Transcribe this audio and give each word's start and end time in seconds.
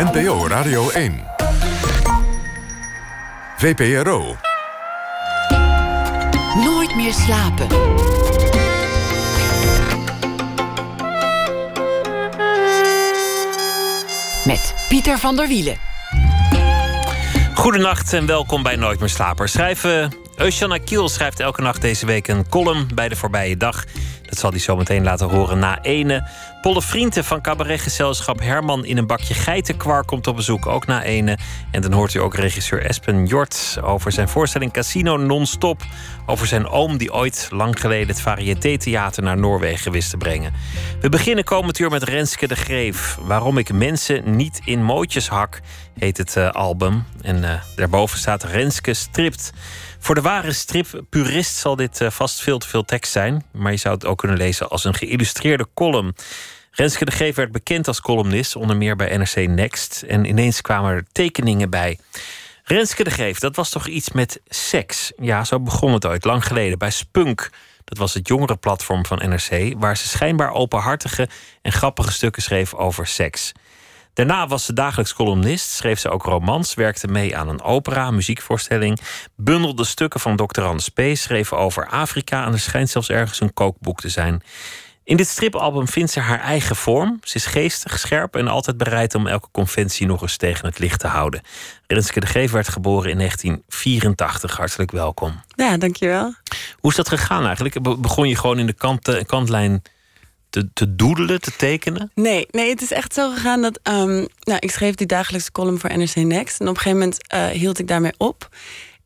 NPO 0.00 0.46
Radio 0.46 0.90
1. 0.90 1.24
VPRO. 3.56 4.36
Nooit 6.64 6.96
meer 6.96 7.12
slapen. 7.12 7.66
Met 14.44 14.74
Pieter 14.88 15.18
van 15.18 15.36
der 15.36 15.48
Wielen. 15.48 15.76
Goedenacht 17.54 18.12
en 18.12 18.26
welkom 18.26 18.62
bij 18.62 18.76
Nooit 18.76 19.00
meer 19.00 19.08
slapen. 19.08 19.48
Schrijven 19.48 20.12
Eusjan 20.36 20.84
Kiel 20.84 21.08
schrijft 21.08 21.40
elke 21.40 21.62
nacht 21.62 21.80
deze 21.80 22.06
week 22.06 22.28
een 22.28 22.48
column 22.48 22.88
bij 22.94 23.08
de 23.08 23.16
voorbije 23.16 23.56
dag. 23.56 23.84
Dat 24.30 24.38
zal 24.38 24.50
hij 24.50 24.58
zo 24.58 24.76
meteen 24.76 25.02
laten 25.02 25.28
horen 25.28 25.58
na 25.58 25.82
ene. 25.82 26.28
Polle 26.60 26.82
Vrienden 26.82 27.24
van 27.24 27.40
cabaretgezelschap 27.40 28.40
Herman 28.40 28.84
in 28.84 28.96
een 28.96 29.06
bakje 29.06 29.34
geitenkwark 29.34 30.06
komt 30.06 30.26
op 30.26 30.36
bezoek, 30.36 30.66
ook 30.66 30.86
na 30.86 31.02
ene. 31.02 31.38
En 31.70 31.82
dan 31.82 31.92
hoort 31.92 32.14
u 32.14 32.18
ook 32.18 32.34
regisseur 32.34 32.84
Espen 32.84 33.26
Jort 33.26 33.78
over 33.82 34.12
zijn 34.12 34.28
voorstelling 34.28 34.72
Casino 34.72 35.16
Non-Stop. 35.16 35.82
Over 36.26 36.46
zijn 36.46 36.68
oom 36.68 36.96
die 36.96 37.12
ooit 37.12 37.48
lang 37.50 37.80
geleden 37.80 38.08
het 38.08 38.20
Variété-theater 38.20 39.22
naar 39.22 39.38
Noorwegen 39.38 39.92
wist 39.92 40.10
te 40.10 40.16
brengen. 40.16 40.52
We 41.00 41.08
beginnen 41.08 41.44
komend 41.44 41.78
uur 41.78 41.90
met 41.90 42.02
Renske 42.02 42.48
de 42.48 42.56
Greef. 42.56 43.18
Waarom 43.20 43.58
ik 43.58 43.72
mensen 43.72 44.36
niet 44.36 44.60
in 44.64 44.84
mootjes 44.84 45.28
hak, 45.28 45.60
heet 45.98 46.16
het 46.16 46.36
uh, 46.36 46.50
album. 46.50 47.04
En 47.22 47.36
uh, 47.36 47.50
daarboven 47.76 48.18
staat 48.18 48.42
Renske 48.42 48.94
stript. 48.94 49.52
Voor 50.02 50.14
de 50.14 50.20
ware 50.20 50.52
strippurist 50.52 51.56
zal 51.56 51.76
dit 51.76 52.00
uh, 52.00 52.10
vast 52.10 52.40
veel 52.40 52.58
te 52.58 52.68
veel 52.68 52.84
tekst 52.84 53.12
zijn. 53.12 53.44
Maar 53.52 53.72
je 53.72 53.78
zou 53.78 53.94
het 53.94 54.04
ook 54.04 54.18
kunnen 54.18 54.36
lezen 54.36 54.68
als 54.68 54.84
een 54.84 54.94
geïllustreerde 54.94 55.66
column. 55.74 56.14
Renske 56.70 57.04
de 57.04 57.10
Geef 57.10 57.34
werd 57.34 57.52
bekend 57.52 57.88
als 57.88 58.00
columnist, 58.00 58.56
onder 58.56 58.76
meer 58.76 58.96
bij 58.96 59.16
NRC 59.16 59.48
Next. 59.48 60.04
En 60.08 60.24
ineens 60.24 60.60
kwamen 60.60 60.90
er 60.90 61.04
tekeningen 61.12 61.70
bij. 61.70 61.98
Renske 62.64 63.04
de 63.04 63.10
Geef, 63.10 63.38
dat 63.38 63.56
was 63.56 63.70
toch 63.70 63.86
iets 63.86 64.10
met 64.12 64.40
seks? 64.48 65.12
Ja, 65.16 65.44
zo 65.44 65.60
begon 65.60 65.92
het 65.92 66.06
ooit, 66.06 66.24
lang 66.24 66.46
geleden, 66.46 66.78
bij 66.78 66.90
Spunk. 66.90 67.50
Dat 67.84 67.98
was 67.98 68.14
het 68.14 68.28
jongerenplatform 68.28 69.06
van 69.06 69.18
NRC, 69.28 69.74
waar 69.78 69.96
ze 69.96 70.08
schijnbaar 70.08 70.52
openhartige 70.52 71.28
en 71.62 71.72
grappige 71.72 72.12
stukken 72.12 72.42
schreef 72.42 72.74
over 72.74 73.06
seks. 73.06 73.52
Daarna 74.20 74.46
was 74.46 74.64
ze 74.64 74.72
dagelijks 74.72 75.14
columnist, 75.14 75.70
schreef 75.70 75.98
ze 75.98 76.10
ook 76.10 76.22
romans, 76.22 76.74
werkte 76.74 77.06
mee 77.06 77.36
aan 77.36 77.48
een 77.48 77.62
opera, 77.62 78.10
muziekvoorstelling, 78.10 79.00
bundelde 79.36 79.84
stukken 79.84 80.20
van 80.20 80.36
Dr. 80.36 80.62
P., 80.94 81.00
schreef 81.12 81.52
over 81.52 81.86
Afrika 81.86 82.46
en 82.46 82.52
er 82.52 82.60
schijnt 82.60 82.90
zelfs 82.90 83.08
ergens 83.08 83.40
een 83.40 83.54
kookboek 83.54 84.00
te 84.00 84.08
zijn. 84.08 84.42
In 85.04 85.16
dit 85.16 85.28
stripalbum 85.28 85.88
vindt 85.88 86.10
ze 86.10 86.20
haar 86.20 86.40
eigen 86.40 86.76
vorm. 86.76 87.18
Ze 87.22 87.36
is 87.36 87.46
geestig, 87.46 87.98
scherp 87.98 88.36
en 88.36 88.48
altijd 88.48 88.76
bereid 88.76 89.14
om 89.14 89.26
elke 89.26 89.48
conventie 89.52 90.06
nog 90.06 90.22
eens 90.22 90.36
tegen 90.36 90.66
het 90.66 90.78
licht 90.78 91.00
te 91.00 91.06
houden. 91.06 91.40
Renske 91.86 92.20
de 92.20 92.26
Geef 92.26 92.50
werd 92.50 92.68
geboren 92.68 93.10
in 93.10 93.16
1984. 93.16 94.56
Hartelijk 94.56 94.90
welkom. 94.90 95.40
Ja, 95.54 95.76
dankjewel. 95.76 96.34
Hoe 96.78 96.90
is 96.90 96.96
dat 96.96 97.08
gegaan 97.08 97.44
eigenlijk? 97.44 98.00
Begon 98.00 98.28
je 98.28 98.36
gewoon 98.36 98.58
in 98.58 98.66
de 98.66 98.72
kant, 98.72 99.24
kantlijn 99.26 99.82
te, 100.50 100.68
te 100.72 100.94
doedelen, 100.94 101.40
te 101.40 101.52
tekenen? 101.56 102.10
Nee, 102.14 102.46
nee, 102.50 102.70
het 102.70 102.82
is 102.82 102.90
echt 102.90 103.14
zo 103.14 103.30
gegaan 103.30 103.62
dat... 103.62 103.80
Um, 103.82 104.26
nou, 104.40 104.58
ik 104.58 104.70
schreef 104.70 104.94
die 104.94 105.06
dagelijkse 105.06 105.52
column 105.52 105.78
voor 105.78 105.98
NRC 105.98 106.14
Next. 106.14 106.60
En 106.60 106.68
op 106.68 106.74
een 106.74 106.80
gegeven 106.80 106.98
moment 106.98 107.34
uh, 107.34 107.46
hield 107.46 107.78
ik 107.78 107.88
daarmee 107.88 108.14
op. 108.16 108.48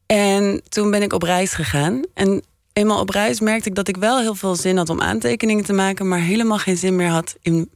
En 0.06 0.62
toen 0.68 0.90
ben 0.90 1.02
ik 1.02 1.12
op 1.12 1.22
reis 1.22 1.52
gegaan. 1.52 2.02
En 2.14 2.42
eenmaal 2.72 3.00
op 3.00 3.08
reis 3.08 3.40
merkte 3.40 3.68
ik 3.68 3.74
dat 3.74 3.88
ik 3.88 3.96
wel 3.96 4.20
heel 4.20 4.34
veel 4.34 4.56
zin 4.56 4.76
had 4.76 4.88
om 4.88 5.00
aantekeningen 5.00 5.64
te 5.64 5.72
maken... 5.72 6.08
maar 6.08 6.20
helemaal 6.20 6.58
geen 6.58 6.76
zin 6.76 6.96
meer 6.96 7.08
had 7.08 7.36
in 7.42 7.70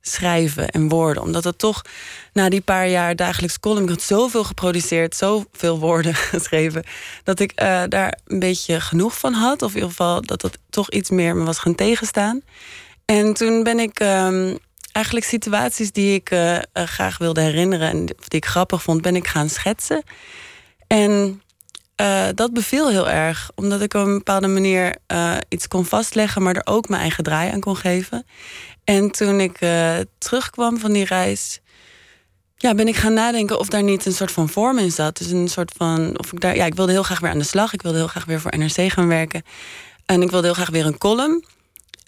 schrijven 0.00 0.68
en 0.68 0.88
woorden. 0.88 1.22
Omdat 1.22 1.44
het 1.44 1.58
toch 1.58 1.82
na 2.32 2.48
die 2.48 2.60
paar 2.60 2.88
jaar 2.88 3.16
dagelijks 3.16 3.60
column... 3.60 3.82
ik 3.82 3.88
had 3.88 4.02
zoveel 4.02 4.44
geproduceerd, 4.44 5.16
zoveel 5.16 5.78
woorden 5.78 6.14
geschreven... 6.34 6.84
dat 7.24 7.40
ik 7.40 7.62
uh, 7.62 7.82
daar 7.88 8.18
een 8.26 8.38
beetje 8.38 8.80
genoeg 8.80 9.18
van 9.18 9.32
had. 9.32 9.62
Of 9.62 9.68
in 9.68 9.74
ieder 9.74 9.90
geval 9.90 10.22
dat 10.22 10.40
dat 10.40 10.58
toch 10.70 10.90
iets 10.90 11.10
meer 11.10 11.36
me 11.36 11.44
was 11.44 11.58
gaan 11.58 11.74
tegenstaan. 11.74 12.42
En 13.10 13.34
toen 13.34 13.62
ben 13.62 13.78
ik 13.78 14.00
um, 14.00 14.58
eigenlijk 14.92 15.26
situaties 15.26 15.92
die 15.92 16.14
ik 16.14 16.30
uh, 16.30 16.54
uh, 16.54 16.60
graag 16.72 17.18
wilde 17.18 17.40
herinneren... 17.40 17.88
en 17.88 18.04
die 18.06 18.14
ik 18.28 18.46
grappig 18.46 18.82
vond, 18.82 19.02
ben 19.02 19.16
ik 19.16 19.26
gaan 19.26 19.48
schetsen. 19.48 20.02
En 20.86 21.42
uh, 22.00 22.26
dat 22.34 22.52
beviel 22.52 22.90
heel 22.90 23.08
erg. 23.08 23.50
Omdat 23.54 23.80
ik 23.80 23.94
op 23.94 24.06
een 24.06 24.18
bepaalde 24.18 24.46
manier 24.46 24.96
iets 25.48 25.68
kon 25.68 25.84
vastleggen... 25.84 26.42
maar 26.42 26.56
er 26.56 26.66
ook 26.66 26.88
mijn 26.88 27.00
eigen 27.00 27.24
draai 27.24 27.52
aan 27.52 27.60
kon 27.60 27.76
geven. 27.76 28.26
En 28.84 29.10
toen 29.10 29.40
ik 29.40 29.58
terugkwam 30.18 30.78
van 30.78 30.92
die 30.92 31.04
reis... 31.04 31.60
Ja, 32.56 32.74
ben 32.74 32.88
ik 32.88 32.96
gaan 32.96 33.14
nadenken 33.14 33.58
of 33.58 33.68
daar 33.68 33.82
niet 33.82 34.06
een 34.06 34.12
soort 34.12 34.32
van 34.32 34.48
vorm 34.48 34.78
in 34.78 34.92
zat. 34.92 35.16
Dus 35.16 35.30
een 35.30 35.48
soort 35.48 35.72
van. 35.76 36.18
Of 36.18 36.32
ik 36.32 36.40
daar. 36.40 36.56
Ja, 36.56 36.64
ik 36.64 36.74
wilde 36.74 36.92
heel 36.92 37.02
graag 37.02 37.20
weer 37.20 37.30
aan 37.30 37.38
de 37.38 37.44
slag. 37.44 37.72
Ik 37.72 37.82
wilde 37.82 37.98
heel 37.98 38.06
graag 38.06 38.24
weer 38.24 38.40
voor 38.40 38.58
NRC 38.58 38.92
gaan 38.92 39.08
werken. 39.08 39.42
En 40.06 40.22
ik 40.22 40.30
wilde 40.30 40.46
heel 40.46 40.54
graag 40.54 40.70
weer 40.70 40.86
een 40.86 40.98
column. 40.98 41.44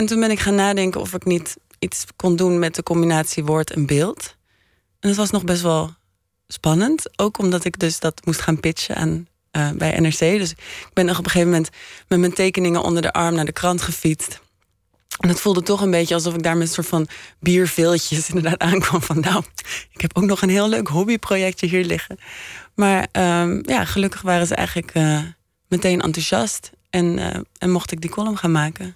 En 0.01 0.07
toen 0.07 0.21
ben 0.21 0.31
ik 0.31 0.41
gaan 0.41 0.55
nadenken 0.55 1.01
of 1.01 1.15
ik 1.15 1.25
niet 1.25 1.57
iets 1.79 2.05
kon 2.17 2.37
doen 2.37 2.59
met 2.59 2.75
de 2.75 2.83
combinatie 2.83 3.45
woord 3.45 3.71
en 3.71 3.87
beeld. 3.87 4.37
En 5.01 5.09
dat 5.09 5.17
was 5.17 5.31
nog 5.31 5.45
best 5.45 5.63
wel 5.63 5.95
spannend. 6.49 7.19
Ook 7.19 7.39
omdat 7.39 7.65
ik 7.65 7.79
dus 7.79 7.99
dat 7.99 8.25
moest 8.25 8.41
gaan 8.41 8.61
pitchen 8.61 8.97
aan, 8.97 9.29
uh, 9.57 9.71
bij 9.71 9.99
NRC. 9.99 10.19
Dus 10.19 10.51
ik 10.51 10.91
ben 10.93 11.07
nog 11.07 11.19
op 11.19 11.25
een 11.25 11.31
gegeven 11.31 11.53
moment 11.53 11.71
met 12.09 12.19
mijn 12.19 12.33
tekeningen 12.33 12.83
onder 12.83 13.03
de 13.03 13.13
arm 13.13 13.35
naar 13.35 13.45
de 13.45 13.53
krant 13.53 13.83
gefietst. 13.83 14.41
En 15.19 15.29
het 15.29 15.41
voelde 15.41 15.63
toch 15.63 15.81
een 15.81 15.91
beetje 15.91 16.15
alsof 16.15 16.35
ik 16.35 16.43
daar 16.43 16.57
met 16.57 16.67
een 16.67 16.75
soort 16.75 16.87
van 16.87 17.09
bierveeltjes 17.41 18.29
inderdaad 18.33 18.59
aankwam. 18.59 19.03
Van 19.03 19.21
nou, 19.21 19.43
ik 19.93 20.01
heb 20.01 20.17
ook 20.17 20.25
nog 20.25 20.43
een 20.43 20.51
heel 20.51 20.69
leuk 20.69 20.89
hobbyprojectje 20.89 21.67
hier 21.67 21.85
liggen. 21.85 22.19
Maar 22.75 23.09
um, 23.13 23.63
ja, 23.67 23.85
gelukkig 23.85 24.23
waren 24.23 24.47
ze 24.47 24.55
eigenlijk 24.55 24.95
uh, 24.95 25.23
meteen 25.69 26.01
enthousiast. 26.01 26.71
En, 26.91 27.19
uh, 27.19 27.37
en 27.59 27.71
mocht 27.71 27.93
ik 27.93 28.01
die 28.01 28.11
column 28.11 28.39
gaan 28.39 28.53
maken. 28.53 28.95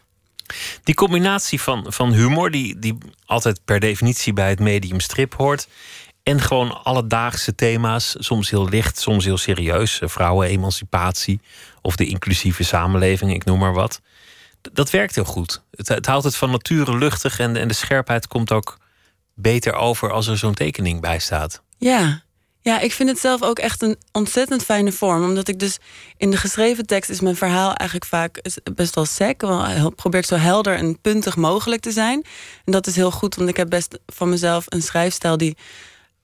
Die 0.82 0.94
combinatie 0.94 1.60
van, 1.60 1.87
van 1.88 2.12
humor, 2.12 2.50
die, 2.50 2.78
die 2.78 2.98
altijd 3.26 3.60
per 3.65 3.81
definitie 3.81 4.32
bij 4.32 4.48
het 4.48 4.60
medium 4.60 5.00
strip 5.00 5.34
hoort. 5.34 5.69
En 6.22 6.41
gewoon 6.41 6.84
alledaagse 6.84 7.54
thema's, 7.54 8.16
soms 8.19 8.50
heel 8.50 8.69
licht, 8.69 8.98
soms 8.98 9.25
heel 9.25 9.38
serieus. 9.38 10.00
Vrouwenemancipatie 10.03 11.41
of 11.82 11.97
de 11.97 12.06
inclusieve 12.06 12.64
samenleving, 12.64 13.34
ik 13.34 13.44
noem 13.44 13.59
maar 13.59 13.75
wat. 13.75 14.00
Dat 14.72 14.91
werkt 14.91 15.14
heel 15.14 15.25
goed. 15.25 15.62
Het, 15.70 15.88
het 15.88 16.06
houdt 16.06 16.25
het 16.25 16.37
van 16.37 16.50
nature 16.50 16.98
luchtig 16.98 17.38
en, 17.38 17.56
en 17.56 17.69
de 17.69 17.75
scherpheid 17.75 18.26
komt 18.26 18.53
ook 18.53 18.78
beter 19.34 19.72
over 19.72 20.12
als 20.12 20.26
er 20.26 20.38
zo'n 20.38 20.54
tekening 20.54 21.00
bij 21.00 21.19
staat. 21.19 21.62
Ja, 21.78 22.22
ja, 22.64 22.80
ik 22.80 22.92
vind 22.92 23.08
het 23.08 23.19
zelf 23.19 23.42
ook 23.42 23.58
echt 23.58 23.82
een 23.82 23.97
ontzettend 24.12 24.64
fijne 24.64 24.92
vorm. 24.92 25.25
Omdat 25.25 25.48
ik 25.48 25.58
dus 25.58 25.78
in 26.16 26.30
de 26.30 26.36
geschreven 26.36 26.86
tekst 26.86 27.10
is 27.10 27.20
mijn 27.20 27.36
verhaal 27.36 27.75
eigenlijk 27.75 28.10
vaak 28.10 28.41
best 28.75 28.94
wel 28.94 29.04
sec. 29.04 29.36
Probeer 29.94 30.20
ik 30.20 30.26
zo 30.26 30.36
helder 30.36 30.76
en 30.76 31.00
puntig 31.00 31.36
mogelijk 31.36 31.82
te 31.82 31.91
zijn. 31.91 32.25
En 32.64 32.72
dat 32.72 32.86
is 32.86 32.97
heel 32.97 33.10
goed, 33.10 33.34
want 33.34 33.48
ik 33.48 33.56
heb 33.56 33.70
best 33.70 33.98
van 34.06 34.28
mezelf 34.28 34.64
een 34.69 34.82
schrijfstijl 34.82 35.36
die. 35.36 35.56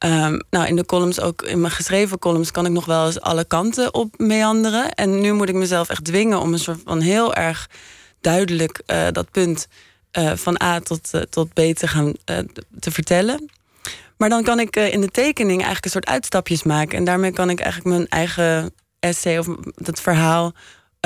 Um, 0.05 0.43
nou, 0.51 0.67
in 0.67 0.77
de 0.77 0.87
columns, 0.87 1.21
ook 1.21 1.43
in 1.43 1.61
mijn 1.61 1.73
geschreven 1.73 2.19
columns, 2.19 2.51
kan 2.51 2.67
ik 2.67 2.73
nog 2.73 2.85
wel 2.85 3.07
eens 3.07 3.21
alle 3.21 3.45
kanten 3.45 3.95
op 3.95 4.15
meanderen. 4.19 4.95
En 4.95 5.21
nu 5.21 5.33
moet 5.33 5.49
ik 5.49 5.55
mezelf 5.55 5.89
echt 5.89 6.05
dwingen 6.05 6.41
om 6.41 6.53
een 6.53 6.59
soort 6.59 6.81
van 6.85 7.01
heel 7.01 7.35
erg 7.35 7.69
duidelijk 8.21 8.83
uh, 8.87 9.07
dat 9.13 9.31
punt 9.31 9.67
uh, 10.19 10.33
van 10.35 10.63
A 10.63 10.81
tot, 10.81 11.11
uh, 11.15 11.21
tot 11.21 11.53
B 11.53 11.61
te 11.61 11.87
gaan 11.87 12.13
te 12.79 12.91
vertellen. 12.91 13.51
Maar 14.21 14.29
dan 14.29 14.43
kan 14.43 14.61
ik 14.61 14.77
in 14.77 15.01
de 15.01 15.09
tekening 15.09 15.57
eigenlijk 15.57 15.85
een 15.85 15.91
soort 15.91 16.07
uitstapjes 16.07 16.63
maken. 16.63 16.99
En 16.99 17.05
daarmee 17.05 17.33
kan 17.33 17.51
ik 17.51 17.61
eigenlijk 17.61 17.97
mijn 17.97 18.09
eigen 18.09 18.75
essay 18.99 19.39
of 19.39 19.47
dat 19.75 20.01
verhaal, 20.01 20.53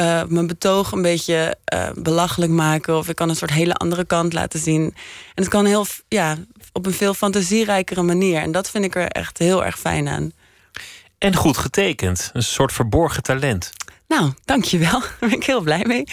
uh, 0.00 0.22
mijn 0.28 0.47
betoog 0.47 0.92
een 0.92 1.02
beetje 1.02 1.56
uh, 1.75 1.88
belachelijk 1.94 2.52
maken. 2.52 2.97
Of 2.97 3.08
ik 3.08 3.16
kan 3.16 3.28
een 3.28 3.36
soort 3.36 3.50
hele 3.50 3.75
andere 3.75 4.04
kant 4.04 4.32
laten 4.32 4.60
zien. 4.60 4.82
En 5.34 5.42
het 5.42 5.48
kan 5.48 5.64
heel, 5.64 5.86
ja, 6.08 6.36
op 6.72 6.86
een 6.86 6.92
veel 6.92 7.14
fantasierijkere 7.14 8.02
manier. 8.02 8.41
En 8.41 8.52
dat 8.52 8.70
vind 8.70 8.84
ik 8.84 8.94
er 8.94 9.08
echt 9.08 9.38
heel 9.38 9.64
erg 9.64 9.78
fijn 9.78 10.08
aan. 10.08 10.32
En 11.19 11.37
goed 11.37 11.56
getekend. 11.56 12.31
Een 12.32 12.43
soort 12.43 12.72
verborgen 12.72 13.22
talent. 13.22 13.72
Nou, 14.14 14.32
dankjewel. 14.44 15.00
Daar 15.00 15.16
ben 15.19 15.32
ik 15.32 15.44
heel 15.44 15.61
blij 15.61 15.84
mee. 15.87 16.05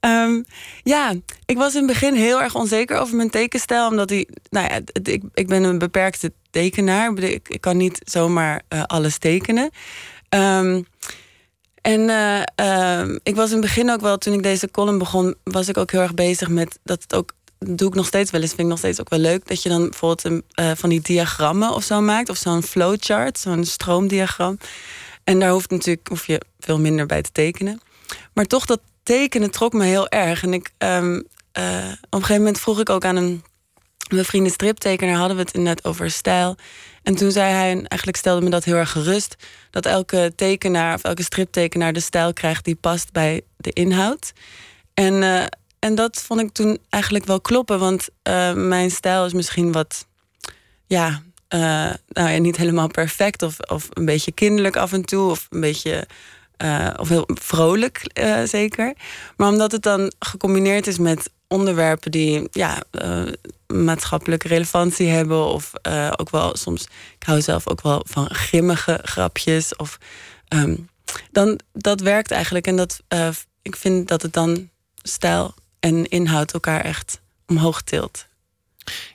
Um, 0.00 0.44
ja, 0.82 1.14
ik 1.46 1.56
was 1.56 1.72
in 1.72 1.78
het 1.78 1.86
begin 1.86 2.14
heel 2.14 2.42
erg 2.42 2.54
onzeker 2.54 2.98
over 2.98 3.16
mijn 3.16 3.30
tekenstijl. 3.30 3.88
Omdat 3.88 4.08
die, 4.08 4.28
nou 4.50 4.66
ja, 4.68 4.80
ik, 5.02 5.22
ik 5.34 5.46
ben 5.46 5.62
een 5.62 5.78
beperkte 5.78 6.32
tekenaar. 6.50 7.18
Ik, 7.18 7.56
kan 7.60 7.76
niet 7.76 8.00
zomaar 8.04 8.62
uh, 8.68 8.82
alles 8.82 9.18
tekenen. 9.18 9.70
Um, 10.28 10.86
en 11.80 12.00
uh, 12.00 12.42
uh, 12.60 13.16
ik 13.22 13.34
was 13.34 13.48
in 13.48 13.56
het 13.56 13.64
begin 13.64 13.90
ook 13.90 14.00
wel, 14.00 14.18
toen 14.18 14.34
ik 14.34 14.42
deze 14.42 14.70
column 14.70 14.98
begon, 14.98 15.34
was 15.44 15.68
ik 15.68 15.76
ook 15.76 15.90
heel 15.90 16.00
erg 16.00 16.14
bezig 16.14 16.48
met 16.48 16.78
dat 16.84 17.02
het 17.02 17.14
ook. 17.14 17.32
Doe 17.58 17.88
ik 17.88 17.94
nog 17.94 18.06
steeds 18.06 18.30
wel 18.30 18.40
eens, 18.40 18.50
vind 18.50 18.62
ik 18.62 18.68
nog 18.68 18.78
steeds 18.78 19.00
ook 19.00 19.10
wel 19.10 19.18
leuk. 19.18 19.48
Dat 19.48 19.62
je 19.62 19.68
dan 19.68 19.88
bijvoorbeeld 19.88 20.24
een, 20.24 20.44
uh, 20.60 20.70
van 20.76 20.88
die 20.88 21.00
diagrammen 21.00 21.70
of 21.70 21.82
zo 21.84 22.00
maakt. 22.00 22.28
Of 22.28 22.36
zo'n 22.36 22.62
flowchart, 22.62 23.38
zo'n 23.38 23.64
stroomdiagram. 23.64 24.58
En 25.24 25.38
daar 25.38 25.50
hoeft 25.50 25.70
natuurlijk 25.70 26.08
hoef 26.08 26.26
je 26.26 26.40
veel 26.58 26.78
minder 26.80 27.06
bij 27.06 27.22
te 27.22 27.32
tekenen. 27.32 27.80
Maar 28.32 28.44
toch, 28.44 28.66
dat 28.66 28.80
tekenen 29.02 29.50
trok 29.50 29.72
me 29.72 29.84
heel 29.84 30.08
erg. 30.08 30.42
En 30.42 30.52
ik, 30.52 30.70
um, 30.78 31.16
op 31.16 31.24
een 31.54 31.96
gegeven 32.10 32.36
moment 32.36 32.60
vroeg 32.60 32.80
ik 32.80 32.90
ook 32.90 33.04
aan 33.04 33.16
een 33.16 33.42
mijn 34.12 34.24
vrienden 34.24 34.52
striptekenaar 34.52 35.16
hadden 35.16 35.36
we 35.36 35.42
het 35.42 35.54
inderdaad 35.54 35.84
over 35.84 36.10
stijl. 36.10 36.56
En 37.02 37.14
toen 37.14 37.30
zei 37.30 37.52
hij, 37.52 37.70
en 37.70 37.86
eigenlijk 37.86 38.18
stelde 38.18 38.44
me 38.44 38.50
dat 38.50 38.64
heel 38.64 38.74
erg 38.74 38.90
gerust, 38.90 39.36
dat 39.70 39.86
elke 39.86 40.32
tekenaar 40.36 40.94
of 40.94 41.02
elke 41.02 41.22
striptekenaar 41.22 41.92
de 41.92 42.00
stijl 42.00 42.32
krijgt 42.32 42.64
die 42.64 42.74
past 42.74 43.12
bij 43.12 43.40
de 43.56 43.72
inhoud. 43.72 44.32
En, 44.94 45.14
uh, 45.14 45.44
en 45.78 45.94
dat 45.94 46.22
vond 46.22 46.40
ik 46.40 46.52
toen 46.52 46.78
eigenlijk 46.88 47.24
wel 47.24 47.40
kloppen, 47.40 47.78
want 47.78 48.08
uh, 48.28 48.52
mijn 48.52 48.90
stijl 48.90 49.24
is 49.26 49.32
misschien 49.32 49.72
wat, 49.72 50.06
ja, 50.86 51.22
uh, 51.54 51.60
nou 52.08 52.30
ja, 52.30 52.38
niet 52.38 52.56
helemaal 52.56 52.88
perfect 52.88 53.42
of, 53.42 53.60
of 53.60 53.88
een 53.90 54.04
beetje 54.04 54.32
kinderlijk 54.32 54.76
af 54.76 54.92
en 54.92 55.04
toe 55.04 55.30
of 55.30 55.46
een 55.50 55.60
beetje. 55.60 56.06
of 56.96 57.08
heel 57.08 57.28
vrolijk, 57.34 58.10
zeker. 58.44 58.94
Maar 59.36 59.48
omdat 59.48 59.72
het 59.72 59.82
dan 59.82 60.12
gecombineerd 60.18 60.86
is 60.86 60.98
met 60.98 61.30
onderwerpen 61.48 62.10
die 62.10 62.48
ja, 62.50 62.82
maatschappelijke 63.66 64.48
relevantie 64.48 65.08
hebben. 65.08 65.44
Of 65.44 65.72
ook 66.16 66.30
wel 66.30 66.56
soms, 66.56 66.82
ik 67.18 67.22
hou 67.26 67.40
zelf 67.40 67.68
ook 67.68 67.82
wel 67.82 68.04
van 68.08 68.30
grimmige 68.30 69.00
grapjes. 69.02 69.76
Of, 69.76 69.98
um, 70.48 70.88
dan, 71.30 71.60
dat 71.72 72.00
werkt 72.00 72.30
eigenlijk. 72.30 72.66
En 72.66 72.76
dat, 72.76 73.02
ik 73.62 73.76
vind 73.76 74.08
dat 74.08 74.22
het 74.22 74.32
dan 74.32 74.70
stijl 75.02 75.54
en 75.80 76.08
inhoud 76.08 76.52
elkaar 76.52 76.80
echt 76.80 77.20
omhoog 77.46 77.82
tilt. 77.82 78.26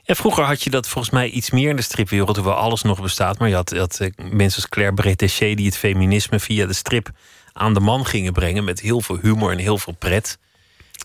Ja, 0.02 0.14
vroeger 0.14 0.44
had 0.44 0.62
je 0.62 0.70
dat 0.70 0.88
volgens 0.88 1.14
mij 1.14 1.28
iets 1.28 1.50
meer 1.50 1.70
in 1.70 1.76
de 1.76 1.82
stripwereld, 1.82 2.36
hoewel 2.36 2.54
alles 2.54 2.82
nog 2.82 3.02
bestaat. 3.02 3.38
Maar 3.38 3.48
je 3.48 3.54
had, 3.54 3.70
je 3.70 3.78
had 3.78 4.00
mensen 4.16 4.62
als 4.62 4.68
Claire 4.68 4.94
Bretéché 4.94 5.54
die 5.54 5.66
het 5.66 5.76
feminisme 5.76 6.40
via 6.40 6.66
de 6.66 6.72
strip 6.72 7.10
aan 7.52 7.74
de 7.74 7.80
man 7.80 8.06
gingen 8.06 8.32
brengen. 8.32 8.64
Met 8.64 8.80
heel 8.80 9.00
veel 9.00 9.18
humor 9.22 9.52
en 9.52 9.58
heel 9.58 9.78
veel 9.78 9.94
pret. 9.98 10.38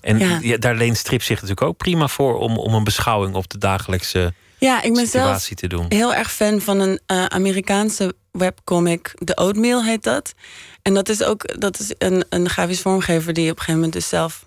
En 0.01 0.41
ja. 0.41 0.57
daar 0.57 0.75
leent 0.75 0.97
strip 0.97 1.21
zich 1.21 1.41
natuurlijk 1.41 1.67
ook 1.67 1.77
prima 1.77 2.07
voor 2.07 2.37
om, 2.37 2.57
om 2.57 2.73
een 2.73 2.83
beschouwing 2.83 3.35
op 3.35 3.49
de 3.49 3.57
dagelijkse 3.57 4.33
ja, 4.63 4.81
ik 4.81 4.93
ben 4.93 5.05
situatie 5.05 5.57
zelf 5.57 5.59
te 5.59 5.67
doen. 5.67 5.85
Heel 5.89 6.13
erg 6.13 6.31
fan 6.31 6.61
van 6.61 6.79
een 6.79 6.99
uh, 7.07 7.25
Amerikaanse 7.25 8.15
webcomic, 8.31 9.13
The 9.23 9.37
Oatmeal 9.37 9.83
heet 9.83 10.03
dat. 10.03 10.33
En 10.81 10.93
dat 10.93 11.09
is 11.09 11.23
ook 11.23 11.59
dat 11.59 11.79
is 11.79 11.93
een, 11.97 12.25
een 12.29 12.49
grafisch 12.49 12.81
vormgever 12.81 13.33
die 13.33 13.43
op 13.43 13.49
een 13.49 13.57
gegeven 13.57 13.75
moment 13.75 13.93
dus 13.93 14.07
zelf 14.07 14.45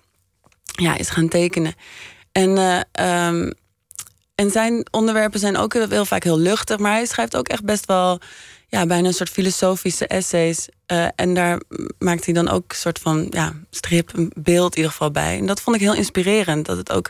ja, 0.65 0.97
is 0.97 1.09
gaan 1.09 1.27
tekenen. 1.27 1.73
En, 2.31 2.49
uh, 2.49 3.27
um, 3.27 3.53
en 4.37 4.51
zijn 4.51 4.87
onderwerpen 4.91 5.39
zijn 5.39 5.57
ook 5.57 5.73
heel 5.73 6.05
vaak 6.05 6.23
heel 6.23 6.39
luchtig, 6.39 6.77
maar 6.77 6.91
hij 6.91 7.05
schrijft 7.05 7.35
ook 7.35 7.47
echt 7.47 7.63
best 7.63 7.85
wel 7.85 8.19
ja, 8.67 8.85
bijna 8.85 9.07
een 9.07 9.13
soort 9.13 9.29
filosofische 9.29 10.07
essays. 10.07 10.69
Uh, 10.91 11.07
en 11.15 11.33
daar 11.33 11.61
maakt 11.99 12.25
hij 12.25 12.33
dan 12.33 12.49
ook 12.49 12.71
een 12.71 12.77
soort 12.77 12.99
van 12.99 13.27
ja, 13.29 13.53
strip, 13.69 14.13
een 14.13 14.31
beeld 14.35 14.71
in 14.71 14.77
ieder 14.77 14.91
geval 14.91 15.11
bij. 15.11 15.37
En 15.37 15.45
dat 15.45 15.61
vond 15.61 15.75
ik 15.75 15.81
heel 15.81 15.93
inspirerend. 15.93 16.65
Dat 16.65 16.77
het 16.77 16.91
ook, 16.91 17.09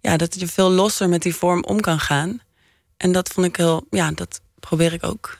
ja, 0.00 0.16
dat 0.16 0.40
je 0.40 0.46
veel 0.46 0.70
losser 0.70 1.08
met 1.08 1.22
die 1.22 1.34
vorm 1.34 1.64
om 1.64 1.80
kan 1.80 2.00
gaan. 2.00 2.40
En 2.96 3.12
dat 3.12 3.28
vond 3.28 3.46
ik 3.46 3.56
heel, 3.56 3.86
ja, 3.90 4.10
dat 4.10 4.40
probeer 4.60 4.92
ik 4.92 5.04
ook. 5.04 5.38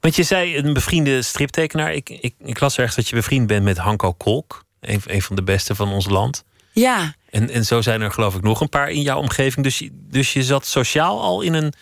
Want 0.00 0.16
je 0.16 0.22
zei 0.22 0.56
een 0.56 0.72
bevriende 0.72 1.22
striptekenaar. 1.22 1.92
Ik, 1.92 2.08
ik, 2.08 2.34
ik 2.38 2.60
las 2.60 2.78
ergens 2.78 2.96
dat 2.96 3.08
je 3.08 3.16
bevriend 3.16 3.46
bent 3.46 3.64
met 3.64 3.76
Hanko 3.76 4.12
Kolk. 4.12 4.64
Een, 4.80 5.00
een 5.06 5.22
van 5.22 5.36
de 5.36 5.42
beste 5.42 5.74
van 5.74 5.92
ons 5.92 6.06
land. 6.06 6.44
Ja. 6.72 7.14
En, 7.36 7.50
en 7.50 7.64
zo 7.64 7.80
zijn 7.80 8.00
er 8.00 8.12
geloof 8.12 8.34
ik 8.34 8.42
nog 8.42 8.60
een 8.60 8.68
paar 8.68 8.90
in 8.90 9.02
jouw 9.02 9.18
omgeving. 9.18 9.64
Dus, 9.64 9.88
dus 9.92 10.32
je 10.32 10.42
zat 10.42 10.66
sociaal 10.66 11.20
al 11.22 11.40
in 11.40 11.54
een, 11.54 11.72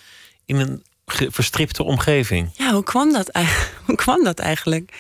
in 0.44 0.56
een 0.56 0.82
verstripte 1.30 1.82
omgeving. 1.82 2.50
Ja, 2.52 2.72
hoe 2.72 2.82
kwam 2.82 3.12
dat, 3.12 3.28
eigenlijk? 3.28 3.74
hoe 3.86 3.94
kwam 3.94 4.24
dat 4.24 4.38
eigenlijk? 4.38 4.92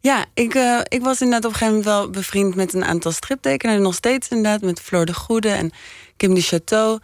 Ja, 0.00 0.24
ik, 0.34 0.54
uh, 0.54 0.80
ik 0.88 1.02
was 1.02 1.20
inderdaad 1.20 1.44
op 1.44 1.50
een 1.50 1.58
gegeven 1.58 1.78
moment 1.78 1.84
wel 1.84 2.10
bevriend 2.10 2.54
met 2.54 2.74
een 2.74 2.84
aantal 2.84 3.12
striptekenaars. 3.12 3.80
Nog 3.80 3.94
steeds 3.94 4.28
inderdaad 4.28 4.60
met 4.60 4.80
Floor 4.80 5.04
de 5.04 5.14
Goede 5.14 5.48
en 5.48 5.70
Kim 6.16 6.34
de 6.34 6.40
Chateau. 6.40 6.98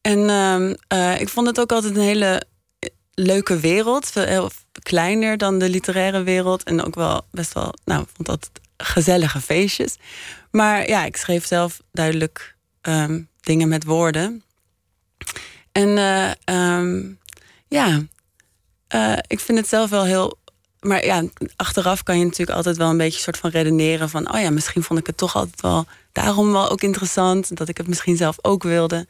En 0.00 0.18
uh, 0.92 1.20
ik 1.20 1.28
vond 1.28 1.46
het 1.46 1.60
ook 1.60 1.72
altijd 1.72 1.96
een 1.96 2.02
hele 2.02 2.42
leuke 3.14 3.60
wereld. 3.60 4.14
Heel 4.14 4.50
kleiner 4.82 5.36
dan 5.36 5.58
de 5.58 5.68
literaire 5.68 6.22
wereld. 6.22 6.62
En 6.62 6.84
ook 6.84 6.94
wel 6.94 7.26
best 7.30 7.52
wel, 7.52 7.74
nou, 7.84 8.04
vond 8.14 8.28
dat 8.28 8.50
gezellige 8.76 9.40
feestjes. 9.40 9.96
Maar 10.52 10.88
ja, 10.88 11.04
ik 11.04 11.16
schreef 11.16 11.46
zelf 11.46 11.80
duidelijk 11.92 12.56
um, 12.82 13.28
dingen 13.40 13.68
met 13.68 13.84
woorden. 13.84 14.44
En 15.72 15.88
uh, 15.88 16.30
um, 16.78 17.18
ja, 17.68 18.02
uh, 18.94 19.18
ik 19.26 19.40
vind 19.40 19.58
het 19.58 19.68
zelf 19.68 19.90
wel 19.90 20.04
heel. 20.04 20.38
Maar 20.80 21.04
ja, 21.04 21.24
achteraf 21.56 22.02
kan 22.02 22.18
je 22.18 22.24
natuurlijk 22.24 22.56
altijd 22.56 22.76
wel 22.76 22.90
een 22.90 22.96
beetje 22.96 23.20
soort 23.20 23.38
van 23.38 23.50
redeneren 23.50 24.10
van, 24.10 24.34
oh 24.34 24.40
ja, 24.40 24.50
misschien 24.50 24.82
vond 24.82 24.98
ik 24.98 25.06
het 25.06 25.16
toch 25.16 25.36
altijd 25.36 25.60
wel 25.60 25.86
daarom 26.12 26.52
wel 26.52 26.70
ook 26.70 26.82
interessant, 26.82 27.56
dat 27.56 27.68
ik 27.68 27.76
het 27.76 27.88
misschien 27.88 28.16
zelf 28.16 28.36
ook 28.40 28.62
wilde. 28.62 29.06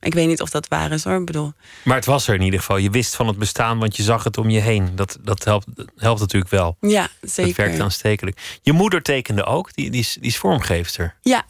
Ik 0.00 0.14
weet 0.14 0.26
niet 0.26 0.40
of 0.40 0.50
dat 0.50 0.68
waar 0.68 0.92
is 0.92 1.04
hoor. 1.04 1.18
Ik 1.18 1.24
bedoel. 1.24 1.52
Maar 1.84 1.96
het 1.96 2.04
was 2.04 2.28
er 2.28 2.34
in 2.34 2.42
ieder 2.42 2.60
geval. 2.60 2.76
Je 2.76 2.90
wist 2.90 3.14
van 3.14 3.26
het 3.26 3.38
bestaan, 3.38 3.78
want 3.78 3.96
je 3.96 4.02
zag 4.02 4.24
het 4.24 4.38
om 4.38 4.50
je 4.50 4.60
heen. 4.60 4.90
Dat, 4.94 5.18
dat 5.20 5.44
helpt, 5.44 5.66
helpt 5.96 6.20
natuurlijk 6.20 6.50
wel. 6.50 6.76
Ja, 6.80 7.08
zeker. 7.20 7.54
Dat 7.54 7.66
werkt 7.66 7.80
aanstekelijk. 7.80 8.58
Je 8.62 8.72
moeder 8.72 9.02
tekende 9.02 9.44
ook, 9.44 9.74
die, 9.74 9.90
die, 9.90 10.00
is, 10.00 10.16
die 10.20 10.30
is 10.30 10.36
vormgeefster. 10.36 11.14
Ja, 11.22 11.44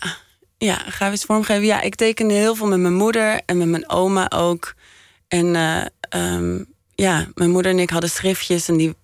ja, 0.59 0.77
grafisch 0.89 1.25
vormgeven. 1.25 1.65
Ja, 1.65 1.81
ik 1.81 1.95
tekende 1.95 2.35
heel 2.35 2.55
veel 2.55 2.67
met 2.67 2.79
mijn 2.79 2.95
moeder 2.95 3.41
en 3.47 3.59
met 3.59 3.69
mijn 3.69 3.89
oma 3.89 4.31
ook. 4.31 4.75
En 5.29 5.55
uh, 5.55 5.85
um, 6.15 6.67
ja, 6.95 7.27
mijn 7.35 7.51
moeder 7.51 7.73
en 7.73 7.79
ik 7.79 7.91
hadden 7.91 8.11
schriftjes 8.11 8.69
en 8.69 8.77
die, 8.77 8.95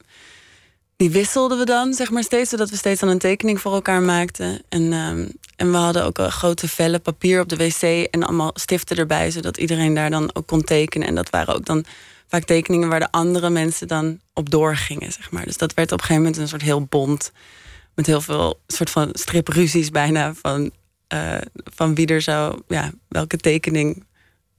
die 1.02 1.10
wisselden 1.10 1.58
we 1.58 1.64
dan, 1.64 1.94
zeg 1.94 2.10
maar 2.10 2.22
steeds, 2.22 2.50
zodat 2.50 2.70
we 2.70 2.76
steeds 2.76 3.00
dan 3.00 3.08
een 3.08 3.18
tekening 3.18 3.60
voor 3.60 3.72
elkaar 3.72 4.02
maakten. 4.02 4.62
En, 4.68 4.92
um, 4.92 5.32
en 5.56 5.70
we 5.70 5.76
hadden 5.76 6.04
ook 6.04 6.18
grote 6.18 6.68
vellen 6.68 7.02
papier 7.02 7.40
op 7.40 7.48
de 7.48 7.56
wc 7.56 7.82
en 8.10 8.22
allemaal 8.22 8.50
stiften 8.54 8.96
erbij, 8.96 9.30
zodat 9.30 9.56
iedereen 9.56 9.94
daar 9.94 10.10
dan 10.10 10.30
ook 10.34 10.46
kon 10.46 10.64
tekenen. 10.64 11.08
En 11.08 11.14
dat 11.14 11.30
waren 11.30 11.54
ook 11.54 11.64
dan 11.64 11.84
vaak 12.28 12.44
tekeningen 12.44 12.88
waar 12.88 13.00
de 13.00 13.10
andere 13.10 13.50
mensen 13.50 13.88
dan 13.88 14.20
op 14.32 14.50
doorgingen, 14.50 15.12
zeg 15.12 15.30
maar. 15.30 15.44
Dus 15.44 15.56
dat 15.56 15.74
werd 15.74 15.92
op 15.92 15.98
een 15.98 16.04
gegeven 16.04 16.22
moment 16.22 16.40
een 16.40 16.48
soort 16.48 16.62
heel 16.62 16.84
bond, 16.84 17.32
met 17.94 18.06
heel 18.06 18.20
veel 18.20 18.60
soort 18.66 18.90
van 18.90 19.08
stripruzies 19.12 19.90
bijna 19.90 20.34
van, 20.34 20.70
uh, 21.14 21.34
van 21.74 21.94
wie 21.94 22.06
er 22.06 22.22
zou, 22.22 22.60
ja, 22.68 22.90
welke 23.08 23.36
tekening 23.36 24.04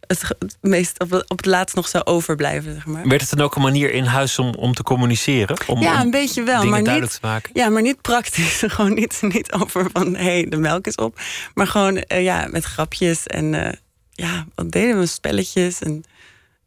het, 0.08 0.36
meest 0.62 1.00
op, 1.00 1.14
op 1.14 1.38
het 1.38 1.46
laatst 1.46 1.76
nog 1.76 1.88
zou 1.88 2.04
overblijven. 2.04 2.74
Zeg 2.74 2.86
maar. 2.86 3.08
Werd 3.08 3.22
het 3.22 3.30
dan 3.30 3.42
ook 3.42 3.56
een 3.56 3.62
manier 3.62 3.92
in 3.92 4.04
huis 4.04 4.40
om, 4.40 4.54
om 4.54 4.74
te 4.74 4.84
communiceren? 4.84 5.58
Om, 5.68 5.82
ja, 5.82 6.02
een 6.02 6.12
beetje 6.12 6.44
wel. 6.44 6.66
maar 6.66 6.82
niet, 6.82 7.12
te 7.12 7.18
maken? 7.22 7.52
Ja, 7.54 7.70
maar 7.70 7.82
niet 7.82 8.02
praktisch. 8.02 8.64
gewoon 8.68 8.94
niet, 8.94 9.22
niet 9.22 9.52
over 9.52 9.90
van 9.94 10.16
hé, 10.16 10.24
hey, 10.24 10.46
de 10.50 10.58
melk 10.58 10.88
is 10.88 10.96
op. 10.96 11.20
Maar 11.54 11.68
gewoon 11.68 12.04
uh, 12.08 12.24
ja, 12.24 12.48
met 12.52 12.64
grapjes 12.64 13.28
en 13.28 13.54
uh, 13.54 13.70
ja, 14.12 14.46
wat 14.56 14.72
deden 14.72 15.00
we? 15.00 15.06
Spelletjes. 15.06 15.80
En 15.80 16.04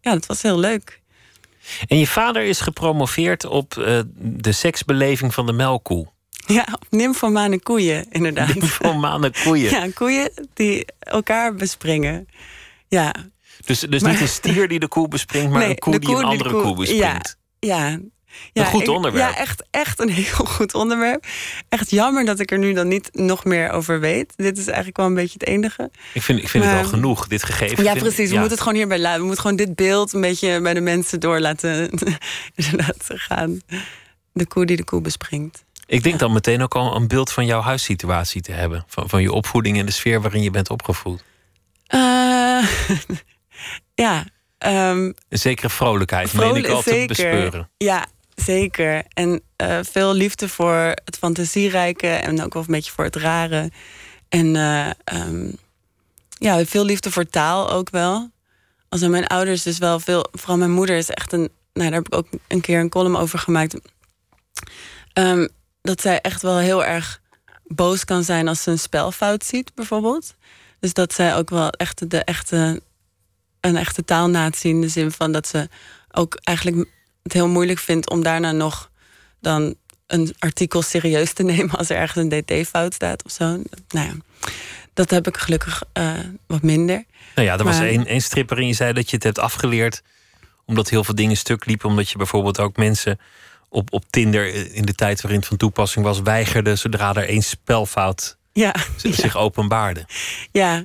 ja, 0.01 0.13
dat 0.13 0.27
was 0.27 0.43
heel 0.43 0.59
leuk. 0.59 1.01
En 1.87 1.99
je 1.99 2.07
vader 2.07 2.43
is 2.43 2.61
gepromoveerd 2.61 3.45
op 3.45 3.75
uh, 3.79 4.01
de 4.17 4.53
seksbeleving 4.53 5.35
van 5.35 5.47
de 5.47 5.53
melkkoe. 5.53 6.07
Ja, 6.47 6.67
op 6.73 6.87
nymphomane 6.91 7.61
koeien, 7.61 8.07
inderdaad. 8.11 8.55
Nymphomane 8.55 9.33
koeien. 9.45 9.71
Ja, 9.77 9.87
koeien 9.95 10.31
die 10.55 10.85
elkaar 10.99 11.55
bespringen. 11.55 12.29
Ja. 12.89 13.15
Dus, 13.65 13.81
dus 13.81 14.03
niet 14.03 14.21
een 14.21 14.29
stier 14.29 14.69
die 14.69 14.79
de 14.79 14.89
koe 14.89 15.09
bespringt, 15.09 15.53
maar 15.53 15.69
een 15.69 15.79
koe, 15.79 15.99
die 15.99 16.17
een 16.17 16.25
andere 16.25 16.51
koe, 16.51 16.63
koe 16.63 16.77
bespringt. 16.77 17.37
Ja, 17.59 17.89
ja. 17.89 17.99
Ja, 18.53 18.63
een 18.63 18.71
goed 18.71 18.89
onderwerp. 18.89 19.33
Ja, 19.33 19.39
echt, 19.39 19.65
echt 19.71 20.01
een 20.01 20.09
heel 20.09 20.45
goed 20.57 20.75
onderwerp. 20.75 21.27
Echt 21.69 21.91
jammer 21.91 22.25
dat 22.25 22.41
ik 22.41 22.51
er 22.51 22.59
nu 22.59 22.73
dan 22.73 22.89
niet 22.89 23.09
nog 23.13 23.45
meer 23.45 23.71
over 23.71 24.01
weet. 24.01 24.33
Dit 24.37 24.59
is 24.59 24.67
eigenlijk 24.67 24.97
wel 24.97 25.07
een 25.07 25.15
beetje 25.15 25.39
het 25.39 25.49
enige. 25.49 25.91
Ik 26.13 26.23
vind, 26.23 26.39
ik 26.39 26.49
vind 26.49 26.65
het 26.65 26.73
wel 26.73 26.85
genoeg, 26.85 27.27
dit 27.29 27.43
gegeven. 27.43 27.85
Ja, 27.85 27.95
precies. 27.95 28.31
We 28.31 28.35
moeten 28.35 28.53
het 28.53 28.61
gewoon 28.61 28.75
hierbij 28.75 28.99
laten. 28.99 29.21
We 29.21 29.27
moeten 29.27 29.43
gewoon 29.43 29.57
dit 29.57 29.75
beeld 29.75 30.13
een 30.13 30.21
beetje 30.21 30.61
bij 30.61 30.75
de 30.75 30.81
mensen 30.81 31.21
door 31.21 31.41
laten, 31.41 31.91
laten 32.77 33.19
gaan. 33.19 33.61
De 34.33 34.47
koe 34.47 34.67
die 34.67 34.77
de 34.77 34.85
koe 34.85 35.01
bespringt. 35.01 35.65
Ik 35.87 36.03
denk 36.03 36.19
dan 36.19 36.33
meteen 36.33 36.63
ook 36.63 36.75
al 36.75 36.97
een 36.97 37.09
beeld 37.09 37.33
van 37.33 37.47
jouw 37.47 37.61
huissituatie 37.61 38.43
te 38.43 38.53
hebben. 38.53 38.85
Van, 38.87 39.09
van 39.09 39.23
je 39.23 39.33
opvoeding 39.33 39.79
en 39.79 39.87
de 39.87 39.93
sfeer 39.93 40.21
waarin 40.21 40.43
je 40.43 40.51
bent 40.51 40.71
opgevoed. 40.71 41.25
Uh, 41.95 42.69
ja. 44.05 44.25
Um, 44.59 45.15
een 45.29 45.39
zekere 45.39 45.71
vrolijkheid, 45.71 46.31
vrolijk, 46.31 46.53
meen 46.53 46.65
ik 46.65 46.71
altijd 46.71 46.95
zeker. 46.95 47.07
bespeuren. 47.07 47.71
Ja, 47.77 48.07
zeker. 48.35 49.05
En 49.09 49.43
uh, 49.63 49.79
veel 49.83 50.15
liefde 50.15 50.49
voor 50.49 50.95
het 51.05 51.17
fantasierijke 51.19 52.09
en 52.09 52.43
ook 52.43 52.53
wel 52.53 52.63
een 52.63 52.73
beetje 52.73 52.93
voor 52.93 53.05
het 53.05 53.17
rare. 53.17 53.71
En 54.29 54.55
uh, 54.55 54.91
um, 55.15 55.57
ja, 56.39 56.65
veel 56.65 56.85
liefde 56.85 57.11
voor 57.11 57.27
taal 57.27 57.71
ook 57.71 57.91
wel. 57.91 58.31
Als 58.89 59.01
mijn 59.01 59.27
ouders 59.27 59.63
dus 59.63 59.79
wel 59.79 60.01
veel, 60.01 60.27
vooral 60.33 60.57
mijn 60.57 60.71
moeder 60.71 60.97
is 60.97 61.11
echt 61.11 61.33
een, 61.33 61.49
nou 61.73 61.91
daar 61.91 61.93
heb 61.93 62.07
ik 62.07 62.15
ook 62.15 62.27
een 62.49 62.61
keer 62.61 62.81
een 62.81 62.89
column 62.89 63.17
over 63.17 63.39
gemaakt. 63.39 63.77
Um, 65.15 65.49
dat 65.83 66.01
zij 66.01 66.21
echt 66.21 66.43
wel 66.43 66.59
heel 66.59 66.85
erg 66.85 67.21
boos 67.67 68.05
kan 68.05 68.25
zijn 68.25 68.49
als 68.49 68.63
ze 68.63 68.71
een 68.71 68.79
spelfout 68.79 69.45
ziet, 69.45 69.75
bijvoorbeeld. 69.75 70.35
Dus 70.81 70.93
dat 70.93 71.13
zij 71.13 71.37
ook 71.37 71.51
wel 71.51 71.71
echt 71.71 72.11
de 72.11 72.25
echte, 72.25 72.83
een 73.61 73.77
echte 73.77 74.05
taalnatie 74.05 74.71
in 74.71 74.81
de 74.81 74.89
zin 74.89 75.11
van 75.11 75.33
dat 75.33 75.49
ze 75.49 75.69
ook 76.11 76.39
eigenlijk 76.43 76.89
het 77.23 77.33
heel 77.33 77.49
moeilijk 77.49 77.79
vindt 77.79 78.11
om 78.11 78.23
daarna 78.23 78.53
nog 78.53 78.91
dan 79.41 79.75
een 80.07 80.35
artikel 80.39 80.83
serieus 80.83 81.33
te 81.33 81.43
nemen 81.53 81.71
als 81.71 81.91
er 81.91 81.97
ergens 81.97 82.25
een 82.25 82.45
dt-fout 82.45 82.95
staat 82.95 83.25
of 83.25 83.31
zo. 83.31 83.45
Nou 83.89 84.07
ja. 84.07 84.13
dat 84.95 85.11
heb 85.11 85.27
ik 85.27 85.37
gelukkig 85.37 85.83
uh, 85.95 86.13
wat 86.47 86.63
minder. 86.63 87.05
Nou 87.35 87.49
ja, 87.49 87.59
er 87.59 87.65
was 87.65 87.81
één, 87.81 88.07
één 88.07 88.23
stripper 88.23 88.59
en 88.59 88.67
je 88.67 88.73
zei 88.73 88.93
dat 88.93 89.11
je 89.11 89.17
het 89.17 89.25
hebt 89.25 89.39
afgeleerd 89.39 90.03
omdat 90.67 90.89
heel 90.89 91.05
veel 91.05 91.15
dingen 91.15 91.37
stuk 91.37 91.65
liepen. 91.65 91.89
Omdat 91.89 92.11
je 92.11 92.19
bijvoorbeeld 92.19 92.61
ook 92.61 92.77
mensen 92.77 93.19
op, 93.69 93.93
op 93.93 94.05
Tinder 94.11 94.75
in 94.75 94.85
de 94.85 94.95
tijd 94.95 95.21
waarin 95.21 95.39
het 95.39 95.49
van 95.49 95.57
toepassing 95.57 96.05
was, 96.05 96.21
weigerde 96.21 96.77
zodra 96.77 97.15
er 97.15 97.29
één 97.29 97.43
spelfout 97.43 98.37
ja, 98.57 98.75
zich 98.97 99.37
openbaarde. 99.37 100.07
Ja. 100.53 100.85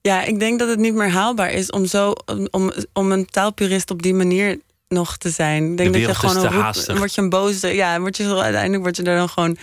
ja, 0.00 0.22
ik 0.22 0.38
denk 0.38 0.58
dat 0.58 0.68
het 0.68 0.78
niet 0.78 0.94
meer 0.94 1.10
haalbaar 1.10 1.50
is 1.50 1.70
om, 1.70 1.86
zo, 1.86 2.12
om, 2.50 2.72
om 2.92 3.12
een 3.12 3.26
taalpurist 3.26 3.90
op 3.90 4.02
die 4.02 4.14
manier 4.14 4.60
nog 4.88 5.16
te 5.16 5.30
zijn. 5.30 5.70
Ik 5.70 5.76
denk 5.76 5.92
dat 5.92 6.02
je 6.02 6.14
gewoon 6.14 6.36
een 6.36 6.52
roep, 6.52 6.96
word 6.98 7.14
je 7.14 7.20
een 7.20 7.28
boze. 7.28 7.68
Ja, 7.68 8.00
word 8.00 8.16
je 8.16 8.42
uiteindelijk 8.42 8.82
word 8.82 8.96
je 8.96 9.02
er 9.02 9.16
dan 9.16 9.28
gewoon. 9.28 9.56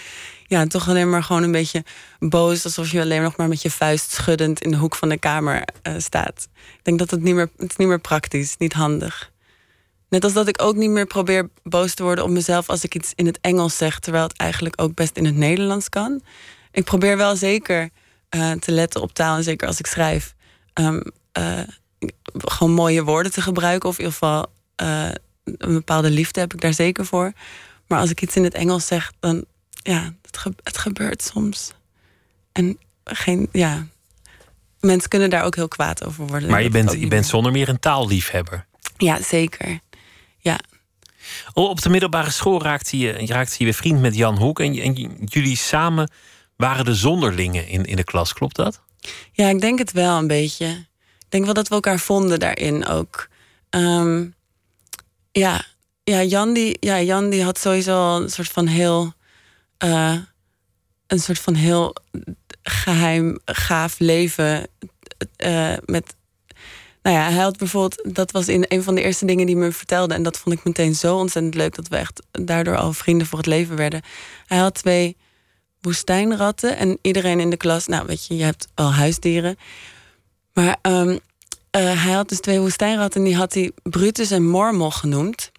Ja, 0.48 0.66
toch 0.66 0.90
alleen 0.90 1.10
maar 1.10 1.24
gewoon 1.24 1.44
een 1.44 1.52
beetje 1.52 1.84
boos. 2.20 2.64
Alsof 2.64 2.92
je 2.92 3.02
alleen 3.02 3.22
nog 3.22 3.38
maar 3.38 3.48
met 3.48 3.62
je 3.62 3.72
vuist 3.72 4.12
schuddend 4.12 4.62
in 4.62 4.72
de 4.72 4.78
hoek 4.78 4.96
van 4.96 5.10
de 5.10 5.18
kamer 5.18 5.68
uh, 5.84 5.94
staat. 5.98 6.48
Ik 6.54 6.84
denk 6.84 7.00
dat 7.00 7.12
het 7.12 7.22
niet 7.22 7.36
meer, 7.36 7.50
het 7.58 7.70
is 7.70 7.76
niet 7.76 7.88
meer 7.88 8.00
praktisch, 8.00 8.58
niet 8.58 8.74
handig. 8.74 9.32
Net 10.10 10.24
als 10.24 10.34
dat 10.34 10.48
ik 10.48 10.62
ook 10.62 10.76
niet 10.76 10.90
meer 10.90 11.06
probeer 11.06 11.50
boos 11.64 11.94
te 11.94 12.04
worden 12.04 12.24
op 12.24 12.30
mezelf 12.30 12.70
als 12.70 12.84
ik 12.84 12.96
iets 12.96 13.12
in 13.16 13.26
het 13.26 13.38
Engels 13.42 13.78
zeg, 13.78 14.00
terwijl 14.00 14.24
het 14.24 14.38
eigenlijk 14.38 14.82
ook 14.82 14.94
best 14.94 15.18
in 15.18 15.26
het 15.26 15.36
Nederlands 15.36 15.90
kan. 15.90 16.22
Ik 16.78 16.84
probeer 16.84 17.18
wel 17.18 17.36
zeker 17.36 17.90
uh, 18.36 18.52
te 18.52 18.72
letten 18.72 19.02
op 19.02 19.14
taal 19.14 19.38
en 19.38 19.44
zeker 19.44 19.68
als 19.68 19.80
ik 19.80 19.86
schrijf. 19.88 20.36
Um, 20.74 21.04
uh, 21.38 21.60
gewoon 22.38 22.74
mooie 22.74 23.04
woorden 23.04 23.32
te 23.32 23.42
gebruiken, 23.42 23.90
of 23.90 23.98
in 23.98 24.04
ieder 24.04 24.18
geval 24.18 24.46
uh, 24.82 25.10
een 25.44 25.74
bepaalde 25.74 26.10
liefde 26.10 26.40
heb 26.40 26.54
ik 26.54 26.62
daar 26.62 26.74
zeker 26.74 27.06
voor. 27.06 27.34
Maar 27.88 28.00
als 28.00 28.10
ik 28.10 28.22
iets 28.22 28.36
in 28.36 28.44
het 28.44 28.54
Engels 28.54 28.88
zeg, 28.88 29.12
dan 29.20 29.46
ja, 29.72 30.14
het, 30.22 30.38
ge 30.38 30.54
het 30.64 30.78
gebeurt 30.78 31.22
soms. 31.22 31.74
En 32.52 32.78
geen, 33.04 33.50
ja, 33.52 33.88
mensen 34.80 35.10
kunnen 35.10 35.30
daar 35.30 35.44
ook 35.44 35.56
heel 35.56 35.68
kwaad 35.68 36.06
over 36.06 36.28
worden. 36.28 36.50
Maar 36.50 36.64
je 36.64 36.70
bent, 36.70 36.92
je 36.92 37.08
bent 37.08 37.26
zonder 37.26 37.52
meer 37.52 37.70
een 37.70 37.80
taalliefhebber. 37.80 38.66
Ja, 38.98 39.22
zeker. 39.22 39.80
Ja. 40.38 40.60
Op 41.54 41.82
de 41.82 41.90
middelbare 41.90 42.32
school 42.32 42.62
raakte 42.62 42.98
je, 42.98 43.12
raakte 43.12 43.56
je 43.58 43.64
weer 43.64 43.74
vriend 43.74 44.02
met 44.02 44.16
Jan 44.16 44.38
Hoek. 44.38 44.60
En, 44.60 44.80
en 44.80 44.94
jullie 45.26 45.58
samen 45.58 46.10
waren 46.58 46.86
de 46.86 46.96
zonderlingen 46.96 47.68
in, 47.68 47.86
in 47.86 47.96
de 47.96 48.04
klas, 48.04 48.34
klopt 48.34 48.56
dat? 48.56 48.82
Ja, 49.32 49.50
ik 49.50 49.62
denk 49.62 49.80
het 49.80 49.92
wel 49.92 50.18
een 50.18 50.28
beetje. 50.28 50.68
Ik 51.20 51.26
denk 51.30 51.46
wel 51.46 51.54
dat 51.54 51.68
we 51.68 51.76
elkaar 51.76 52.00
vonden 52.00 52.40
daarin 52.40 52.86
ook. 52.86 53.28
Um, 53.70 54.36
ja, 55.32 55.66
ja, 56.04 56.24
Jan, 56.24 56.54
die, 56.54 56.78
ja, 56.80 57.02
Jan 57.02 57.30
die 57.30 57.44
had 57.44 57.60
sowieso 57.60 58.16
een 58.16 58.30
soort 58.30 58.50
van 58.50 58.68
heel. 58.68 59.14
Uh, 59.84 60.18
een 61.08 61.20
soort 61.20 61.40
van 61.40 61.54
heel 61.54 61.96
geheim, 62.64 63.40
gaaf 63.46 64.00
leven. 64.00 64.68
Uh, 65.38 65.74
met 65.86 66.16
nou 67.02 67.20
ja, 67.20 67.30
hij 67.32 67.42
had 67.42 67.58
bijvoorbeeld, 67.58 68.16
dat 68.16 68.32
was 68.32 68.48
in 68.48 68.66
een 68.68 68.84
van 68.84 68.96
de 68.96 69.04
eerste 69.04 69.26
dingen 69.26 69.46
die 69.46 69.56
me 69.56 69.72
vertelde. 69.72 70.14
En 70.14 70.24
dat 70.24 70.38
vond 70.38 70.56
ik 70.56 70.64
meteen 70.64 70.96
zo 70.96 71.18
ontzettend 71.18 71.56
leuk 71.56 71.76
dat 71.76 71.88
we 71.88 71.98
echt 71.98 72.22
daardoor 72.32 72.78
al 72.78 72.94
vrienden 72.94 73.28
voor 73.28 73.38
het 73.38 73.48
leven 73.48 73.76
werden. 73.76 74.02
Hij 74.46 74.58
had 74.58 74.74
twee 74.74 75.18
woestijnratten 75.82 76.78
en 76.78 76.98
iedereen 77.02 77.40
in 77.40 77.50
de 77.50 77.58
klas, 77.58 77.88
nou 77.88 78.06
weet 78.06 78.26
je, 78.26 78.38
je 78.38 78.44
hebt 78.44 78.68
al 78.74 78.94
huisdieren. 78.94 79.58
Maar 80.54 80.78
um, 80.82 81.20
hij 81.72 82.14
had 82.14 82.30
dus 82.30 82.40
twee 82.40 82.60
woestijnratten 82.60 83.22
en 83.22 83.28
die 83.28 83.36
had 83.36 83.54
hij 83.54 83.72
Brutus 83.84 84.32
en 84.32 84.48
Mormel 84.48 84.92
genoemd. 84.92 85.52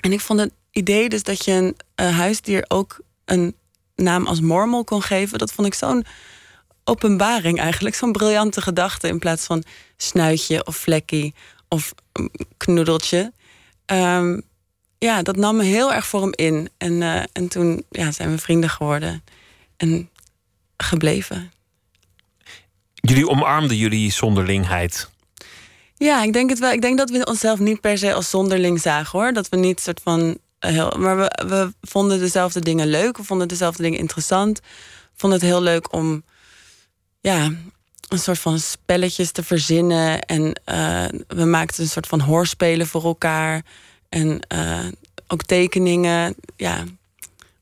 En 0.00 0.12
ik 0.12 0.20
vond 0.20 0.40
het 0.40 0.52
idee 0.70 1.08
dus 1.08 1.22
dat 1.22 1.44
je 1.44 1.52
een 1.52 1.76
uh, 2.00 2.16
huisdier 2.16 2.64
ook 2.68 3.00
een 3.24 3.54
naam 3.94 4.26
als 4.26 4.40
Mormel 4.40 4.84
kon 4.84 5.02
geven, 5.02 5.38
dat 5.38 5.52
vond 5.52 5.66
ik 5.66 5.74
zo'n 5.74 6.04
openbaring 6.84 7.58
eigenlijk. 7.58 7.94
Zo'n 7.94 8.12
briljante 8.12 8.60
gedachte 8.60 9.08
in 9.08 9.18
plaats 9.18 9.44
van 9.44 9.64
snuitje 9.96 10.66
of 10.66 10.76
vlekkie 10.76 11.34
of 11.68 11.94
mm, 12.12 12.28
knoedeltje. 12.56 13.32
Um, 13.86 14.42
ja, 15.04 15.22
dat 15.22 15.36
nam 15.36 15.56
me 15.56 15.62
heel 15.62 15.92
erg 15.92 16.06
voor 16.06 16.20
hem 16.20 16.32
in. 16.34 16.68
En, 16.78 16.92
uh, 16.92 17.22
en 17.32 17.48
toen 17.48 17.84
ja, 17.90 18.12
zijn 18.12 18.30
we 18.30 18.38
vrienden 18.38 18.70
geworden 18.70 19.24
en 19.76 20.10
gebleven. 20.76 21.52
Jullie 22.94 23.28
omarmden 23.28 23.76
jullie 23.76 24.12
zonderlingheid. 24.12 25.10
Ja, 25.96 26.22
ik 26.22 26.32
denk 26.32 26.50
het 26.50 26.58
wel. 26.58 26.72
Ik 26.72 26.80
denk 26.80 26.98
dat 26.98 27.10
we 27.10 27.24
onszelf 27.24 27.58
niet 27.58 27.80
per 27.80 27.98
se 27.98 28.14
als 28.14 28.30
zonderling 28.30 28.80
zagen 28.80 29.18
hoor. 29.18 29.32
Dat 29.32 29.48
we 29.48 29.56
niet 29.56 29.80
soort 29.80 30.00
van 30.02 30.38
heel. 30.58 30.96
Maar 30.98 31.16
we, 31.16 31.44
we 31.48 31.74
vonden 31.80 32.18
dezelfde 32.18 32.60
dingen 32.60 32.86
leuk. 32.86 33.16
We 33.16 33.24
vonden 33.24 33.48
dezelfde 33.48 33.82
dingen 33.82 33.98
interessant. 33.98 34.60
We 34.60 35.16
vonden 35.16 35.38
het 35.38 35.48
heel 35.48 35.62
leuk 35.62 35.92
om 35.92 36.24
ja, 37.20 37.50
een 38.08 38.18
soort 38.18 38.38
van 38.38 38.58
spelletjes 38.58 39.30
te 39.30 39.42
verzinnen. 39.42 40.20
En 40.20 40.60
uh, 40.66 41.04
we 41.28 41.44
maakten 41.44 41.82
een 41.82 41.88
soort 41.88 42.06
van 42.06 42.20
hoorspelen 42.20 42.86
voor 42.86 43.04
elkaar. 43.04 43.64
En 44.14 44.40
uh, 44.54 44.86
ook 45.26 45.42
tekeningen. 45.42 46.34
Ja. 46.56 46.84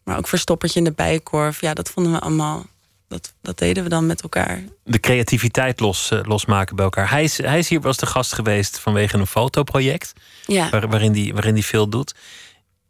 Maar 0.05 0.19
ook 0.19 0.29
verstoppertje 0.29 0.79
in 0.79 0.85
de 0.85 0.93
bijkorf. 0.93 1.61
Ja, 1.61 1.75
dat 1.75 1.91
vonden 1.91 2.13
we 2.13 2.19
allemaal. 2.19 2.67
Dat, 3.09 3.33
dat 3.41 3.59
deden 3.59 3.83
we 3.83 3.89
dan 3.89 4.07
met 4.07 4.23
elkaar. 4.23 4.63
De 4.85 5.01
creativiteit 5.01 5.81
los, 5.81 6.11
uh, 6.11 6.21
losmaken 6.23 6.77
bij 6.77 6.85
elkaar. 6.85 7.11
Hij 7.11 7.25
is, 7.25 7.37
hij 7.37 7.59
is 7.59 7.69
hier 7.69 7.81
was 7.81 7.97
de 7.97 8.07
gast 8.07 8.33
geweest 8.33 8.79
vanwege 8.79 9.17
een 9.17 9.27
fotoproject. 9.27 10.13
Ja. 10.47 10.71
Waar, 10.71 10.89
waarin 10.89 11.13
hij 11.13 11.33
waarin 11.33 11.55
die 11.55 11.65
veel 11.65 11.89
doet. 11.89 12.15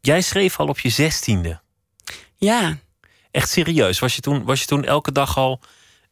Jij 0.01 0.21
schreef 0.21 0.59
al 0.59 0.67
op 0.67 0.79
je 0.79 0.89
zestiende. 0.89 1.61
Ja. 2.37 2.79
Echt 3.31 3.51
serieus. 3.51 3.99
Was 3.99 4.15
je 4.15 4.21
toen, 4.21 4.45
was 4.45 4.61
je 4.61 4.67
toen 4.67 4.85
elke 4.85 5.13
dag 5.13 5.37
al 5.37 5.61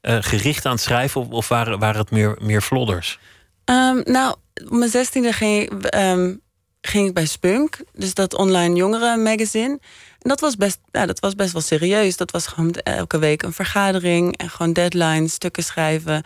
uh, 0.03 0.17
gericht 0.21 0.67
aan 0.67 0.73
het 0.73 0.81
schrijven 0.81 1.21
of, 1.21 1.29
of 1.29 1.49
waren, 1.49 1.79
waren 1.79 2.01
het 2.01 2.11
meer, 2.11 2.39
meer 2.41 2.63
vlodders? 2.63 3.19
Um, 3.65 4.03
nou, 4.05 4.37
op 4.65 4.71
mijn 4.71 4.91
zestiende 4.91 5.33
ging, 5.33 5.95
um, 5.95 6.41
ging 6.81 7.09
ik 7.09 7.15
bij 7.15 7.27
Spunk, 7.27 7.81
dus 7.93 8.15
dat 8.15 8.35
online 8.35 8.75
jongeren 8.75 9.23
magazine. 9.23 9.79
En 10.19 10.29
dat 10.29 10.41
was, 10.41 10.57
best, 10.57 10.79
ja, 10.91 11.07
dat 11.07 11.21
was 11.21 11.35
best 11.35 11.53
wel 11.53 11.63
serieus. 11.63 12.17
Dat 12.17 12.31
was 12.31 12.47
gewoon 12.47 12.73
elke 12.73 13.19
week 13.19 13.43
een 13.43 13.53
vergadering 13.53 14.37
en 14.37 14.51
gewoon 14.51 14.73
deadlines, 14.73 15.33
stukken 15.33 15.63
schrijven, 15.63 16.23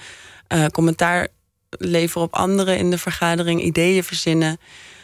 uh, 0.48 0.66
commentaar 0.66 1.28
leveren 1.70 2.22
op 2.22 2.34
anderen 2.34 2.78
in 2.78 2.90
de 2.90 2.98
vergadering, 2.98 3.62
ideeën 3.62 4.04
verzinnen. 4.04 4.58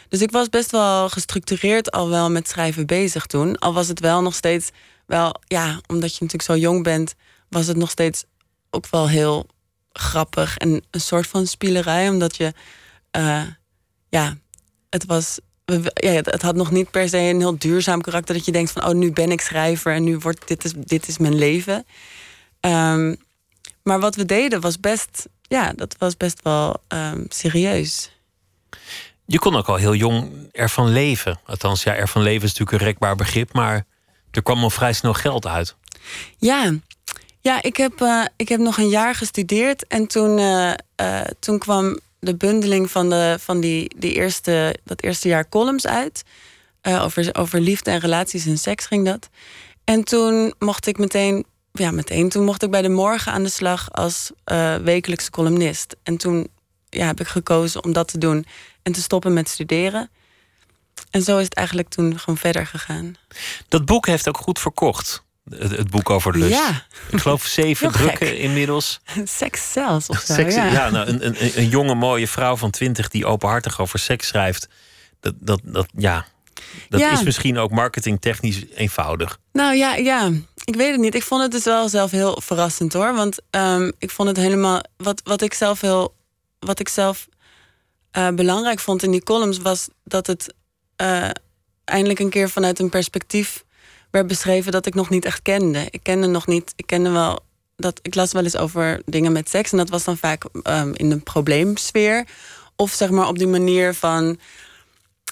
Dus 0.09 0.21
ik 0.21 0.31
was 0.31 0.49
best 0.49 0.71
wel 0.71 1.09
gestructureerd 1.09 1.91
al 1.91 2.09
wel 2.09 2.31
met 2.31 2.47
schrijven 2.47 2.85
bezig 2.85 3.25
toen. 3.25 3.57
Al 3.57 3.73
was 3.73 3.87
het 3.87 3.99
wel 3.99 4.21
nog 4.21 4.35
steeds 4.35 4.69
wel, 5.05 5.35
ja, 5.47 5.81
omdat 5.87 6.09
je 6.09 6.17
natuurlijk 6.19 6.43
zo 6.43 6.55
jong 6.55 6.83
bent, 6.83 7.15
was 7.49 7.67
het 7.67 7.77
nog 7.77 7.89
steeds 7.89 8.23
ook 8.69 8.87
wel 8.89 9.09
heel 9.09 9.47
grappig 9.91 10.57
en 10.57 10.83
een 10.91 11.01
soort 11.01 11.27
van 11.27 11.47
spielerij, 11.47 12.09
omdat 12.09 12.35
je, 12.35 12.53
uh, 13.17 13.43
ja, 14.09 14.37
het 14.91 15.05
was, 15.05 15.39
ja, 15.93 16.11
het 16.11 16.41
had 16.41 16.55
nog 16.55 16.71
niet 16.71 16.91
per 16.91 17.09
se 17.09 17.17
een 17.17 17.39
heel 17.39 17.57
duurzaam 17.57 18.01
karakter 18.01 18.35
dat 18.35 18.45
je 18.45 18.51
denkt 18.51 18.71
van, 18.71 18.85
oh, 18.85 18.93
nu 18.93 19.11
ben 19.11 19.31
ik 19.31 19.41
schrijver 19.41 19.93
en 19.93 20.03
nu 20.03 20.17
wordt 20.17 20.47
dit 20.47 20.63
is, 20.63 20.73
dit 20.75 21.07
is 21.07 21.17
mijn 21.17 21.35
leven. 21.35 21.85
Um, 22.59 23.17
maar 23.83 23.99
wat 23.99 24.15
we 24.15 24.25
deden 24.25 24.61
was 24.61 24.79
best, 24.79 25.27
ja, 25.41 25.73
dat 25.73 25.95
was 25.97 26.17
best 26.17 26.39
wel 26.43 26.83
um, 26.87 27.25
serieus. 27.29 28.11
Je 29.25 29.39
kon 29.39 29.55
ook 29.55 29.67
al 29.67 29.75
heel 29.75 29.95
jong 29.95 30.49
ervan 30.51 30.89
leven. 30.89 31.39
Althans, 31.45 31.83
ja, 31.83 31.95
ervan 31.95 32.21
leven 32.21 32.43
is 32.43 32.49
natuurlijk 32.49 32.81
een 32.81 32.87
rekbaar 32.87 33.15
begrip, 33.15 33.53
maar 33.53 33.85
er 34.31 34.43
kwam 34.43 34.63
al 34.63 34.69
vrij 34.69 34.93
snel 34.93 35.13
geld 35.13 35.47
uit. 35.47 35.75
Ja, 36.37 36.73
ja, 37.41 37.61
ik 37.61 37.77
heb, 37.77 38.01
uh, 38.01 38.25
ik 38.35 38.49
heb 38.49 38.59
nog 38.59 38.77
een 38.77 38.89
jaar 38.89 39.15
gestudeerd 39.15 39.87
en 39.87 40.07
toen, 40.07 40.37
uh, 40.37 40.73
uh, 41.01 41.21
toen 41.39 41.59
kwam 41.59 41.99
de 42.21 42.35
bundeling 42.35 42.91
van, 42.91 43.09
de, 43.09 43.37
van 43.39 43.59
die, 43.59 43.95
die 43.97 44.13
eerste, 44.13 44.75
dat 44.83 45.01
eerste 45.01 45.27
jaar 45.27 45.49
columns 45.49 45.87
uit. 45.87 46.23
over, 46.81 47.35
over 47.35 47.61
liefde 47.61 47.91
en 47.91 47.99
relaties 47.99 48.45
en 48.45 48.57
seks 48.57 48.85
ging 48.85 49.05
dat. 49.05 49.29
En 49.83 50.03
toen 50.03 50.53
mocht 50.59 50.87
ik 50.87 50.97
meteen, 50.97 51.45
ja, 51.71 51.91
meteen, 51.91 52.29
toen 52.29 52.45
mocht 52.45 52.63
ik 52.63 52.71
bij 52.71 52.81
de 52.81 52.89
morgen 52.89 53.31
aan 53.31 53.43
de 53.43 53.49
slag 53.49 53.91
als 53.91 54.31
wekelijkse 54.83 55.31
columnist. 55.31 55.95
En 56.03 56.17
toen 56.17 56.47
ja, 56.89 57.05
heb 57.05 57.19
ik 57.19 57.27
gekozen 57.27 57.83
om 57.83 57.93
dat 57.93 58.07
te 58.07 58.17
doen 58.17 58.45
en 58.81 58.91
te 58.91 59.01
stoppen 59.01 59.33
met 59.33 59.49
studeren. 59.49 60.09
En 61.09 61.21
zo 61.21 61.37
is 61.37 61.43
het 61.43 61.53
eigenlijk 61.53 61.89
toen 61.89 62.19
gewoon 62.19 62.37
verder 62.37 62.67
gegaan. 62.67 63.15
Dat 63.67 63.85
boek 63.85 64.05
heeft 64.05 64.27
ook 64.27 64.37
goed 64.37 64.59
verkocht. 64.59 65.23
Het, 65.49 65.77
het, 65.77 65.89
boek 65.89 66.09
over 66.09 66.37
lust. 66.37 66.53
Ja. 66.53 66.85
Ik 67.09 67.19
geloof 67.19 67.45
zeven 67.45 67.91
drukken 67.91 68.37
inmiddels. 68.37 68.99
Seks 69.23 69.71
zelfs 69.71 70.07
of 70.07 70.19
zo, 70.19 70.33
seks, 70.33 70.55
ja. 70.55 70.65
ja 70.65 70.89
nou, 70.89 71.07
een, 71.07 71.25
een, 71.25 71.35
een, 71.57 71.69
jonge 71.69 71.95
mooie 71.95 72.27
vrouw 72.27 72.55
van 72.55 72.71
twintig 72.71 73.09
die 73.09 73.25
openhartig 73.25 73.79
over 73.79 73.99
seks 73.99 74.27
schrijft. 74.27 74.67
Dat, 75.19 75.33
dat, 75.39 75.61
dat, 75.63 75.87
ja, 75.97 76.25
dat 76.89 76.99
Ja. 76.99 77.11
is 77.11 77.23
misschien 77.23 77.57
ook 77.57 77.71
marketingtechnisch 77.71 78.65
eenvoudig. 78.75 79.37
Nou 79.51 79.75
ja, 79.75 79.95
ja, 79.95 80.31
ik 80.63 80.75
weet 80.75 80.91
het 80.91 80.99
niet. 80.99 81.15
Ik 81.15 81.23
vond 81.23 81.41
het 81.41 81.51
dus 81.51 81.63
wel 81.63 81.89
zelf 81.89 82.11
heel 82.11 82.41
verrassend 82.43 82.93
hoor. 82.93 83.13
Want 83.13 83.37
ehm, 83.49 83.91
ik 83.97 84.09
vond 84.09 84.27
het 84.27 84.37
helemaal. 84.37 84.81
Wat, 84.97 85.21
wat 85.23 85.41
ik 85.41 85.53
zelf 85.53 85.81
heel. 85.81 86.15
Wat 86.59 86.79
ik 86.79 86.89
zelf 86.89 87.27
eh, 88.11 88.29
belangrijk 88.29 88.79
vond 88.79 89.03
in 89.03 89.11
die 89.11 89.23
columns 89.23 89.57
was 89.57 89.87
dat 90.03 90.27
het 90.27 90.53
eh, 90.95 91.29
eindelijk 91.85 92.19
een 92.19 92.29
keer 92.29 92.49
vanuit 92.49 92.79
een 92.79 92.89
perspectief 92.89 93.63
werd 94.11 94.27
beschreven 94.27 94.71
dat 94.71 94.85
ik 94.85 94.93
nog 94.93 95.09
niet 95.09 95.25
echt 95.25 95.41
kende. 95.41 95.87
Ik 95.89 96.03
kende 96.03 96.27
nog 96.27 96.47
niet. 96.47 96.73
Ik 96.75 96.85
kende 96.85 97.09
wel 97.09 97.39
dat 97.75 97.99
ik 98.01 98.15
las 98.15 98.31
wel 98.31 98.43
eens 98.43 98.57
over 98.57 99.01
dingen 99.05 99.31
met 99.31 99.49
seks. 99.49 99.71
En 99.71 99.77
dat 99.77 99.89
was 99.89 100.03
dan 100.03 100.17
vaak 100.17 100.45
ehm, 100.63 100.91
in 100.93 101.11
een 101.11 101.23
probleemsfeer. 101.23 102.25
Of 102.75 102.91
zeg 102.91 103.09
maar 103.09 103.27
op 103.27 103.37
die 103.37 103.47
manier 103.47 103.93
van. 103.93 104.39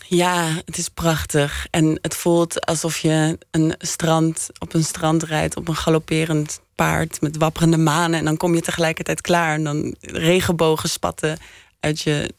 Ja, 0.08 0.48
het 0.66 0.78
is 0.78 0.90
prachtig. 0.90 1.68
En 1.72 2.00
het 2.02 2.16
voelt 2.16 2.66
alsof 2.66 2.98
je 2.98 3.38
een 3.52 3.76
strand, 3.78 4.50
op 4.60 4.74
een 4.74 4.84
strand 4.84 5.24
rijdt 5.24 5.56
op 5.56 5.68
een 5.68 5.76
galopperend 5.76 6.62
paard 6.76 7.22
met 7.22 7.38
wapperende 7.38 7.78
manen. 7.78 8.20
En 8.20 8.26
dan 8.26 8.38
kom 8.38 8.56
je 8.56 8.62
tegelijkertijd 8.62 9.22
klaar. 9.22 9.54
En 9.54 9.64
dan 9.64 9.96
regenbogen 10.02 10.90
spatten 10.90 11.38
uit 11.80 12.02
je 12.02 12.34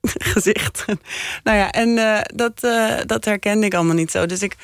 gezicht. 0.32 0.84
nou 1.44 1.58
ja, 1.58 1.72
en 1.72 1.88
uh, 1.88 2.20
dat, 2.34 2.52
uh, 2.64 2.98
dat 3.06 3.24
herkende 3.24 3.66
ik 3.66 3.74
allemaal 3.74 3.94
niet 3.94 4.10
zo. 4.10 4.26
Dus 4.26 4.42
ik, 4.42 4.56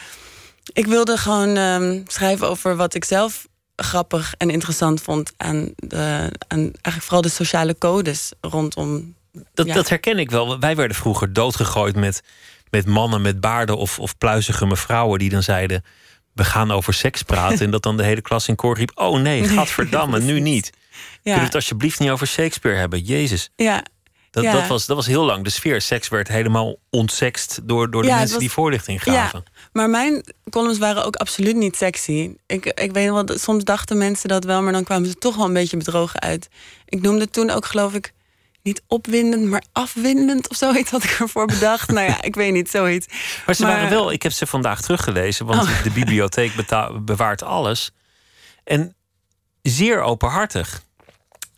ik 0.72 0.86
wilde 0.86 1.16
gewoon 1.16 1.56
um, 1.56 2.02
schrijven 2.06 2.48
over 2.48 2.76
wat 2.76 2.94
ik 2.94 3.04
zelf 3.04 3.48
grappig 3.76 4.34
en 4.38 4.50
interessant 4.50 5.02
vond 5.02 5.32
aan, 5.36 5.72
de, 5.76 6.30
aan 6.48 6.58
eigenlijk 6.58 7.02
vooral 7.02 7.22
de 7.22 7.28
sociale 7.28 7.78
codes 7.78 8.32
rondom. 8.40 9.14
Dat, 9.54 9.66
ja. 9.66 9.74
dat 9.74 9.88
herken 9.88 10.18
ik 10.18 10.30
wel. 10.30 10.58
Wij 10.58 10.76
werden 10.76 10.96
vroeger 10.96 11.32
doodgegooid 11.32 11.96
met, 11.96 12.22
met 12.70 12.86
mannen 12.86 13.22
met 13.22 13.40
baarden 13.40 13.76
of, 13.76 13.98
of 13.98 14.18
pluizige 14.18 14.66
mevrouwen 14.66 15.18
die 15.18 15.30
dan 15.30 15.42
zeiden: 15.42 15.84
We 16.32 16.44
gaan 16.44 16.70
over 16.70 16.94
seks 16.94 17.22
praten. 17.22 17.60
en 17.64 17.70
dat 17.70 17.82
dan 17.82 17.96
de 17.96 18.04
hele 18.04 18.20
klas 18.20 18.48
in 18.48 18.56
koor 18.56 18.76
riep: 18.76 18.90
Oh 18.94 19.20
nee, 19.20 19.48
gadverdamme, 19.48 20.20
nu 20.20 20.40
niet. 20.40 20.70
Ja. 21.22 21.32
Kun 21.32 21.40
je 21.40 21.46
het 21.46 21.54
alsjeblieft 21.54 21.98
niet 21.98 22.10
over 22.10 22.26
Shakespeare 22.26 22.78
hebben? 22.78 23.00
Jezus. 23.00 23.50
Ja, 23.56 23.82
dat, 24.30 24.44
dat, 24.44 24.66
was, 24.66 24.86
dat 24.86 24.96
was 24.96 25.06
heel 25.06 25.24
lang 25.24 25.44
de 25.44 25.50
sfeer. 25.50 25.80
Seks 25.80 26.08
werd 26.08 26.28
helemaal 26.28 26.76
ontsext 26.90 27.60
door, 27.62 27.90
door 27.90 28.02
de 28.02 28.08
mensen 28.08 28.38
die 28.38 28.50
voorlichting 28.50 29.02
gaven. 29.02 29.44
Ja, 29.44 29.52
maar 29.72 29.90
mijn 29.90 30.24
columns 30.50 30.78
waren 30.78 31.04
ook 31.04 31.16
absoluut 31.16 31.56
niet 31.56 31.76
sexy. 31.76 32.34
Ik, 32.46 32.66
ik 32.66 32.92
weet 32.92 33.10
wel, 33.10 33.24
soms 33.26 33.64
dachten 33.64 33.98
mensen 33.98 34.28
dat 34.28 34.44
wel, 34.44 34.62
maar 34.62 34.72
dan 34.72 34.84
kwamen 34.84 35.08
ze 35.08 35.14
toch 35.14 35.36
wel 35.36 35.46
een 35.46 35.52
beetje 35.52 35.76
bedrogen 35.76 36.20
uit. 36.20 36.48
Ik 36.84 37.02
noemde 37.02 37.30
toen 37.30 37.50
ook, 37.50 37.66
geloof 37.66 37.94
ik, 37.94 38.12
niet 38.62 38.82
opwindend, 38.86 39.44
maar 39.44 39.64
afwindend 39.72 40.48
of 40.48 40.56
zoiets 40.56 40.90
had 40.90 41.04
ik 41.04 41.10
ervoor 41.10 41.46
bedacht. 41.46 41.90
nou 41.92 42.06
ja, 42.06 42.22
ik 42.22 42.34
weet 42.34 42.52
niet, 42.52 42.70
zoiets. 42.70 43.06
Maar 43.46 43.54
ze 43.54 43.66
waren 43.66 43.90
wel, 43.90 44.12
ik 44.12 44.22
heb 44.22 44.32
ze 44.32 44.46
vandaag 44.46 44.80
teruggelezen, 44.80 45.46
want 45.46 45.62
oh. 45.62 45.82
de 45.82 45.90
bibliotheek 45.90 46.52
bewaart 47.04 47.42
alles. 47.42 47.90
En 48.64 48.94
zeer 49.62 50.00
openhartig. 50.00 50.82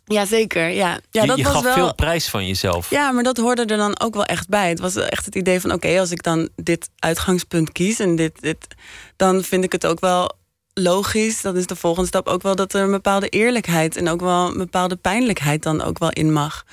Jazeker, 0.05 0.67
ja. 0.67 0.99
ja 1.11 1.21
je, 1.21 1.27
dat 1.27 1.37
je 1.37 1.43
was 1.43 1.53
gaf 1.53 1.63
wel... 1.63 1.73
veel 1.73 1.95
prijs 1.95 2.29
van 2.29 2.47
jezelf. 2.47 2.89
Ja, 2.89 3.11
maar 3.11 3.23
dat 3.23 3.37
hoorde 3.37 3.65
er 3.65 3.77
dan 3.77 3.99
ook 3.99 4.13
wel 4.13 4.25
echt 4.25 4.47
bij. 4.47 4.69
Het 4.69 4.79
was 4.79 4.95
echt 4.95 5.25
het 5.25 5.35
idee 5.35 5.61
van: 5.61 5.71
oké, 5.71 5.99
als 5.99 6.11
ik 6.11 6.23
dan 6.23 6.49
dit 6.55 6.89
uitgangspunt 6.99 7.71
kies 7.71 7.99
en 7.99 8.15
dit, 8.15 8.41
dit, 8.41 8.67
dan 9.15 9.43
vind 9.43 9.63
ik 9.63 9.71
het 9.71 9.85
ook 9.85 9.99
wel 9.99 10.31
logisch. 10.73 11.41
Dat 11.41 11.55
is 11.55 11.65
de 11.65 11.75
volgende 11.75 12.07
stap 12.07 12.27
ook 12.27 12.41
wel 12.41 12.55
dat 12.55 12.73
er 12.73 12.81
een 12.81 12.91
bepaalde 12.91 13.29
eerlijkheid 13.29 13.95
en 13.95 14.09
ook 14.09 14.21
wel 14.21 14.47
een 14.47 14.57
bepaalde 14.57 14.95
pijnlijkheid 14.95 15.63
dan 15.63 15.81
ook 15.81 15.99
wel 15.99 16.11
in 16.11 16.33
mag. 16.33 16.65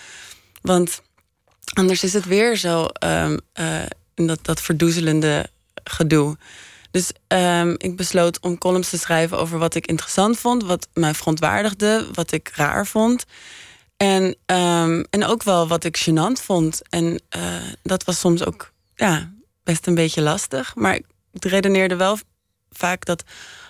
Want 0.63 1.03
anders 1.73 2.03
is 2.03 2.13
het 2.13 2.25
weer 2.25 2.57
zo 2.57 2.87
um, 3.05 3.41
uh, 3.61 3.83
dat, 4.15 4.39
dat 4.43 4.61
verdoezelende 4.61 5.51
gedoe. 5.85 6.37
Dus 6.91 7.13
um, 7.29 7.75
ik 7.79 7.97
besloot 7.97 8.41
om 8.41 8.59
columns 8.59 8.89
te 8.89 8.99
schrijven 8.99 9.39
over 9.39 9.59
wat 9.59 9.75
ik 9.75 9.87
interessant 9.87 10.39
vond, 10.39 10.65
wat 10.65 10.89
mij 10.93 11.15
verontwaardigde, 11.15 12.07
wat 12.13 12.33
ik 12.33 12.51
raar 12.55 12.87
vond. 12.87 13.25
En, 13.97 14.37
um, 14.47 15.05
en 15.11 15.25
ook 15.25 15.43
wel 15.43 15.69
wat 15.69 15.85
ik 15.85 16.09
gênant 16.09 16.43
vond. 16.43 16.81
En 16.89 17.23
uh, 17.37 17.43
dat 17.83 18.05
was 18.05 18.19
soms 18.19 18.45
ook 18.45 18.73
ja, 18.95 19.33
best 19.63 19.87
een 19.87 19.95
beetje 19.95 20.23
lastig. 20.23 20.75
Maar 20.75 20.95
ik 20.95 21.05
redeneerde 21.41 21.97
wel 21.97 22.19
vaak 22.71 23.05
dat 23.05 23.25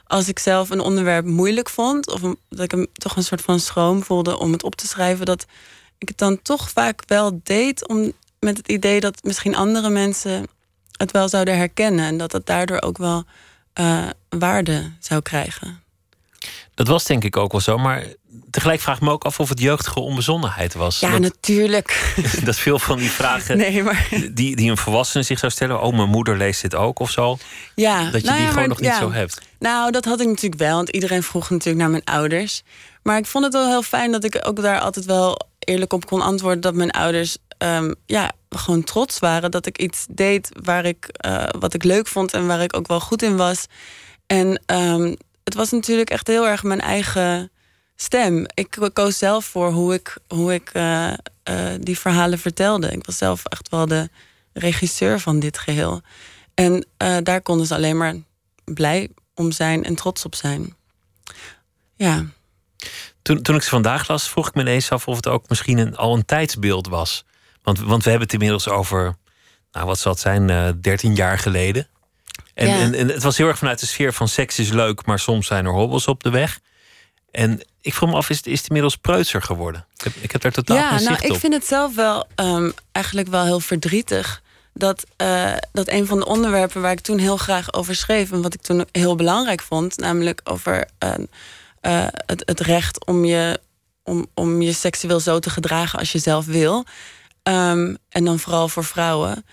als 0.04 0.28
ik 0.28 0.38
zelf 0.38 0.70
een 0.70 0.80
onderwerp 0.80 1.24
moeilijk 1.24 1.68
vond, 1.68 2.10
of 2.10 2.20
dat 2.48 2.60
ik 2.60 2.70
hem 2.70 2.86
toch 2.92 3.16
een 3.16 3.24
soort 3.24 3.40
van 3.40 3.60
schroom 3.60 4.02
voelde 4.02 4.38
om 4.38 4.52
het 4.52 4.62
op 4.62 4.74
te 4.74 4.86
schrijven, 4.86 5.26
dat 5.26 5.46
ik 5.98 6.08
het 6.08 6.18
dan 6.18 6.42
toch 6.42 6.70
vaak 6.70 7.02
wel 7.06 7.40
deed 7.42 7.88
om 7.88 8.12
met 8.38 8.56
het 8.56 8.68
idee 8.68 9.00
dat 9.00 9.22
misschien 9.22 9.56
andere 9.56 9.90
mensen 9.90 10.46
het 11.00 11.10
wel 11.10 11.28
zouden 11.28 11.56
herkennen. 11.56 12.04
En 12.04 12.16
dat 12.16 12.32
het 12.32 12.46
daardoor 12.46 12.82
ook 12.82 12.98
wel 12.98 13.24
uh, 13.80 14.06
waarde 14.28 14.90
zou 14.98 15.22
krijgen. 15.22 15.82
Dat 16.74 16.86
was 16.86 17.04
denk 17.04 17.24
ik 17.24 17.36
ook 17.36 17.52
wel 17.52 17.60
zo. 17.60 17.78
Maar 17.78 18.04
tegelijk 18.50 18.80
vraag 18.80 18.96
ik 18.96 19.02
me 19.02 19.10
ook 19.10 19.24
af 19.24 19.40
of 19.40 19.48
het 19.48 19.60
jeugdige 19.60 20.00
onbezonnenheid 20.00 20.74
was. 20.74 21.00
Ja, 21.00 21.18
natuurlijk. 21.18 22.14
dat 22.44 22.56
veel 22.56 22.78
van 22.78 22.98
die 22.98 23.10
vragen 23.10 23.56
nee, 23.56 23.82
maar... 23.82 24.08
die, 24.32 24.56
die 24.56 24.70
een 24.70 24.76
volwassene 24.76 25.22
zich 25.22 25.38
zou 25.38 25.52
stellen. 25.52 25.82
Oh, 25.82 25.96
mijn 25.96 26.08
moeder 26.08 26.36
leest 26.36 26.62
dit 26.62 26.74
ook 26.74 26.98
of 26.98 27.10
zo. 27.10 27.38
Ja, 27.74 28.10
dat 28.10 28.20
je 28.20 28.26
nou 28.26 28.36
die 28.36 28.46
ja, 28.46 28.52
gewoon 28.52 28.54
maar, 28.54 28.68
nog 28.68 28.80
niet 28.80 28.90
ja. 28.90 28.98
zo 28.98 29.12
hebt. 29.12 29.40
Nou, 29.58 29.90
dat 29.90 30.04
had 30.04 30.20
ik 30.20 30.26
natuurlijk 30.26 30.60
wel. 30.60 30.76
Want 30.76 30.88
iedereen 30.88 31.22
vroeg 31.22 31.50
natuurlijk 31.50 31.78
naar 31.78 31.90
mijn 31.90 32.04
ouders. 32.04 32.62
Maar 33.02 33.18
ik 33.18 33.26
vond 33.26 33.44
het 33.44 33.52
wel 33.52 33.68
heel 33.68 33.82
fijn 33.82 34.12
dat 34.12 34.24
ik 34.24 34.40
ook 34.46 34.62
daar 34.62 34.80
altijd 34.80 35.04
wel 35.04 35.48
eerlijk 35.58 35.92
op 35.92 36.06
kon 36.06 36.20
antwoorden. 36.20 36.60
Dat 36.60 36.74
mijn 36.74 36.90
ouders 36.90 37.36
um, 37.62 37.94
ja, 38.06 38.32
gewoon 38.48 38.84
trots 38.84 39.18
waren 39.18 39.50
dat 39.50 39.66
ik 39.66 39.78
iets 39.78 40.06
deed 40.10 40.48
waar 40.62 40.84
ik, 40.84 41.18
uh, 41.26 41.48
wat 41.58 41.74
ik 41.74 41.84
leuk 41.84 42.06
vond 42.06 42.32
en 42.34 42.46
waar 42.46 42.60
ik 42.60 42.76
ook 42.76 42.86
wel 42.86 43.00
goed 43.00 43.22
in 43.22 43.36
was. 43.36 43.66
En 44.26 44.62
um, 44.66 45.16
het 45.44 45.54
was 45.54 45.70
natuurlijk 45.70 46.10
echt 46.10 46.26
heel 46.26 46.46
erg 46.46 46.62
mijn 46.62 46.80
eigen 46.80 47.50
stem. 47.96 48.46
Ik 48.54 48.90
koos 48.92 49.18
zelf 49.18 49.44
voor 49.44 49.70
hoe 49.70 49.94
ik, 49.94 50.16
hoe 50.28 50.54
ik 50.54 50.70
uh, 50.74 51.12
uh, 51.50 51.70
die 51.80 51.98
verhalen 51.98 52.38
vertelde. 52.38 52.88
Ik 52.90 53.06
was 53.06 53.18
zelf 53.18 53.44
echt 53.44 53.68
wel 53.68 53.86
de 53.86 54.08
regisseur 54.52 55.20
van 55.20 55.40
dit 55.40 55.58
geheel. 55.58 56.00
En 56.54 56.86
daar 57.22 57.40
konden 57.42 57.66
ze 57.66 57.74
alleen 57.74 57.96
maar 57.96 58.14
blij 58.64 59.08
om 59.34 59.52
zijn 59.52 59.84
en 59.84 59.94
trots 59.94 60.24
op 60.24 60.34
zijn. 60.34 60.76
Ja. 61.96 62.24
Toen, 63.22 63.42
toen 63.42 63.54
ik 63.54 63.62
ze 63.62 63.68
vandaag 63.68 64.08
las, 64.08 64.28
vroeg 64.28 64.48
ik 64.48 64.54
me 64.54 64.60
ineens 64.60 64.90
af 64.90 65.08
of 65.08 65.16
het 65.16 65.28
ook 65.28 65.48
misschien 65.48 65.78
een, 65.78 65.96
al 65.96 66.14
een 66.14 66.24
tijdsbeeld 66.24 66.88
was. 66.88 67.24
Want, 67.62 67.78
want 67.78 68.02
we 68.04 68.10
hebben 68.10 68.28
het 68.28 68.32
inmiddels 68.36 68.68
over, 68.68 69.16
nou 69.72 69.86
wat 69.86 69.98
zal 69.98 70.12
het 70.12 70.20
zijn, 70.20 70.48
uh, 70.48 70.68
13 70.80 71.14
jaar 71.14 71.38
geleden. 71.38 71.88
En, 72.54 72.68
Ja. 72.68 72.78
en, 72.78 72.94
en 72.94 73.08
het 73.08 73.22
was 73.22 73.36
heel 73.36 73.48
erg 73.48 73.58
vanuit 73.58 73.80
de 73.80 73.86
sfeer 73.86 74.12
van 74.12 74.28
seks 74.28 74.58
is 74.58 74.70
leuk, 74.70 75.06
maar 75.06 75.18
soms 75.18 75.46
zijn 75.46 75.64
er 75.64 75.72
hobbels 75.72 76.06
op 76.06 76.22
de 76.22 76.30
weg. 76.30 76.60
En 77.30 77.60
ik 77.80 77.94
vroeg 77.94 78.10
me 78.10 78.16
af, 78.16 78.30
is 78.30 78.36
het, 78.36 78.46
is 78.46 78.58
het 78.58 78.66
inmiddels 78.66 78.96
preutser 78.96 79.42
geworden? 79.42 79.86
Ik 79.96 80.04
heb, 80.04 80.12
ik 80.20 80.32
heb 80.32 80.40
daar 80.42 80.52
totaal 80.52 80.76
ja, 80.76 80.88
geen 80.88 80.96
nou, 80.96 81.08
zicht 81.08 81.24
ik 81.24 81.30
op. 81.32 81.38
vind 81.38 81.52
het 81.52 81.66
zelf 81.66 81.94
wel 81.94 82.26
um, 82.36 82.72
eigenlijk 82.92 83.28
wel 83.28 83.44
heel 83.44 83.60
verdrietig. 83.60 84.42
Dat, 84.74 85.04
uh, 85.22 85.52
dat 85.72 85.88
een 85.88 86.06
van 86.06 86.18
de 86.18 86.26
onderwerpen 86.26 86.80
waar 86.82 86.92
ik 86.92 87.00
toen 87.00 87.18
heel 87.18 87.36
graag 87.36 87.72
over 87.72 87.94
schreef... 87.94 88.32
en 88.32 88.42
wat 88.42 88.54
ik 88.54 88.60
toen 88.62 88.84
heel 88.92 89.14
belangrijk 89.16 89.62
vond... 89.62 89.96
namelijk 89.98 90.40
over 90.44 90.88
uh, 91.04 91.14
uh, 91.82 92.06
het, 92.26 92.42
het 92.44 92.60
recht 92.60 93.06
om 93.06 93.24
je, 93.24 93.60
om, 94.02 94.26
om 94.34 94.62
je 94.62 94.72
seksueel 94.72 95.20
zo 95.20 95.38
te 95.38 95.50
gedragen 95.50 95.98
als 95.98 96.12
je 96.12 96.18
zelf 96.18 96.46
wil... 96.46 96.84
Um, 97.42 97.96
en 98.08 98.24
dan 98.24 98.38
vooral 98.38 98.68
voor 98.68 98.84
vrouwen. 98.84 99.44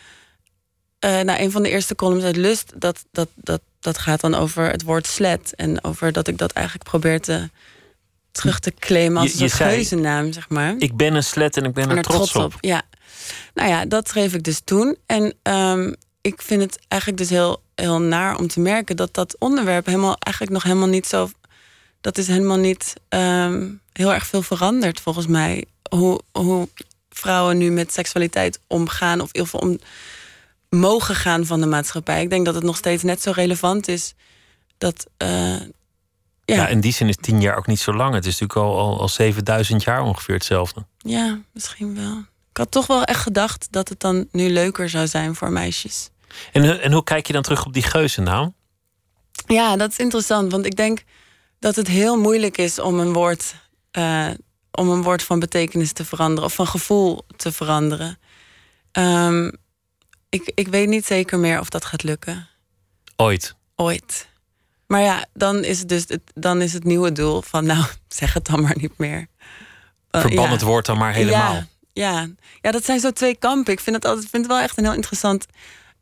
Uh, 1.05 1.19
nou, 1.19 1.41
een 1.41 1.51
van 1.51 1.63
de 1.63 1.69
eerste 1.69 1.95
columns 1.95 2.23
uit 2.23 2.35
Lust, 2.35 2.73
dat, 2.75 3.05
dat, 3.11 3.29
dat, 3.35 3.61
dat 3.79 3.97
gaat 3.97 4.21
dan 4.21 4.35
over 4.35 4.71
het 4.71 4.83
woord 4.83 5.07
slet. 5.07 5.53
En 5.55 5.83
over 5.83 6.11
dat 6.11 6.27
ik 6.27 6.37
dat 6.37 6.51
eigenlijk 6.51 6.89
probeer 6.89 7.21
te 7.21 7.49
terug 8.31 8.59
te 8.59 8.73
claimen 8.79 9.21
als 9.21 9.31
Je- 9.31 9.37
je 9.37 9.43
een 9.43 9.49
geuzennaam, 9.49 10.33
zeg 10.33 10.49
maar. 10.49 10.75
Ik 10.77 10.95
ben 10.95 11.13
een 11.13 11.23
slet 11.23 11.57
en 11.57 11.63
ik 11.63 11.73
ben 11.73 11.89
er, 11.89 12.03
trots, 12.03 12.35
op. 12.35 12.53
Ja. 12.59 12.81
Nou 13.53 13.69
ja, 13.69 13.85
dat 13.85 14.07
schreef 14.07 14.33
ik 14.33 14.43
dus 14.43 14.61
toen. 14.63 14.97
En 15.05 15.33
um, 15.43 15.95
ik 16.21 16.41
vind 16.41 16.61
het 16.61 16.79
eigenlijk 16.87 17.21
dus 17.21 17.29
heel, 17.29 17.61
heel 17.75 18.01
naar 18.01 18.37
om 18.37 18.47
te 18.47 18.59
merken 18.59 18.95
dat 18.95 19.13
dat 19.13 19.35
onderwerp 19.39 19.85
helemaal 19.85 20.15
eigenlijk 20.19 20.55
nog 20.55 20.63
helemaal 20.63 20.87
niet 20.87 21.07
zo. 21.07 21.29
Dat 22.01 22.17
is 22.17 22.27
helemaal 22.27 22.57
niet 22.57 22.93
um, 23.09 23.81
heel 23.93 24.13
erg 24.13 24.27
veel 24.27 24.41
veranderd 24.41 24.99
volgens 24.99 25.27
mij. 25.27 25.65
Hoe, 25.89 26.21
hoe 26.31 26.69
vrouwen 27.17 27.57
nu 27.57 27.71
met 27.71 27.93
seksualiteit 27.93 28.59
omgaan, 28.67 29.21
of 29.21 29.27
in 29.31 29.39
ieder 29.39 29.51
geval 29.51 29.69
om 29.69 29.79
mogen 30.79 31.15
gaan 31.15 31.45
van 31.45 31.59
de 31.59 31.65
maatschappij. 31.65 32.21
Ik 32.21 32.29
denk 32.29 32.45
dat 32.45 32.55
het 32.55 32.63
nog 32.63 32.77
steeds 32.77 33.03
net 33.03 33.21
zo 33.21 33.31
relevant 33.31 33.87
is. 33.87 34.13
Dat. 34.77 35.07
Uh, 35.23 35.59
Ja. 36.45 36.55
ja, 36.55 36.67
in 36.67 36.79
die 36.79 36.93
zin 36.93 37.07
is 37.07 37.15
tien 37.21 37.41
jaar 37.41 37.57
ook 37.57 37.67
niet 37.67 37.79
zo 37.79 37.93
lang. 37.93 38.13
Het 38.13 38.25
is 38.25 38.39
natuurlijk 38.39 38.59
al, 38.69 38.79
al, 38.79 38.99
al 38.99 39.09
7000 39.09 39.83
jaar 39.83 40.01
ongeveer 40.01 40.35
hetzelfde. 40.35 40.85
Ja, 40.97 41.39
misschien 41.53 41.95
wel. 41.95 42.17
Ik 42.51 42.57
had 42.57 42.71
toch 42.71 42.87
wel 42.87 43.03
echt 43.03 43.21
gedacht 43.21 43.67
dat 43.71 43.89
het 43.89 43.99
dan 43.99 44.27
nu 44.31 44.49
leuker 44.49 44.89
zou 44.89 45.07
zijn 45.07 45.35
voor 45.35 45.51
meisjes. 45.51 46.09
En, 46.51 46.81
en 46.81 46.91
hoe 46.91 47.03
kijk 47.03 47.27
je 47.27 47.33
dan 47.33 47.41
terug 47.41 47.65
op 47.65 47.73
die 47.73 47.83
geuzennaam? 47.83 48.53
Ja, 49.47 49.75
dat 49.75 49.91
is 49.91 49.97
interessant. 49.97 50.51
Want 50.51 50.65
ik 50.65 50.75
denk 50.75 51.03
dat 51.59 51.75
het 51.75 51.87
heel 51.87 52.17
moeilijk 52.19 52.57
is 52.57 52.79
om 52.79 52.99
een 52.99 53.13
woord, 53.13 53.55
uh, 53.97 54.27
om 54.77 54.89
een 54.89 55.03
woord 55.03 55.23
van 55.23 55.39
betekenis 55.39 55.91
te 55.91 56.05
veranderen 56.05 56.43
of 56.43 56.55
van 56.55 56.67
gevoel 56.67 57.25
te 57.35 57.51
veranderen. 57.51 58.19
Um, 58.91 59.51
ik, 60.29 60.51
ik 60.55 60.67
weet 60.67 60.87
niet 60.87 61.05
zeker 61.05 61.39
meer 61.39 61.59
of 61.59 61.69
dat 61.69 61.85
gaat 61.85 62.03
lukken. 62.03 62.47
Ooit. 63.15 63.55
Ooit. 63.75 64.27
Maar 64.87 65.01
ja, 65.01 65.25
dan 65.33 65.63
is 65.63 65.79
het 65.79 65.89
dus 65.89 66.03
het, 66.07 66.21
dan 66.33 66.61
is 66.61 66.73
het 66.73 66.83
nieuwe 66.83 67.11
doel 67.11 67.41
van 67.41 67.65
nou, 67.65 67.85
zeg 68.07 68.33
het 68.33 68.45
dan 68.45 68.61
maar 68.61 68.77
niet 68.79 68.97
meer. 68.97 69.27
Uh, 70.11 70.21
Verban 70.21 70.45
ja. 70.45 70.51
het 70.51 70.61
woord 70.61 70.85
dan 70.85 70.97
maar 70.97 71.13
helemaal. 71.13 71.53
Ja, 71.53 71.67
ja. 71.93 72.27
ja, 72.61 72.71
dat 72.71 72.85
zijn 72.85 72.99
zo 72.99 73.11
twee 73.11 73.35
kampen. 73.35 73.73
Ik 73.73 73.79
vind 73.79 73.95
het 73.95 74.05
altijd 74.05 74.29
vind 74.29 74.43
het 74.43 74.51
wel 74.51 74.61
echt 74.61 74.77
een 74.77 74.83
heel 74.83 74.93
interessant, 74.93 75.45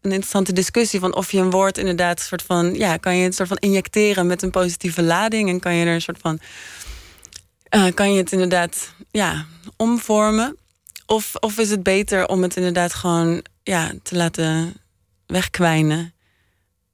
een 0.01 0.11
interessante 0.11 0.53
discussie 0.53 0.99
van 0.99 1.15
of 1.15 1.31
je 1.31 1.39
een 1.39 1.51
woord 1.51 1.77
inderdaad 1.77 2.19
een 2.19 2.25
soort 2.25 2.43
van 2.43 2.73
ja, 2.73 2.97
kan 2.97 3.15
je 3.15 3.23
het 3.23 3.35
soort 3.35 3.47
van 3.47 3.57
injecteren 3.57 4.27
met 4.27 4.41
een 4.41 4.51
positieve 4.51 5.03
lading 5.03 5.49
en 5.49 5.59
kan 5.59 5.75
je 5.75 5.85
er 5.85 5.93
een 5.93 6.01
soort 6.01 6.19
van 6.21 6.39
eh, 7.75 7.93
kan 7.93 8.13
je 8.13 8.17
het 8.17 8.31
inderdaad 8.31 8.93
ja, 9.11 9.45
omvormen. 9.77 10.57
Of, 11.05 11.35
of 11.35 11.57
is 11.57 11.69
het 11.69 11.83
beter 11.83 12.27
om 12.27 12.41
het 12.41 12.55
inderdaad 12.55 12.93
gewoon 12.93 13.45
ja, 13.63 13.91
te 14.03 14.15
laten 14.15 14.73
wegkwijnen. 15.25 16.13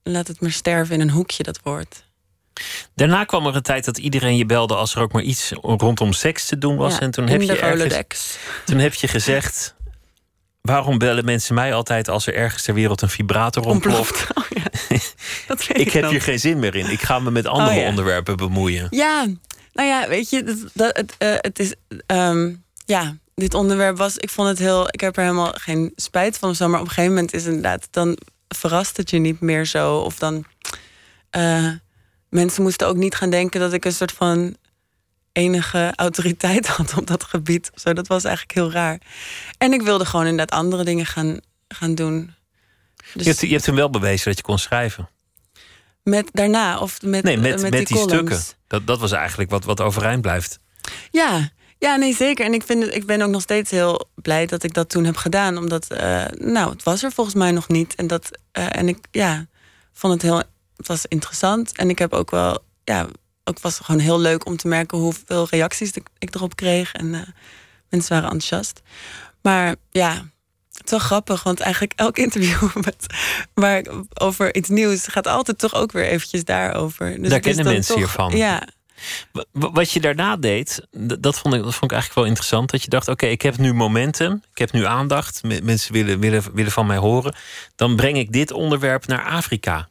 Laat 0.03 0.27
het 0.27 0.41
maar 0.41 0.51
sterven 0.51 0.95
in 0.95 1.01
een 1.01 1.09
hoekje, 1.09 1.43
dat 1.43 1.59
woord. 1.63 2.03
Daarna 2.95 3.23
kwam 3.23 3.47
er 3.47 3.55
een 3.55 3.61
tijd 3.61 3.85
dat 3.85 3.97
iedereen 3.97 4.37
je 4.37 4.45
belde 4.45 4.75
als 4.75 4.95
er 4.95 5.01
ook 5.01 5.11
maar 5.11 5.21
iets 5.21 5.51
rondom 5.61 6.13
seks 6.13 6.45
te 6.45 6.57
doen 6.57 6.75
was. 6.75 6.93
Ja, 6.93 6.99
en 6.99 7.11
toen 7.11 7.27
heb, 7.27 7.41
je 7.41 7.57
ergens, 7.57 8.37
toen 8.65 8.77
heb 8.77 8.93
je 8.93 9.07
gezegd: 9.07 9.75
waarom 10.61 10.97
bellen 10.97 11.25
mensen 11.25 11.55
mij 11.55 11.73
altijd 11.73 12.07
als 12.09 12.27
er 12.27 12.35
ergens 12.35 12.63
ter 12.63 12.73
wereld 12.73 13.01
een 13.01 13.09
vibrator 13.09 13.63
ontploft? 13.63 14.27
Ontploft. 14.27 14.29
Oh, 14.41 14.63
ja. 14.63 14.97
Dat 15.47 15.67
weet 15.67 15.79
Ik 15.87 15.91
heb 15.91 16.09
hier 16.09 16.21
geen 16.21 16.39
zin 16.39 16.59
meer 16.59 16.75
in. 16.75 16.91
Ik 16.91 17.01
ga 17.01 17.19
me 17.19 17.31
met 17.31 17.45
andere 17.45 17.75
Oh, 17.75 17.81
ja. 17.81 17.89
onderwerpen 17.89 18.37
bemoeien. 18.37 18.87
Ja, 18.89 19.27
nou 19.73 19.87
ja, 19.87 20.07
weet 20.07 20.29
je, 20.29 20.69
het, 20.73 21.15
eh, 21.17 21.33
het 21.37 21.59
is. 21.59 21.73
ehm, 22.05 22.53
ja, 22.85 23.15
dit 23.35 23.53
onderwerp 23.53 23.97
was. 23.97 24.17
Ik 24.17 24.29
vond 24.29 24.47
het 24.47 24.59
heel. 24.59 24.87
Ik 24.91 25.01
heb 25.01 25.17
er 25.17 25.23
helemaal 25.23 25.53
geen 25.57 25.91
spijt 25.95 26.37
van 26.37 26.49
of 26.49 26.55
zo. 26.55 26.67
Maar 26.67 26.79
op 26.79 26.85
een 26.85 26.91
gegeven 26.91 27.13
moment 27.15 27.33
is 27.33 27.43
het 27.45 27.53
inderdaad. 27.53 27.87
Dan 27.91 28.17
verrast 28.47 28.97
het 28.97 29.09
je 29.09 29.17
niet 29.19 29.39
meer 29.39 29.65
zo. 29.65 29.97
Of 29.97 30.17
dan. 30.17 30.45
eh, 31.29 31.67
mensen 32.29 32.63
moesten 32.63 32.87
ook 32.87 32.95
niet 32.95 33.15
gaan 33.15 33.29
denken 33.29 33.59
dat 33.59 33.73
ik 33.73 33.85
een 33.85 33.93
soort 33.93 34.11
van 34.11 34.55
enige 35.31 35.93
autoriteit 35.95 36.67
had 36.77 36.97
op 36.97 37.07
dat 37.07 37.23
gebied. 37.23 37.71
Zo, 37.75 37.93
dat 37.93 38.07
was 38.07 38.23
eigenlijk 38.23 38.55
heel 38.55 38.71
raar. 38.71 38.99
En 39.57 39.73
ik 39.73 39.81
wilde 39.81 40.05
gewoon 40.05 40.25
inderdaad 40.27 40.59
andere 40.59 40.83
dingen 40.83 41.05
gaan, 41.05 41.39
gaan 41.67 41.95
doen. 41.95 42.33
Dus 43.13 43.23
Je, 43.23 43.29
hebt, 43.29 43.41
je 43.41 43.47
hebt 43.51 43.65
hem 43.65 43.75
wel 43.75 43.89
bewezen 43.89 44.25
dat 44.25 44.37
je 44.37 44.43
kon 44.43 44.59
schrijven. 44.59 45.09
Met 46.03 46.29
daarna 46.31 46.79
of 46.79 47.01
met, 47.01 47.23
Nee, 47.23 47.37
met, 47.37 47.55
eh, 47.55 47.61
met, 47.61 47.71
met 47.71 47.87
die, 47.87 47.97
stukken. 47.97 48.39
Dat, 48.67 48.87
dat 48.87 48.99
was 48.99 49.11
eigenlijk 49.11 49.49
wat, 49.49 49.63
wat 49.63 49.81
overeind 49.81 50.21
blijft. 50.21 50.59
Ja, 51.11 51.51
ja, 51.77 51.95
nee, 51.95 52.15
zeker. 52.15 52.45
En 52.45 52.53
ik, 52.53 52.63
vind 52.63 52.83
het, 52.83 52.95
ik 52.95 53.05
ben 53.05 53.21
ook 53.21 53.29
nog 53.29 53.41
steeds 53.41 53.71
heel 53.71 54.09
blij 54.15 54.45
dat 54.45 54.63
ik 54.63 54.73
dat 54.73 54.89
toen 54.89 55.03
heb 55.03 55.15
gedaan. 55.15 55.57
Omdat, 55.57 55.87
eh, 55.87 56.25
nou, 56.37 56.69
het 56.69 56.83
was 56.83 57.03
er 57.03 57.11
volgens 57.11 57.35
mij 57.35 57.51
nog 57.51 57.67
niet. 57.67 57.95
En, 57.95 58.07
dat, 58.07 58.39
eh, 58.51 58.75
en 58.77 58.87
ik, 58.87 58.97
ja, 59.11 59.45
vond 59.93 60.13
het 60.13 60.21
heel, 60.21 60.37
het 60.77 60.87
was 60.87 61.05
interessant. 61.05 61.77
En 61.77 61.89
ik 61.89 61.99
heb 61.99 62.13
ook 62.13 62.31
wel, 62.31 62.63
ja, 62.83 63.07
ook 63.43 63.59
was 63.59 63.77
het 63.77 63.85
gewoon 63.85 64.01
heel 64.01 64.19
leuk 64.19 64.45
om 64.45 64.57
te 64.57 64.67
merken 64.67 64.97
hoeveel 64.97 65.47
reacties 65.49 65.91
ik, 65.91 66.07
ik 66.17 66.35
erop 66.35 66.55
kreeg. 66.55 66.93
En 66.93 67.09
mensen 67.89 68.13
waren 68.13 68.31
enthousiast. 68.31 68.81
Maar 69.41 69.75
ja, 69.89 70.25
wel 70.91 70.99
grappig, 70.99 71.43
want 71.43 71.59
eigenlijk 71.59 71.93
elk 71.95 72.17
interview 72.17 72.75
met, 72.85 73.05
waar 73.53 73.77
ik 73.77 73.91
over 74.13 74.55
iets 74.55 74.69
nieuws 74.69 75.07
gaat 75.07 75.27
altijd 75.27 75.57
toch 75.57 75.73
ook 75.73 75.91
weer 75.91 76.05
eventjes 76.07 76.43
daarover. 76.43 77.21
Dus 77.21 77.29
Daar 77.29 77.39
kennen 77.39 77.65
mensen 77.65 77.83
toch- 77.95 77.97
hiervan. 78.03 78.37
Ja, 78.37 78.67
Wa- 79.31 79.45
wa- 79.51 79.71
Wat 79.71 79.91
je 79.91 79.99
daarna 80.01 80.35
deed, 80.37 80.87
dat 81.19 81.39
vond 81.39 81.53
ik, 81.53 81.63
dat 81.63 81.71
vond 81.75 81.83
ik 81.83 81.91
eigenlijk 81.91 82.13
wel 82.13 82.25
interessant. 82.25 82.69
Dat 82.71 82.83
je 82.83 82.89
dacht, 82.89 83.07
oké, 83.07 83.25
ik 83.25 83.41
heb 83.41 83.57
nu 83.57 83.73
momentum. 83.73 84.43
Ik 84.51 84.57
heb 84.57 84.71
nu 84.71 84.85
aandacht. 84.85 85.43
me- 85.43 85.61
Mensen 85.63 85.93
willen, 85.93 86.19
willen, 86.19 86.43
willen 86.53 86.71
van 86.71 86.85
mij 86.85 86.97
horen. 86.97 87.35
Dan 87.75 87.95
breng 87.95 88.17
ik 88.17 88.31
dit 88.31 88.51
onderwerp 88.51 89.07
naar 89.07 89.23
Afrika. 89.25 89.89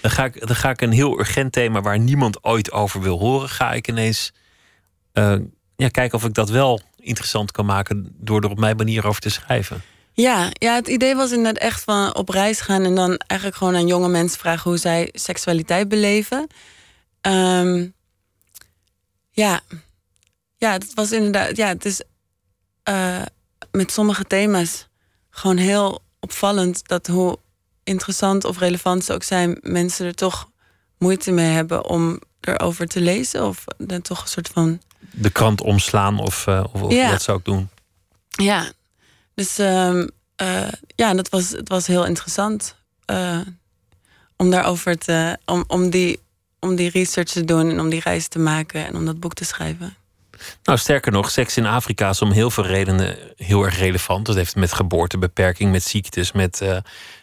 Dan 0.00 0.10
ga, 0.10 0.24
ik, 0.24 0.46
dan 0.46 0.56
ga 0.56 0.70
ik 0.70 0.80
een 0.80 0.92
heel 0.92 1.18
urgent 1.18 1.52
thema 1.52 1.80
waar 1.80 1.98
niemand 1.98 2.44
ooit 2.44 2.72
over 2.72 3.00
wil 3.00 3.18
horen... 3.18 3.48
ga 3.48 3.72
ik 3.72 3.88
ineens 3.88 4.32
eh, 5.12 5.34
ja, 5.76 5.88
kijken 5.88 6.18
of 6.18 6.24
ik 6.24 6.34
dat 6.34 6.48
wel 6.50 6.80
interessant 6.96 7.50
kan 7.50 7.66
maken... 7.66 8.14
door 8.18 8.42
er 8.42 8.50
op 8.50 8.58
mijn 8.58 8.76
manier 8.76 9.06
over 9.06 9.20
te 9.20 9.30
schrijven. 9.30 9.82
Ja, 10.20 10.50
ja, 10.52 10.74
het 10.74 10.88
idee 10.88 11.14
was 11.14 11.30
inderdaad 11.30 11.62
echt 11.62 11.82
van 11.82 12.14
op 12.14 12.28
reis 12.28 12.60
gaan 12.60 12.84
en 12.84 12.94
dan 12.94 13.16
eigenlijk 13.16 13.58
gewoon 13.60 13.76
aan 13.76 13.86
jonge 13.86 14.08
mensen 14.08 14.38
vragen 14.38 14.70
hoe 14.70 14.78
zij 14.78 15.08
seksualiteit 15.12 15.88
beleven. 15.88 16.46
Ehm, 17.20 17.86
ja. 19.30 19.60
ja, 20.56 20.72
het 20.72 20.94
was 20.94 21.12
inderdaad, 21.12 21.56
ja, 21.56 21.66
het 21.66 21.84
is 21.84 22.02
eh, 22.82 23.22
met 23.70 23.92
sommige 23.92 24.24
thema's 24.24 24.86
gewoon 25.30 25.56
heel 25.56 26.02
opvallend 26.20 26.88
dat 26.88 27.06
hoe 27.06 27.38
interessant 27.84 28.44
of 28.44 28.58
relevant 28.58 29.04
ze 29.04 29.12
ook 29.12 29.22
zijn, 29.22 29.58
mensen 29.62 30.06
er 30.06 30.14
toch 30.14 30.48
moeite 30.98 31.30
mee 31.30 31.50
hebben 31.52 31.84
om 31.84 32.20
erover 32.40 32.86
te 32.86 33.00
lezen 33.00 33.46
of 33.46 33.64
dan 33.76 34.02
toch 34.02 34.22
een 34.22 34.28
soort 34.28 34.48
van 34.48 34.80
De 35.10 35.30
krant 35.30 35.60
omslaan 35.60 36.18
of, 36.18 36.46
eh, 36.46 36.64
of, 36.72 36.82
of 36.82 36.92
Ja. 36.92 37.10
wat 37.10 37.22
zou 37.22 37.38
ik 37.38 37.44
doen? 37.44 37.68
Ja, 38.28 38.72
dus 39.38 39.58
ehm, 39.58 40.06
eh, 40.36 40.68
ja, 40.96 41.14
dat 41.14 41.28
was, 41.28 41.50
het 41.50 41.68
was 41.68 41.86
heel 41.86 42.06
interessant 42.06 42.76
eh, 43.04 43.40
om 44.36 44.50
daarover 44.50 44.98
te, 44.98 45.38
om, 45.44 45.64
om, 45.66 45.90
die, 45.90 46.20
om 46.58 46.76
die 46.76 46.90
research 46.90 47.28
te 47.28 47.44
doen 47.44 47.70
en 47.70 47.80
om 47.80 47.88
die 47.88 48.00
reis 48.00 48.28
te 48.28 48.38
maken 48.38 48.86
en 48.86 48.96
om 48.96 49.06
dat 49.06 49.20
boek 49.20 49.34
te 49.34 49.44
schrijven. 49.44 49.96
Nou, 50.62 50.78
sterker 50.78 51.12
nog, 51.12 51.30
seks 51.30 51.56
in 51.56 51.66
Afrika 51.66 52.08
is 52.08 52.22
om 52.22 52.30
heel 52.30 52.50
veel 52.50 52.66
redenen 52.66 53.16
heel 53.36 53.64
erg 53.64 53.78
relevant. 53.78 54.26
Dat 54.26 54.36
heeft 54.36 54.56
met 54.56 54.72
geboortebeperking, 54.72 55.72
met 55.72 55.82
ziektes, 55.82 56.32
met, 56.32 56.60
eh, 56.60 56.76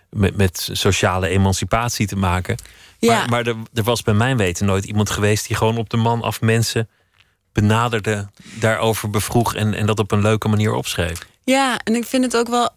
met, 0.09 0.37
met 0.37 0.69
sociale 0.71 1.27
emancipatie 1.27 2.07
te 2.07 2.15
maken. 2.15 2.57
Ja, 2.99 3.17
Maar, 3.17 3.29
maar 3.29 3.47
er, 3.47 3.55
er 3.73 3.83
was 3.83 4.01
bij 4.01 4.13
mijn 4.13 4.37
weten 4.37 4.65
nooit 4.65 4.85
iemand 4.85 5.09
geweest 5.09 5.47
die 5.47 5.55
gewoon 5.55 5.77
op 5.77 5.89
de 5.89 5.97
man 5.97 6.21
af 6.21 6.41
mensen 6.41 6.89
benaderde, 7.53 8.27
daarover 8.59 9.09
bevroeg 9.09 9.55
en, 9.55 9.73
en 9.73 9.85
dat 9.85 9.99
op 9.99 10.11
een 10.11 10.21
leuke 10.21 10.47
manier 10.47 10.73
opschreef. 10.73 11.33
Ja, 11.45 11.79
en 11.83 11.95
ik 11.95 12.05
vind 12.05 12.23
het 12.23 12.37
ook 12.37 12.47
wel, 12.47 12.69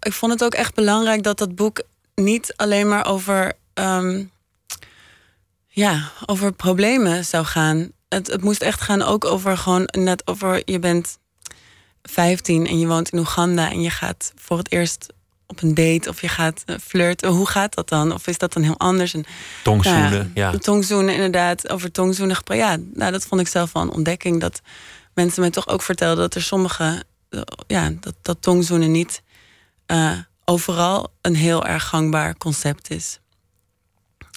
ik 0.00 0.12
vond 0.12 0.32
het 0.32 0.44
ook 0.44 0.54
echt 0.54 0.74
belangrijk 0.74 1.22
dat 1.22 1.38
dat 1.38 1.54
boek 1.54 1.82
niet 2.14 2.52
alleen 2.56 2.88
maar 2.88 3.06
over, 3.06 3.52
ehm, 3.74 4.24
ja, 5.66 6.10
over 6.26 6.52
problemen 6.52 7.24
zou 7.24 7.44
gaan. 7.44 7.90
Het, 8.08 8.26
het 8.26 8.42
moest 8.42 8.62
echt 8.62 8.80
gaan 8.80 9.02
ook 9.02 9.24
over 9.24 9.56
gewoon 9.56 9.88
net 9.90 10.26
over 10.26 10.62
je 10.64 10.78
bent 10.78 11.18
15 12.02 12.66
en 12.66 12.78
je 12.78 12.86
woont 12.86 13.08
in 13.08 13.18
Oeganda 13.18 13.70
en 13.70 13.80
je 13.80 13.90
gaat 13.90 14.32
voor 14.36 14.58
het 14.58 14.72
eerst 14.72 15.06
op 15.46 15.62
een 15.62 15.74
date 15.74 16.08
of 16.08 16.20
je 16.20 16.28
gaat 16.28 16.62
eh, 16.66 16.76
flirten. 16.82 17.28
Hoe 17.30 17.46
gaat 17.46 17.74
dat 17.74 17.88
dan? 17.88 18.12
Of 18.12 18.26
is 18.26 18.38
dat 18.38 18.52
dan 18.52 18.62
heel 18.62 18.78
anders? 18.78 19.14
En, 19.14 19.24
Tongzoenen, 19.62 20.10
nou 20.10 20.30
ja. 20.34 20.58
Tongzoenen, 20.58 21.14
inderdaad. 21.14 21.68
Over 21.68 21.92
tongzoenen. 21.92 22.36
Ja, 22.44 22.76
nou, 22.94 23.12
dat 23.12 23.24
vond 23.24 23.40
ik 23.40 23.48
zelf 23.48 23.72
wel 23.72 23.82
een 23.82 23.90
ontdekking. 23.90 24.40
Dat 24.40 24.60
mensen 25.14 25.40
mij 25.40 25.50
toch 25.50 25.68
ook 25.68 25.82
vertelden 25.82 26.18
dat 26.18 26.34
er 26.34 26.42
sommige... 26.42 27.02
Ja, 27.66 27.90
dat, 28.00 28.14
dat 28.22 28.42
tongzoenen 28.42 28.90
niet 28.90 29.22
eh, 29.86 30.18
overal 30.44 31.12
een 31.20 31.34
heel 31.34 31.66
erg 31.66 31.84
gangbaar 31.84 32.36
concept 32.36 32.90
is. 32.90 33.20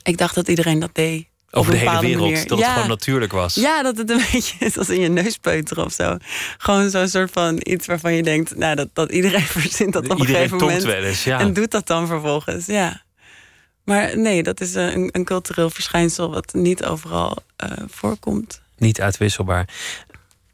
Ik 0.04 0.18
dacht 0.18 0.36
dat 0.36 0.48
iedereen 0.48 0.80
dat 0.80 0.96
deed. 0.96 1.28
Over 1.52 1.72
de 1.72 1.78
hele 1.78 2.00
wereld, 2.00 2.30
manier. 2.30 2.48
dat 2.48 2.60
het 2.60 2.68
gewoon 2.68 2.88
natuurlijk 2.88 3.32
was. 3.32 3.56
Ja, 3.56 3.84
dat 3.84 3.98
het 3.98 4.10
een 4.10 4.22
beetje 4.32 4.66
is 4.66 4.78
als 4.78 4.90
in 4.90 5.00
je 5.00 5.08
neus 5.08 5.38
peuteren 5.38 5.86
of 5.86 5.94
zo. 5.94 6.18
Gewoon 6.58 6.90
zo'n 6.90 7.08
soort 7.08 7.32
van 7.32 7.60
iets 7.64 7.88
waarvan 7.88 8.14
je 8.14 8.24
denkt... 8.24 8.56
Nou, 8.56 8.76
dat, 8.76 8.90
dat 8.94 9.12
iedereen 9.12 9.42
verzint 9.62 9.94
dat 9.94 10.04
op 10.10 10.20
een 10.20 10.26
gegeven 10.26 10.58
moment. 10.58 10.84
wel 10.84 11.04
eens, 11.04 11.24
ja. 11.24 11.40
En 11.40 11.54
doet 11.54 11.72
dat 11.72 11.88
dan 11.88 12.08
vervolgens, 12.08 12.66
ja. 12.66 13.04
Maar 13.84 14.18
nee, 14.18 14.44
dat 14.44 14.62
is 14.62 14.76
eh, 14.76 14.94
een, 14.94 15.10
een 15.12 15.24
cultureel 15.24 15.70
verschijnsel... 15.70 16.32
wat 16.32 16.54
niet 16.54 16.86
overal 16.86 17.38
eh, 17.56 17.70
voorkomt. 17.88 18.62
Niet 18.78 19.02
uitwisselbaar. 19.02 19.68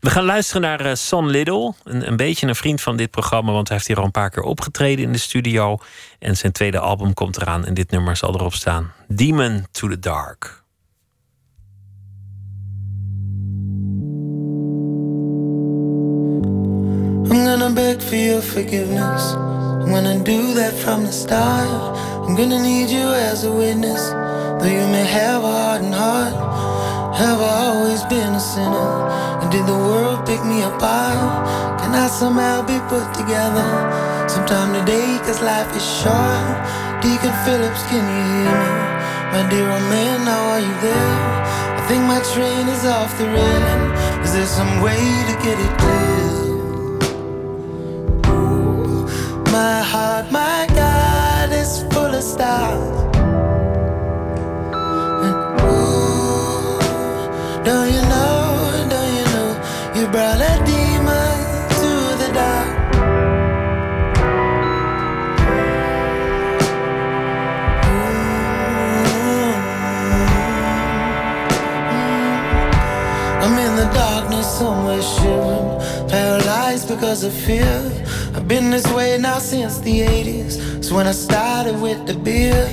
We 0.01 0.09
gaan 0.09 0.23
luisteren 0.23 0.61
naar 0.61 0.79
eh, 0.79 0.93
Son 0.95 1.29
Little. 1.29 1.73
Een, 1.83 2.07
een 2.07 2.15
beetje 2.15 2.47
een 2.47 2.55
vriend 2.55 2.81
van 2.81 2.97
dit 2.97 3.11
programma, 3.11 3.51
want 3.51 3.67
hij 3.67 3.77
heeft 3.77 3.89
hier 3.89 3.97
al 3.97 4.03
een 4.03 4.11
paar 4.11 4.29
keer 4.29 4.43
opgetreden 4.43 5.05
in 5.05 5.11
de 5.11 5.17
studio. 5.17 5.77
En 6.19 6.37
zijn 6.37 6.51
tweede 6.51 6.79
album 6.79 7.13
komt 7.13 7.37
eraan 7.37 7.65
en 7.65 7.73
dit 7.73 7.91
nummer 7.91 8.15
zal 8.15 8.33
erop 8.33 8.53
staan: 8.53 8.91
Demon 9.07 9.65
to 9.71 9.87
the 9.87 9.99
Dark. 9.99 10.63
I'm 17.31 17.45
gonna 17.45 17.73
beg 17.73 18.01
for 18.01 18.17
your 18.17 18.41
forgiveness. 18.41 19.33
I'm 19.83 19.93
gonna 19.93 20.23
do 20.23 20.53
that 20.53 20.73
from 20.73 21.05
the 21.05 21.11
start. 21.11 21.97
I'm 22.27 22.35
gonna 22.35 22.61
need 22.61 22.89
you 22.89 23.13
as 23.31 23.43
a 23.43 23.51
witness. 23.51 24.09
Though 24.59 24.71
you 24.71 24.87
may 24.87 25.05
have 25.05 25.43
a 25.43 25.51
hardened 25.51 25.95
heart, 25.95 26.33
have 27.15 27.39
I 27.41 27.53
always 27.67 28.03
been 28.05 28.33
a 28.33 28.39
sinner? 28.39 28.91
And 29.41 29.51
did 29.51 29.65
the 29.67 29.75
world 29.75 30.25
pick 30.25 30.43
me 30.45 30.63
apart? 30.63 31.79
Can 31.81 31.91
I 31.93 32.07
somehow 32.07 32.61
be 32.61 32.79
put 32.87 33.07
together? 33.13 33.67
Sometime 34.29 34.73
today, 34.73 35.19
cause 35.25 35.41
life 35.41 35.69
is 35.75 35.83
short. 35.83 36.55
Deacon 37.01 37.33
Phillips, 37.43 37.83
can 37.89 38.03
you 38.15 38.23
hear 38.31 38.53
me? 38.63 38.71
My 39.33 39.43
dear 39.49 39.67
old 39.69 39.87
man, 39.89 40.25
now 40.25 40.55
are 40.55 40.59
you 40.59 40.75
there? 40.79 41.17
I 41.79 41.81
think 41.87 42.03
my 42.05 42.21
train 42.33 42.67
is 42.67 42.85
off 42.85 43.11
the 43.17 43.25
railing. 43.25 43.83
Is 44.23 44.33
there 44.33 44.45
some 44.45 44.81
way 44.81 45.01
to 45.29 45.33
get 45.43 45.57
it 45.59 45.73
clear? 45.81 46.11
My 49.51 49.81
heart, 49.81 50.31
my 50.31 50.65
God, 50.73 51.51
is 51.51 51.83
full 51.91 52.13
of 52.15 52.23
stars. 52.23 53.20
The 74.41 74.47
darkness 74.47 75.21
on 76.89 76.97
because 76.97 77.23
of 77.23 77.31
fear. 77.31 77.77
I've 78.33 78.47
been 78.47 78.71
this 78.71 78.91
way 78.91 79.15
now 79.19 79.37
since 79.37 79.77
the 79.81 79.99
80s. 79.99 80.83
So 80.83 80.95
when 80.95 81.05
I 81.05 81.11
started 81.11 81.79
with 81.79 82.07
the 82.07 82.15
beer, 82.15 82.65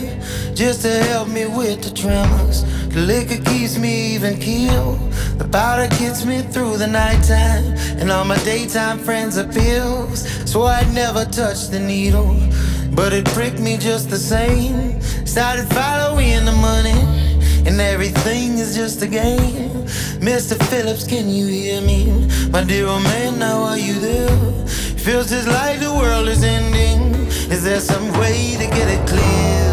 just 0.55 0.81
to 0.83 0.89
help 0.89 1.29
me 1.29 1.45
with 1.45 1.83
the 1.83 1.91
tremors. 1.91 2.65
The 2.89 3.01
liquor 3.01 3.37
keeps 3.51 3.77
me 3.77 4.15
even 4.15 4.41
keel. 4.41 4.95
The 5.37 5.47
powder 5.47 5.95
gets 5.99 6.25
me 6.25 6.41
through 6.41 6.79
the 6.79 6.87
nighttime. 6.87 7.77
And 8.01 8.11
all 8.11 8.25
my 8.25 8.39
daytime 8.45 9.01
friends 9.01 9.37
are 9.37 9.53
pills. 9.53 10.27
So 10.51 10.63
I'd 10.63 10.91
never 10.95 11.27
touch 11.27 11.69
the 11.69 11.81
needle. 11.81 12.35
But 12.95 13.13
it 13.13 13.27
pricked 13.27 13.61
me 13.61 13.77
just 13.77 14.09
the 14.09 14.17
same. 14.17 15.03
Started 15.27 15.67
following 15.75 16.47
the 16.47 16.53
money. 16.53 17.28
And 17.69 17.83
everything 17.83 18.57
is 18.57 18.75
just 18.75 19.03
a 19.03 19.07
game. 19.07 19.69
Mr. 20.21 20.57
Phillips, 20.71 21.07
can 21.07 21.29
you 21.29 21.47
hear 21.47 21.83
me? 21.83 22.27
My 22.49 22.65
dear 22.65 22.87
old 22.87 23.03
man, 23.03 23.39
now 23.39 23.63
are 23.63 23.77
you 23.77 23.93
there? 24.01 24.67
Feels 24.97 25.29
just 25.29 25.47
like 25.47 25.79
the 25.79 25.93
world 25.93 26.29
is 26.29 26.43
ending. 26.43 27.27
Is 27.53 27.63
there 27.65 27.81
some 27.81 28.11
way 28.19 28.57
to 28.57 28.67
get 28.69 28.89
it 28.89 29.07
clear? 29.07 29.68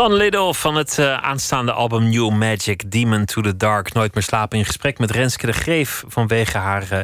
Son 0.00 0.12
Little 0.12 0.54
van 0.54 0.74
het 0.74 0.98
uh, 0.98 1.16
aanstaande 1.16 1.72
album 1.72 2.08
New 2.08 2.30
Magic 2.30 2.90
Demon 2.90 3.24
to 3.24 3.42
the 3.42 3.56
Dark. 3.56 3.92
Nooit 3.92 4.14
meer 4.14 4.22
slapen 4.22 4.58
in 4.58 4.64
gesprek 4.64 4.98
met 4.98 5.10
Renske 5.10 5.46
de 5.46 5.52
Greef 5.52 6.04
vanwege 6.06 6.58
haar 6.58 6.92
uh, 6.92 6.98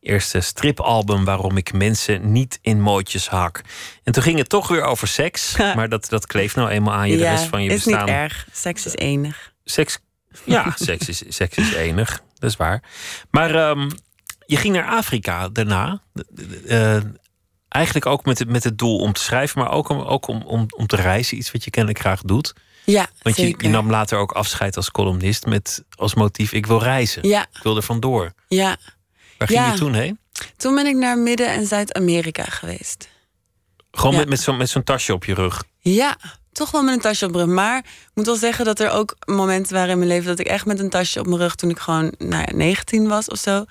eerste 0.00 0.40
stripalbum 0.40 1.24
waarom 1.24 1.56
ik 1.56 1.72
mensen 1.72 2.32
niet 2.32 2.58
in 2.62 2.80
mootjes 2.80 3.28
hak. 3.28 3.60
En 4.02 4.12
toen 4.12 4.22
ging 4.22 4.38
het 4.38 4.48
toch 4.48 4.68
weer 4.68 4.82
over 4.82 5.08
seks, 5.08 5.56
maar 5.76 5.88
dat, 5.88 6.08
dat 6.08 6.26
kleeft 6.26 6.56
nou 6.56 6.68
eenmaal 6.68 6.94
aan 6.94 7.08
je 7.08 7.16
de 7.16 7.28
rest 7.28 7.44
van 7.44 7.62
je 7.62 7.68
bestaan. 7.68 7.92
Is 7.92 8.00
niet 8.00 8.08
erg. 8.08 8.46
Seks 8.52 8.86
is 8.86 8.94
enig. 8.94 9.52
Seks, 9.64 9.98
ja, 10.44 10.72
seks 10.90 11.08
is, 11.08 11.22
seks 11.28 11.56
is 11.56 11.72
enig. 11.74 12.22
Dat 12.38 12.50
is 12.50 12.56
waar. 12.56 12.82
Maar 13.30 13.68
um, 13.70 13.90
je 14.46 14.56
ging 14.56 14.74
naar 14.74 14.88
Afrika 14.88 15.48
daarna. 15.48 16.02
Uh, 16.66 16.96
eigenlijk 17.74 18.06
ook 18.06 18.24
met 18.24 18.38
het, 18.38 18.48
met 18.48 18.64
het 18.64 18.78
doel 18.78 18.98
om 18.98 19.12
te 19.12 19.20
schrijven, 19.20 19.58
maar 19.60 19.70
ook, 19.70 19.88
om, 19.88 20.00
ook 20.00 20.26
om, 20.26 20.42
om, 20.42 20.66
om 20.76 20.86
te 20.86 20.96
reizen. 20.96 21.36
Iets 21.36 21.52
wat 21.52 21.64
je 21.64 21.70
kennelijk 21.70 22.00
graag 22.00 22.20
doet. 22.22 22.52
Ja, 22.84 23.06
Want 23.22 23.36
je, 23.36 23.54
je, 23.58 23.68
nam 23.68 23.90
later 23.90 24.18
ook 24.18 24.32
afscheid 24.32 24.76
als 24.76 24.90
columnist 24.90 25.46
met 25.46 25.84
als 25.96 26.14
motief: 26.14 26.52
ik 26.52 26.66
wil 26.66 26.82
reizen. 26.82 27.28
Ja. 27.28 27.46
Ik 27.52 27.62
wil 27.62 27.76
er 27.76 27.82
vandoor. 27.82 28.32
Ja. 28.48 28.76
Waar 29.38 29.48
ging 29.48 29.60
Ja. 29.60 29.72
je 29.72 29.78
toen 29.78 29.94
heen? 29.94 30.18
Toen 30.56 30.74
ben 30.74 30.86
ik 30.86 30.96
naar 30.96 31.18
Midden- 31.18 31.48
en 31.52 31.66
Zuid-Amerika 31.66 32.44
geweest. 32.44 33.08
Gewoon 33.90 34.12
Ja. 34.12 34.18
met, 34.18 34.28
met 34.28 34.40
zo'n 34.40 34.56
met 34.56 34.68
zo'n 34.70 34.82
tasje 34.84 35.12
op 35.12 35.24
je 35.24 35.34
rug. 35.34 35.64
Ja, 35.78 36.16
toch 36.54 36.70
wel 36.70 36.82
met 36.82 36.94
een 36.94 37.00
tasje 37.00 37.26
op 37.26 37.32
mijn 37.32 37.44
rug. 37.44 37.54
Maar 37.54 37.78
ik 37.78 38.10
moet 38.14 38.26
wel 38.26 38.36
zeggen 38.36 38.64
dat 38.64 38.80
er 38.80 38.90
ook 38.90 39.16
momenten 39.26 39.74
waren 39.74 39.90
in 39.90 39.98
mijn 39.98 40.10
leven 40.10 40.26
dat 40.26 40.38
ik 40.38 40.46
echt 40.46 40.66
met 40.66 40.78
een 40.80 40.90
tasje 40.90 41.20
op 41.20 41.26
mijn 41.26 41.40
rug 41.40 41.54
toen 41.54 41.70
ik 41.70 41.78
gewoon 41.78 42.14
nou 42.18 42.44
ja, 42.46 42.56
19 42.56 43.08
was 43.08 43.28
of 43.28 43.38
zo. 43.38 43.64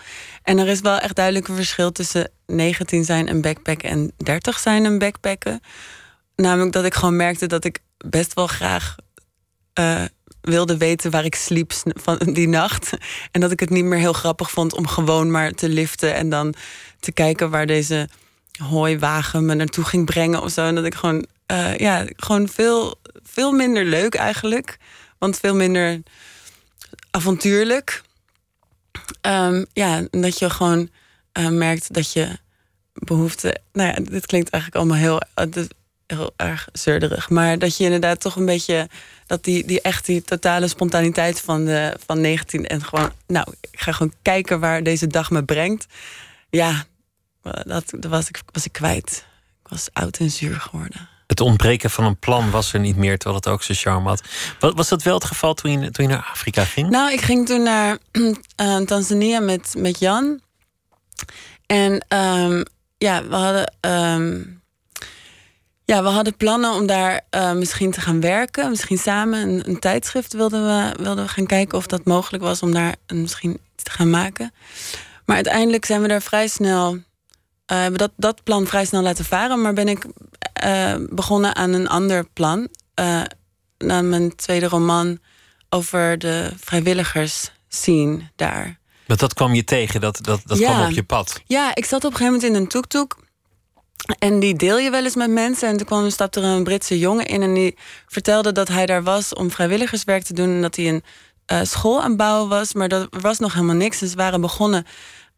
En 0.43 0.57
er 0.57 0.67
is 0.67 0.81
wel 0.81 0.97
echt 0.97 1.15
duidelijk 1.15 1.47
een 1.47 1.55
verschil 1.55 1.91
tussen 1.91 2.31
19 2.45 3.05
zijn 3.05 3.27
en 3.27 3.41
backpacken 3.41 3.89
en 3.89 4.11
30 4.17 4.59
zijn 4.59 4.85
en 4.85 4.97
backpacken. 4.97 5.61
Namelijk 6.35 6.71
dat 6.71 6.85
ik 6.85 6.93
gewoon 6.93 7.15
merkte 7.15 7.47
dat 7.47 7.65
ik 7.65 7.79
best 7.97 8.33
wel 8.33 8.47
graag 8.47 8.95
eh, 9.73 10.03
wilde 10.41 10.77
weten 10.77 11.11
waar 11.11 11.25
ik 11.25 11.35
sliep 11.35 11.71
van 11.83 12.17
die 12.17 12.47
nacht. 12.47 12.89
En 13.31 13.41
dat 13.41 13.51
ik 13.51 13.59
het 13.59 13.69
niet 13.69 13.83
meer 13.83 13.99
heel 13.99 14.13
grappig 14.13 14.51
vond 14.51 14.73
om 14.73 14.87
gewoon 14.87 15.31
maar 15.31 15.51
te 15.51 15.69
liften 15.69 16.13
en 16.15 16.29
dan 16.29 16.53
te 16.99 17.11
kijken 17.11 17.49
waar 17.49 17.65
deze 17.65 18.09
hooiwagen 18.57 19.45
me 19.45 19.53
naartoe 19.53 19.83
ging 19.83 20.05
brengen 20.05 20.41
of 20.41 20.51
zo. 20.51 20.65
En 20.65 20.75
dat 20.75 20.85
ik 20.85 20.95
gewoon, 20.95 21.25
eh, 21.45 21.77
ja, 21.77 22.05
gewoon 22.15 22.49
veel, 22.49 22.99
veel 23.23 23.51
minder 23.51 23.85
leuk 23.85 24.15
eigenlijk. 24.15 24.77
Want 25.17 25.39
veel 25.39 25.55
minder 25.55 26.01
avontuurlijk. 27.11 28.01
Ehm, 29.21 29.65
ja, 29.73 30.07
dat 30.11 30.39
je 30.39 30.49
gewoon 30.49 30.89
eh, 31.31 31.47
merkt 31.47 31.93
dat 31.93 32.13
je 32.13 32.37
behoefte. 32.93 33.57
Nou 33.73 33.89
ja, 33.89 34.11
dit 34.11 34.25
klinkt 34.25 34.49
eigenlijk 34.49 34.75
allemaal 34.83 34.97
heel, 34.97 35.21
eh, 35.33 35.65
heel 36.07 36.33
erg 36.35 36.67
zeurderig. 36.71 37.29
Maar 37.29 37.59
dat 37.59 37.77
je 37.77 37.83
inderdaad 37.83 38.19
toch 38.19 38.35
een 38.35 38.45
beetje. 38.45 38.89
Dat 39.25 39.43
die, 39.43 39.65
die 39.65 39.81
echt 39.81 40.05
die 40.05 40.21
totale 40.21 40.67
spontaniteit 40.67 41.41
van, 41.41 41.65
de, 41.65 41.97
van 42.05 42.21
19 42.21 42.67
en 42.67 42.83
gewoon. 42.83 43.11
Nou, 43.27 43.53
ik 43.71 43.79
ga 43.79 43.91
gewoon 43.91 44.13
kijken 44.21 44.59
waar 44.59 44.83
deze 44.83 45.07
dag 45.07 45.29
me 45.31 45.43
brengt. 45.43 45.85
Ja, 46.49 46.85
dat, 47.41 47.83
dat 47.89 48.05
was, 48.05 48.27
ik, 48.27 48.41
was 48.51 48.65
ik 48.65 48.71
kwijt. 48.71 49.25
Ik 49.63 49.69
was 49.69 49.89
oud 49.93 50.17
en 50.17 50.31
zuur 50.31 50.59
geworden. 50.59 51.09
Het 51.33 51.41
ontbreken 51.41 51.89
van 51.89 52.03
een 52.03 52.17
plan 52.17 52.51
was 52.51 52.73
er 52.73 52.79
niet 52.79 52.95
meer, 52.95 53.17
terwijl 53.17 53.41
het 53.41 53.47
ook 53.49 53.63
zijn 53.63 53.77
charme 53.77 54.07
had. 54.07 54.23
Was, 54.59 54.89
dat 54.89 55.03
wel 55.03 55.13
het 55.13 55.23
geval 55.23 55.53
toen 55.53 55.71
je, 55.71 55.91
toen 55.91 56.05
je 56.07 56.11
naar 56.11 56.29
Afrika 56.31 56.63
ging? 56.63 56.89
Nou, 56.89 57.11
ik 57.11 57.21
ging 57.21 57.45
toen 57.45 57.63
naar 57.63 57.97
eh, 58.55 58.77
Tanzania 58.77 59.39
met, 59.39 59.73
met 59.77 59.99
Jan. 59.99 60.41
En 61.65 62.05
ehm, 62.07 62.63
ja, 62.97 63.27
we 63.27 63.35
hadden, 63.35 63.73
ehm, 63.79 64.43
ja, 65.85 66.03
we 66.03 66.09
hadden 66.09 66.37
plannen 66.37 66.71
om 66.71 66.85
daar 66.85 67.21
eh, 67.29 67.51
misschien 67.51 67.91
te 67.91 68.01
gaan 68.01 68.21
werken. 68.21 68.69
Misschien 68.69 68.97
samen 68.97 69.39
een, 69.39 69.69
een 69.69 69.79
tijdschrift 69.79 70.33
wilden 70.33 70.65
we, 70.65 71.03
wilden 71.03 71.25
we 71.25 71.31
gaan 71.31 71.45
kijken 71.45 71.77
of 71.77 71.87
dat 71.87 72.05
mogelijk 72.05 72.43
was 72.43 72.61
om 72.61 72.73
daar 72.73 72.95
een, 73.05 73.21
misschien 73.21 73.59
iets 73.73 73.83
te 73.83 73.91
gaan 73.91 74.09
maken. 74.09 74.53
Maar 75.25 75.35
uiteindelijk 75.35 75.85
zijn 75.85 76.01
we 76.01 76.07
daar 76.07 76.21
vrij 76.21 76.47
snel. 76.47 76.97
Eh, 77.65 77.77
hebben 77.77 77.99
dat, 77.99 78.11
dat 78.15 78.43
plan 78.43 78.65
vrij 78.67 78.85
snel 78.85 79.01
laten 79.01 79.25
varen. 79.25 79.61
Maar 79.61 79.73
ben 79.73 79.87
ik 79.87 80.05
eh, 80.53 80.95
begonnen 81.09 81.55
aan 81.55 81.73
een 81.73 81.87
ander 81.87 82.25
plan. 82.33 82.67
eh 82.93 83.21
na 83.77 84.01
mijn 84.01 84.35
tweede 84.35 84.67
roman 84.67 85.19
over 85.69 86.17
de 86.17 86.51
vrijwilligers 86.59 87.51
scene 87.67 88.19
daar. 88.35 88.79
Want 89.07 89.19
dat 89.19 89.33
kwam 89.33 89.53
je 89.53 89.63
tegen, 89.63 90.01
dat, 90.01 90.19
dat, 90.21 90.41
dat 90.45 90.57
Ja. 90.57 90.71
kwam 90.73 90.85
op 90.85 90.91
je 90.91 91.03
pad. 91.03 91.41
Ja, 91.45 91.75
ik 91.75 91.85
zat 91.85 92.03
op 92.05 92.11
een 92.11 92.17
gegeven 92.17 92.33
moment 92.33 92.55
in 92.55 92.61
een 92.61 92.67
tuk-tuk. 92.67 93.15
En 94.19 94.39
die 94.39 94.55
deel 94.55 94.77
je 94.77 94.89
wel 94.89 95.03
eens 95.03 95.15
met 95.15 95.29
mensen. 95.29 95.69
En 95.69 95.77
toen 95.77 95.85
kwam, 95.85 96.09
stapte 96.09 96.39
er 96.39 96.45
een 96.45 96.63
Britse 96.63 96.99
jongen 96.99 97.25
in. 97.25 97.41
En 97.41 97.53
die 97.53 97.77
vertelde 98.07 98.51
dat 98.51 98.67
hij 98.67 98.85
daar 98.85 99.03
was 99.03 99.33
om 99.33 99.51
vrijwilligerswerk 99.51 100.23
te 100.23 100.33
doen. 100.33 100.49
En 100.49 100.61
dat 100.61 100.75
hij 100.75 100.87
een 101.45 101.67
school 101.67 102.01
aan 102.01 102.07
het 102.07 102.17
bouwen 102.17 102.49
was. 102.49 102.73
Maar 102.73 102.87
dat, 102.87 103.07
er 103.13 103.21
was 103.21 103.39
nog 103.39 103.53
helemaal 103.53 103.75
niks. 103.75 104.01
En 104.01 104.07
ze 104.07 104.15
waren 104.15 104.41
begonnen 104.41 104.85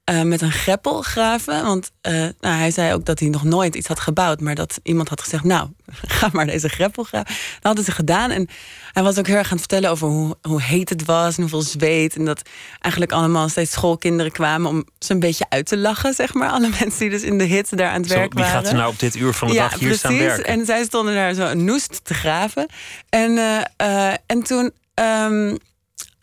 eh, 0.05 0.21
met 0.21 0.41
een 0.41 0.51
greppel 0.51 1.01
graven. 1.01 1.63
Want 1.63 1.91
eh, 2.01 2.13
nou, 2.13 2.55
hij 2.57 2.71
zei 2.71 2.93
ook 2.93 3.05
dat 3.05 3.19
hij 3.19 3.29
nog 3.29 3.43
nooit 3.43 3.75
iets 3.75 3.87
had 3.87 3.99
gebouwd. 3.99 4.39
Maar 4.41 4.55
dat 4.55 4.79
iemand 4.83 5.09
had 5.09 5.21
gezegd, 5.21 5.43
nou, 5.43 5.69
ga 6.17 6.29
maar 6.31 6.45
deze 6.45 6.69
greppel 6.69 7.03
graven. 7.03 7.33
Dat 7.53 7.63
hadden 7.63 7.83
ze 7.83 7.91
gedaan. 7.91 8.31
En 8.31 8.47
hij 8.91 9.03
was 9.03 9.17
ook 9.17 9.27
heel 9.27 9.35
erg 9.35 9.45
aan 9.51 9.57
het 9.57 9.59
vertellen 9.59 9.89
over 9.89 10.07
hoe, 10.07 10.35
hoe 10.41 10.61
heet 10.61 10.89
het 10.89 11.05
was. 11.05 11.35
En 11.35 11.41
hoeveel 11.41 11.61
zweet. 11.61 12.15
En 12.15 12.25
dat 12.25 12.41
eigenlijk 12.81 13.13
allemaal 13.13 13.49
steeds 13.49 13.71
schoolkinderen 13.71 14.31
kwamen... 14.31 14.69
om 14.69 14.85
ze 14.99 15.13
een 15.13 15.19
beetje 15.19 15.45
uit 15.49 15.65
te 15.65 15.77
lachen, 15.77 16.13
zeg 16.13 16.33
maar. 16.33 16.49
Alle 16.49 16.69
mensen 16.79 16.99
die 16.99 17.09
dus 17.09 17.21
in 17.21 17.37
de 17.37 17.43
hitte 17.43 17.75
daar 17.75 17.89
aan 17.91 18.01
het 18.01 18.09
Zo, 18.11 18.17
werk 18.17 18.33
wie 18.33 18.43
waren. 18.43 18.59
gaat 18.61 18.71
er 18.71 18.77
nou 18.77 18.91
op 18.91 18.99
dit 18.99 19.15
uur 19.15 19.33
van 19.33 19.47
de 19.47 19.53
dag 19.53 19.79
hier 19.79 19.93
staan 19.93 20.17
werken? 20.17 20.45
En 20.45 20.65
zij 20.65 20.83
stonden 20.83 21.13
daar 21.15 21.33
zo 21.33 21.45
een 21.45 21.65
noest 21.65 21.99
te 22.03 22.13
graven. 22.13 22.67
En, 23.09 23.37
eh, 23.77 24.13
en 24.25 24.43
toen. 24.43 24.71
ehm, 24.93 25.55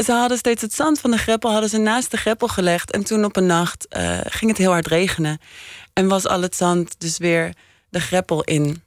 ze 0.02 0.12
hadden 0.12 0.38
steeds 0.38 0.62
het 0.62 0.74
zand 0.74 1.00
van 1.00 1.10
de 1.10 1.16
greppel 1.16 1.50
hadden 1.50 1.70
ze 1.70 1.78
naast 1.78 2.10
de 2.10 2.16
greppel 2.16 2.48
gelegd. 2.48 2.90
En 2.90 3.04
toen 3.04 3.24
op 3.24 3.36
een 3.36 3.46
nacht 3.46 3.88
eh, 3.88 4.18
ging 4.24 4.50
het 4.50 4.60
heel 4.60 4.70
hard 4.70 4.86
regenen. 4.86 5.38
En 5.92 6.08
was 6.08 6.26
al 6.26 6.42
het 6.42 6.56
zand 6.56 6.94
dus 7.00 7.18
weer 7.18 7.54
de 7.90 8.00
greppel 8.00 8.42
in 8.42 8.82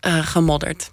eh, 0.00 0.26
gemodderd. 0.26 0.90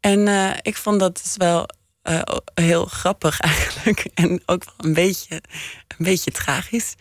En 0.00 0.28
eh, 0.28 0.50
ik 0.62 0.76
vond 0.76 1.00
dat 1.00 1.20
dus 1.22 1.36
wel 1.36 1.68
eh, 2.02 2.20
heel 2.54 2.84
grappig 2.84 3.40
eigenlijk. 3.52 4.06
En 4.14 4.42
ook 4.46 4.64
wel 4.64 4.74
een 4.76 4.94
beetje, 4.94 5.34
een 5.88 6.04
beetje 6.04 6.30
tragisch. 6.30 6.94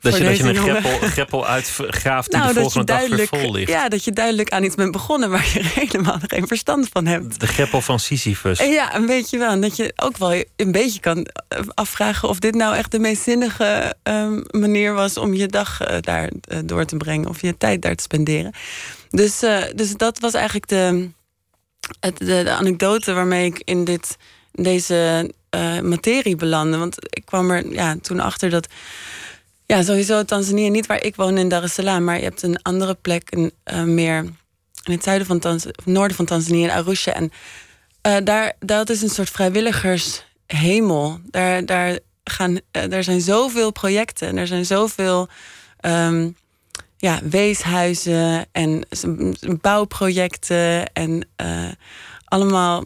Dat 0.00 0.16
je, 0.16 0.24
dat 0.24 0.36
je 0.36 0.44
een 0.44 0.56
greppel, 0.56 0.98
greppel 0.98 1.46
uitgraaft 1.56 2.30
die 2.30 2.40
Nou, 2.40 2.54
de 2.54 2.60
dat 2.60 2.72
je 2.72 2.84
volgende 2.84 2.92
dag 2.92 3.16
weer 3.16 3.40
vol 3.40 3.52
ligt. 3.52 3.70
ja, 3.70 3.88
dat 3.88 4.04
je 4.04 4.12
duidelijk 4.12 4.50
aan 4.50 4.64
iets 4.64 4.74
bent 4.74 4.92
begonnen 4.92 5.30
waar 5.30 5.50
je 5.52 5.60
helemaal 5.80 6.18
geen 6.26 6.46
verstand 6.46 6.88
van 6.88 7.06
hebt. 7.06 7.40
De 7.40 7.46
greppel 7.46 7.80
van 7.80 8.00
Sisyphus. 8.00 8.58
En 8.58 8.70
ja, 8.70 8.94
een 8.94 9.06
beetje 9.06 9.38
wel. 9.38 9.50
En 9.50 9.60
dat 9.60 9.76
je 9.76 9.92
ook 9.96 10.16
wel 10.16 10.44
een 10.56 10.72
beetje 10.72 11.00
kan 11.00 11.26
eh, 11.48 11.58
afvragen 11.74 12.28
of 12.28 12.38
dit 12.38 12.54
nou 12.54 12.76
echt 12.76 12.90
de 12.90 12.98
meest 12.98 13.22
zinnige 13.22 13.94
ehm, 14.02 14.40
manier 14.50 14.92
was 14.92 15.16
om 15.16 15.34
je 15.34 15.46
dag 15.46 15.80
eh, 15.80 15.96
daar 16.00 16.30
eh, 16.40 16.58
door 16.64 16.84
te 16.84 16.96
brengen 16.96 17.28
of 17.28 17.40
je 17.40 17.56
tijd 17.56 17.82
daar 17.82 17.94
te 17.94 18.02
spenderen. 18.02 18.52
Dus, 19.10 19.42
eh, 19.42 19.62
dus 19.74 19.96
dat 19.96 20.18
was 20.18 20.34
eigenlijk 20.34 20.68
de, 20.68 21.08
het, 22.00 22.18
de, 22.18 22.42
de 22.44 22.50
anekdote 22.50 23.12
waarmee 23.12 23.46
ik 23.46 23.62
in 23.64 23.84
dit, 23.84 24.16
deze 24.54 25.30
eh, 25.50 25.80
materie 25.80 26.36
belandde. 26.36 26.76
Want 26.78 26.96
ik 27.00 27.24
kwam 27.24 27.50
er 27.50 27.72
ja, 27.72 27.96
toen 28.02 28.20
achter 28.20 28.50
dat. 28.50 28.68
Ja, 29.66 29.82
sowieso 29.82 30.24
Tanzania, 30.24 30.68
niet 30.68 30.86
waar 30.86 31.02
ik 31.02 31.16
woon 31.16 31.38
in 31.38 31.48
Dar 31.48 31.62
es 31.62 31.74
Salaam, 31.74 32.04
maar 32.04 32.16
je 32.16 32.22
hebt 32.22 32.42
een 32.42 32.62
andere 32.62 32.94
plek, 32.94 33.30
een, 33.30 33.52
eh, 33.64 33.82
meer 33.82 34.24
in 34.84 34.92
het 34.92 35.02
zuiden 35.02 35.26
van 35.26 35.38
Tanz 35.38 35.66
of 35.66 35.86
noorden 35.86 36.16
van 36.16 36.24
Tanzania, 36.24 36.64
in 36.64 36.70
Arusha. 36.70 37.12
En 37.12 37.32
eh, 38.00 38.16
daar, 38.24 38.52
dat 38.58 38.90
is 38.90 39.02
een 39.02 39.08
soort 39.08 39.30
vrijwilligershemel. 39.30 41.18
Daar, 41.30 41.66
daar, 41.66 41.98
gaan, 42.24 42.60
daar 42.70 43.04
zijn 43.04 43.20
zoveel 43.20 43.70
projecten 43.70 44.28
en 44.28 44.36
er 44.36 44.46
zijn 44.46 44.66
zoveel 44.66 45.28
ehm, 45.80 46.30
ja, 46.96 47.20
weeshuizen 47.22 48.46
en 48.52 48.84
bouwprojecten 49.60 50.92
en 50.92 51.28
allemaal 52.24 52.84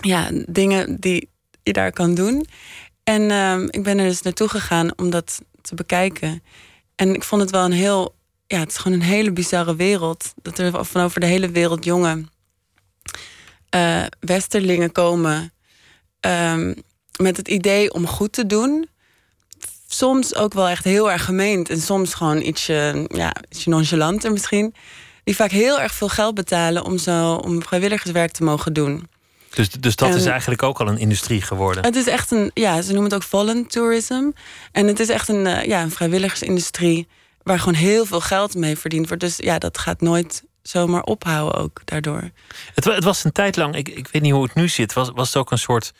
ja, 0.00 0.30
dingen 0.46 0.96
die 1.00 1.28
je 1.62 1.72
daar 1.72 1.92
kan 1.92 2.14
doen. 2.14 2.46
En 3.04 3.30
ehm, 3.30 3.66
ik 3.70 3.82
ben 3.82 3.98
er 3.98 4.08
dus 4.08 4.22
naartoe 4.22 4.48
gegaan 4.48 4.98
om 4.98 5.10
dat 5.10 5.42
te 5.62 5.74
bekijken. 5.74 6.42
En 6.96 7.14
ik 7.14 7.22
vond 7.22 7.42
het 7.42 7.50
wel 7.50 7.64
een 7.64 7.72
heel, 7.72 8.14
ja, 8.46 8.58
het 8.58 8.70
is 8.70 8.76
gewoon 8.76 8.98
een 9.00 9.06
hele 9.06 9.32
bizarre 9.32 9.76
wereld. 9.76 10.32
Dat 10.42 10.58
er 10.58 10.84
van 10.84 11.02
over 11.02 11.20
de 11.20 11.26
hele 11.26 11.50
wereld 11.50 11.84
jonge 11.84 12.24
eh, 13.70 14.02
westerlingen 14.20 14.92
komen 14.92 15.52
ehm, 16.20 16.74
met 17.16 17.36
het 17.36 17.48
idee 17.48 17.92
om 17.92 18.06
goed 18.06 18.32
te 18.32 18.46
doen. 18.46 18.88
Soms 19.86 20.34
ook 20.34 20.52
wel 20.52 20.68
echt 20.68 20.84
heel 20.84 21.10
erg 21.10 21.24
gemeend 21.24 21.70
en 21.70 21.80
soms 21.80 22.14
gewoon 22.14 22.40
ietsje, 22.40 23.06
ja, 23.08 23.34
ietsje 23.48 23.68
nonchalanter 23.68 24.32
misschien. 24.32 24.74
Die 25.24 25.36
vaak 25.36 25.50
heel 25.50 25.80
erg 25.80 25.94
veel 25.94 26.08
geld 26.08 26.34
betalen 26.34 26.84
om, 26.84 26.98
zo, 26.98 27.34
om 27.34 27.62
vrijwilligerswerk 27.62 28.32
te 28.32 28.44
mogen 28.44 28.72
doen. 28.72 29.08
Dus, 29.50 29.70
dus 29.70 29.96
dat 29.96 30.10
En- 30.10 30.16
is 30.16 30.26
eigenlijk 30.26 30.62
ook 30.62 30.80
al 30.80 30.88
een 30.88 30.98
industrie 30.98 31.42
geworden. 31.42 31.84
Het 31.84 31.96
is 31.96 32.06
echt 32.06 32.30
een, 32.30 32.50
ja, 32.54 32.82
ze 32.82 32.92
noemen 32.92 33.10
het 33.10 33.14
ook 33.14 33.28
voluntourism. 33.28 34.30
En 34.72 34.86
het 34.86 35.00
is 35.00 35.08
echt 35.08 35.28
een, 35.28 35.46
eh, 35.46 35.66
ja, 35.66 35.82
een 35.82 35.90
vrijwilligersindustrie 35.90 37.08
waar 37.42 37.58
gewoon 37.58 37.74
heel 37.74 38.06
veel 38.06 38.20
geld 38.20 38.54
mee 38.54 38.78
verdiend 38.78 39.08
wordt. 39.08 39.22
Dus 39.22 39.36
ja, 39.36 39.58
dat 39.58 39.78
gaat 39.78 40.00
nooit 40.00 40.44
zomaar 40.62 41.02
ophouden 41.02 41.60
ook 41.60 41.80
daardoor. 41.84 42.30
Het, 42.74 42.84
het 42.84 43.04
was 43.04 43.24
een 43.24 43.32
tijd 43.32 43.56
lang, 43.56 43.74
ik, 43.74 43.88
ik 43.88 44.08
weet 44.12 44.22
niet 44.22 44.32
hoe 44.32 44.42
het 44.42 44.54
nu 44.54 44.68
zit, 44.68 44.92
was, 44.92 45.10
was 45.14 45.26
het 45.26 45.36
ook 45.36 45.50
een 45.50 45.58
soort 45.58 45.92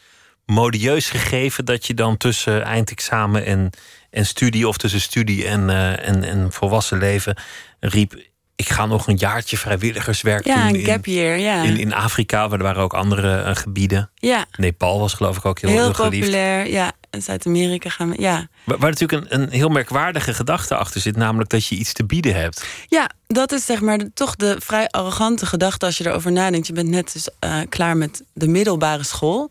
modieus 0.47 1.11
gegeven 1.11 1.65
dat 1.65 1.87
je 1.87 1.95
dan 1.95 2.17
tussen 2.17 2.63
eindexamen 2.63 3.45
en, 3.45 3.71
en 4.11 4.27
studie 4.27 4.69
of 4.69 4.77
tussen 4.77 5.01
studie 5.01 5.47
en, 5.47 5.71
eh, 5.71 6.09
en, 6.09 6.25
en 6.25 6.53
volwassen 6.53 6.99
leven 6.99 7.37
riep: 7.81 8.23
Ik 8.61 8.69
ga 8.69 8.87
nog 8.87 9.07
een 9.07 9.17
jaartje 9.17 9.57
vrijwilligerswerk 9.57 10.45
Ja, 10.47 10.67
doen 10.69 10.75
een 10.79 10.85
gap 10.85 11.07
in, 11.07 11.41
ja. 11.41 11.63
in, 11.63 11.77
in 11.79 11.95
Afrika, 11.95 12.49
waar 12.49 12.59
er 12.59 12.65
waren 12.65 12.83
ook 12.83 12.95
andere 12.95 13.43
eh, 13.43 13.55
gebieden. 13.57 14.11
ja, 14.15 14.47
Nepal 14.57 14.99
was 15.01 15.15
geloof 15.15 15.37
ik 15.37 15.45
ook 15.45 15.61
heel, 15.61 15.71
heel, 15.71 15.79
heel 15.83 15.93
geliefd. 15.95 16.21
populair. 16.21 16.71
Ja, 16.71 16.93
in 17.11 17.23
Zuid-Amerika 17.23 17.89
gaan 17.91 18.11
we, 18.11 18.21
ja. 18.23 18.49
Waar, 18.65 18.79
waar 18.79 18.91
natuurlijk 18.91 19.33
een, 19.33 19.43
een 19.43 19.51
heel 19.51 19.69
merkwaardige 19.69 20.35
gedachte 20.35 20.75
achter 20.77 21.01
zit, 21.01 21.17
namelijk 21.17 21.51
dat 21.51 21.67
je 21.67 21.75
iets 21.75 21.93
te 21.93 22.05
bieden 22.05 22.35
hebt. 22.35 22.65
Ja, 22.89 23.11
dat 23.27 23.53
is 23.53 23.65
zeg 23.65 23.81
maar 23.81 23.99
de- 23.99 24.11
toch 24.15 24.37
de 24.37 24.57
vrij 24.59 24.89
arrogante 24.89 25.47
gedachte 25.47 25.87
als 25.87 25.99
je 25.99 26.07
erover 26.09 26.33
nadenkt. 26.33 26.67
Je 26.67 26.73
bent 26.73 26.89
net 26.89 27.13
dus 27.13 27.29
eh, 27.39 27.59
klaar 27.69 27.97
met 27.97 28.23
de 28.33 28.49
middelbare 28.49 29.05
school. 29.05 29.51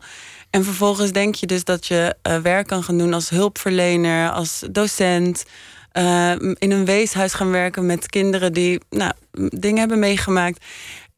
En 0.50 0.64
vervolgens 0.64 1.12
denk 1.12 1.34
je 1.34 1.46
dus 1.46 1.64
dat 1.64 1.86
je 1.86 2.14
eh, 2.22 2.36
werk 2.38 2.66
kan 2.66 2.82
gaan 2.82 2.98
doen 2.98 3.14
als 3.14 3.28
hulpverlener, 3.30 4.30
als 4.30 4.62
docent. 4.70 5.44
Eh, 5.92 6.30
in 6.32 6.70
een 6.70 6.84
weeshuis 6.84 7.32
gaan 7.34 7.50
werken 7.50 7.86
met 7.86 8.06
kinderen 8.06 8.52
die 8.52 8.80
nou, 8.90 9.12
dingen 9.48 9.78
hebben 9.78 9.98
meegemaakt. 9.98 10.64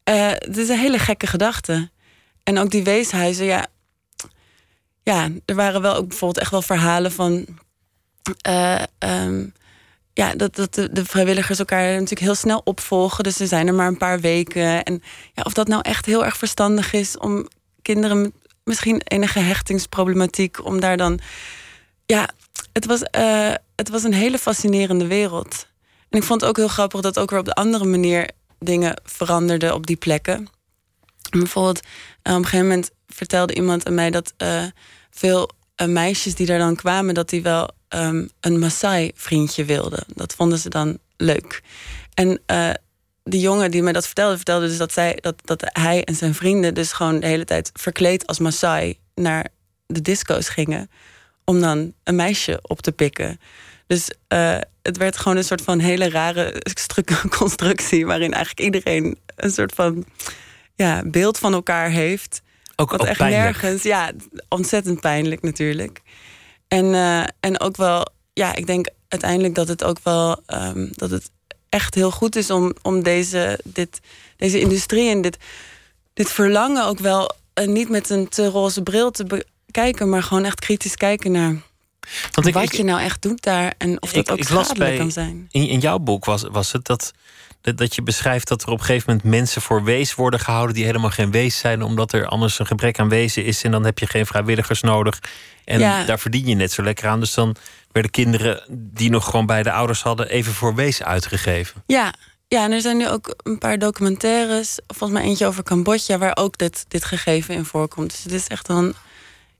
Eh, 0.03 0.29
Het 0.29 0.57
is 0.57 0.69
een 0.69 0.77
hele 0.79 0.99
gekke 0.99 1.27
gedachte. 1.27 1.89
En 2.43 2.57
ook 2.57 2.71
die 2.71 2.83
weeshuizen, 2.83 3.45
ja. 3.45 3.65
Ja, 5.03 5.29
er 5.45 5.55
waren 5.55 5.81
wel 5.81 5.95
ook 5.95 6.07
bijvoorbeeld 6.07 6.39
echt 6.39 6.51
wel 6.51 6.61
verhalen 6.61 7.11
van. 7.11 7.45
eh, 8.41 8.83
ehm, 8.99 9.45
ja, 10.13 10.35
dat, 10.35 10.55
dat 10.55 10.73
de, 10.73 11.05
vrijwilligers 11.05 11.59
elkaar 11.59 11.91
natuurlijk 11.91 12.19
heel 12.21 12.35
snel 12.35 12.61
opvolgen. 12.63 13.23
Dus 13.23 13.35
ze 13.35 13.47
zijn 13.47 13.67
er 13.67 13.73
maar 13.73 13.87
een 13.87 13.97
paar 13.97 14.19
weken. 14.19 14.83
En 14.83 15.03
ja, 15.33 15.43
of 15.43 15.53
dat 15.53 15.67
nou 15.67 15.81
echt 15.81 16.05
heel 16.05 16.25
erg 16.25 16.37
verstandig 16.37 16.93
is 16.93 17.17
om 17.17 17.47
kinderen 17.81 18.33
misschien 18.63 19.01
enige 19.03 19.39
hechtingsproblematiek, 19.39 20.65
om 20.65 20.79
daar 20.79 20.97
dan. 20.97 21.19
Ja, 22.05 22.29
het 22.73 22.85
was, 22.85 23.01
het 23.83 23.91
was 23.91 24.03
een 24.03 24.13
hele 24.13 24.37
fascinerende 24.37 25.07
wereld. 25.07 25.67
En 26.09 26.19
ik 26.19 26.23
vond 26.23 26.41
het 26.41 26.49
ook 26.49 26.57
heel 26.57 26.67
grappig 26.67 27.01
dat 27.01 27.19
ook 27.19 27.29
weer 27.29 27.39
op 27.39 27.45
de 27.45 27.53
andere 27.53 27.85
manier 27.85 28.29
dingen 28.59 29.01
veranderden 29.03 29.73
op 29.73 29.87
die 29.87 29.95
plekken. 29.95 30.47
Bijvoorbeeld, 31.29 31.79
eh, 32.21 32.33
op 32.33 32.39
een 32.39 32.45
gegeven 32.45 32.67
moment 32.67 32.91
vertelde 33.07 33.55
iemand 33.55 33.85
aan 33.85 33.93
mij 33.93 34.11
dat 34.11 34.33
eh, 34.37 34.63
veel 35.09 35.49
eh, 35.75 35.87
meisjes 35.87 36.35
die 36.35 36.45
daar 36.45 36.59
dan 36.59 36.75
kwamen, 36.75 37.13
dat 37.13 37.29
die 37.29 37.41
wel 37.41 37.69
ehm, 37.87 38.27
een 38.39 38.59
Maasai-vriendje 38.59 39.65
wilden. 39.65 40.03
Dat 40.07 40.33
vonden 40.33 40.57
ze 40.57 40.69
dan 40.69 40.97
leuk. 41.17 41.61
En 42.13 42.41
eh, 42.45 42.69
die 43.23 43.39
jongen 43.39 43.71
die 43.71 43.83
mij 43.83 43.93
dat 43.93 44.05
vertelde, 44.05 44.35
vertelde 44.35 44.67
dus 44.67 44.77
dat, 44.77 44.91
zij, 44.91 45.17
dat, 45.21 45.35
dat 45.43 45.63
hij 45.65 46.03
en 46.03 46.15
zijn 46.15 46.33
vrienden 46.33 46.73
dus 46.73 46.91
gewoon 46.91 47.19
de 47.19 47.27
hele 47.27 47.45
tijd 47.45 47.69
verkleed 47.73 48.27
als 48.27 48.39
Maasai 48.39 48.99
naar 49.15 49.47
de 49.85 50.01
disco's 50.01 50.49
gingen. 50.49 50.89
Om 51.45 51.59
dan 51.59 51.93
een 52.03 52.15
meisje 52.15 52.59
op 52.61 52.81
te 52.81 52.91
pikken. 52.91 53.39
Dus 53.93 54.09
eh, 54.27 54.57
het 54.81 54.97
werd 54.97 55.17
gewoon 55.17 55.37
een 55.37 55.43
soort 55.43 55.61
van 55.61 55.79
hele 55.79 56.09
rare 56.09 56.55
stru- 56.63 57.03
constructie. 57.39 58.05
waarin 58.05 58.33
eigenlijk 58.33 58.65
iedereen 58.75 59.17
een 59.35 59.51
soort 59.51 59.73
van 59.73 60.05
ja, 60.75 61.01
beeld 61.05 61.37
van 61.37 61.53
elkaar 61.53 61.89
heeft. 61.89 62.41
Ook, 62.75 62.91
Wat 62.91 63.01
ook 63.01 63.07
echt 63.07 63.17
pijnlijk. 63.17 63.43
nergens. 63.43 63.83
Ja, 63.83 64.11
ontzettend 64.49 64.99
pijnlijk 65.01 65.41
natuurlijk. 65.41 66.01
En, 66.67 66.93
eh, 66.93 67.23
en 67.39 67.59
ook 67.59 67.77
wel, 67.77 68.07
ja, 68.33 68.55
ik 68.55 68.67
denk 68.67 68.87
uiteindelijk 69.07 69.55
dat 69.55 69.67
het 69.67 69.83
ook 69.83 69.97
wel 70.03 70.41
ehm, 70.45 70.87
dat 70.91 71.09
het 71.09 71.29
echt 71.69 71.95
heel 71.95 72.11
goed 72.11 72.35
is 72.35 72.49
om, 72.51 72.73
om 72.81 73.03
deze, 73.03 73.59
dit, 73.63 73.99
deze 74.37 74.59
industrie 74.59 75.09
en 75.09 75.21
dit, 75.21 75.37
dit 76.13 76.31
verlangen 76.31 76.85
ook 76.85 76.99
wel 76.99 77.35
eh, 77.53 77.67
niet 77.67 77.89
met 77.89 78.09
een 78.09 78.29
te 78.29 78.47
roze 78.47 78.83
bril 78.83 79.11
te 79.11 79.43
bekijken, 79.65 80.09
maar 80.09 80.23
gewoon 80.23 80.45
echt 80.45 80.59
kritisch 80.59 80.95
kijken 80.95 81.31
naar 81.31 81.61
Want 82.31 82.47
ik, 82.47 82.53
wat 82.53 82.63
ik, 82.63 82.73
je 82.73 82.83
nou 82.83 83.01
echt 83.01 83.21
doet 83.21 83.41
daar 83.43 83.73
en 83.77 84.01
of 84.01 84.11
dat 84.11 84.25
Ik- 84.27 84.31
ook 84.31 84.43
schadelijk 84.43 84.79
bij- 84.79 84.97
kan 84.97 85.11
zijn. 85.11 85.47
In, 85.51 85.67
in 85.67 85.79
jouw 85.79 85.99
boek 85.99 86.25
was, 86.25 86.43
was 86.51 86.71
het 86.71 86.85
dat, 86.85 87.13
dat, 87.75 87.95
je 87.95 88.01
beschrijft 88.01 88.47
dat 88.47 88.61
er 88.63 88.69
op 88.69 88.79
een 88.79 88.85
gegeven 88.85 89.05
moment 89.13 89.29
mensen 89.35 89.61
voor 89.61 89.83
wees 89.83 90.15
worden 90.15 90.39
gehouden 90.39 90.75
die 90.75 90.85
helemaal 90.85 91.09
geen 91.09 91.31
wees 91.31 91.57
zijn, 91.57 91.81
omdat 91.81 92.13
er 92.13 92.27
anders 92.27 92.59
een 92.59 92.65
gebrek 92.65 92.99
aan 92.99 93.09
wezen 93.09 93.45
is 93.45 93.63
en 93.63 93.71
dan 93.71 93.85
heb 93.85 93.99
je 93.99 94.07
geen 94.07 94.25
vrijwilligers 94.25 94.81
nodig. 94.81 95.19
En 95.65 95.79
Ja. 95.79 96.03
daar 96.03 96.19
verdien 96.19 96.45
je 96.47 96.55
net 96.55 96.71
zo 96.71 96.83
lekker 96.83 97.07
aan. 97.07 97.19
Dus 97.19 97.33
dan 97.33 97.55
werden 97.91 98.11
kinderen 98.11 98.63
die 98.69 99.09
nog 99.09 99.25
gewoon 99.25 99.45
bij 99.45 99.63
de 99.63 99.71
ouders 99.71 100.01
hadden 100.01 100.29
even 100.29 100.53
voor 100.53 100.75
wees 100.75 101.03
uitgegeven. 101.03 101.83
Ja, 101.87 102.13
ja, 102.47 102.63
en 102.63 102.71
er 102.71 102.81
zijn 102.81 102.97
nu 102.97 103.09
ook 103.09 103.35
een 103.43 103.57
paar 103.57 103.79
documentaires. 103.79 104.79
Volgens 104.87 105.19
mij 105.19 105.29
eentje 105.29 105.45
over 105.45 105.63
Cambodja, 105.63 106.17
waar 106.17 106.35
ook 106.37 106.57
dit, 106.57 106.85
dit 106.87 107.05
gegeven 107.05 107.55
in 107.55 107.65
voorkomt. 107.65 108.09
Dus 108.11 108.23
het 108.23 108.31
is 108.33 108.47
echt 108.47 108.65
dan 108.67 108.93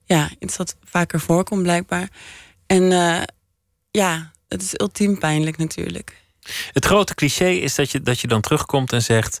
ja, 0.04 0.30
iets 0.38 0.56
wat 0.56 0.76
vaker 0.84 1.20
voorkomt, 1.20 1.62
blijkbaar. 1.62 2.08
En 2.66 2.82
uh, 2.82 3.22
ja, 3.90 4.32
het 4.48 4.62
is 4.62 4.72
ultiem 4.80 5.18
pijnlijk 5.18 5.56
natuurlijk. 5.56 6.22
Het 6.72 6.84
grote 6.84 7.14
cliché 7.14 7.48
is 7.48 7.74
dat 7.74 7.90
je, 7.90 8.02
dat 8.02 8.20
je 8.20 8.26
dan 8.26 8.40
terugkomt 8.40 8.92
en 8.92 9.02
zegt. 9.02 9.40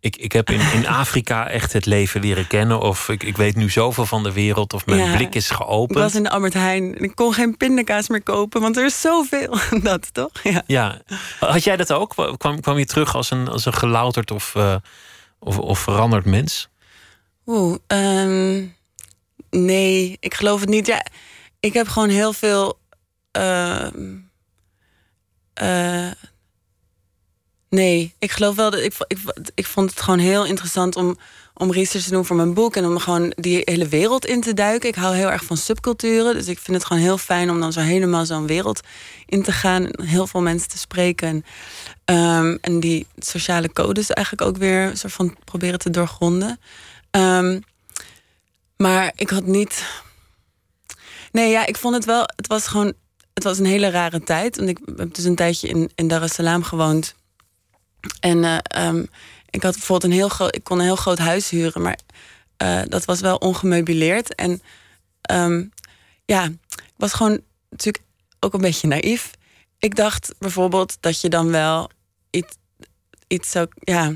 Ik, 0.00 0.16
ik 0.16 0.32
heb 0.32 0.50
in, 0.50 0.60
in 0.72 0.86
Afrika 1.02 1.48
echt 1.48 1.72
het 1.72 1.86
leven 1.86 2.20
leren 2.20 2.46
kennen. 2.46 2.80
Of 2.80 3.08
ik, 3.08 3.22
ik 3.22 3.36
weet 3.36 3.56
nu 3.56 3.70
zoveel 3.70 4.06
van 4.06 4.22
de 4.22 4.32
wereld. 4.32 4.72
Of 4.72 4.86
mijn 4.86 5.16
blik 5.16 5.34
is 5.34 5.50
geopend. 5.50 5.98
Ik 5.98 6.04
was 6.04 6.14
in 6.14 6.22
de 6.22 6.30
Albert 6.30 6.54
Heijn 6.54 7.02
ik 7.02 7.14
kon 7.14 7.32
geen 7.32 7.56
pindakaas 7.56 8.08
meer 8.08 8.22
kopen. 8.22 8.60
Want 8.60 8.76
er 8.76 8.84
is 8.84 9.00
zoveel. 9.00 9.58
Dat 9.82 10.14
toch? 10.14 10.30
Ja. 10.42 10.62
ja. 10.66 11.00
Had 11.40 11.64
jij 11.64 11.76
dat 11.76 11.92
ook? 11.92 12.36
Kwam, 12.36 12.60
kwam 12.60 12.78
je 12.78 12.84
terug 12.84 13.14
als 13.14 13.30
een, 13.30 13.48
als 13.48 13.64
een 13.64 13.74
gelouterd 13.74 14.30
of, 14.30 14.54
uh, 14.56 14.76
of, 15.38 15.58
of 15.58 15.78
veranderd 15.78 16.24
mens? 16.24 16.68
Oeh, 17.46 17.76
um, 17.86 18.75
nee, 19.50 20.16
ik 20.20 20.34
geloof 20.34 20.60
het 20.60 20.68
niet. 20.68 20.86
Ja, 20.86 21.06
ik 21.60 21.72
heb 21.72 21.88
gewoon 21.88 22.08
heel 22.08 22.32
veel. 22.32 22.78
Uh, 23.38 23.86
uh, 25.62 26.10
Nee, 27.68 28.14
ik 28.18 28.32
geloof 28.32 28.56
wel 28.56 28.70
dat 28.70 28.80
ik, 28.80 28.94
ik, 29.06 29.18
ik 29.54 29.66
vond 29.66 29.90
het 29.90 30.00
gewoon 30.00 30.18
heel 30.18 30.44
interessant 30.44 30.96
om, 30.96 31.18
om 31.54 31.72
research 31.72 32.04
te 32.04 32.10
doen 32.10 32.24
voor 32.24 32.36
mijn 32.36 32.54
boek. 32.54 32.76
En 32.76 32.86
om 32.86 32.98
gewoon 32.98 33.32
die 33.36 33.62
hele 33.64 33.88
wereld 33.88 34.26
in 34.26 34.40
te 34.40 34.54
duiken. 34.54 34.88
Ik 34.88 34.94
hou 34.94 35.14
heel 35.14 35.30
erg 35.30 35.44
van 35.44 35.56
subculturen. 35.56 36.34
Dus 36.34 36.48
ik 36.48 36.58
vind 36.58 36.76
het 36.76 36.86
gewoon 36.86 37.02
heel 37.02 37.18
fijn 37.18 37.50
om 37.50 37.60
dan 37.60 37.72
zo 37.72 37.80
helemaal 37.80 38.26
zo'n 38.26 38.46
wereld 38.46 38.80
in 39.26 39.42
te 39.42 39.52
gaan. 39.52 39.88
Heel 40.02 40.26
veel 40.26 40.42
mensen 40.42 40.68
te 40.68 40.78
spreken. 40.78 41.44
En, 42.04 42.16
um, 42.16 42.58
en 42.60 42.80
die 42.80 43.06
sociale 43.18 43.72
codes 43.72 44.10
eigenlijk 44.10 44.48
ook 44.48 44.56
weer 44.56 44.90
soort 44.96 45.12
van 45.12 45.36
proberen 45.44 45.78
te 45.78 45.90
doorgronden. 45.90 46.60
Um, 47.10 47.62
maar 48.76 49.12
ik 49.14 49.30
had 49.30 49.44
niet. 49.44 49.84
Nee, 51.32 51.50
ja, 51.50 51.66
ik 51.66 51.76
vond 51.76 51.94
het 51.94 52.04
wel. 52.04 52.22
Het 52.36 52.46
was 52.46 52.66
gewoon. 52.66 52.92
Het 53.34 53.44
was 53.44 53.58
een 53.58 53.66
hele 53.66 53.90
rare 53.90 54.20
tijd. 54.20 54.56
Want 54.56 54.68
ik 54.68 54.78
heb 54.96 55.14
dus 55.14 55.24
een 55.24 55.34
tijdje 55.34 55.68
in, 55.68 55.90
in 55.94 56.08
Dar 56.08 56.22
es 56.22 56.34
Salaam 56.34 56.62
gewoond. 56.62 57.14
En 58.20 58.42
uh, 58.42 58.58
um, 58.86 59.08
ik 59.50 59.62
had 59.62 59.72
bijvoorbeeld 59.72 60.12
een 60.12 60.18
heel 60.18 60.28
groot, 60.28 60.54
ik 60.54 60.64
kon 60.64 60.78
een 60.78 60.84
heel 60.84 60.96
groot 60.96 61.18
huis 61.18 61.50
huren, 61.50 61.82
maar 61.82 61.98
uh, 62.62 62.82
dat 62.88 63.04
was 63.04 63.20
wel 63.20 63.36
ongemeubileerd. 63.36 64.34
En 64.34 64.62
um, 65.30 65.72
ja, 66.24 66.44
ik 66.68 66.94
was 66.96 67.12
gewoon 67.12 67.40
natuurlijk 67.70 68.04
ook 68.40 68.54
een 68.54 68.60
beetje 68.60 68.88
naïef. 68.88 69.30
Ik 69.78 69.94
dacht 69.94 70.34
bijvoorbeeld 70.38 70.96
dat 71.00 71.20
je 71.20 71.28
dan 71.28 71.50
wel 71.50 71.90
iets, 72.30 72.56
iets 73.26 73.50
zou, 73.50 73.68
ja, 73.74 74.12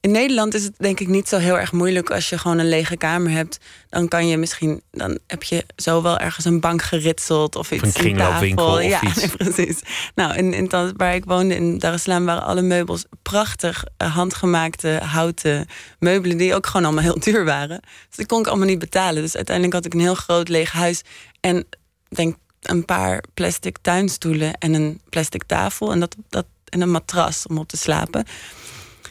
in 0.00 0.10
Nederland 0.10 0.54
is 0.54 0.64
het 0.64 0.74
denk 0.78 1.00
ik 1.00 1.08
niet 1.08 1.28
zo 1.28 1.38
heel 1.38 1.58
erg 1.58 1.72
moeilijk 1.72 2.10
als 2.10 2.28
je 2.28 2.38
gewoon 2.38 2.58
een 2.58 2.68
lege 2.68 2.96
kamer 2.96 3.30
hebt. 3.30 3.58
Dan 3.88 4.08
kan 4.08 4.28
je 4.28 4.36
misschien, 4.36 4.82
dan 4.90 5.18
heb 5.26 5.42
je 5.42 5.64
zo 5.76 6.02
wel 6.02 6.18
ergens 6.18 6.44
een 6.44 6.60
bank 6.60 6.82
geritseld 6.82 7.56
of 7.56 7.70
iets. 7.70 7.82
Of 7.82 7.88
een 7.88 7.94
kringloopwinkel 7.94 8.72
of 8.72 8.82
ja, 8.82 9.02
iets. 9.08 9.26
precies. 9.26 9.80
Nou, 10.14 10.34
in, 10.34 10.52
in 10.52 10.70
waar 10.96 11.14
ik 11.14 11.24
woonde 11.24 11.54
in 11.54 11.78
Dar 11.78 11.92
es 11.92 12.02
Salaam 12.02 12.24
waren 12.24 12.42
alle 12.42 12.62
meubels 12.62 13.04
prachtig 13.22 13.84
uh, 14.02 14.14
handgemaakte 14.14 15.00
houten 15.02 15.66
meubelen 15.98 16.36
die 16.36 16.54
ook 16.54 16.66
gewoon 16.66 16.84
allemaal 16.84 17.04
heel 17.04 17.20
duur 17.30 17.44
waren. 17.44 17.80
Dus 17.80 18.16
die 18.16 18.26
kon 18.26 18.40
ik 18.40 18.46
allemaal 18.46 18.66
niet 18.66 18.78
betalen. 18.78 19.22
Dus 19.22 19.36
uiteindelijk 19.36 19.76
had 19.76 19.84
ik 19.84 19.94
een 19.94 20.00
heel 20.00 20.14
groot 20.14 20.48
leeg 20.48 20.72
huis 20.72 21.02
en 21.40 21.66
denk 22.08 22.36
een 22.60 22.84
paar 22.84 23.24
plastic 23.34 23.78
tuinstoelen 23.80 24.54
en 24.54 24.74
een 24.74 25.00
plastic 25.08 25.42
tafel 25.44 25.92
en 25.92 26.00
dat, 26.00 26.16
dat 26.28 26.46
en 26.70 26.80
een 26.80 26.90
matras 26.90 27.46
om 27.46 27.58
op 27.58 27.68
te 27.68 27.76
slapen. 27.76 28.24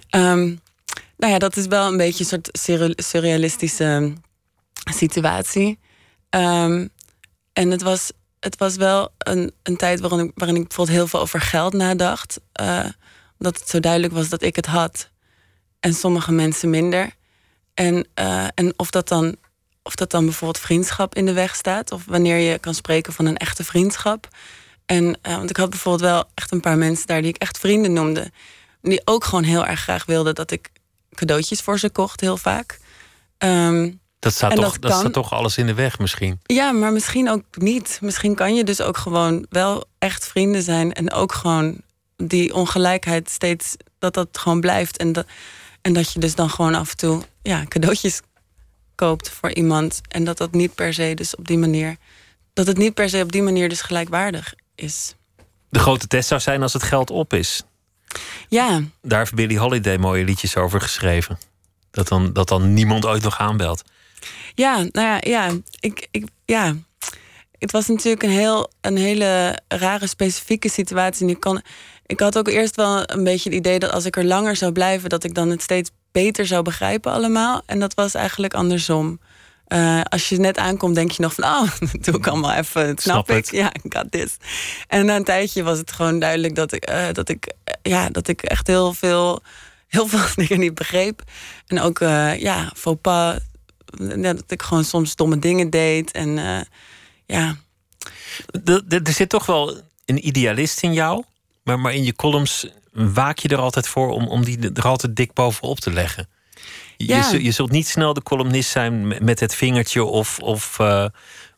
Um, 0.09 0.59
nou 1.17 1.33
ja, 1.33 1.39
dat 1.39 1.57
is 1.57 1.65
wel 1.65 1.87
een 1.87 1.97
beetje 1.97 2.23
een 2.23 2.41
soort 2.63 2.95
surrealistische 2.95 4.13
situatie. 4.93 5.79
Um, 6.29 6.89
en 7.53 7.71
het 7.71 7.81
was, 7.81 8.11
het 8.39 8.57
was 8.57 8.75
wel 8.75 9.13
een, 9.17 9.51
een 9.63 9.77
tijd 9.77 9.99
waarin 9.99 10.19
ik, 10.19 10.31
waarin 10.35 10.57
ik 10.57 10.67
bijvoorbeeld 10.67 10.97
heel 10.97 11.07
veel 11.07 11.19
over 11.19 11.41
geld 11.41 11.73
nadacht. 11.73 12.39
Uh, 12.61 12.85
omdat 13.37 13.59
het 13.59 13.69
zo 13.69 13.79
duidelijk 13.79 14.13
was 14.13 14.29
dat 14.29 14.41
ik 14.41 14.55
het 14.55 14.65
had 14.65 15.09
en 15.79 15.93
sommige 15.93 16.31
mensen 16.31 16.69
minder. 16.69 17.13
En, 17.73 18.07
uh, 18.19 18.47
en 18.53 18.73
of, 18.75 18.89
dat 18.89 19.07
dan, 19.07 19.35
of 19.83 19.95
dat 19.95 20.11
dan 20.11 20.25
bijvoorbeeld 20.25 20.63
vriendschap 20.63 21.15
in 21.15 21.25
de 21.25 21.33
weg 21.33 21.55
staat. 21.55 21.91
Of 21.91 22.05
wanneer 22.05 22.37
je 22.37 22.59
kan 22.59 22.73
spreken 22.73 23.13
van 23.13 23.25
een 23.25 23.37
echte 23.37 23.63
vriendschap. 23.63 24.27
En, 24.85 25.03
uh, 25.03 25.35
want 25.35 25.49
ik 25.49 25.57
had 25.57 25.69
bijvoorbeeld 25.69 26.11
wel 26.11 26.23
echt 26.33 26.51
een 26.51 26.59
paar 26.59 26.77
mensen 26.77 27.07
daar 27.07 27.21
die 27.21 27.33
ik 27.33 27.41
echt 27.41 27.57
vrienden 27.57 27.93
noemde. 27.93 28.31
Die 28.81 29.01
ook 29.05 29.23
gewoon 29.23 29.43
heel 29.43 29.65
erg 29.65 29.79
graag 29.79 30.05
wilden 30.05 30.35
dat 30.35 30.51
ik 30.51 30.69
cadeautjes 31.13 31.61
voor 31.61 31.79
ze 31.79 31.89
kocht, 31.89 32.21
heel 32.21 32.37
vaak. 32.37 32.79
Um, 33.37 33.99
dat 34.19 34.33
staat, 34.33 34.55
toch, 34.55 34.79
dat, 34.79 34.81
dat 34.81 34.99
staat 34.99 35.13
toch 35.13 35.33
alles 35.33 35.57
in 35.57 35.65
de 35.65 35.73
weg 35.73 35.99
misschien? 35.99 36.39
Ja, 36.43 36.71
maar 36.71 36.91
misschien 36.91 37.29
ook 37.29 37.43
niet. 37.51 37.99
Misschien 38.01 38.35
kan 38.35 38.55
je 38.55 38.63
dus 38.63 38.81
ook 38.81 38.97
gewoon 38.97 39.45
wel 39.49 39.85
echt 39.97 40.27
vrienden 40.27 40.61
zijn. 40.61 40.93
En 40.93 41.11
ook 41.11 41.33
gewoon 41.33 41.81
die 42.15 42.53
ongelijkheid 42.53 43.29
steeds, 43.29 43.75
dat 43.99 44.13
dat 44.13 44.27
gewoon 44.31 44.61
blijft. 44.61 44.97
En 44.97 45.11
dat, 45.11 45.25
en 45.81 45.93
dat 45.93 46.13
je 46.13 46.19
dus 46.19 46.35
dan 46.35 46.49
gewoon 46.49 46.75
af 46.75 46.91
en 46.91 46.97
toe 46.97 47.21
ja, 47.41 47.65
cadeautjes 47.65 48.21
koopt 48.95 49.29
voor 49.29 49.53
iemand. 49.53 50.01
En 50.07 50.23
dat 50.23 50.37
dat 50.37 50.51
niet 50.51 50.75
per 50.75 50.93
se 50.93 51.13
dus 51.15 51.35
op 51.35 51.47
die 51.47 51.57
manier... 51.57 51.97
dat 52.53 52.67
het 52.67 52.77
niet 52.77 52.93
per 52.93 53.09
se 53.09 53.21
op 53.21 53.31
die 53.31 53.41
manier 53.41 53.69
dus 53.69 53.81
gelijkwaardig 53.81 54.53
is. 54.75 55.15
De 55.69 55.79
grote 55.79 56.07
test 56.07 56.27
zou 56.27 56.41
zijn 56.41 56.61
als 56.61 56.73
het 56.73 56.83
geld 56.83 57.09
op 57.09 57.33
is. 57.33 57.63
Ja. 58.47 58.81
Daar 59.01 59.19
heeft 59.19 59.33
Billie 59.33 59.59
Holiday 59.59 59.97
mooie 59.97 60.23
liedjes 60.23 60.57
over 60.57 60.81
geschreven. 60.81 61.37
Dat 61.91 62.07
dan, 62.07 62.33
dat 62.33 62.47
dan 62.47 62.73
niemand 62.73 63.05
ooit 63.05 63.23
nog 63.23 63.39
aanbelt. 63.39 63.83
Ja, 64.55 64.77
nou 64.77 65.07
ja, 65.07 65.17
ja. 65.21 65.51
Ik, 65.79 66.07
ik, 66.11 66.27
ja. 66.45 66.75
Het 67.57 67.71
was 67.71 67.87
natuurlijk 67.87 68.23
een, 68.23 68.29
heel, 68.29 68.71
een 68.81 68.97
hele 68.97 69.59
rare, 69.67 70.07
specifieke 70.07 70.69
situatie. 70.69 71.25
En 71.25 71.33
ik, 71.33 71.39
kan, 71.39 71.61
ik 72.05 72.19
had 72.19 72.37
ook 72.37 72.47
eerst 72.47 72.75
wel 72.75 73.11
een 73.11 73.23
beetje 73.23 73.49
het 73.49 73.59
idee 73.59 73.79
dat 73.79 73.91
als 73.91 74.05
ik 74.05 74.17
er 74.17 74.25
langer 74.25 74.55
zou 74.55 74.71
blijven, 74.71 75.09
dat 75.09 75.23
ik 75.23 75.33
dan 75.33 75.49
het 75.49 75.61
steeds 75.61 75.89
beter 76.11 76.45
zou 76.45 76.63
begrijpen 76.63 77.11
allemaal. 77.11 77.61
En 77.65 77.79
dat 77.79 77.93
was 77.93 78.13
eigenlijk 78.13 78.53
andersom. 78.53 79.19
Uh, 79.73 80.01
als 80.03 80.29
je 80.29 80.37
net 80.37 80.57
aankomt, 80.57 80.95
denk 80.95 81.11
je 81.11 81.21
nog 81.21 81.33
van, 81.33 81.43
oh, 81.43 81.71
doe 82.05 82.15
ik 82.15 82.27
allemaal 82.27 82.53
even, 82.53 82.81
snap, 82.81 82.99
snap 82.99 83.29
ik. 83.29 83.35
Het. 83.35 83.49
Ja, 83.49 83.73
ik 83.81 83.93
got 83.93 84.11
this. 84.11 84.37
En 84.87 85.05
na 85.05 85.15
een 85.15 85.23
tijdje 85.23 85.63
was 85.63 85.77
het 85.77 85.91
gewoon 85.91 86.19
duidelijk 86.19 86.55
dat 86.55 86.71
ik, 86.71 86.89
uh, 86.89 87.07
dat 87.11 87.29
ik, 87.29 87.45
uh, 87.47 87.91
ja, 87.91 88.09
dat 88.09 88.27
ik 88.27 88.41
echt 88.41 88.67
heel 88.67 88.93
veel, 88.93 89.41
heel 89.87 90.07
veel 90.13 90.27
dingen 90.35 90.59
niet 90.59 90.75
begreep. 90.75 91.23
En 91.67 91.81
ook, 91.81 91.99
ja, 92.39 92.71
faux 92.75 93.01
pas. 93.01 93.37
Dat 94.21 94.43
ik 94.47 94.61
gewoon 94.61 94.83
soms 94.83 95.15
domme 95.15 95.39
dingen 95.39 95.69
deed. 95.69 96.11
En 96.11 96.35
ja. 97.25 97.55
Er 98.87 99.13
zit 99.13 99.29
toch 99.29 99.45
wel 99.45 99.81
een 100.05 100.27
idealist 100.27 100.83
in 100.83 100.93
jou, 100.93 101.23
maar, 101.63 101.79
maar 101.79 101.93
in 101.93 102.03
je 102.03 102.15
columns 102.15 102.67
waak 102.91 103.37
je 103.37 103.47
er 103.47 103.57
altijd 103.57 103.87
voor 103.87 104.09
om, 104.09 104.27
om 104.27 104.43
die 104.43 104.71
er 104.73 104.87
altijd 104.87 105.15
dik 105.15 105.33
bovenop 105.33 105.79
te 105.79 105.91
leggen. 105.91 106.29
Ja. 107.05 107.29
Je, 107.31 107.43
je, 107.43 107.51
zult 107.51 107.71
niet 107.71 107.87
snel 107.87 108.13
de 108.13 108.23
columnist 108.23 108.69
zijn 108.69 109.07
met 109.23 109.39
het 109.39 109.55
vingertje 109.55 110.03
of, 110.03 110.39
of, 110.39 110.77
uh, 110.81 111.05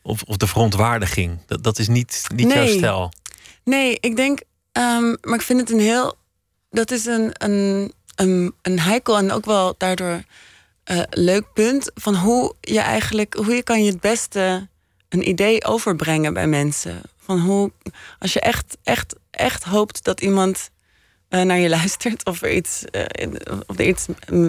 of, 0.02 0.22
of, 0.22 0.36
de 0.36 0.46
verontwaardiging. 0.46 1.38
Dat, 1.46 1.62
dat 1.62 1.78
is 1.78 1.88
niet, 1.88 2.24
niet 2.34 2.46
nee. 2.46 2.56
jouw 2.56 2.76
stijl. 2.76 3.12
Nee, 3.64 3.96
ik 4.00 4.16
denk, 4.16 4.40
um, 4.72 5.16
maar 5.20 5.34
ik 5.34 5.42
vind 5.42 5.60
het 5.60 5.70
een 5.70 5.80
heel. 5.80 6.14
Dat 6.70 6.90
is 6.90 7.06
een, 7.06 7.30
een, 7.32 7.92
een, 8.14 8.54
een 8.62 8.80
heikel 8.80 9.18
en 9.18 9.32
ook 9.32 9.44
wel 9.44 9.74
daardoor 9.78 10.22
uh, 10.90 11.02
leuk 11.10 11.52
punt 11.52 11.90
van 11.94 12.14
hoe 12.14 12.54
je 12.60 12.80
eigenlijk, 12.80 13.34
hoe 13.34 13.54
je 13.54 13.62
kan 13.62 13.84
je 13.84 13.90
het 13.90 14.00
beste 14.00 14.68
een 15.08 15.28
idee 15.28 15.64
overbrengen 15.64 16.34
bij 16.34 16.46
mensen. 16.46 17.00
Van 17.16 17.40
hoe, 17.40 17.72
als 18.18 18.32
je 18.32 18.40
echt, 18.40 18.76
echt, 18.82 19.14
echt 19.30 19.64
hoopt 19.64 20.04
dat 20.04 20.20
iemand 20.20 20.70
naar 21.40 21.58
je 21.58 21.68
luistert 21.78 22.24
of 22.24 22.42
er, 22.42 22.52
iets, 22.52 22.84
uh, 22.92 23.32
of 23.66 23.78
er 23.78 23.86
iets 23.86 24.06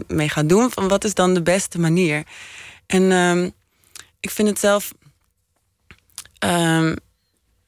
mee 0.08 0.30
gaat 0.30 0.50
doen. 0.50 0.72
Van 0.72 0.88
wat 0.88 1.04
is 1.04 1.14
dan 1.14 1.34
de 1.34 1.42
beste 1.42 1.80
manier? 1.80 2.24
En 2.86 3.12
um, 3.12 3.52
ik 4.20 4.30
vind 4.30 4.48
het 4.48 4.60
zelf. 4.60 4.94
Um, 6.46 6.96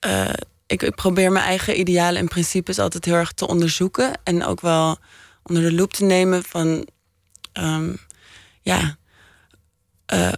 uh, 0.05 0.30
ik, 0.68 0.84
ik, 0.84 0.95
probeer 0.95 1.32
mijn 1.32 1.45
eigen 1.45 1.80
idealen 1.80 2.22
en 2.22 2.28
principes 2.28 2.80
altijd 2.80 3.05
heel 3.05 3.16
erg 3.16 3.32
te 3.32 3.47
onderzoeken. 3.47 4.11
En 4.24 4.43
ook 4.43 4.61
wel 4.61 4.97
onder 5.43 5.63
de 5.63 5.74
loep 5.74 5.93
te 5.93 6.03
nemen 6.03 6.43
van. 6.43 6.88
Um, 7.53 7.97
ja, 8.61 8.97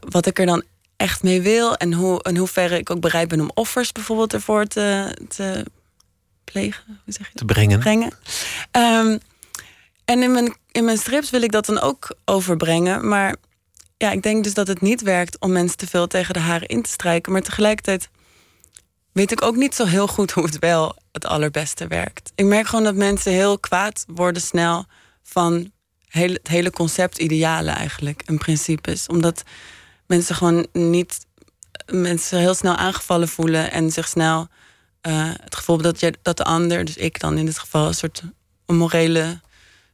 wat 0.10 0.26
ik 0.26 0.40
er 0.40 0.46
dan 0.46 0.64
echt 0.98 1.24
mee 1.24 1.42
wil. 1.42 1.76
En 1.76 1.94
hoe, 1.94 2.24
in 2.24 2.38
hoeverre 2.38 2.78
ik 2.78 2.90
ook 2.90 3.00
bereid 3.00 3.28
ben 3.28 3.40
om 3.40 3.52
offers 3.54 3.92
bijvoorbeeld 3.92 4.34
ervoor 4.34 4.66
te, 4.66 5.18
te 5.28 5.66
plegen, 6.52 6.84
hoe 6.88 7.14
zeg 7.14 7.28
je 7.28 7.34
Te 7.34 7.46
brengen. 7.46 7.80
brengen. 7.80 8.12
Um, 8.72 9.20
en 10.06 10.24
in 10.24 10.32
mijn, 10.32 10.56
in 10.72 10.86
mijn 10.86 10.98
strips 10.98 11.30
wil 11.30 11.42
ik 11.42 11.52
dat 11.52 11.66
dan 11.66 11.80
ook 11.80 12.16
overbrengen. 12.26 13.08
Maar 13.08 13.36
ja, 13.98 14.12
ik 14.12 14.24
denk 14.24 14.44
dus 14.44 14.54
dat 14.54 14.68
het 14.68 14.82
niet 14.82 15.02
werkt 15.02 15.40
om 15.40 15.52
mensen 15.52 15.78
te 15.78 15.88
veel 15.88 16.08
tegen 16.08 16.34
de 16.34 16.40
haren 16.40 16.68
in 16.68 16.82
te 16.82 16.90
strijken. 16.90 17.32
Maar 17.32 17.42
tegelijkertijd 17.42 18.10
weet 19.12 19.32
ik 19.32 19.42
ook 19.42 19.56
niet 19.56 19.76
zo 19.76 19.86
heel 19.86 20.08
goed 20.08 20.32
hoe 20.32 20.46
het 20.46 20.60
wel 20.60 20.96
het 21.12 21.26
allerbeste 21.26 21.88
werkt. 21.88 22.32
Ik 22.36 22.46
merk 22.46 22.68
gewoon 22.68 22.84
dat 22.84 22.96
mensen 22.96 23.32
heel 23.32 23.60
kwaad 23.60 24.06
worden 24.08 24.42
snel 24.42 24.86
van 25.24 25.72
het 26.08 26.48
hele 26.48 26.72
concept 26.72 27.18
idealen 27.18 27.76
eigenlijk 27.76 28.22
en 28.26 28.38
principes. 28.38 29.08
Omdat 29.08 29.44
mensen 30.06 30.36
gewoon 30.36 30.68
niet 30.72 31.26
mensen 31.86 32.40
heel 32.40 32.54
snel 32.54 32.76
aangevallen 32.76 33.28
voelen 33.28 33.72
en 33.72 33.92
zich 33.92 34.08
snel 34.08 34.48
uh, 35.02 35.32
het 35.44 35.56
gevoel 35.56 35.78
dat, 35.78 36.00
je, 36.00 36.14
dat 36.22 36.38
de 36.38 36.44
ander, 36.44 36.86
dus 36.86 36.98
ik 36.98 37.20
dan 37.20 37.38
in 37.38 37.46
dit 37.46 37.60
geval, 37.60 37.88
een 37.88 37.94
soort 37.94 38.22
morele 38.66 39.40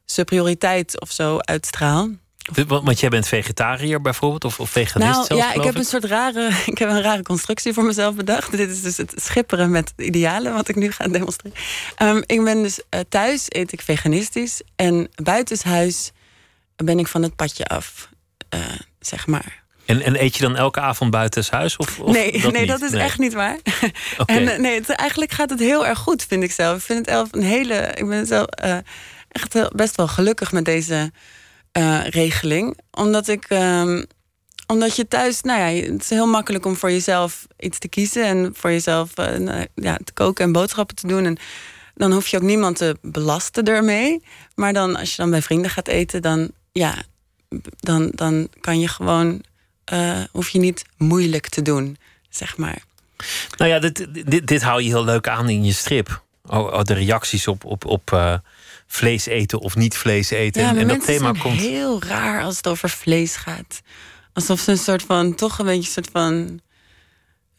superioriteit 0.06 1.02
of 1.02 1.12
zo 1.12 1.38
uitstraal. 1.40 2.10
Want 2.68 3.00
jij 3.00 3.10
bent 3.10 3.28
vegetariër 3.28 4.02
bijvoorbeeld, 4.02 4.46
of, 4.46 4.60
of 4.60 4.70
veganist 4.70 5.14
nou, 5.14 5.26
zelfs, 5.26 5.44
Ja, 5.44 5.54
ik 5.54 5.64
heb 5.64 5.76
een 5.76 5.84
soort 5.84 6.04
rare, 6.04 6.50
ik 6.72 6.78
heb 6.78 6.90
een 6.90 7.02
rare 7.02 7.22
constructie 7.22 7.74
voor 7.74 7.84
mezelf 7.84 8.16
bedacht. 8.16 8.52
Dit 8.52 8.70
is 8.70 8.82
dus 8.82 8.98
het 8.98 9.14
schipperen 9.16 9.72
met 9.72 9.94
idealen, 9.98 10.54
wat 10.54 10.68
ik 10.68 10.76
nu 10.76 10.92
ga 10.92 11.08
demonstreren. 11.08 11.58
Um, 12.02 12.24
ik 12.26 12.44
ben 12.44 12.64
dus 12.64 12.80
uh, 12.90 13.00
thuis, 13.10 13.46
eet 13.48 13.72
ik 13.72 13.82
veganistisch. 13.82 14.62
En 14.76 15.10
buitenshuis 15.24 16.12
ben 16.76 17.00
ik 17.00 17.08
van 17.08 17.24
het 17.24 17.36
padje 17.36 17.66
af, 17.66 18.10
uh, 18.54 18.60
zeg 19.00 19.28
maar. 19.28 19.63
En, 19.86 20.02
en, 20.02 20.24
eet 20.24 20.36
je 20.36 20.42
dan 20.42 20.56
elke 20.56 20.80
avond 20.80 21.12
buitenshuis? 21.12 21.78
Of, 21.78 22.00
of 22.00 22.14
nee, 22.14 22.42
dat, 22.42 22.52
nee, 22.52 22.66
dat 22.66 22.82
is 22.82 22.92
echt 22.92 23.18
niet 23.18 23.34
waar. 23.34 23.58
Okay. 24.18 24.38
En 24.38 24.62
nee, 24.62 24.76
het, 24.76 24.90
eigenlijk 24.90 25.32
gaat 25.32 25.50
het 25.50 25.60
heel 25.60 25.86
erg 25.86 26.00
goed, 26.00 26.24
vind 26.24 26.44
ik 26.44 26.52
zelf. 26.52 26.78
Ik 26.78 26.84
vind 26.84 27.10
het 27.10 27.36
een 27.36 27.44
hele. 27.44 27.92
Ik 27.96 28.08
ben 28.08 28.26
zelf 28.26 28.48
uh, 28.64 28.78
echt 29.28 29.54
heel, 29.54 29.72
best 29.76 29.96
wel 29.96 30.08
gelukkig 30.08 30.52
met 30.52 30.66
deze 30.66 31.12
uh, 31.78 32.08
regeling. 32.08 32.78
Omdat 32.92 33.28
ik. 33.28 33.46
Um, 33.50 34.06
omdat 34.68 34.96
je 34.96 35.08
thuis, 35.08 35.42
nou 35.42 35.60
ja, 35.60 35.92
het 35.92 36.02
is 36.02 36.10
heel 36.10 36.28
makkelijk 36.28 36.66
om 36.66 36.76
voor 36.76 36.92
jezelf 36.92 37.48
iets 37.60 37.80
te 37.80 37.88
kiezen 37.88 38.26
en 38.26 38.52
voor 38.56 38.70
jezelf 38.70 39.20
uh, 39.20 39.62
ja, 39.76 39.98
te 40.04 40.14
koken 40.14 40.46
en 40.46 40.52
boodschappen 40.52 40.96
te 40.96 41.08
doen. 41.08 41.26
En 41.26 41.38
dan 41.96 42.12
hoef 42.12 42.28
je 42.28 42.38
ook 42.38 42.44
niemand 42.44 42.78
te 42.78 42.98
belasten 43.02 43.64
ermee. 43.64 44.24
Maar 44.56 44.74
dan, 44.74 44.96
als 44.96 45.10
je 45.10 45.16
dan 45.16 45.30
bij 45.30 45.42
vrienden 45.42 45.72
gaat 45.72 45.88
eten, 45.88 46.22
dan, 46.22 46.52
ja, 46.72 46.96
dan, 47.78 48.12
dan 48.16 48.48
kan 48.62 48.80
je 48.80 48.88
gewoon 48.88 49.44
uh, 49.94 50.24
hoef 50.32 50.50
je 50.50 50.60
niet 50.60 50.86
moeilijk 50.98 51.48
te 51.48 51.62
doen, 51.62 51.98
zeg 52.30 52.58
maar. 52.58 52.82
Nou 53.58 53.72
ja, 53.72 53.80
dit, 53.80 54.08
dit, 54.26 54.48
dit 54.48 54.62
hou 54.62 54.82
je 54.82 54.88
heel 54.88 55.04
leuk 55.04 55.28
aan 55.28 55.50
in 55.50 55.66
je 55.66 55.74
strip. 55.74 56.24
Oh, 56.46 56.74
oh 56.74 56.82
de 56.82 56.94
reacties 56.94 57.48
op, 57.48 57.66
op, 57.66 57.86
op 57.86 58.12
uh, 58.14 58.34
vlees 58.88 59.26
eten 59.26 59.60
of 59.60 59.76
niet 59.76 59.98
vlees 59.98 60.30
eten. 60.30 60.62
Ja, 60.62 60.76
en, 60.76 60.88
dat 60.88 61.06
thema 61.06 61.32
komt. 61.32 61.60
heel 61.60 62.04
raar 62.04 62.44
als 62.44 62.58
het 62.58 62.68
over 62.68 62.90
vlees 62.90 63.36
gaat. 63.36 63.82
Alsof 64.34 64.60
ze 64.60 64.72
een 64.72 64.78
soort 64.78 65.04
van, 65.04 65.36
toch 65.36 65.60
een 65.60 65.66
beetje 65.66 65.82
een 65.82 66.04
soort 66.04 66.10
van 66.12 66.60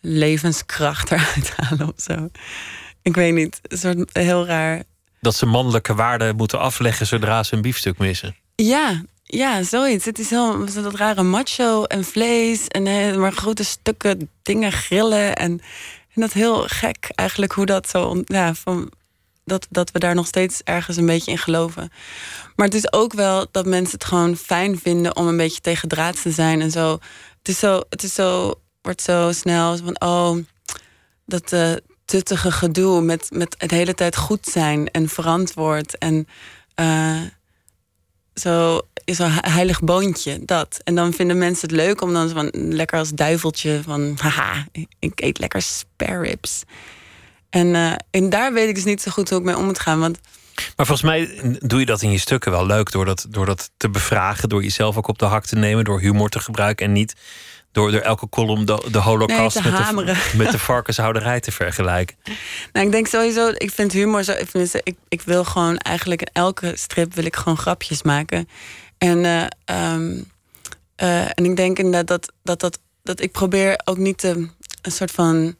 levenskracht 0.01 1.11
eruit 1.13 1.53
halen 1.57 1.89
of 1.89 2.03
zo. 2.03 2.29
Ik 3.03 3.15
weet 3.15 3.35
niet, 3.35 3.61
een 3.63 3.79
soort 3.79 4.11
heel 4.13 4.47
raar. 4.47 4.83
Dat 5.21 5.35
ze 5.35 5.47
mannelijke 5.47 5.95
waarden 5.95 6.37
moeten 6.37 6.61
afleggen 6.61 7.07
zodra 7.07 7.43
ze 7.43 7.55
een 7.55 7.63
biefstuk 7.63 7.99
missen. 7.99 8.37
Ja, 8.55 9.03
ja, 9.25 9.63
zoiets. 9.63 10.05
Het 10.05 10.19
is 10.19 10.31
heel 10.31 10.65
dat 10.75 10.95
rare 10.95 11.23
macho 11.23 11.85
en 11.85 12.05
vlees 12.05 12.69
en 12.69 12.87
eh, 12.87 13.17
maar 13.17 13.33
grote 13.33 13.65
stukken 13.65 14.31
dingen 14.43 14.73
grillen. 14.73 15.37
En, 15.37 15.61
en 16.15 16.21
dat 16.21 16.33
heel 16.33 16.65
gek 16.67 17.11
eigenlijk 17.15 17.53
hoe 17.53 17.67
dat 17.67 17.89
zo. 17.89 18.23
Ja, 18.25 18.55
van, 18.55 18.91
dat, 19.45 19.67
dat 19.71 19.91
we 19.91 19.99
daar 19.99 20.15
nog 20.15 20.27
steeds 20.27 20.61
ergens 20.65 20.97
een 20.97 21.07
beetje 21.07 21.31
in 21.31 21.39
geloven. 21.39 21.93
Maar 22.57 22.67
het 22.67 22.75
is 22.75 22.93
ook 22.93 23.13
wel 23.13 23.47
dat 23.51 23.67
mensen 23.67 23.95
het 23.95 24.05
gewoon 24.05 24.37
fijn 24.37 24.79
vinden 24.79 25.17
om 25.17 25.27
een 25.27 25.37
beetje 25.37 25.61
tegen 25.61 25.89
draad 25.89 26.23
te 26.23 26.31
zijn 26.31 26.61
en 26.61 26.71
zo. 26.71 26.93
Het 27.39 27.49
is 27.49 27.59
zo, 27.59 27.81
het 27.89 28.03
is 28.03 28.15
zo, 28.15 28.55
wordt 28.83 29.03
zo 29.03 29.33
snel 29.33 29.77
van 29.77 30.01
oh, 30.01 30.37
dat 31.27 31.53
uh, 31.53 31.73
tuttige 32.05 32.51
gedoe 32.51 33.01
met, 33.01 33.27
met 33.31 33.55
het 33.59 33.71
hele 33.71 33.95
tijd 33.95 34.17
goed 34.17 34.47
zijn 34.47 34.91
en 34.91 35.09
verantwoord 35.09 35.99
en 35.99 36.27
uh, 36.81 37.21
zo 38.35 38.81
een 39.05 39.31
heilig 39.31 39.81
boontje, 39.81 40.45
dat. 40.45 40.81
En 40.85 40.95
dan 40.95 41.13
vinden 41.13 41.39
mensen 41.39 41.69
het 41.69 41.77
leuk 41.77 42.01
om 42.01 42.13
dan 42.13 42.29
van 42.29 42.49
lekker 42.53 42.99
als 42.99 43.11
duiveltje 43.11 43.81
van 43.83 44.17
haha, 44.21 44.67
ik 44.99 45.21
eet 45.21 45.39
lekker 45.39 45.63
spare 45.63 46.21
ribs. 46.21 46.63
En, 47.51 47.67
uh, 47.67 47.93
en 48.11 48.31
daar 48.31 48.53
weet 48.53 48.69
ik 48.69 48.75
dus 48.75 48.85
niet 48.85 49.03
zo 49.03 49.11
goed 49.11 49.31
hoe 49.31 49.39
ik 49.39 49.45
mee 49.45 49.57
om 49.57 49.65
moet 49.65 49.79
gaan. 49.79 50.01
Want 50.01 50.19
maar 50.77 50.87
volgens 50.87 51.03
mij 51.03 51.41
doe 51.59 51.81
je 51.81 51.87
dat 51.87 52.03
in 52.03 52.11
je 52.11 52.19
stukken 52.19 52.51
wel 52.51 52.67
leuk 52.67 52.91
door 52.91 53.05
dat, 53.05 53.27
door 53.29 53.47
dat 53.47 53.71
te 53.77 53.91
bevragen, 53.91 54.49
door 54.49 54.63
jezelf 54.63 54.97
ook 54.97 55.09
op 55.09 55.19
de 55.19 55.25
hak 55.25 55.47
te 55.47 55.57
nemen, 55.57 55.85
door 55.85 56.01
humor 56.01 56.29
te 56.29 56.41
gebruiken 56.41 56.87
en 56.87 56.93
niet 56.93 57.15
door, 57.75 57.91
door 57.91 58.01
elke 58.01 58.29
column 58.29 58.65
de, 58.65 58.85
de 58.91 58.99
holocaust 58.99 59.63
nee, 59.63 59.73
met, 59.93 60.07
de, 60.07 60.31
met 60.43 60.51
de 60.51 60.59
varkenshouderij 60.59 61.41
te 61.41 61.53
vergelijken. 61.53 62.17
Nou, 62.73 62.87
ik 62.87 62.93
denk 62.93 63.07
sowieso, 63.07 63.49
ik 63.55 63.71
vind 63.71 63.93
humor 63.93 64.23
zo. 64.25 64.33
Ik, 64.83 64.97
ik 65.09 65.23
wil 65.23 65.45
gewoon 65.45 65.77
eigenlijk 65.77 66.21
in 66.21 66.29
elke 66.33 66.73
strip 66.77 67.15
wil 67.15 67.25
ik 67.25 67.37
gewoon 67.37 67.59
grapjes 67.59 68.03
maken. 68.03 68.49
En, 68.99 69.25
uh, 69.25 69.47
um, 69.93 70.31
uh, 71.03 71.21
en 71.21 71.45
ik 71.45 71.57
denk 71.57 71.79
inderdaad 71.79 72.07
dat, 72.07 72.33
dat, 72.43 72.61
dat, 72.61 72.79
dat 73.03 73.21
ik 73.21 73.33
probeer 73.33 73.81
ook 73.85 73.97
niet 73.97 74.19
te, 74.19 74.49
een 74.83 74.93
soort 74.93 75.11
van 75.11 75.57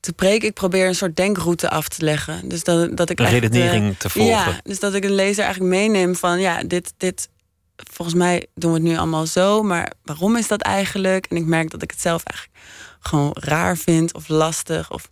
te 0.00 0.12
preken. 0.12 0.48
Ik 0.48 0.54
probeer 0.54 0.86
een 0.86 0.94
soort 0.94 1.16
denkroute 1.16 1.70
af 1.70 1.88
te 1.88 2.04
leggen. 2.04 2.48
Dus 2.48 2.64
dat, 2.64 2.96
dat 2.96 3.10
ik 3.10 3.18
een 3.18 3.28
redenering 3.28 3.90
uh, 3.90 3.96
te 3.96 4.10
volgen. 4.10 4.32
Ja, 4.32 4.60
dus 4.62 4.80
dat 4.80 4.94
ik 4.94 5.04
een 5.04 5.14
lezer 5.14 5.44
eigenlijk 5.44 5.74
meeneem 5.74 6.16
van 6.16 6.40
ja, 6.40 6.62
dit, 6.62 6.94
dit, 6.96 7.28
volgens 7.76 8.16
mij 8.16 8.46
doen 8.54 8.72
we 8.72 8.78
het 8.78 8.86
nu 8.86 8.96
allemaal 8.96 9.26
zo, 9.26 9.62
maar 9.62 9.92
waarom 10.02 10.36
is 10.36 10.48
dat 10.48 10.60
eigenlijk? 10.60 11.26
En 11.26 11.36
ik 11.36 11.46
merk 11.46 11.70
dat 11.70 11.82
ik 11.82 11.90
het 11.90 12.00
zelf 12.00 12.22
eigenlijk 12.22 12.58
gewoon 13.00 13.30
raar 13.34 13.76
vind 13.76 14.14
of 14.14 14.28
lastig. 14.28 14.90
Of, 14.90 15.10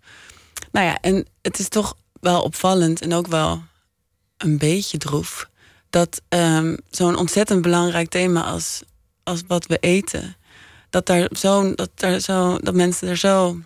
nou 0.72 0.86
ja, 0.86 0.98
en 1.00 1.26
het 1.42 1.58
is 1.58 1.68
toch 1.68 1.94
wel 2.20 2.42
opvallend 2.42 3.00
en 3.00 3.14
ook 3.14 3.26
wel 3.26 3.62
een 4.36 4.58
beetje 4.58 4.98
droef 4.98 5.50
dat 5.90 6.22
um, 6.28 6.76
zo'n 6.90 7.16
ontzettend 7.16 7.62
belangrijk 7.62 8.08
thema 8.08 8.44
als, 8.44 8.82
als 9.22 9.42
wat 9.46 9.66
we 9.66 9.78
eten, 9.78 10.36
dat, 10.90 11.06
daar 11.06 11.28
zo, 11.38 11.74
dat, 11.74 11.90
daar 11.94 12.20
zo, 12.20 12.58
dat 12.58 12.74
mensen 12.74 13.08
er 13.08 13.16
zo 13.16 13.60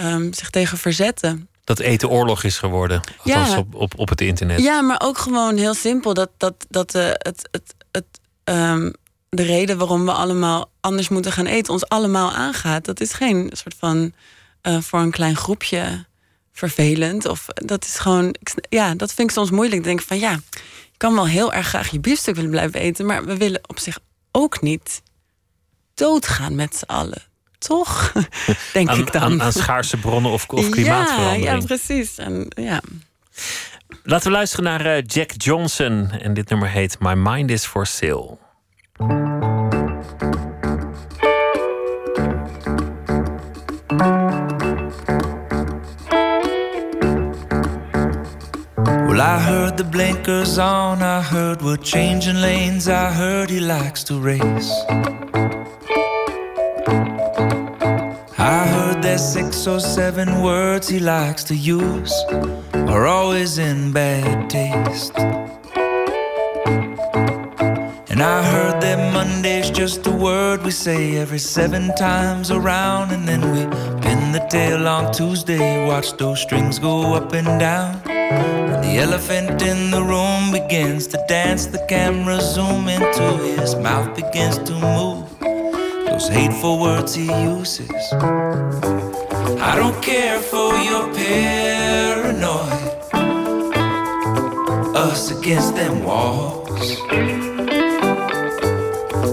um, 0.00 0.32
zich 0.32 0.50
tegen 0.50 0.78
verzetten. 0.78 1.48
Dat 1.64 1.78
eten 1.78 2.08
oorlog 2.08 2.42
is 2.42 2.58
geworden, 2.58 3.00
althans 3.16 3.50
ja. 3.50 3.58
op, 3.58 3.74
op, 3.74 3.98
op 3.98 4.08
het 4.08 4.20
internet. 4.20 4.60
Ja, 4.62 4.80
maar 4.80 5.00
ook 5.04 5.18
gewoon 5.18 5.56
heel 5.56 5.74
simpel 5.74 6.14
dat, 6.14 6.30
dat, 6.36 6.54
dat 6.68 6.94
uh, 6.94 7.08
het, 7.08 7.48
het, 7.50 7.74
het, 7.92 8.19
um, 8.44 8.92
de 9.28 9.42
reden 9.42 9.78
waarom 9.78 10.04
we 10.04 10.12
allemaal 10.12 10.70
anders 10.80 11.08
moeten 11.08 11.32
gaan 11.32 11.46
eten 11.46 11.72
ons 11.72 11.88
allemaal 11.88 12.32
aangaat. 12.32 12.84
Dat 12.84 13.00
is 13.00 13.12
geen 13.12 13.50
soort 13.52 13.74
van 13.78 14.12
uh, 14.62 14.80
voor 14.80 15.00
een 15.00 15.10
klein 15.10 15.36
groepje 15.36 16.04
vervelend. 16.52 17.26
Of 17.26 17.46
dat 17.54 17.84
is 17.84 17.98
gewoon, 17.98 18.34
ja, 18.68 18.94
dat 18.94 19.12
vind 19.12 19.28
ik 19.28 19.34
soms 19.34 19.50
moeilijk. 19.50 19.84
Denk 19.84 20.02
van 20.02 20.18
ja, 20.18 20.40
kan 20.96 21.14
wel 21.14 21.26
heel 21.26 21.52
erg 21.52 21.66
graag 21.66 21.90
je 21.90 22.00
biefstuk 22.00 22.34
willen 22.34 22.50
blijven 22.50 22.80
eten, 22.80 23.06
maar 23.06 23.24
we 23.24 23.36
willen 23.36 23.60
op 23.66 23.78
zich 23.78 23.98
ook 24.30 24.60
niet 24.60 25.02
doodgaan 25.94 26.54
met 26.54 26.76
z'n 26.76 26.84
allen. 26.84 27.22
Toch? 27.58 28.12
Denk 28.72 28.88
aan, 28.88 28.98
ik 28.98 29.12
dan. 29.12 29.22
Aan, 29.22 29.42
aan, 29.42 29.52
schaarse 29.52 29.96
bronnen 29.96 30.32
of, 30.32 30.48
of 30.48 30.68
klimaatverandering. 30.68 31.44
Ja, 31.44 31.54
ja 31.54 31.60
precies. 31.60 32.18
En, 32.18 32.46
ja. 32.48 32.80
Laten 34.02 34.26
we 34.26 34.36
luisteren 34.36 34.64
naar 34.64 34.86
uh, 34.86 35.02
Jack 35.06 35.30
Johnson. 35.36 36.10
En 36.10 36.34
dit 36.34 36.48
nummer 36.48 36.68
heet 36.68 36.96
My 36.98 37.14
Mind 37.14 37.50
is 37.50 37.66
for 37.66 37.86
Sale. 37.86 38.38
Well, 49.06 49.20
I 49.20 49.38
heard 49.38 49.76
the 49.76 49.84
blinkers 49.84 50.58
on, 50.58 51.02
I 51.02 51.20
heard 51.22 51.62
we're 51.62 51.82
changing 51.82 52.40
lanes, 52.40 52.88
I 52.88 53.12
heard 53.12 53.50
he 53.50 53.60
likes 53.60 54.02
to 54.04 54.20
race. 54.20 54.84
I 58.38 58.66
heard 58.66 58.89
there's 59.10 59.32
six 59.32 59.66
or 59.66 59.80
seven 59.80 60.40
words 60.40 60.86
he 60.88 61.00
likes 61.00 61.42
to 61.42 61.56
use, 61.56 62.12
are 62.92 63.06
always 63.08 63.58
in 63.58 63.90
bad 63.92 64.48
taste. 64.48 65.18
And 68.08 68.22
I 68.22 68.40
heard 68.52 68.80
that 68.80 69.12
Monday's 69.12 69.68
just 69.72 70.06
a 70.06 70.12
word 70.12 70.62
we 70.62 70.70
say 70.70 71.16
every 71.16 71.40
seven 71.40 71.92
times 71.96 72.52
around, 72.52 73.10
and 73.10 73.26
then 73.26 73.40
we 73.50 73.62
pin 74.00 74.30
the 74.30 74.46
tail 74.48 74.86
on 74.86 75.12
Tuesday, 75.12 75.84
watch 75.88 76.12
those 76.12 76.40
strings 76.40 76.78
go 76.78 77.14
up 77.14 77.32
and 77.32 77.58
down. 77.58 78.00
When 78.04 78.80
the 78.80 78.94
elephant 79.06 79.60
in 79.60 79.90
the 79.90 80.04
room 80.04 80.52
begins 80.52 81.08
to 81.08 81.24
dance, 81.26 81.66
the 81.66 81.84
camera 81.88 82.40
zoom 82.40 82.86
into 82.86 83.26
his 83.58 83.74
mouth 83.74 84.14
begins 84.14 84.58
to 84.58 84.74
move. 84.74 85.29
Those 86.20 86.28
hateful 86.28 86.78
words 86.78 87.14
he 87.14 87.24
uses. 87.24 88.12
I 88.12 89.72
don't 89.74 90.02
care 90.02 90.38
for 90.38 90.76
your 90.76 91.08
paranoid. 91.14 92.72
Us 94.94 95.30
against 95.30 95.74
them 95.76 96.04
walls. 96.04 96.98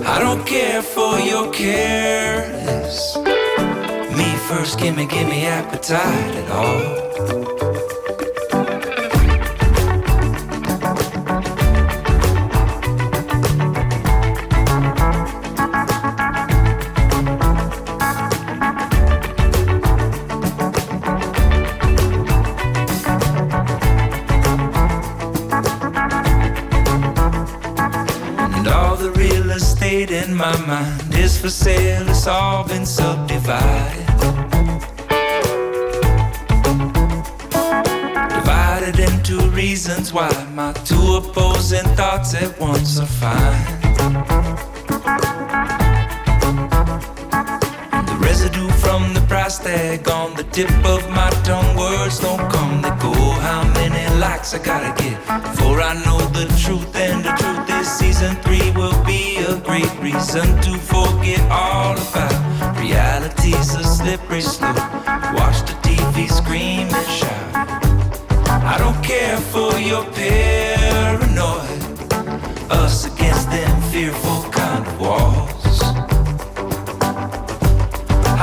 I 0.06 0.18
don't 0.22 0.46
care 0.48 0.82
for 0.82 1.20
your 1.20 1.52
careless. 1.52 3.18
Me 4.18 4.38
first 4.48 4.80
gimme, 4.80 5.08
gimme 5.08 5.46
appetite 5.46 6.36
at 6.42 6.50
all. 6.52 7.37
For 31.38 31.50
sale, 31.50 32.10
it's 32.10 32.26
all 32.26 32.68
been 32.68 32.86
subdivided. 32.86 34.08
Divided 38.30 39.00
into 39.00 39.38
reasons 39.52 40.12
why 40.12 40.30
my 40.54 40.74
two 40.74 41.16
opposing 41.16 41.86
thoughts 41.96 42.34
at 42.34 42.60
once 42.60 43.00
are 43.00 43.06
fine. 43.06 43.82
The 48.08 48.18
residue 48.20 48.70
from 48.70 49.14
the 49.14 49.22
price 49.28 49.60
tag 49.60 50.10
on 50.10 50.34
the 50.36 50.44
tip 50.44 50.72
of 50.86 51.08
my 51.10 51.30
tongue, 51.44 51.78
words 51.78 52.20
don't 52.20 52.50
come, 52.50 52.82
they 52.82 52.90
go. 53.00 53.14
How 53.14 53.64
many 53.76 54.04
likes 54.20 54.56
I 54.56 54.60
gotta 54.60 54.92
reason 60.18 60.60
to 60.62 60.76
forget 60.80 61.40
all 61.52 61.94
about 61.94 62.80
reality's 62.80 63.76
a 63.76 63.84
slippery 63.84 64.42
slope. 64.42 64.76
Watch 65.38 65.60
the 65.70 65.76
TV 65.86 66.28
scream 66.28 66.88
and 67.00 67.08
shout. 67.08 67.56
I 68.74 68.78
don't 68.80 69.00
care 69.04 69.38
for 69.38 69.78
your 69.78 70.04
paranoid, 70.18 71.82
us 72.72 73.06
against 73.06 73.52
them 73.52 73.82
fearful 73.92 74.42
kind 74.52 74.88
of 74.88 75.00
walls. 75.00 75.82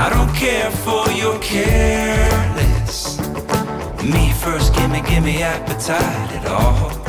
I 0.05 0.07
don't 0.14 0.35
care 0.37 0.70
for 0.85 1.11
your 1.11 1.41
careless. 1.41 3.18
Me 4.12 4.33
first, 4.45 4.72
gimme, 4.75 5.01
gimme 5.09 5.43
appetite 5.43 6.33
at 6.39 6.47
all. 6.47 7.04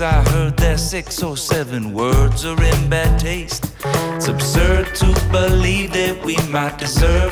I 0.00 0.22
heard 0.30 0.56
that 0.58 0.78
six 0.78 1.24
or 1.24 1.36
seven 1.36 1.92
words 1.92 2.44
are 2.44 2.62
in 2.62 2.88
bad 2.88 3.18
taste. 3.18 3.64
It's 4.14 4.28
absurd 4.28 4.94
to 4.96 5.06
believe 5.32 5.92
that 5.92 6.24
we 6.24 6.36
might 6.48 6.78
deserve 6.78 7.27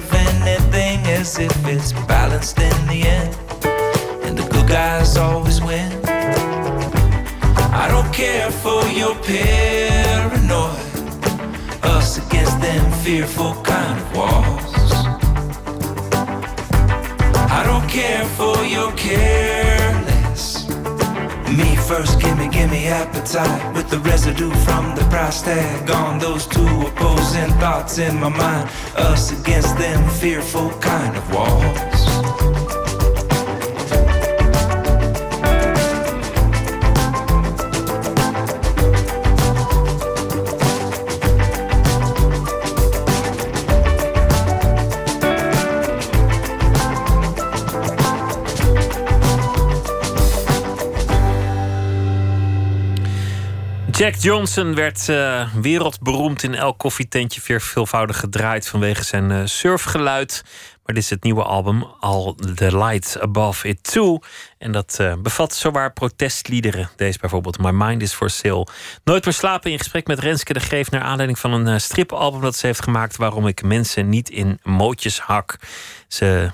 the 25.27 25.33
price 25.33 25.91
on 25.91 26.19
those 26.19 26.47
two 26.47 26.67
opposing 26.87 27.51
thoughts 27.59 27.99
in 27.99 28.15
my 28.21 28.29
mind. 28.29 28.71
Us 28.97 29.33
against 29.33 29.77
them 29.77 30.09
fearful 30.11 30.71
kind 30.81 31.17
of 31.17 31.35
walls. 31.35 31.96
Johnson 54.21 54.75
werd 54.75 55.09
uh, 55.09 55.55
wereldberoemd 55.55 56.43
in 56.43 56.55
elk 56.55 56.79
koffietentje, 56.79 57.61
veelvoudig 57.61 58.19
gedraaid 58.19 58.69
vanwege 58.69 59.05
zijn 59.05 59.31
uh, 59.31 59.41
surfgeluid. 59.45 60.43
Maar 60.85 60.95
dit 60.95 61.05
is 61.05 61.11
het 61.11 61.23
nieuwe 61.23 61.43
album, 61.43 61.83
All 62.01 62.35
the 62.55 62.77
Light 62.77 63.21
Above 63.21 63.69
It 63.69 63.93
Too. 63.93 64.19
En 64.59 64.73
dat 64.73 64.99
uh, 65.01 65.15
bevat 65.19 65.55
zowaar 65.55 65.93
protestliederen. 65.93 66.91
Deze 66.97 67.19
bijvoorbeeld 67.19 67.59
My 67.59 67.71
Mind 67.71 68.03
is 68.03 68.13
for 68.13 68.31
Sale. 68.31 68.67
Nooit 69.05 69.25
meer 69.25 69.35
slapen 69.35 69.71
in 69.71 69.79
gesprek 69.79 70.07
met 70.07 70.19
Renske 70.19 70.53
de 70.53 70.61
Greef... 70.61 70.91
naar 70.91 71.03
aanleiding 71.03 71.39
van 71.39 71.53
een 71.53 71.81
stripalbum 71.81 72.41
dat 72.41 72.57
ze 72.57 72.67
heeft 72.67 72.83
gemaakt... 72.83 73.17
waarom 73.17 73.47
ik 73.47 73.63
mensen 73.63 74.09
niet 74.09 74.31
in 74.31 74.61
mootjes 74.63 75.21
hak. 75.21 75.57
Ze 76.09 76.51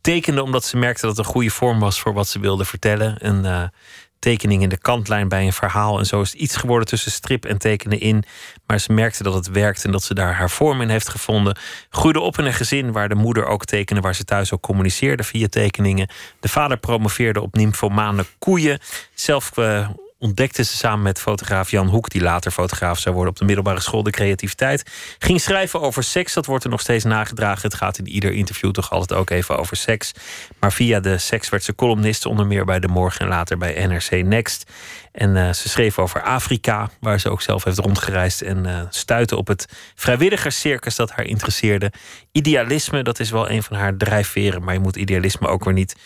tekende 0.00 0.42
omdat 0.42 0.64
ze 0.64 0.76
merkte 0.76 1.06
dat 1.06 1.16
het 1.16 1.26
een 1.26 1.32
goede 1.32 1.50
vorm 1.50 1.80
was... 1.80 2.00
voor 2.00 2.12
wat 2.12 2.28
ze 2.28 2.40
wilde 2.40 2.64
vertellen. 2.64 3.16
Een 3.18 3.70
tekening 4.18 4.62
in 4.62 4.68
de 4.68 4.78
kantlijn 4.78 5.28
bij 5.28 5.46
een 5.46 5.52
verhaal. 5.52 5.98
En 5.98 6.06
zo 6.06 6.20
is 6.20 6.34
iets 6.34 6.56
geworden 6.56 6.88
tussen 6.88 7.10
strip 7.10 7.44
en 7.44 7.58
tekenen 7.58 8.00
in. 8.00 8.24
Maar 8.66 8.78
ze 8.78 8.92
merkte 8.92 9.22
dat 9.22 9.34
het 9.34 9.50
werkte 9.50 9.86
en 9.86 9.92
dat 9.92 10.02
ze 10.02 10.14
daar 10.14 10.34
haar 10.34 10.50
vorm 10.50 10.80
in 10.80 10.88
heeft 10.88 11.08
gevonden. 11.08 11.58
Groeide 11.90 12.20
op 12.20 12.38
in 12.38 12.44
een 12.44 12.52
gezin 12.52 12.92
waar 12.92 13.08
de 13.08 13.14
moeder 13.14 13.46
ook 13.46 13.64
tekende, 13.64 14.00
waar 14.00 14.14
ze 14.14 14.24
thuis 14.24 14.52
ook 14.52 14.62
communiceerde 14.62 15.22
via 15.22 15.48
tekeningen. 15.48 16.10
De 16.40 16.48
vader 16.48 16.76
promoveerde 16.76 17.40
op 17.40 17.54
nymphomane 17.54 18.24
koeien. 18.38 18.78
Zelf 19.14 19.56
uh, 19.56 19.88
ontdekte 20.18 20.64
ze 20.64 20.76
samen 20.76 21.02
met 21.02 21.20
fotograaf 21.20 21.70
Jan 21.70 21.88
Hoek, 21.88 22.10
die 22.10 22.22
later 22.22 22.50
fotograaf 22.50 22.98
zou 22.98 23.14
worden 23.14 23.32
op 23.32 23.38
de 23.38 23.44
middelbare 23.44 23.80
school, 23.80 24.02
de 24.02 24.10
creativiteit. 24.10 24.82
Ging 25.18 25.40
schrijven 25.40 25.80
over 25.80 26.02
seks, 26.02 26.32
dat 26.32 26.46
wordt 26.46 26.64
er 26.64 26.70
nog 26.70 26.80
steeds 26.80 27.04
nagedragen. 27.04 27.62
Het 27.62 27.74
gaat 27.74 27.98
in 27.98 28.08
ieder 28.08 28.32
interview 28.32 28.70
toch 28.70 28.90
altijd 28.90 29.18
ook 29.18 29.30
even 29.30 29.58
over 29.58 29.76
seks. 29.76 30.12
Maar 30.60 30.72
via 30.72 31.00
de 31.00 31.18
seks 31.18 31.48
werd 31.48 31.64
ze 31.64 31.74
columnist, 31.74 32.26
onder 32.26 32.46
meer 32.46 32.64
bij 32.64 32.80
De 32.80 32.88
Morgen 32.88 33.20
en 33.20 33.28
later 33.28 33.58
bij 33.58 33.86
NRC 33.86 34.24
Next. 34.24 34.70
En 35.12 35.36
uh, 35.36 35.52
ze 35.52 35.68
schreef 35.68 35.98
over 35.98 36.22
Afrika, 36.22 36.90
waar 37.00 37.20
ze 37.20 37.30
ook 37.30 37.42
zelf 37.42 37.64
heeft 37.64 37.78
rondgereisd. 37.78 38.42
En 38.42 38.66
uh, 38.66 38.80
stuitte 38.90 39.36
op 39.36 39.46
het 39.46 39.66
vrijwilligerscircus 39.94 40.96
dat 40.96 41.10
haar 41.10 41.24
interesseerde. 41.24 41.92
Idealisme, 42.32 43.02
dat 43.02 43.20
is 43.20 43.30
wel 43.30 43.50
een 43.50 43.62
van 43.62 43.76
haar 43.76 43.96
drijfveren. 43.96 44.62
Maar 44.64 44.74
je 44.74 44.80
moet 44.80 44.96
idealisme 44.96 45.48
ook 45.48 45.64
weer 45.64 45.74
niet 45.74 45.96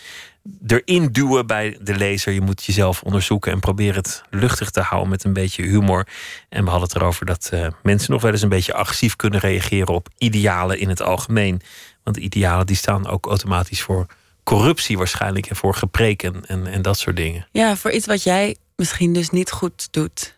erin 0.67 1.07
duwen 1.11 1.47
bij 1.47 1.77
de 1.81 1.95
lezer. 1.95 2.33
Je 2.33 2.41
moet 2.41 2.63
jezelf 2.63 3.01
onderzoeken 3.01 3.51
en 3.51 3.59
proberen 3.59 3.95
het 3.95 4.23
luchtig 4.29 4.69
te 4.69 4.81
houden 4.81 5.09
met 5.09 5.23
een 5.23 5.33
beetje 5.33 5.63
humor. 5.63 6.07
En 6.49 6.63
we 6.63 6.69
hadden 6.69 6.87
het 6.87 6.97
erover 6.97 7.25
dat 7.25 7.49
uh, 7.53 7.67
mensen 7.83 8.11
nog 8.11 8.21
wel 8.21 8.31
eens 8.31 8.41
een 8.41 8.49
beetje 8.49 8.73
agressief 8.73 9.15
kunnen 9.15 9.39
reageren 9.39 9.93
op 9.93 10.09
idealen 10.17 10.79
in 10.79 10.89
het 10.89 11.01
algemeen. 11.01 11.61
Want 12.03 12.17
idealen 12.17 12.65
die 12.65 12.75
staan 12.75 13.07
ook 13.07 13.25
automatisch 13.25 13.81
voor 13.81 14.05
corruptie 14.43 14.97
waarschijnlijk 14.97 15.45
en 15.45 15.55
voor 15.55 15.75
gepreken 15.75 16.45
en, 16.45 16.67
en 16.67 16.81
dat 16.81 16.97
soort 16.97 17.15
dingen. 17.15 17.47
Ja, 17.51 17.75
voor 17.75 17.91
iets 17.91 18.05
wat 18.05 18.23
jij 18.23 18.55
misschien 18.75 19.13
dus 19.13 19.29
niet 19.29 19.51
goed 19.51 19.87
doet. 19.91 20.37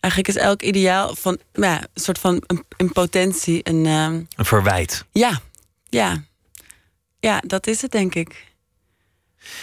Eigenlijk 0.00 0.36
is 0.36 0.42
elk 0.42 0.62
ideaal 0.62 1.14
van 1.14 1.38
ja, 1.52 1.76
een 1.80 1.88
soort 2.02 2.18
van 2.18 2.42
een, 2.76 2.92
potentie 2.92 3.60
een, 3.62 3.84
uh... 3.84 4.04
een 4.04 4.44
verwijt. 4.44 5.04
Ja, 5.12 5.40
ja, 5.88 6.22
ja, 7.20 7.42
dat 7.46 7.66
is 7.66 7.82
het 7.82 7.90
denk 7.90 8.14
ik. 8.14 8.49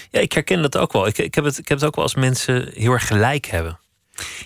Ja, 0.09 0.19
ik 0.19 0.31
herken 0.31 0.61
dat 0.61 0.77
ook 0.77 0.93
wel. 0.93 1.07
Ik, 1.07 1.17
ik, 1.17 1.35
heb 1.35 1.43
het, 1.43 1.57
ik 1.57 1.67
heb 1.67 1.77
het 1.77 1.87
ook 1.87 1.95
wel 1.95 2.03
als 2.03 2.15
mensen 2.15 2.69
heel 2.73 2.91
erg 2.91 3.07
gelijk 3.07 3.45
hebben. 3.45 3.79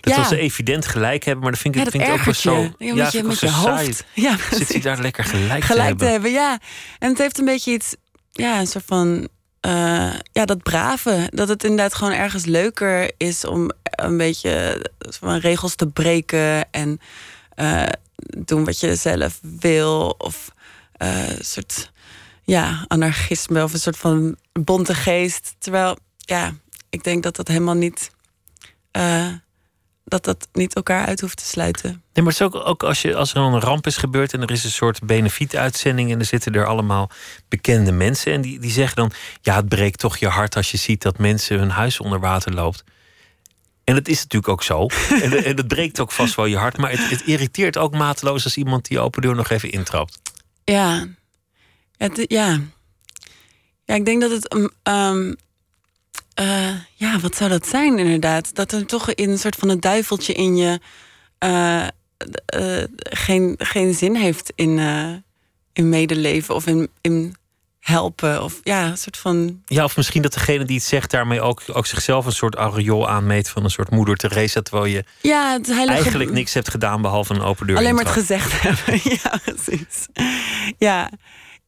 Dat 0.01 0.15
ja. 0.15 0.27
ze 0.27 0.37
evident 0.37 0.85
gelijk 0.85 1.23
hebben, 1.23 1.43
maar 1.43 1.51
dan 1.51 1.61
vind 1.61 1.75
ik, 1.75 1.83
ja, 1.83 1.89
vind 1.89 2.03
ik 2.03 2.09
ook 2.09 2.23
wel 2.23 2.33
zo. 2.33 2.73
Ja, 2.77 2.93
met 2.93 3.11
je, 3.11 3.23
met 3.23 3.39
je 3.39 3.49
hoofd. 3.49 4.03
Ja, 4.13 4.35
Zit 4.51 4.71
hij 4.71 4.81
daar 4.81 4.99
lekker 4.99 5.23
gelijk, 5.23 5.63
gelijk 5.63 5.67
te, 5.67 5.73
hebben. 5.73 5.97
te 5.97 6.11
hebben? 6.11 6.31
Ja, 6.31 6.59
en 6.99 7.09
het 7.09 7.17
heeft 7.17 7.37
een 7.37 7.45
beetje 7.45 7.71
iets, 7.71 7.95
ja, 8.31 8.59
een 8.59 8.67
soort 8.67 8.85
van. 8.87 9.27
Uh, 9.65 10.13
ja, 10.31 10.45
dat 10.45 10.63
brave. 10.63 11.29
Dat 11.33 11.47
het 11.47 11.63
inderdaad 11.63 11.93
gewoon 11.93 12.13
ergens 12.13 12.45
leuker 12.45 13.11
is 13.17 13.45
om 13.45 13.71
een 13.79 14.17
beetje 14.17 14.85
van 14.97 15.37
regels 15.37 15.75
te 15.75 15.87
breken 15.87 16.71
en 16.71 16.99
uh, 17.55 17.85
doen 18.37 18.65
wat 18.65 18.79
je 18.79 18.95
zelf 18.95 19.39
wil. 19.41 20.15
Of 20.17 20.51
uh, 21.03 21.23
soort 21.39 21.91
ja, 22.43 22.85
anarchisme 22.87 23.63
of 23.63 23.73
een 23.73 23.79
soort 23.79 23.97
van 23.97 24.35
bonte 24.51 24.93
geest. 24.95 25.55
Terwijl 25.59 25.97
ja, 26.17 26.53
ik 26.89 27.03
denk 27.03 27.23
dat 27.23 27.35
dat 27.35 27.47
helemaal 27.47 27.75
niet. 27.75 28.11
eh, 28.91 29.27
dat 30.05 30.23
dat 30.23 30.47
niet 30.53 30.75
elkaar 30.75 31.05
uit 31.05 31.21
hoeft 31.21 31.37
te 31.37 31.45
sluiten. 31.45 31.89
Nee, 31.89 31.99
maar 32.13 32.33
het 32.33 32.41
is 32.41 32.41
ook, 32.41 32.67
ook 32.67 32.83
als, 32.83 33.01
je, 33.01 33.15
als 33.15 33.33
er 33.33 33.41
een 33.41 33.59
ramp 33.59 33.87
is 33.87 33.97
gebeurd 33.97 34.33
en 34.33 34.41
er 34.41 34.51
is 34.51 34.63
een 34.63 34.69
soort 34.71 35.05
benefietuitzending 35.05 36.11
en 36.11 36.19
er 36.19 36.25
zitten 36.25 36.53
er 36.53 36.65
allemaal 36.65 37.09
bekende 37.49 37.91
mensen 37.91 38.33
en 38.33 38.41
die, 38.41 38.59
die 38.59 38.71
zeggen 38.71 38.95
dan: 38.95 39.11
Ja, 39.41 39.55
het 39.55 39.69
breekt 39.69 39.99
toch 39.99 40.17
je 40.17 40.27
hart 40.27 40.55
als 40.55 40.71
je 40.71 40.77
ziet 40.77 41.01
dat 41.01 41.17
mensen 41.17 41.59
hun 41.59 41.69
huis 41.69 41.99
onder 41.99 42.19
water 42.19 42.53
loopt. 42.53 42.83
En 43.83 43.95
dat 43.95 44.07
is 44.07 44.21
natuurlijk 44.21 44.51
ook 44.51 44.63
zo. 44.63 44.87
en, 45.23 45.43
en 45.43 45.55
dat 45.55 45.67
breekt 45.67 45.99
ook 45.99 46.11
vast 46.11 46.35
wel 46.35 46.45
je 46.45 46.57
hart. 46.57 46.77
Maar 46.77 46.91
het, 46.91 47.09
het 47.09 47.21
irriteert 47.21 47.77
ook 47.77 47.93
mateloos 47.93 48.43
als 48.43 48.57
iemand 48.57 48.87
die 48.87 48.99
open 48.99 49.21
deur 49.21 49.35
nog 49.35 49.49
even 49.49 49.71
intrapt. 49.71 50.19
Ja. 50.63 51.07
Ja, 52.01 52.07
het- 52.07 52.25
ja. 52.31 52.59
ja, 53.85 53.95
ik 53.95 54.05
denk 54.05 54.21
dat 54.21 54.31
het. 54.31 54.53
um, 54.55 54.69
um, 54.83 55.35
eh, 56.33 56.69
ja, 56.95 57.19
wat 57.19 57.35
zou 57.35 57.49
dat 57.49 57.67
zijn 57.67 57.99
inderdaad? 57.99 58.55
Dat 58.55 58.71
er 58.71 58.85
toch 58.85 59.11
in 59.13 59.29
een 59.29 59.39
soort 59.39 59.55
van 59.55 59.69
een 59.69 59.79
duiveltje 59.79 60.33
in 60.33 60.55
je. 60.55 60.79
eh, 61.37 61.87
eh, 62.45 62.83
geen, 62.97 63.55
geen 63.57 63.93
zin 63.93 64.15
heeft 64.15 64.51
in, 64.55 64.79
in 65.73 65.89
medeleven 65.89 66.55
of 66.55 66.65
in, 66.67 66.89
in 67.01 67.35
helpen. 67.79 68.43
Of 68.43 68.59
ja, 68.63 68.85
een 68.89 68.97
soort 68.97 69.17
van. 69.17 69.61
Ja, 69.65 69.83
of 69.83 69.95
misschien 69.97 70.21
dat 70.21 70.33
degene 70.33 70.65
die 70.65 70.75
het 70.75 70.85
zegt 70.85 71.11
daarmee 71.11 71.41
ook, 71.41 71.61
ook 71.73 71.85
zichzelf 71.85 72.25
een 72.25 72.31
soort 72.31 72.55
aureool 72.55 73.09
aanmeet 73.09 73.49
van 73.49 73.63
een 73.63 73.69
soort 73.69 73.89
moeder 73.89 74.15
Teresa. 74.15 74.61
Terwijl 74.61 74.85
je 74.85 75.03
Ja, 75.21 75.51
het 75.53 75.65
heilige, 75.67 75.93
eigenlijk 75.93 76.31
niks 76.31 76.53
hebt 76.53 76.69
gedaan 76.69 77.01
behalve 77.01 77.33
een 77.33 77.41
open 77.41 77.67
deur. 77.67 77.77
Alleen 77.77 77.95
maar 77.95 78.03
het 78.03 78.13
gezegd 78.13 78.61
hebben. 78.61 78.99
ja, 79.03 79.39
precies. 79.45 80.07
Ja. 80.77 81.09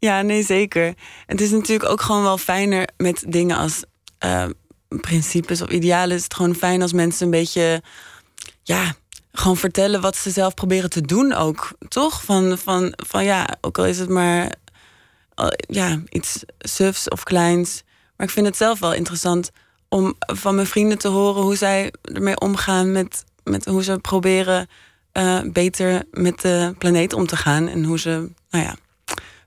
Ja, 0.04 0.22
nee, 0.22 0.44
zeker. 0.44 0.94
Het 1.26 1.42
is 1.42 1.52
natuurlijk 1.52 1.90
ook 1.90 2.02
gewoon 2.02 2.24
wel 2.24 2.38
fijner 2.38 2.90
met 2.98 3.24
dingen 3.28 3.58
als 3.58 3.84
eh, 4.18 4.46
principes 4.88 5.62
of 5.62 5.70
idealen. 5.70 6.16
Is 6.16 6.24
het 6.24 6.34
gewoon 6.34 6.56
fijn 6.56 6.82
als 6.82 6.94
mensen 6.94 7.26
een 7.26 7.32
beetje, 7.32 7.82
ja, 8.64 8.94
gewoon 9.32 9.58
vertellen 9.58 10.02
wat 10.02 10.16
ze 10.16 10.30
zelf 10.30 10.54
proberen 10.54 10.90
te 10.90 11.02
doen 11.02 11.34
ook. 11.34 11.72
Toch? 11.88 12.24
Van, 12.24 12.58
van, 12.58 12.94
van 12.96 13.24
ja, 13.24 13.48
ook 13.62 13.78
al 13.78 13.86
is 13.86 14.00
het 14.00 14.10
maar 14.10 14.52
ja, 15.56 16.02
iets 16.10 16.44
sufs 16.60 17.10
of 17.10 17.24
kleins. 17.24 17.84
Maar 18.18 18.28
ik 18.28 18.34
vind 18.34 18.46
het 18.46 18.58
zelf 18.58 18.80
wel 18.80 18.94
interessant 18.94 19.52
om 19.90 20.16
van 20.18 20.56
mijn 20.56 20.68
vrienden 20.68 20.98
te 20.98 21.08
horen 21.08 21.42
hoe 21.42 21.56
zij 21.56 21.94
ermee 22.02 22.40
omgaan 22.40 22.92
met, 22.92 23.24
met 23.44 23.66
hoe 23.66 23.84
ze 23.84 24.00
proberen 24.00 24.68
eh, 25.12 25.42
beter 25.42 26.04
met 26.12 26.42
de 26.42 26.76
planeet 26.78 27.14
om 27.14 27.28
te 27.28 27.36
gaan. 27.36 27.68
En 27.68 27.84
hoe 27.84 28.00
ze, 28.00 28.30
nou 28.50 28.64
ja, 28.64 28.76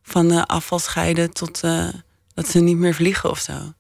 van 0.07 0.31
eh, 0.31 0.43
afval 0.43 0.79
scheiden 0.79 1.33
tot 1.33 1.61
eh, 1.63 1.89
dat 2.35 2.49
ze 2.49 2.61
niet 2.61 2.77
meer 2.77 2.95
vliegen 2.95 3.31
of 3.31 3.39
zo. 3.39 3.73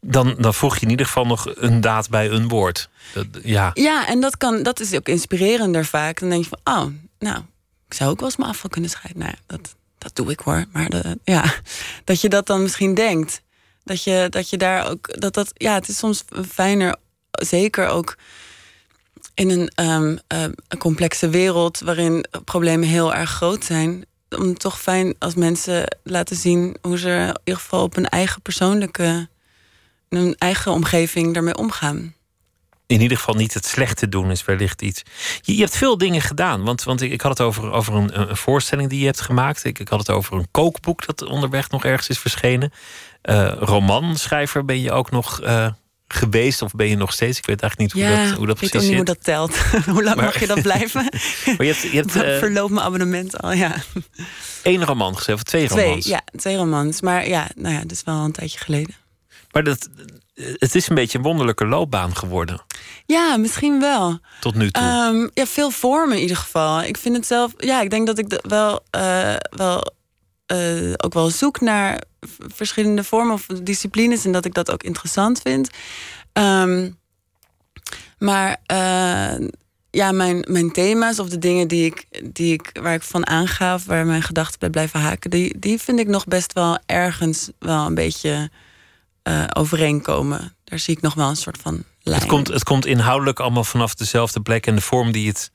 Dan, 0.00 0.34
dan 0.38 0.54
voeg 0.54 0.76
je 0.76 0.84
in 0.84 0.90
ieder 0.90 1.06
geval 1.06 1.26
nog 1.26 1.46
een 1.54 1.80
daad 1.80 2.08
bij 2.08 2.30
een 2.30 2.48
woord. 2.48 2.88
Dat, 3.14 3.26
ja. 3.42 3.70
Ja, 3.74 4.06
en 4.06 4.20
dat, 4.20 4.36
kan, 4.36 4.62
dat 4.62 4.80
is 4.80 4.94
ook 4.94 5.08
inspirerender 5.08 5.84
vaak. 5.84 6.20
Dan 6.20 6.28
denk 6.28 6.42
je 6.42 6.48
van, 6.48 6.74
oh, 6.76 6.86
nou, 7.18 7.42
ik 7.86 7.94
zou 7.94 8.10
ook 8.10 8.20
wel 8.20 8.28
eens 8.28 8.38
mijn 8.38 8.50
afval 8.50 8.70
kunnen 8.70 8.90
scheiden. 8.90 9.22
Nou, 9.22 9.34
dat, 9.46 9.74
dat 9.98 10.16
doe 10.16 10.30
ik 10.30 10.40
hoor. 10.40 10.64
Maar 10.72 10.88
de, 10.88 11.18
ja, 11.24 11.54
dat 12.04 12.20
je 12.20 12.28
dat 12.28 12.46
dan 12.46 12.62
misschien 12.62 12.94
denkt. 12.94 13.42
Dat 13.84 14.02
je, 14.02 14.26
dat 14.30 14.50
je 14.50 14.56
daar 14.56 14.90
ook, 14.90 15.20
dat 15.20 15.34
dat, 15.34 15.50
ja, 15.54 15.74
het 15.74 15.88
is 15.88 15.98
soms 15.98 16.24
fijner, 16.48 16.96
zeker 17.30 17.86
ook 17.86 18.16
in 19.34 19.50
een, 19.50 19.68
ehm, 19.74 20.16
eh, 20.26 20.42
een 20.68 20.78
complexe 20.78 21.28
wereld 21.28 21.78
waarin 21.78 22.24
problemen 22.44 22.88
heel 22.88 23.14
erg 23.14 23.30
groot 23.30 23.64
zijn. 23.64 24.04
Om 24.36 24.58
toch 24.58 24.80
fijn 24.80 25.14
als 25.18 25.34
mensen 25.34 25.98
laten 26.02 26.36
zien 26.36 26.76
hoe 26.82 26.98
ze 26.98 27.08
in 27.08 27.38
ieder 27.44 27.60
geval 27.60 27.82
op 27.82 27.94
hun 27.94 28.08
eigen 28.08 28.42
persoonlijke, 28.42 29.28
hun 30.08 30.34
eigen 30.38 30.72
omgeving 30.72 31.34
daarmee 31.34 31.56
omgaan. 31.56 32.14
in 32.86 33.00
ieder 33.00 33.16
geval 33.16 33.34
niet 33.34 33.54
het 33.54 33.66
slechte 33.66 34.08
doen 34.08 34.30
is 34.30 34.44
wellicht 34.44 34.82
iets. 34.82 35.02
Je, 35.40 35.54
je 35.54 35.60
hebt 35.60 35.76
veel 35.76 35.98
dingen 35.98 36.20
gedaan. 36.20 36.64
Want, 36.64 36.82
want 36.82 37.00
ik, 37.00 37.12
ik 37.12 37.20
had 37.20 37.38
het 37.38 37.46
over, 37.46 37.72
over 37.72 37.94
een, 37.94 38.20
een 38.20 38.36
voorstelling 38.36 38.88
die 38.88 38.98
je 38.98 39.06
hebt 39.06 39.20
gemaakt. 39.20 39.64
Ik, 39.64 39.78
ik 39.78 39.88
had 39.88 39.98
het 39.98 40.10
over 40.10 40.36
een 40.36 40.50
kookboek 40.50 41.06
dat 41.06 41.22
onderweg 41.22 41.70
nog 41.70 41.84
ergens 41.84 42.08
is 42.08 42.18
verschenen. 42.18 42.72
Eh, 43.22 43.52
romanschrijver 43.58 44.64
ben 44.64 44.80
je 44.80 44.92
ook 44.92 45.10
nog 45.10 45.40
eh, 45.40 45.68
geweest 46.08 46.62
of 46.62 46.72
ben 46.72 46.88
je 46.88 46.96
nog 46.96 47.12
steeds? 47.12 47.38
Ik 47.38 47.46
weet 47.46 47.60
eigenlijk 47.62 47.94
niet 47.94 48.04
hoe 48.04 48.16
dat, 48.16 48.36
hoe 48.36 48.46
dat 48.46 48.54
ik 48.54 48.60
weet 48.60 48.70
precies 48.70 48.74
ook 48.88 48.96
niet 48.96 49.06
hoe 49.06 49.14
dat 49.14 49.24
telt. 49.24 49.56
hoe 49.94 50.02
lang 50.02 50.16
Maar- 50.16 50.24
mag 50.24 50.40
je 50.40 50.46
dat 50.46 50.62
blijven? 50.62 51.02
Maar 51.56 51.66
je 51.66 51.72
hebt, 51.72 51.80
je 51.82 51.96
hebt 51.96 52.16
eh, 52.22 52.38
Verloop 52.38 52.70
mijn 52.70 52.86
abonnement 52.86 53.40
al, 53.42 53.52
ja. 53.52 53.74
één 54.62 54.84
roman 54.84 55.16
geschreven, 55.16 55.34
of 55.42 55.42
twee, 55.42 55.66
Twee, 55.68 55.84
romans. 55.84 56.06
ja, 56.06 56.20
twee 56.36 56.56
romans. 56.56 57.00
Maar 57.00 57.28
ja, 57.28 57.48
nou 57.56 57.74
ja, 57.74 57.80
dat 57.80 57.90
is 57.90 58.02
wel 58.04 58.14
een 58.24 58.32
tijdje 58.32 58.58
geleden. 58.58 58.94
Maar 59.52 59.64
dat, 59.64 59.88
het 60.34 60.74
is 60.74 60.88
een 60.88 60.94
beetje 60.94 61.18
een 61.18 61.24
wonderlijke 61.24 61.66
loopbaan 61.66 62.16
geworden 62.16 62.60
Ja, 63.06 63.36
misschien 63.36 63.80
wel. 63.80 64.18
tot 64.40 64.54
nu 64.54 64.70
toe. 64.70 64.82
Ehm, 64.82 65.28
ja, 65.34 65.46
veel 65.46 65.70
vormen 65.70 66.16
in 66.16 66.22
ieder 66.22 66.36
geval. 66.36 66.82
Ik 66.82 66.96
vind 66.96 67.16
het 67.16 67.26
zelf, 67.26 67.52
ja, 67.56 67.80
ik 67.80 67.90
denk 67.90 68.06
dat 68.06 68.18
ik 68.18 68.40
wel, 68.48 68.80
eh, 68.90 69.34
wel 69.50 69.92
eh, 70.46 70.92
ook 70.96 71.14
wel 71.14 71.30
zoek 71.30 71.60
naar 71.60 72.00
verschillende 72.54 73.04
vormen 73.04 73.34
of 73.34 73.46
disciplines 73.46 74.24
en 74.24 74.32
dat 74.32 74.44
ik 74.44 74.54
dat 74.54 74.70
ook 74.70 74.82
interessant 74.82 75.40
vind. 75.42 75.70
Ehm, 76.32 76.90
maar 78.18 78.56
eh, 78.66 79.48
ja, 79.90 80.12
mijn, 80.12 80.44
mijn 80.48 80.72
thema's 80.72 81.18
of 81.18 81.28
de 81.28 81.38
dingen 81.38 81.68
die 81.68 81.84
ik, 81.84 82.06
die 82.34 82.52
ik, 82.52 82.70
waar 82.80 82.94
ik 82.94 83.02
van 83.02 83.26
aanga 83.26 83.74
of 83.74 83.84
waar 83.84 84.06
mijn 84.06 84.22
gedachten 84.22 84.58
bij 84.58 84.70
blijven 84.70 85.00
haken, 85.00 85.30
die, 85.30 85.58
die 85.58 85.78
vind 85.78 85.98
ik 85.98 86.08
nog 86.08 86.24
best 86.24 86.52
wel 86.52 86.78
ergens 86.86 87.50
wel 87.58 87.86
een 87.86 87.94
beetje 87.94 88.50
eh, 89.22 89.44
overeenkomen. 89.52 90.56
Daar 90.64 90.78
zie 90.78 90.96
ik 90.96 91.02
nog 91.02 91.14
wel 91.14 91.28
een 91.28 91.36
soort 91.36 91.58
van 91.62 91.84
lijn. 92.02 92.20
het, 92.20 92.28
komt, 92.28 92.48
het 92.48 92.64
komt 92.64 92.86
inhoudelijk 92.86 93.40
allemaal 93.40 93.64
vanaf 93.64 93.94
dezelfde 93.94 94.40
plek 94.40 94.66
en 94.66 94.74
de 94.74 94.80
vorm 94.80 95.12
die 95.12 95.28
het. 95.28 95.50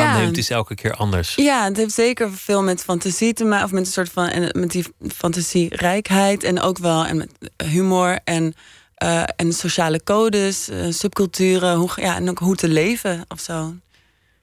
Aanneemt 0.00 0.36
is 0.38 0.50
elke 0.50 0.74
keer 0.74 0.94
anders. 0.94 1.34
Ja, 1.34 1.64
het 1.64 1.76
heeft 1.76 1.94
zeker 1.94 2.32
veel 2.32 2.62
met 2.62 2.82
fantasie 2.82 3.32
te 3.32 3.44
maken. 3.44 3.64
Of 3.64 3.70
met 3.72 3.86
een 3.86 3.92
soort 3.92 4.10
van. 4.10 4.28
En 4.28 4.60
met 4.60 4.70
die 4.70 4.84
fantasierijkheid. 5.14 6.44
En 6.44 6.60
ook 6.60 6.78
wel. 6.78 7.06
En 7.06 7.16
met 7.16 7.30
humor. 7.64 8.18
En, 8.24 8.54
eh, 8.94 9.22
en 9.36 9.52
sociale 9.52 10.02
codes. 10.04 10.68
eh, 10.68 10.86
subculturen. 10.90 11.74
Hoe, 11.76 11.90
ja, 11.96 12.16
en 12.16 12.30
ook 12.30 12.38
hoe 12.38 12.56
te 12.56 12.68
leven 12.68 13.24
of 13.28 13.40
zo. 13.40 13.74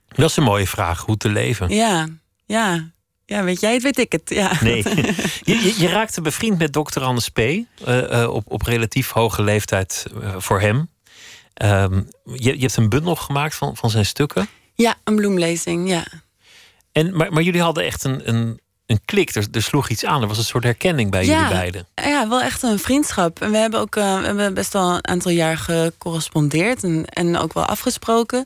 Dat 0.07 0.29
is 0.29 0.35
een 0.37 0.43
mooie 0.43 0.67
vraag, 0.67 1.05
hoe 1.05 1.17
te 1.17 1.29
leven. 1.29 1.69
Ja, 1.69 2.07
ja. 2.45 2.89
Ja, 3.25 3.43
weet 3.43 3.59
jij 3.59 3.73
het, 3.73 3.83
weet 3.83 3.97
ik 3.99 4.11
het. 4.11 4.29
Ja. 4.29 4.51
Nee. 4.61 4.83
Je, 5.43 5.75
je, 5.77 5.87
raakte 5.87 6.21
bevriend 6.21 6.57
met 6.57 6.73
dokter 6.73 7.01
Anders 7.01 7.29
P. 7.29 7.37
eh, 7.39 8.27
op, 8.29 8.51
op 8.51 8.61
relatief 8.61 9.11
hoge 9.11 9.43
leeftijd 9.43 10.05
voor 10.37 10.59
hem. 10.61 10.89
Ehm, 11.53 12.01
je, 12.23 12.53
je 12.53 12.61
hebt 12.61 12.77
een 12.77 12.89
bundel 12.89 13.15
gemaakt 13.15 13.55
van, 13.55 13.75
van 13.75 13.89
zijn 13.89 14.05
stukken. 14.05 14.47
Ja, 14.81 14.95
een 15.03 15.15
bloemlezing, 15.15 15.89
ja. 15.89 16.05
En, 16.91 17.15
maar, 17.15 17.33
maar 17.33 17.43
jullie 17.43 17.61
hadden 17.61 17.83
echt 17.83 18.03
een, 18.03 18.29
een, 18.29 18.59
een 18.85 18.99
klik. 19.05 19.35
Er, 19.35 19.47
er 19.51 19.61
sloeg 19.63 19.89
iets 19.89 20.05
aan. 20.05 20.21
Er 20.21 20.27
was 20.27 20.37
een 20.37 20.43
soort 20.43 20.63
herkenning 20.63 21.11
bij 21.11 21.25
Ja. 21.25 21.35
jullie 21.35 21.53
beiden. 21.53 21.87
Ja, 21.95 22.29
wel 22.29 22.41
echt 22.41 22.63
een 22.63 22.79
vriendschap. 22.79 23.41
En 23.41 23.51
we 23.51 23.57
hebben 23.57 23.79
ook 23.79 23.95
eh, 23.95 24.19
we 24.19 24.25
hebben 24.25 24.53
best 24.53 24.73
wel 24.73 24.89
een 24.95 25.07
aantal 25.07 25.31
jaar 25.31 25.57
gecorrespondeerd 25.57 26.83
en, 26.83 27.05
en 27.05 27.37
ook 27.37 27.53
wel 27.53 27.65
afgesproken. 27.65 28.45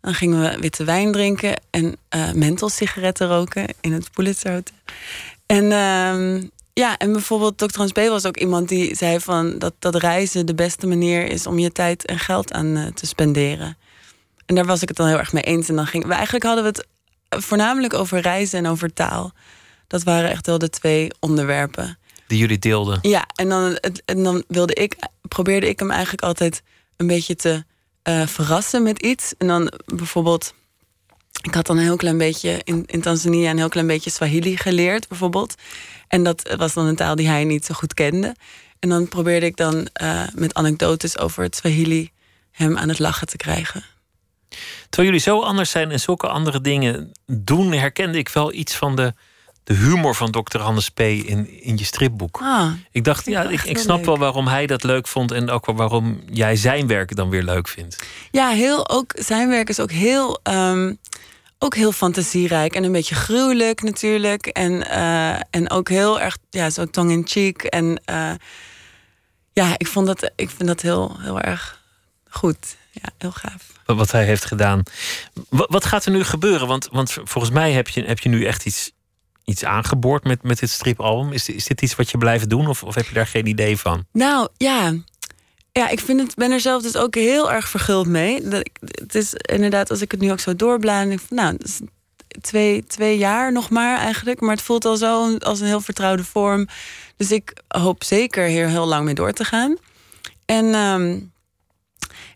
Dan 0.00 0.14
gingen 0.14 0.40
we 0.40 0.60
witte 0.60 0.84
wijn 0.84 1.12
drinken 1.12 1.60
en 1.70 1.96
eh 2.08 2.32
menthol-sigaretten 2.32 3.28
roken 3.28 3.66
in 3.80 3.92
het 3.92 4.10
Pulitzer 4.12 4.52
Hotel. 4.52 4.74
En 5.46 5.72
ehm, 5.72 6.42
ja, 6.72 6.96
en 6.96 7.12
bijvoorbeeld 7.12 7.58
Dr. 7.58 7.76
Hans 7.78 7.92
B. 7.92 7.96
was 7.96 8.26
ook 8.26 8.36
iemand 8.36 8.68
die 8.68 8.94
zei 8.94 9.20
van 9.20 9.58
dat, 9.58 9.74
dat 9.78 9.94
reizen 9.94 10.46
de 10.46 10.54
beste 10.54 10.86
manier 10.86 11.26
is 11.26 11.46
om 11.46 11.58
je 11.58 11.72
tijd 11.72 12.04
en 12.06 12.18
geld 12.18 12.52
aan 12.52 12.76
eh, 12.76 12.86
te 12.86 13.06
spenderen. 13.06 13.76
En 14.48 14.54
daar 14.54 14.66
was 14.66 14.82
ik 14.82 14.88
het 14.88 14.96
dan 14.96 15.06
heel 15.06 15.18
erg 15.18 15.32
mee 15.32 15.42
eens. 15.42 15.68
En 15.68 15.76
dan 15.76 15.86
gingen 15.86 16.08
we 16.08 16.14
eigenlijk 16.14 16.44
hadden 16.44 16.64
we 16.64 16.70
het 16.70 16.86
voornamelijk 17.44 17.94
over 17.94 18.20
reizen 18.20 18.58
en 18.58 18.66
over 18.66 18.92
taal. 18.92 19.32
Dat 19.86 20.02
waren 20.02 20.30
echt 20.30 20.46
wel 20.46 20.58
de 20.58 20.70
twee 20.70 21.10
onderwerpen. 21.20 21.98
Die 22.26 22.38
jullie 22.38 22.58
deelden. 22.58 22.98
Ja, 23.02 23.26
en 23.34 23.48
dan, 23.48 23.76
en 24.04 24.22
dan 24.22 24.44
wilde 24.48 24.74
ik, 24.74 24.96
probeerde 25.28 25.68
ik 25.68 25.78
hem 25.78 25.90
eigenlijk 25.90 26.22
altijd 26.22 26.62
een 26.96 27.06
beetje 27.06 27.36
te 27.36 27.64
eh, 28.02 28.26
verrassen 28.26 28.82
met 28.82 29.02
iets. 29.02 29.34
En 29.38 29.46
dan 29.46 29.72
bijvoorbeeld, 29.86 30.54
ik 31.42 31.54
had 31.54 31.66
dan 31.66 31.76
een 31.76 31.82
heel 31.82 31.96
klein 31.96 32.18
beetje 32.18 32.60
in, 32.64 32.82
in 32.86 33.00
Tanzania 33.00 33.50
een 33.50 33.56
heel 33.58 33.68
klein 33.68 33.86
beetje 33.86 34.10
Swahili 34.10 34.56
geleerd, 34.56 35.08
bijvoorbeeld. 35.08 35.54
En 36.08 36.22
dat 36.22 36.54
was 36.56 36.74
dan 36.74 36.86
een 36.86 36.96
taal 36.96 37.14
die 37.14 37.28
hij 37.28 37.44
niet 37.44 37.64
zo 37.64 37.74
goed 37.74 37.94
kende. 37.94 38.34
En 38.78 38.88
dan 38.88 39.08
probeerde 39.08 39.46
ik 39.46 39.56
dan 39.56 39.88
eh, 39.92 40.22
met 40.34 40.54
anekdotes 40.54 41.18
over 41.18 41.42
het 41.42 41.56
Swahili 41.56 42.10
hem 42.50 42.76
aan 42.76 42.88
het 42.88 42.98
lachen 42.98 43.26
te 43.26 43.36
krijgen. 43.36 43.84
Terwijl 44.88 45.08
jullie 45.08 45.20
zo 45.20 45.40
anders 45.40 45.70
zijn 45.70 45.90
en 45.90 46.00
zulke 46.00 46.28
andere 46.28 46.60
dingen 46.60 47.12
doen, 47.26 47.72
herkende 47.72 48.18
ik 48.18 48.28
wel 48.28 48.52
iets 48.52 48.76
van 48.76 48.96
de, 48.96 49.14
de 49.64 49.74
humor 49.74 50.14
van 50.14 50.30
dokter 50.30 50.60
Anders 50.60 50.88
P. 50.88 51.00
in, 51.00 51.62
in 51.62 51.76
je 51.76 51.84
stripboek. 51.84 52.38
Ah, 52.42 52.72
Ik 52.90 53.04
dacht, 53.04 53.26
ja, 53.26 53.42
ik, 53.42 53.62
ik 53.62 53.78
snap 53.78 53.96
leuk. 53.96 54.06
wel 54.06 54.18
waarom 54.18 54.46
hij 54.46 54.66
dat 54.66 54.82
leuk 54.82 55.06
vond 55.06 55.32
en 55.32 55.50
ook 55.50 55.66
wel 55.66 55.74
waarom 55.74 56.22
jij 56.30 56.56
zijn 56.56 56.86
werk 56.86 57.16
dan 57.16 57.28
weer 57.28 57.42
leuk 57.42 57.68
vindt. 57.68 57.96
Ja, 58.30 58.48
heel, 58.48 58.88
ook, 58.88 59.12
zijn 59.16 59.48
werk 59.48 59.68
is 59.68 59.80
ook 59.80 59.90
heel, 59.90 60.40
ehm, 60.42 60.94
ook 61.58 61.74
heel 61.74 61.92
fantasierijk 61.92 62.74
en 62.74 62.84
een 62.84 62.92
beetje 62.92 63.14
gruwelijk 63.14 63.82
natuurlijk. 63.82 64.46
En, 64.46 64.90
eh, 64.90 65.40
en 65.50 65.70
ook 65.70 65.88
heel 65.88 66.20
erg 66.20 66.36
ja, 66.50 66.70
zo 66.70 66.86
tong 66.86 67.10
in 67.10 67.22
cheek. 67.26 67.62
En 67.62 68.00
eh, 68.04 68.30
ja, 69.52 69.74
ik, 69.76 69.86
vond 69.86 70.06
dat, 70.06 70.30
ik 70.36 70.50
vind 70.50 70.68
dat 70.68 70.80
heel, 70.80 71.16
heel 71.20 71.40
erg 71.40 71.82
goed. 72.28 72.76
Ja, 73.02 73.10
heel 73.18 73.32
gaaf. 73.32 73.72
Wat 73.84 74.12
hij 74.12 74.24
heeft 74.24 74.44
gedaan. 74.44 74.82
Wat 75.48 75.84
gaat 75.84 76.04
er 76.04 76.12
nu 76.12 76.24
gebeuren? 76.24 76.66
Want, 76.66 76.88
want 76.92 77.12
volgens 77.24 77.52
mij 77.52 77.72
heb 77.72 77.88
je, 77.88 78.04
heb 78.04 78.18
je 78.18 78.28
nu 78.28 78.44
echt 78.44 78.66
iets, 78.66 78.90
iets 79.44 79.64
aangeboord 79.64 80.24
met, 80.24 80.42
met 80.42 80.58
dit 80.58 80.70
stripalbum. 80.70 81.32
Is, 81.32 81.48
is 81.48 81.64
dit 81.64 81.82
iets 81.82 81.96
wat 81.96 82.10
je 82.10 82.18
blijft 82.18 82.50
doen 82.50 82.66
of, 82.66 82.82
of 82.82 82.94
heb 82.94 83.06
je 83.06 83.14
daar 83.14 83.26
geen 83.26 83.46
idee 83.46 83.78
van? 83.78 84.04
Nou 84.12 84.48
ja, 84.56 84.94
ja, 85.72 85.88
ik 85.88 86.00
vind 86.00 86.20
het, 86.20 86.34
ben 86.34 86.50
er 86.50 86.60
zelf 86.60 86.82
dus 86.82 86.96
ook 86.96 87.14
heel 87.14 87.52
erg 87.52 87.68
verguld 87.68 88.06
mee. 88.06 88.48
Dat 88.48 88.70
het 88.80 89.14
is 89.14 89.34
inderdaad, 89.34 89.90
als 89.90 90.00
ik 90.00 90.10
het 90.10 90.20
nu 90.20 90.32
ook 90.32 90.40
zo 90.40 90.56
doorblaan, 90.56 91.18
nou, 91.30 91.56
twee, 92.40 92.86
twee 92.86 93.18
jaar 93.18 93.52
nog 93.52 93.70
maar 93.70 93.98
eigenlijk. 93.98 94.40
Maar 94.40 94.54
het 94.54 94.62
voelt 94.62 94.84
al 94.84 94.96
zo 94.96 95.36
als 95.38 95.60
een 95.60 95.66
heel 95.66 95.80
vertrouwde 95.80 96.24
vorm. 96.24 96.68
Dus 97.16 97.30
ik 97.30 97.52
hoop 97.68 98.04
zeker 98.04 98.44
hier 98.44 98.68
heel 98.68 98.86
lang 98.86 99.04
mee 99.04 99.14
door 99.14 99.32
te 99.32 99.44
gaan. 99.44 99.76
En 100.46 100.74
um, 100.74 101.32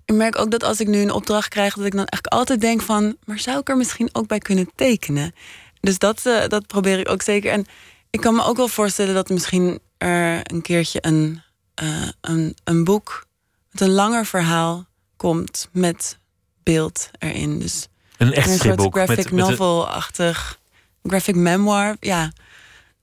ik 0.04 0.14
merk 0.14 0.38
ook 0.38 0.50
dat 0.50 0.62
als 0.62 0.80
ik 0.80 0.86
nu 0.86 1.00
een 1.00 1.10
opdracht 1.10 1.48
krijg, 1.48 1.74
dat 1.74 1.84
ik 1.84 1.92
dan 1.92 2.06
eigenlijk 2.06 2.34
altijd 2.34 2.60
denk 2.60 2.82
van, 2.82 3.16
maar 3.24 3.38
zou 3.38 3.58
ik 3.58 3.68
er 3.68 3.76
misschien 3.76 4.08
ook 4.12 4.26
bij 4.26 4.38
kunnen 4.38 4.70
tekenen? 4.74 5.34
Dus 5.80 5.98
dat, 5.98 6.22
uh, 6.26 6.46
dat 6.48 6.66
probeer 6.66 6.98
ik 6.98 7.08
ook 7.08 7.22
zeker. 7.22 7.52
En 7.52 7.66
ik 8.10 8.20
kan 8.20 8.34
me 8.34 8.44
ook 8.44 8.56
wel 8.56 8.68
voorstellen 8.68 9.14
dat 9.14 9.28
misschien 9.28 9.80
er 9.98 10.40
een 10.42 10.62
keertje 10.62 10.98
een, 11.02 11.42
uh, 11.82 12.08
een, 12.20 12.56
een 12.64 12.84
boek 12.84 13.26
met 13.70 13.80
een 13.80 13.90
langer 13.90 14.26
verhaal 14.26 14.86
komt 15.16 15.68
met 15.72 16.18
beeld 16.62 17.10
erin. 17.18 17.58
Dus 17.58 17.88
een 18.16 18.32
echt. 18.32 18.64
Een 18.64 18.92
graphic 18.92 19.30
novel-achtig, 19.30 20.58
graphic 21.02 21.36
memoir. 21.36 21.96
Ja, 22.00 22.32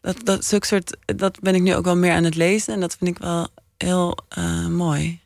dat, 0.01 0.17
dat, 0.23 0.45
zulke 0.45 0.65
soort, 0.65 0.97
dat 1.05 1.39
ben 1.39 1.55
ik 1.55 1.61
nu 1.61 1.75
ook 1.75 1.86
wel 1.86 1.97
meer 1.97 2.13
aan 2.13 2.23
het 2.23 2.36
lezen. 2.36 2.73
En 2.73 2.80
dat 2.80 2.95
vind 2.99 3.09
ik 3.09 3.17
wel 3.17 3.47
heel 3.77 4.17
uh, 4.38 4.67
mooi. 4.67 5.19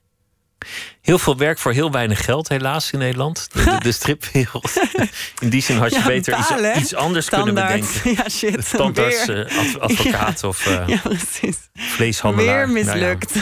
Heel 1.02 1.20
veel 1.20 1.38
werk 1.38 1.60
voor 1.60 1.72
heel 1.72 1.92
weinig 1.92 2.26
geld, 2.26 2.50
helaas, 2.50 2.92
in 2.92 3.00
Nederland. 3.00 3.48
De, 3.54 3.64
de, 3.64 3.78
de 3.80 3.92
stripwereld. 4.02 4.72
In 5.40 5.50
die 5.50 5.62
zin 5.62 5.78
had 5.78 5.90
je 5.92 6.00
Ja, 6.00 6.06
beter 6.06 6.38
iets, 6.78 6.96
anders 6.96 7.26
Standaard. 7.26 7.56
kunnen 7.56 7.92
bedenken. 8.02 8.12
Ja, 8.24 8.30
shit. 8.30 8.74
Eh, 9.30 9.58
adv- 9.60 9.76
advocaat 9.78 10.44
of 10.52 10.66
eh, 10.68 10.88
Ja, 10.88 11.02
vleeshandelaar. 11.76 12.68
Weer 12.74 12.86
Nou 12.86 12.98
ja. 13.00 13.16
mislukt. 13.16 13.34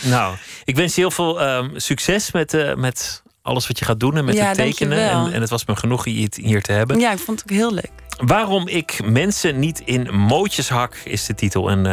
Nou, 0.00 0.36
ik 0.64 0.76
wens 0.76 0.94
je 0.94 1.00
heel 1.00 1.10
veel 1.10 1.40
ehm, 1.40 1.68
succes 1.78 2.32
met, 2.32 2.54
eh, 2.54 2.74
met 2.74 3.22
alles 3.42 3.66
wat 3.66 3.78
je 3.78 3.84
gaat 3.84 4.00
doen 4.00 4.16
en 4.16 4.24
met 4.24 4.38
het 4.38 4.54
tekenen. 4.54 5.10
En, 5.10 5.32
en 5.32 5.40
het 5.40 5.50
was 5.50 5.64
me 5.66 5.76
genoeg 5.76 6.04
hier, 6.04 6.28
hier 6.34 6.62
te 6.62 6.72
hebben. 6.72 6.98
Ja, 6.98 7.12
ik 7.12 7.18
vond 7.18 7.40
het 7.40 7.50
ook 7.52 7.56
heel 7.56 7.72
leuk. 7.72 7.90
Waarom 8.16 8.68
ik 8.68 9.00
mensen 9.04 9.58
niet 9.58 9.82
in 9.84 10.14
mootjes 10.14 10.68
hak, 10.68 10.94
is 11.04 11.26
de 11.26 11.34
titel. 11.34 11.70
En 11.70 11.86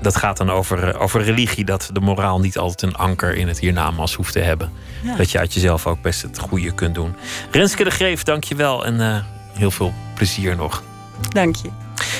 dat 0.00 0.16
gaat 0.16 0.36
dan 0.36 0.50
over, 0.50 0.88
eh, 0.88 1.02
over 1.02 1.22
religie. 1.22 1.64
Dat 1.64 1.90
de 1.92 2.00
moraal 2.00 2.40
niet 2.40 2.58
altijd 2.58 2.82
een 2.82 2.98
anker 2.98 3.34
in 3.34 3.48
het 3.48 3.58
hiernamaals 3.58 4.14
hoeft 4.14 4.32
te 4.32 4.38
hebben. 4.38 4.70
Ja. 5.02 5.16
Dat 5.16 5.30
je 5.30 5.38
uit 5.38 5.54
jezelf 5.54 5.86
ook 5.86 6.02
best 6.02 6.22
het 6.22 6.38
goede 6.38 6.74
kunt 6.74 6.94
doen. 6.94 7.16
Renske 7.50 7.84
de 7.84 7.90
Greef, 7.90 8.22
dank 8.22 8.44
je 8.44 8.54
wel. 8.54 8.84
En 8.84 9.00
eh, 9.00 9.16
heel 9.52 9.70
veel 9.70 9.92
plezier 10.14 10.56
nog. 10.56 10.82
Dank 11.28 11.56
je. 11.56 11.70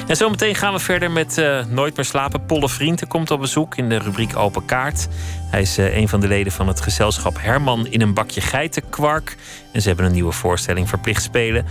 En 0.07 0.17
zometeen 0.17 0.55
gaan 0.55 0.73
we 0.73 0.79
verder 0.79 1.11
met 1.11 1.39
eh, 1.39 1.65
Nooit 1.65 1.97
meer 1.97 2.05
slapen. 2.05 2.47
Polle 2.47 2.69
Vrienden 2.69 3.09
komt 3.09 3.31
op 3.31 3.41
bezoek 3.41 3.77
in 3.77 3.89
de 3.89 3.99
rubriek 3.99 4.37
Open 4.37 4.65
Kaart. 4.65 5.09
Hij 5.51 5.61
is 5.61 5.77
een 5.77 6.09
van 6.09 6.21
de 6.21 6.29
leden 6.29 6.53
van 6.53 6.69
het 6.69 6.81
gezelschap 6.81 7.37
Herman 7.41 7.87
in 7.87 8.01
een 8.01 8.15
bakje 8.15 8.41
geitenkwark. 8.41 9.37
En 9.73 9.83
ze 9.83 9.89
hebben 9.89 10.07
een 10.07 10.13
nieuwe 10.13 10.33
voorstelling 10.33 10.89
verplicht 10.89 11.23
spelen. 11.23 11.67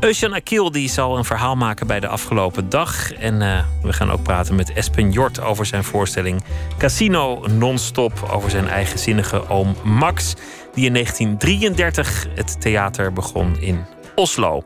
Eusjan 0.00 0.34
Akil 0.34 0.70
die 0.70 0.88
zal 0.88 1.16
een 1.16 1.24
verhaal 1.24 1.56
maken 1.56 1.86
bij 1.86 2.00
de 2.00 2.08
afgelopen 2.08 2.68
dag. 2.68 3.12
En 3.12 3.42
eh, 3.42 3.64
we 3.82 3.92
gaan 3.92 4.10
ook 4.10 4.22
praten 4.22 4.54
met 4.54 4.72
Espen 4.72 5.10
Jort 5.10 5.40
over 5.40 5.66
zijn 5.66 5.84
voorstelling 5.84 6.42
Casino 6.78 7.44
Non-Stop. 7.50 8.28
Over 8.32 8.50
zijn 8.50 8.68
eigenzinnige 8.68 9.48
oom 9.48 9.76
Max, 9.84 10.34
die 10.74 10.86
in 10.86 10.92
1933 10.92 12.26
het 12.34 12.60
theater 12.60 13.12
begon 13.12 13.60
in 13.60 13.84
Oslo. 14.14 14.64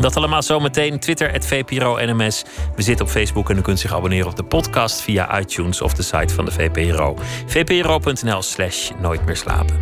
Dat 0.00 0.16
allemaal 0.16 0.42
zometeen. 0.42 0.98
Twitter, 0.98 1.32
het 1.32 1.46
VPRO 1.46 1.98
NMS. 2.04 2.44
We 2.76 2.82
zitten 2.82 3.04
op 3.04 3.10
Facebook 3.10 3.50
en 3.50 3.56
u 3.56 3.60
kunt 3.60 3.80
zich 3.80 3.94
abonneren 3.94 4.26
op 4.26 4.36
de 4.36 4.44
podcast 4.44 5.00
via 5.00 5.40
iTunes 5.40 5.80
of 5.80 5.94
de 5.94 6.02
site 6.02 6.34
van 6.34 6.44
de 6.44 6.50
VPRO. 6.50 7.16
vpro.nl 7.46 8.42
slash 8.42 8.90
nooit 9.00 9.26
meer 9.26 9.36
slapen. 9.36 9.78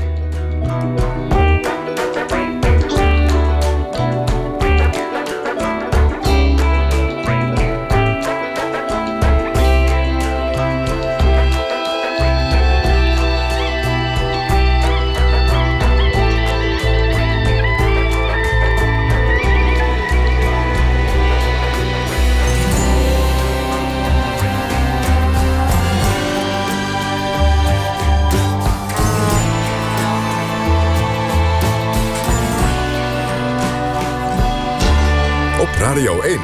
Radio 35.91 36.21
1. 36.21 36.39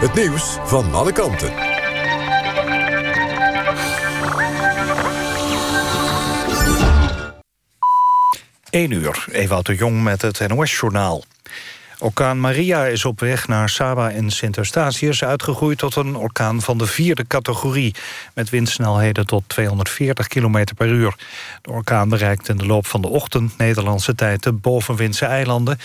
Het 0.00 0.14
nieuws 0.14 0.56
van 0.64 0.94
alle 0.94 1.12
kanten. 1.12 1.52
1 8.70 8.90
uur, 8.90 9.24
Ewout 9.32 9.66
de 9.66 9.74
Jong 9.74 10.02
met 10.02 10.22
het 10.22 10.48
NOS-journaal. 10.48 11.24
Orkaan 11.98 12.40
Maria 12.40 12.86
is 12.86 13.04
op 13.04 13.20
weg 13.20 13.48
naar 13.48 13.68
Saba 13.68 14.10
en 14.10 14.30
Sint 14.30 14.56
Eustatius 14.56 15.24
uitgegroeid 15.24 15.78
tot 15.78 15.96
een 15.96 16.16
orkaan 16.16 16.60
van 16.60 16.78
de 16.78 16.86
vierde 16.86 17.26
categorie, 17.26 17.94
met 18.34 18.50
windsnelheden 18.50 19.26
tot 19.26 19.42
240 19.46 20.26
km 20.26 20.64
per 20.76 20.88
uur. 20.88 21.14
De 21.62 21.70
orkaan 21.70 22.08
bereikt 22.08 22.48
in 22.48 22.56
de 22.56 22.66
loop 22.66 22.86
van 22.86 23.00
de 23.00 23.08
ochtend 23.08 23.58
Nederlandse 23.58 24.14
tijd 24.14 24.42
de 24.42 24.52
bovenwindse 24.52 25.24
eilanden, 25.26 25.78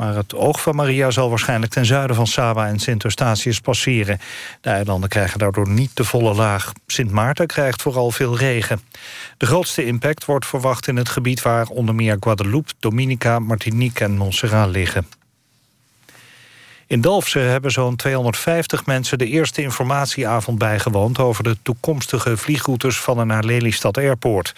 maar 0.00 0.14
het 0.14 0.34
oog 0.34 0.60
van 0.60 0.74
Maria 0.74 1.10
zal 1.10 1.28
waarschijnlijk 1.28 1.72
ten 1.72 1.86
zuiden 1.86 2.16
van 2.16 2.26
Saba 2.26 2.66
en 2.66 2.78
Sint 2.78 3.04
Eustatius 3.04 3.60
passeren. 3.60 4.18
De 4.60 4.70
eilanden 4.70 5.08
krijgen 5.08 5.38
daardoor 5.38 5.68
niet 5.68 5.96
de 5.96 6.04
volle 6.04 6.34
laag. 6.34 6.72
Sint 6.86 7.10
Maarten 7.10 7.46
krijgt 7.46 7.82
vooral 7.82 8.10
veel 8.10 8.36
regen. 8.36 8.80
De 9.36 9.46
grootste 9.46 9.84
impact 9.84 10.24
wordt 10.24 10.46
verwacht 10.46 10.86
in 10.86 10.96
het 10.96 11.08
gebied 11.08 11.42
waar 11.42 11.66
onder 11.66 11.94
meer 11.94 12.16
Guadeloupe, 12.20 12.72
Dominica, 12.78 13.38
Martinique 13.38 14.04
en 14.04 14.16
Montserrat 14.16 14.68
liggen. 14.68 15.06
In 16.86 17.00
Dalfsen 17.00 17.50
hebben 17.50 17.70
zo'n 17.70 17.96
250 17.96 18.86
mensen 18.86 19.18
de 19.18 19.26
eerste 19.26 19.62
informatieavond 19.62 20.58
bijgewoond... 20.58 21.18
over 21.18 21.44
de 21.44 21.56
toekomstige 21.62 22.36
vliegroutes 22.36 23.00
van 23.00 23.20
en 23.20 23.26
naar 23.26 23.44
Lelystad 23.44 23.98
Airport. 23.98 24.54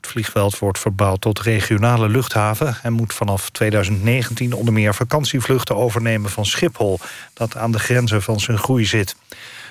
Het 0.00 0.10
vliegveld 0.10 0.58
wordt 0.58 0.78
verbouwd 0.78 1.20
tot 1.20 1.40
regionale 1.40 2.08
luchthaven... 2.08 2.76
en 2.82 2.92
moet 2.92 3.14
vanaf 3.14 3.50
2019 3.50 4.52
onder 4.52 4.72
meer 4.72 4.94
vakantievluchten 4.94 5.76
overnemen 5.76 6.30
van 6.30 6.46
Schiphol... 6.46 6.98
dat 7.32 7.56
aan 7.56 7.72
de 7.72 7.78
grenzen 7.78 8.22
van 8.22 8.40
zijn 8.40 8.58
groei 8.58 8.84
zit. 8.84 9.16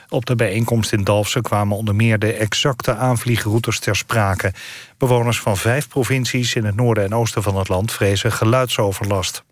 Op 0.09 0.25
de 0.25 0.35
bijeenkomst 0.35 0.91
in 0.91 1.03
Dalfsen 1.03 1.41
kwamen 1.41 1.77
onder 1.77 1.95
meer 1.95 2.19
de 2.19 2.33
exacte 2.33 2.95
aanvliegroutes 2.95 3.79
ter 3.79 3.95
sprake. 3.95 4.53
Bewoners 4.97 5.39
van 5.39 5.57
vijf 5.57 5.87
provincies 5.87 6.55
in 6.55 6.65
het 6.65 6.75
noorden 6.75 7.03
en 7.03 7.15
oosten 7.15 7.43
van 7.43 7.57
het 7.57 7.67
land 7.67 7.91
vrezen 7.91 8.31
geluidsoverlast. 8.31 9.43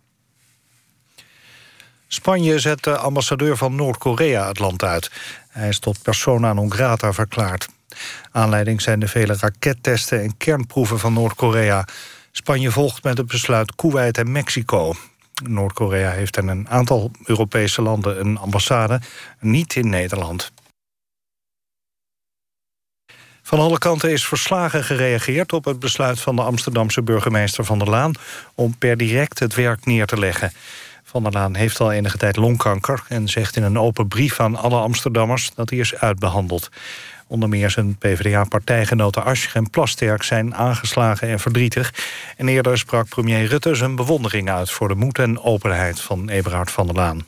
Spanje 2.08 2.60
zet 2.60 2.84
de 2.84 2.98
ambassadeur 2.98 3.58
van 3.58 3.76
Noord-Korea 3.76 4.48
het 4.48 4.60
land 4.60 4.84
uit. 4.84 5.12
Hij 5.50 5.68
is 5.68 5.80
tot 5.80 6.02
persona 6.02 6.54
non 6.54 6.72
grata 6.72 7.14
verklaard. 7.14 7.68
Aanleiding 8.32 8.82
zijn 8.82 9.00
de 9.00 9.08
vele 9.08 9.36
rakettesten 9.40 10.22
en 10.22 10.38
kernproeven 10.38 11.00
van 11.00 11.14
Noord-Korea. 11.14 11.88
Spanje 12.32 12.72
volgt 12.72 13.04
met 13.04 13.18
het 13.18 13.28
besluit 13.28 13.76
Kuwait 13.76 14.18
en 14.18 14.32
Mexico. 14.32 14.94
Noord-Korea 15.44 16.12
heeft 16.12 16.38
in 16.38 16.48
een 16.48 16.70
aantal 16.70 17.12
Europese 17.24 17.82
landen 17.82 18.20
een 18.20 18.38
ambassade, 18.38 19.02
niet 19.40 19.76
in 19.76 19.90
Nederland. 19.90 20.52
Van 23.42 23.60
alle 23.60 23.78
kanten 23.78 24.12
is 24.12 24.28
verslagen 24.28 24.84
gereageerd 24.84 25.54
op 25.54 25.66
het 25.66 25.80
besluit 25.80 26.20
van 26.20 26.36
de 26.36 26.42
Amsterdamse 26.42 27.02
burgemeester 27.02 27.66
Van 27.66 27.80
der 27.80 27.90
Laan 27.90 28.12
om 28.56 28.78
per 28.78 28.98
direct 28.98 29.40
het 29.40 29.56
werk 29.56 29.86
neer 29.86 30.06
te 30.06 30.20
leggen. 30.20 30.52
Van 31.04 31.24
der 31.24 31.32
Laan 31.32 31.56
heeft 31.56 31.80
al 31.80 31.92
enige 31.92 32.18
tijd 32.18 32.36
longkanker 32.36 33.04
en 33.08 33.28
zegt 33.28 33.56
in 33.56 33.64
een 33.64 33.80
open 33.80 34.08
brief 34.08 34.40
aan 34.40 34.56
alle 34.56 34.80
Amsterdammers 34.80 35.52
dat 35.56 35.70
hij 35.70 35.80
is 35.80 35.96
uitbehandeld. 35.96 36.70
Onder 37.28 37.50
meer 37.50 37.70
zijn 37.70 37.98
PvdA-partijgenoten 37.98 39.24
Ascher 39.24 39.56
en 39.56 39.70
Plasterk 39.70 40.24
zijn 40.24 40.56
aangeslagen 40.56 41.28
en 41.28 41.40
verdrietig. 41.40 41.94
En 42.38 42.48
eerder 42.48 42.78
sprak 42.78 43.10
premier 43.10 43.46
Rutte 43.46 43.76
zijn 43.76 43.96
bewondering 43.96 44.50
uit 44.50 44.72
voor 44.72 44.88
de 44.88 44.96
moed 44.96 45.20
en 45.20 45.40
openheid 45.40 46.02
van 46.02 46.30
Eberhard 46.30 46.72
van 46.72 46.86
der 46.86 46.96
Laan. 46.96 47.26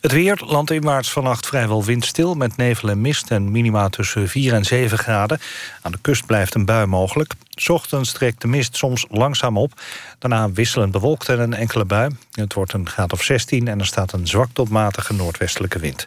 Het 0.00 0.12
weer, 0.12 0.42
landinwaarts 0.44 1.12
vannacht 1.12 1.46
vrijwel 1.46 1.84
windstil... 1.84 2.34
met 2.34 2.56
nevel 2.56 2.88
en 2.88 3.00
mist 3.00 3.30
en 3.30 3.50
minima 3.50 3.88
tussen 3.88 4.28
4 4.28 4.52
en 4.52 4.64
7 4.64 4.98
graden. 4.98 5.40
Aan 5.82 5.92
de 5.92 5.98
kust 6.00 6.26
blijft 6.26 6.54
een 6.54 6.64
bui 6.64 6.86
mogelijk. 6.86 7.32
Ochtends 7.66 8.12
trekt 8.12 8.40
de 8.40 8.48
mist 8.48 8.76
soms 8.76 9.06
langzaam 9.10 9.58
op. 9.58 9.80
Daarna 10.18 10.50
wisselend 10.50 10.92
bewolkt 10.92 11.28
en 11.28 11.40
een 11.40 11.54
enkele 11.54 11.84
bui. 11.84 12.10
Het 12.30 12.54
wordt 12.54 12.72
een 12.72 12.88
graad 12.88 13.12
of 13.12 13.22
16 13.22 13.68
en 13.68 13.78
er 13.78 13.86
staat 13.86 14.12
een 14.12 14.26
zwak 14.26 14.48
tot 14.52 14.68
matige 14.68 15.12
noordwestelijke 15.12 15.78
wind. 15.78 16.06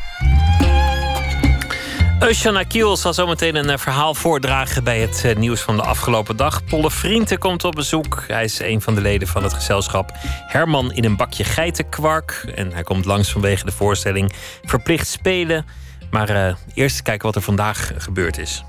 Eusjan 2.21 2.57
Akiel 2.57 2.97
zal 2.97 3.13
zometeen 3.13 3.55
een 3.55 3.69
eh, 3.69 3.77
verhaal 3.77 4.15
voordragen 4.15 4.83
bij 4.83 4.99
het 4.99 5.23
eh, 5.25 5.35
nieuws 5.35 5.61
van 5.61 5.75
de 5.75 5.81
afgelopen 5.81 6.35
dag. 6.35 6.63
Polle 6.63 6.91
Vrienden 6.91 7.37
komt 7.37 7.63
op 7.63 7.75
bezoek. 7.75 8.23
Hij 8.27 8.43
is 8.43 8.59
een 8.59 8.81
van 8.81 8.95
de 8.95 9.01
leden 9.01 9.27
van 9.27 9.43
het 9.43 9.53
gezelschap 9.53 10.11
Herman 10.47 10.93
in 10.93 11.05
een 11.05 11.15
bakje 11.15 11.43
geitenkwark. 11.43 12.51
En 12.55 12.73
hij 12.73 12.83
komt 12.83 13.05
langs 13.05 13.31
vanwege 13.31 13.65
de 13.65 13.71
voorstelling 13.71 14.33
Verplicht 14.63 15.07
Spelen. 15.07 15.65
Maar 16.11 16.29
uh, 16.29 16.55
eerst 16.73 17.01
kijken 17.01 17.25
wat 17.25 17.35
er 17.35 17.41
vandaag 17.41 17.91
gebeurd 17.97 18.37
is. 18.37 18.63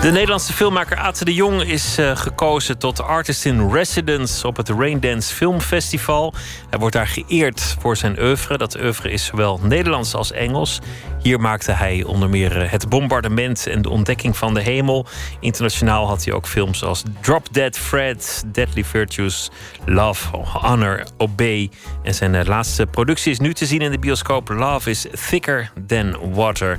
De 0.00 0.10
Nederlandse 0.10 0.52
filmmaker 0.52 0.96
Ate 0.96 1.24
de 1.24 1.34
Jong 1.34 1.62
is 1.62 1.98
uh, 1.98 2.16
gekozen 2.16 2.78
tot 2.78 3.02
Artist 3.02 3.44
in 3.44 3.70
Residence 3.70 4.46
op 4.46 4.56
het 4.56 4.68
Raindance 4.68 5.34
Filmfestival. 5.34 6.34
Hij 6.70 6.78
wordt 6.78 6.94
daar 6.94 7.06
geëerd 7.06 7.76
voor 7.80 7.96
zijn 7.96 8.20
oeuvre. 8.20 8.58
Dat 8.58 8.76
oeuvre 8.76 9.10
is 9.10 9.24
zowel 9.24 9.60
Nederlands 9.62 10.14
als 10.14 10.32
Engels. 10.32 10.78
Hier 11.22 11.40
maakte 11.40 11.72
hij 11.72 12.02
onder 12.02 12.30
meer 12.30 12.62
uh, 12.62 12.70
Het 12.70 12.88
Bombardement 12.88 13.66
en 13.66 13.82
De 13.82 13.88
Ontdekking 13.88 14.36
van 14.36 14.54
de 14.54 14.60
Hemel. 14.60 15.06
Internationaal 15.40 16.06
had 16.06 16.24
hij 16.24 16.34
ook 16.34 16.46
films 16.46 16.84
als 16.84 17.02
Drop 17.20 17.46
Dead 17.52 17.78
Fred, 17.78 18.44
Deadly 18.46 18.84
Virtues, 18.84 19.50
Love, 19.84 20.36
Honor, 20.36 21.06
Obey. 21.16 21.70
En 22.02 22.14
zijn 22.14 22.34
uh, 22.34 22.44
laatste 22.44 22.86
productie 22.86 23.32
is 23.32 23.38
nu 23.38 23.54
te 23.54 23.66
zien 23.66 23.80
in 23.80 23.90
de 23.90 23.98
bioscoop. 23.98 24.48
Love 24.48 24.90
is 24.90 25.06
Thicker 25.28 25.70
Than 25.86 26.32
Water. 26.34 26.78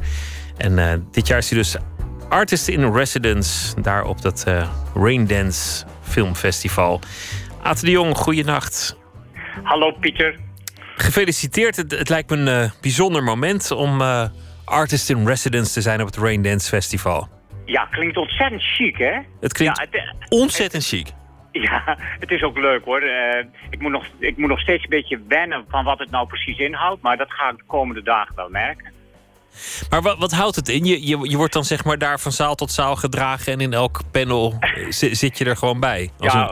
En 0.57 1.07
dit 1.11 1.27
jaar 1.27 1.37
is 1.37 1.49
hij 1.49 1.57
dus 1.57 1.75
Artist 2.29 2.67
in 2.67 2.93
Residence, 2.93 3.81
daar 3.81 4.05
op 4.05 4.21
dat 4.21 4.45
uh, 4.47 4.69
Raindance 4.95 5.85
Filmfestival. 6.01 6.99
Ate 7.63 7.85
de 7.85 7.91
Jong, 7.91 8.17
goeienacht. 8.17 8.97
Hallo 9.63 9.91
Pieter. 9.91 10.35
Gefeliciteerd. 10.95 11.75
Het, 11.75 11.91
het 11.91 12.09
lijkt 12.09 12.29
me 12.29 12.35
een 12.35 12.63
uh, 12.63 12.71
bijzonder 12.81 13.23
moment 13.23 13.71
om 13.71 14.01
uh, 14.01 14.25
Artist 14.65 15.09
in 15.09 15.27
Residence 15.27 15.73
te 15.73 15.81
zijn 15.81 16.01
op 16.01 16.05
het 16.05 16.17
Raindance 16.17 16.69
Festival. 16.69 17.27
Ja, 17.65 17.85
klinkt 17.85 18.17
ontzettend 18.17 18.63
chic, 18.63 18.97
hè? 18.97 19.19
Het 19.39 19.53
klinkt 19.53 19.77
ja, 19.77 19.87
het, 19.91 20.29
ontzettend 20.29 20.85
chic. 20.85 21.07
Ja, 21.51 21.97
het 22.23 22.31
is 22.31 22.43
ook 22.43 22.57
leuk 22.57 22.85
hoor. 22.85 23.03
ik, 23.69 23.79
moet 23.79 23.91
nog, 23.91 24.05
ik 24.19 24.37
moet 24.37 24.49
nog 24.49 24.59
steeds 24.59 24.83
een 24.83 24.89
beetje 24.89 25.19
wennen 25.27 25.65
van 25.67 25.83
wat 25.83 25.99
het 25.99 26.11
nou 26.11 26.27
precies 26.27 26.57
inhoudt. 26.57 27.01
Maar 27.01 27.17
dat 27.17 27.31
ga 27.31 27.49
ik 27.49 27.57
de 27.57 27.63
komende 27.67 28.03
dagen 28.03 28.35
wel 28.35 28.49
merken. 28.49 28.97
Maar 29.89 30.01
wat, 30.01 30.17
wat 30.17 30.31
houdt 30.31 30.55
het 30.55 30.69
in? 30.69 30.85
Je, 30.85 31.07
je, 31.07 31.29
je 31.29 31.37
wordt 31.37 31.53
dan 31.53 31.63
zeg 31.63 31.83
maar 31.83 31.97
daar 31.97 32.19
van 32.19 32.31
zaal 32.31 32.55
tot 32.55 32.71
zaal 32.71 32.95
gedragen 32.95 33.53
en 33.53 33.59
in 33.59 33.73
elk 33.73 33.99
panel 34.11 34.53
zit 34.89 35.37
je 35.37 35.45
er 35.45 35.57
gewoon 35.57 35.79
bij. 35.79 36.09
ja, 36.19 36.51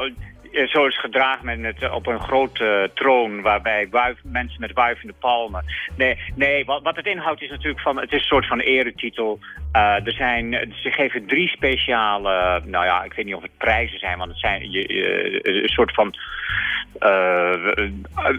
een... 0.51 0.67
zo 0.67 0.85
is 0.85 0.99
gedragen 0.99 1.45
men 1.45 1.63
het 1.63 1.91
op 1.91 2.07
een 2.07 2.19
grote 2.19 2.91
troon 2.93 3.41
waarbij 3.41 3.87
wuif, 3.91 4.17
mensen 4.23 4.61
met 4.61 4.73
wuivende 4.73 5.13
palmen. 5.19 5.65
Nee, 5.97 6.17
nee 6.35 6.65
wat, 6.65 6.83
wat 6.83 6.95
het 6.95 7.05
inhoudt 7.05 7.41
is 7.41 7.49
natuurlijk 7.49 7.81
van, 7.81 7.99
het 7.99 8.11
is 8.11 8.19
een 8.19 8.27
soort 8.27 8.47
van 8.47 8.59
eretitel. 8.59 9.39
Uh, 9.75 10.05
er 10.05 10.13
zijn, 10.13 10.73
ze 10.75 10.91
geven 10.91 11.25
drie 11.25 11.47
speciale, 11.47 12.61
nou 12.65 12.85
ja, 12.85 13.03
ik 13.03 13.13
weet 13.13 13.25
niet 13.25 13.35
of 13.35 13.41
het 13.41 13.57
prijzen 13.57 13.99
zijn, 13.99 14.17
want 14.17 14.29
het 14.29 14.39
zijn 14.39 14.71
je, 14.71 14.93
je, 14.93 15.39
een 15.63 15.69
soort 15.69 15.93
van 15.93 16.15
uh, 16.99 17.89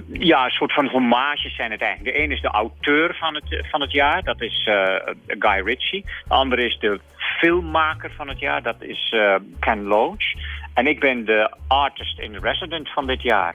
ja, 0.09 0.45
een 0.45 0.51
soort 0.51 0.73
van 0.73 0.89
hommages 0.89 1.55
zijn 1.57 1.71
het 1.71 1.81
eigenlijk. 1.81 2.15
De 2.17 2.23
ene 2.23 2.35
is 2.35 2.41
de 2.41 2.49
auteur 2.49 3.17
van 3.21 3.35
het, 3.35 3.67
van 3.71 3.81
het 3.81 3.93
jaar, 3.93 4.23
dat 4.23 4.41
is 4.41 4.67
uh, 4.67 4.97
Guy 5.27 5.63
Ritchie. 5.65 6.05
De 6.29 6.35
andere 6.35 6.65
is 6.65 6.79
de 6.79 7.01
filmmaker 7.17 8.11
van 8.17 8.29
het 8.29 8.39
jaar, 8.39 8.63
dat 8.63 8.77
is 8.79 9.13
uh, 9.15 9.35
Ken 9.61 9.83
Loach. 9.83 10.33
En 10.75 10.87
ik 10.87 11.01
ben 11.01 11.25
de 11.25 11.55
artist 11.69 12.19
in 12.19 12.37
resident 12.41 12.93
van 12.93 13.07
dit 13.07 13.23
jaar. 13.23 13.55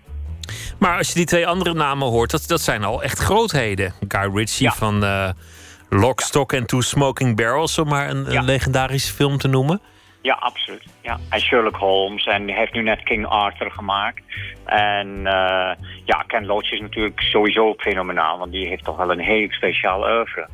Maar 0.80 0.98
als 0.98 1.08
je 1.08 1.14
die 1.14 1.26
twee 1.26 1.48
andere 1.48 1.74
namen 1.74 2.08
hoort, 2.08 2.32
dat, 2.32 2.48
dat 2.48 2.62
zijn 2.62 2.84
al 2.84 3.04
echt 3.04 3.20
grootheden. 3.20 3.94
Guy 4.08 4.36
Ritchie 4.36 4.66
ja. 4.66 4.74
van 4.74 5.04
Lock, 5.90 6.22
Stock 6.22 6.54
and 6.54 6.68
Two 6.68 6.82
Smoking 6.82 7.36
Barrels, 7.36 7.78
om 7.78 7.88
maar 7.88 8.10
een, 8.10 8.26
ja. 8.30 8.40
een 8.40 8.46
legendarische 8.46 9.14
film 9.14 9.38
te 9.38 9.48
noemen. 9.48 9.82
Ja, 10.24 10.34
absoluut. 10.40 10.84
Ja. 11.02 11.20
En 11.30 11.40
Sherlock 11.40 11.76
Holmes. 11.76 12.26
En 12.26 12.48
hij 12.48 12.58
heeft 12.58 12.74
nu 12.74 12.82
net 12.82 13.04
King 13.04 13.26
Arthur 13.26 13.72
gemaakt. 13.72 14.24
En 14.66 15.08
uh, 15.18 15.72
ja, 16.06 16.24
Ken 16.28 16.46
Loach 16.46 16.72
is 16.72 16.80
natuurlijk 16.80 17.20
sowieso 17.22 17.74
fenomenaal. 17.78 18.38
Want 18.38 18.52
die 18.52 18.68
heeft 18.68 18.84
toch 18.84 18.98
wel 18.98 19.12
een 19.12 19.20
heel 19.20 19.52
speciaal 19.52 20.00
oeuvre. 20.00 20.48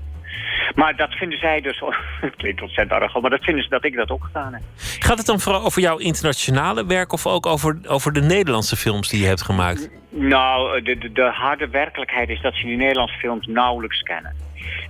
Maar 0.76 0.96
dat 0.96 1.12
vinden 1.14 1.40
zij 1.40 1.62
dus... 1.62 1.82
Het 2.22 2.36
klinkt 2.36 2.62
ontzettend 2.62 3.02
erg, 3.02 3.22
maar 3.22 3.30
dat 3.30 3.44
vinden 3.44 3.64
ze 3.64 3.70
dat 3.70 3.86
ik 3.86 3.96
dat 3.96 4.10
ook 4.10 4.24
gedaan 4.24 4.54
heb. 4.54 4.62
Gaat 5.00 5.18
het 5.18 5.26
dan 5.26 5.40
vooral 5.40 5.64
over 5.64 5.82
jouw 5.82 5.98
internationale 5.98 6.86
werk... 6.86 7.14
of 7.14 7.28
ook 7.28 7.46
over, 7.46 7.80
over 7.88 8.14
de 8.14 8.22
Nederlandse 8.22 8.76
films 8.76 9.10
die 9.10 9.22
je 9.22 9.28
hebt 9.28 9.42
gemaakt? 9.42 9.90
Nou, 10.10 10.82
de, 10.82 10.98
de, 10.98 11.12
de 11.12 11.30
harde 11.34 11.70
werkelijkheid 11.70 12.30
is 12.30 12.42
dat 12.42 12.54
ze 12.56 12.66
die 12.66 12.78
Nederlandse 12.78 13.18
films 13.18 13.48
nauwelijks 13.48 14.02
kennen. 14.02 14.36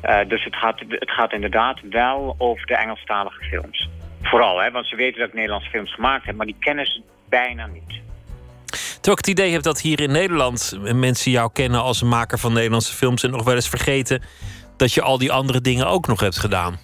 Uh, 0.05 0.19
dus 0.27 0.43
het 0.43 0.55
gaat, 0.55 0.79
het 0.89 1.11
gaat 1.11 1.33
inderdaad 1.33 1.79
wel 1.89 2.35
over 2.37 2.65
de 2.65 2.75
Engelstalige 2.75 3.43
films. 3.43 3.89
Vooral, 4.21 4.61
hè, 4.61 4.71
want 4.71 4.87
ze 4.87 4.95
weten 4.95 5.19
dat 5.19 5.27
ik 5.27 5.33
Nederlandse 5.33 5.69
films 5.69 5.93
gemaakt 5.93 6.25
heb, 6.25 6.35
maar 6.35 6.45
die 6.45 6.55
kennen 6.59 6.85
ze 6.85 7.01
bijna 7.29 7.67
niet. 7.67 8.01
Terwijl 8.69 9.17
ik 9.17 9.25
het 9.25 9.27
idee 9.27 9.51
heb 9.51 9.61
dat 9.61 9.81
hier 9.81 9.99
in 9.99 10.11
Nederland 10.11 10.79
mensen 10.93 11.31
jou 11.31 11.49
kennen 11.53 11.81
als 11.81 12.01
een 12.01 12.07
maker 12.07 12.37
van 12.37 12.53
Nederlandse 12.53 12.95
films 12.95 13.23
en 13.23 13.31
nog 13.31 13.43
wel 13.43 13.55
eens 13.55 13.69
vergeten 13.69 14.21
dat 14.77 14.93
je 14.93 15.01
al 15.01 15.17
die 15.17 15.31
andere 15.31 15.61
dingen 15.61 15.87
ook 15.87 16.07
nog 16.07 16.19
hebt 16.19 16.39
gedaan. 16.39 16.79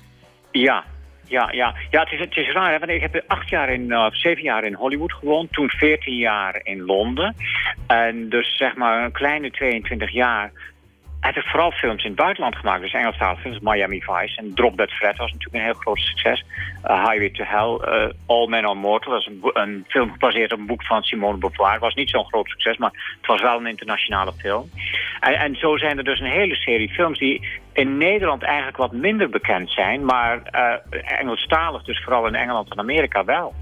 Ja, 0.51 0.83
ja, 1.27 1.51
ja. 1.51 1.75
ja 1.91 1.99
het, 1.99 2.11
is, 2.11 2.19
het 2.19 2.37
is 2.37 2.53
raar, 2.53 2.71
hè? 2.71 2.79
want 2.79 2.91
ik 2.91 3.01
heb 3.01 3.23
acht 3.27 3.49
jaar 3.49 3.69
in, 3.69 3.81
uh, 3.81 4.07
zeven 4.11 4.43
jaar 4.43 4.63
in 4.63 4.73
Hollywood 4.73 5.13
gewoond, 5.13 5.53
toen 5.53 5.69
veertien 5.69 6.17
jaar 6.17 6.59
in 6.63 6.81
Londen. 6.81 7.35
En 7.87 8.29
dus 8.29 8.57
zeg 8.57 8.75
maar 8.75 9.05
een 9.05 9.11
kleine 9.11 9.51
22 9.51 10.11
jaar 10.11 10.51
hij 11.25 11.33
heeft 11.33 11.49
vooral 11.49 11.71
films 11.71 12.03
in 12.03 12.09
het 12.09 12.19
buitenland 12.19 12.55
gemaakt. 12.55 12.81
Dus 12.81 12.93
Engelstalige 12.93 13.41
films, 13.41 13.59
Miami 13.59 14.01
Vice 14.01 14.37
en 14.37 14.53
Drop 14.53 14.77
Dead 14.77 14.91
Fred 14.91 15.17
was 15.17 15.31
natuurlijk 15.31 15.55
een 15.55 15.69
heel 15.69 15.81
groot 15.81 15.99
succes. 15.99 16.45
Uh, 16.83 17.05
Highway 17.05 17.29
to 17.29 17.43
Hell, 17.43 18.03
uh, 18.03 18.09
All 18.25 18.47
Men 18.47 18.65
Are 18.65 18.75
Mortal, 18.75 19.11
dat 19.11 19.21
is 19.21 19.27
een, 19.27 19.49
een, 19.53 19.85
film 19.87 20.11
gebaseerd 20.11 20.53
op 20.53 20.59
een 20.59 20.65
boek 20.65 20.83
van 20.83 21.03
Simone 21.03 21.37
Beauvoir. 21.37 21.79
was 21.79 21.93
niet 21.93 22.09
zo'n 22.09 22.25
groot 22.25 22.47
succes, 22.47 22.77
maar 22.77 22.91
het 23.17 23.27
was 23.27 23.41
wel 23.41 23.59
een 23.59 23.67
internationale 23.67 24.33
film. 24.37 24.69
En, 25.19 25.33
en, 25.33 25.55
zo 25.55 25.77
zijn 25.77 25.97
er 25.97 26.03
dus 26.03 26.19
een 26.19 26.39
hele 26.39 26.55
serie 26.55 26.89
films 26.89 27.19
die 27.19 27.47
in 27.73 27.97
Nederland 27.97 28.43
eigenlijk 28.43 28.77
wat 28.77 28.91
minder 28.91 29.29
bekend 29.29 29.71
zijn, 29.71 30.05
maar 30.05 30.41
uh, 30.51 31.19
Engelstalig, 31.19 31.83
dus 31.83 32.03
vooral 32.03 32.27
in 32.27 32.35
Engeland 32.35 32.71
en 32.71 32.79
Amerika 32.79 33.25
wel. 33.25 33.53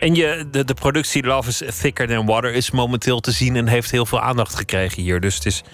En 0.00 0.14
je, 0.14 0.48
de, 0.50 0.64
de 0.64 0.74
productie 0.74 1.26
Love 1.26 1.48
is 1.48 1.80
Thicker 1.80 2.06
Than 2.06 2.26
Water 2.26 2.54
is 2.54 2.70
momenteel 2.70 3.20
te 3.20 3.30
zien 3.30 3.56
en 3.56 3.66
heeft 3.66 3.90
heel 3.90 4.06
veel 4.06 4.20
aandacht 4.20 4.54
gekregen 4.54 5.02
hier. 5.02 5.20
Dus 5.20 5.34
het, 5.34 5.46
is, 5.46 5.64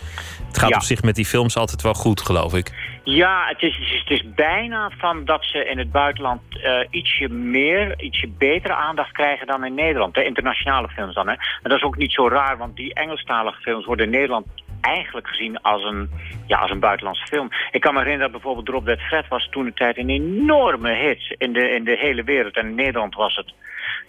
het 0.46 0.58
gaat 0.58 0.74
op 0.74 0.82
zich 0.82 1.02
met 1.02 1.14
die 1.14 1.24
films 1.24 1.56
altijd 1.56 1.82
wel 1.82 1.94
goed, 1.94 2.20
geloof 2.20 2.54
ik. 2.54 2.70
Ja, 3.04 3.46
het 3.48 3.62
is, 3.62 4.02
het 4.04 4.10
is 4.10 4.34
bijna 4.34 4.90
van 4.98 5.24
dat 5.24 5.44
ze 5.44 5.64
in 5.64 5.78
het 5.78 5.92
buitenland 5.92 6.40
uh, 6.50 6.78
ietsje 6.90 7.28
meer, 7.28 8.00
ietsje 8.00 8.28
betere 8.28 8.74
aandacht 8.74 9.12
krijgen 9.12 9.46
dan 9.46 9.64
in 9.64 9.74
Nederland. 9.74 10.14
De 10.14 10.24
internationale 10.24 10.88
films 10.88 11.14
dan. 11.14 11.28
Hè. 11.28 11.32
En 11.32 11.70
dat 11.70 11.78
is 11.78 11.82
ook 11.82 11.96
niet 11.96 12.12
zo 12.12 12.28
raar, 12.28 12.58
want 12.58 12.76
die 12.76 12.94
Engelstalige 12.94 13.60
films 13.60 13.84
worden 13.84 14.04
in 14.04 14.12
Nederland 14.12 14.46
eigenlijk 14.80 15.28
gezien 15.28 15.60
als 15.60 15.82
een, 15.84 16.10
ja, 16.46 16.58
als 16.58 16.70
een 16.70 16.80
buitenlandse 16.80 17.26
film. 17.26 17.48
Ik 17.70 17.80
kan 17.80 17.94
me 17.94 17.98
herinneren 17.98 18.32
dat 18.32 18.40
bijvoorbeeld 18.40 18.66
Drop 18.66 18.84
Dead 18.84 19.00
Fred 19.00 19.28
was 19.28 19.48
toen 19.50 19.64
de 19.64 19.72
tijd 19.74 19.98
een 19.98 20.08
enorme 20.08 20.92
hit 20.92 21.34
in 21.38 21.52
de, 21.52 21.70
in 21.70 21.84
de 21.84 21.96
hele 22.00 22.22
wereld. 22.22 22.56
En 22.56 22.66
in 22.66 22.74
Nederland 22.74 23.14
was 23.14 23.36
het 23.36 23.52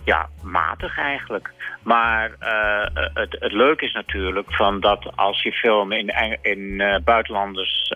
ja, 0.03 0.29
matig 0.41 0.97
eigenlijk. 0.97 1.51
Maar 1.83 2.29
uh, 2.41 3.07
het, 3.13 3.35
het 3.39 3.51
leuke 3.51 3.85
is 3.85 3.93
natuurlijk 3.93 4.53
van 4.53 4.79
dat 4.79 5.11
als 5.15 5.43
je 5.43 5.51
film 5.51 5.91
in, 5.91 6.13
in 6.41 6.59
uh, 6.59 6.95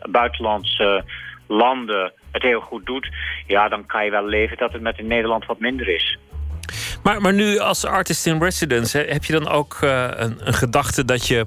buitenlandse 0.09 1.03
landen 1.47 2.11
het 2.31 2.41
heel 2.41 2.59
goed 2.59 2.85
doet... 2.85 3.09
ja, 3.47 3.67
dan 3.69 3.85
kan 3.85 4.05
je 4.05 4.11
wel 4.11 4.25
leven 4.25 4.57
dat 4.57 4.73
het 4.73 4.81
met 4.81 4.97
in 4.97 5.07
Nederland 5.07 5.45
wat 5.45 5.59
minder 5.59 5.87
is. 5.87 6.17
Maar, 7.03 7.21
maar 7.21 7.33
nu 7.33 7.59
als 7.59 7.85
artist 7.85 8.25
in 8.25 8.43
residence, 8.43 8.97
heb 8.97 9.23
je 9.23 9.33
dan 9.33 9.47
ook 9.47 9.77
een, 9.81 10.47
een 10.47 10.53
gedachte 10.53 11.05
dat 11.05 11.27
je 11.27 11.45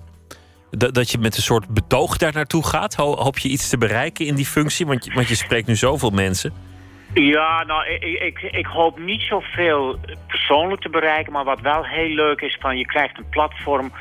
dat, 0.71 0.95
dat 0.95 1.11
je 1.11 1.19
met 1.19 1.37
een 1.37 1.43
soort 1.43 1.69
betoog 1.69 2.17
daar 2.17 2.33
naartoe 2.33 2.67
gaat? 2.67 2.95
Hoop 2.95 3.39
je 3.39 3.49
iets 3.49 3.69
te 3.69 3.79
bereiken 3.79 4.27
in 4.27 4.35
die 4.35 4.47
functie? 4.47 4.87
Want 4.87 5.13
want 5.13 5.29
je 5.29 5.35
spreekt 5.35 5.67
nu 5.67 5.77
zoveel 5.77 6.11
mensen. 6.11 6.53
Ja, 7.15 7.65
nou, 7.65 7.87
ik, 7.89 8.03
ik, 8.03 8.43
ik 8.43 8.67
hoop 8.67 8.99
niet 8.99 9.23
zoveel 9.23 9.99
persoonlijk 10.27 10.81
te 10.81 10.89
bereiken. 10.89 11.33
Maar 11.33 11.45
wat 11.45 11.61
wel 11.61 11.85
heel 11.85 12.15
leuk 12.15 12.41
is, 12.41 12.57
van 12.61 12.77
je 12.77 12.87
krijgt 12.87 13.19
een 13.19 13.29
platform 13.29 13.93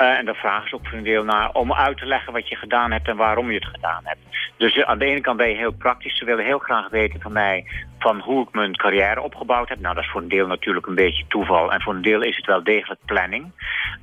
uh, 0.00 0.18
en 0.18 0.24
daar 0.24 0.34
vragen 0.34 0.68
ze 0.68 0.74
ook 0.74 0.86
voor 0.86 0.98
een 0.98 1.04
deel 1.04 1.24
naar 1.24 1.50
om 1.52 1.72
uit 1.72 1.98
te 1.98 2.06
leggen 2.06 2.32
wat 2.32 2.48
je 2.48 2.56
gedaan 2.56 2.92
hebt 2.92 3.08
en 3.08 3.16
waarom 3.16 3.50
je 3.50 3.58
het 3.58 3.74
gedaan 3.74 4.00
hebt. 4.04 4.20
Dus 4.56 4.76
uh, 4.76 4.84
aan 4.84 4.98
de 4.98 5.04
ene 5.04 5.20
kant 5.20 5.36
ben 5.36 5.48
je 5.48 5.56
heel 5.56 5.72
praktisch. 5.72 6.18
Ze 6.18 6.24
willen 6.24 6.44
heel 6.44 6.58
graag 6.58 6.88
weten 6.88 7.20
van 7.20 7.32
mij 7.32 7.66
van 7.98 8.20
hoe 8.20 8.46
ik 8.46 8.54
mijn 8.54 8.76
carrière 8.76 9.20
opgebouwd 9.20 9.68
heb. 9.68 9.80
Nou, 9.80 9.94
dat 9.94 10.04
is 10.04 10.10
voor 10.10 10.20
een 10.20 10.28
deel 10.28 10.46
natuurlijk 10.46 10.86
een 10.86 10.94
beetje 10.94 11.24
toeval. 11.28 11.72
En 11.72 11.82
voor 11.82 11.94
een 11.94 12.02
deel 12.02 12.22
is 12.22 12.36
het 12.36 12.46
wel 12.46 12.62
degelijk 12.62 13.00
planning. 13.04 13.52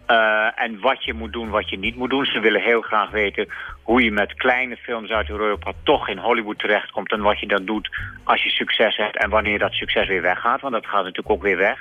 Uh, 0.07 0.59
en 0.59 0.79
wat 0.79 1.03
je 1.03 1.13
moet 1.13 1.33
doen, 1.33 1.49
wat 1.49 1.69
je 1.69 1.77
niet 1.77 1.95
moet 1.95 2.09
doen. 2.09 2.25
Ze 2.25 2.39
willen 2.39 2.61
heel 2.61 2.81
graag 2.81 3.09
weten 3.09 3.47
hoe 3.83 4.03
je 4.03 4.11
met 4.11 4.33
kleine 4.33 4.77
films 4.77 5.09
uit 5.09 5.29
Europa 5.29 5.71
toch 5.83 6.07
in 6.07 6.17
Hollywood 6.17 6.59
terechtkomt. 6.59 7.11
En 7.11 7.21
wat 7.21 7.39
je 7.39 7.47
dan 7.47 7.65
doet 7.65 7.89
als 8.23 8.43
je 8.43 8.49
succes 8.49 8.97
hebt 8.97 9.17
en 9.17 9.29
wanneer 9.29 9.59
dat 9.59 9.73
succes 9.73 10.07
weer 10.07 10.21
weggaat. 10.21 10.61
Want 10.61 10.73
dat 10.73 10.85
gaat 10.87 11.03
natuurlijk 11.03 11.35
ook 11.35 11.43
weer 11.43 11.57
weg. 11.57 11.79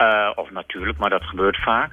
Uh, 0.00 0.30
of 0.34 0.50
natuurlijk, 0.50 0.98
maar 0.98 1.10
dat 1.10 1.24
gebeurt 1.24 1.56
vaak. 1.56 1.92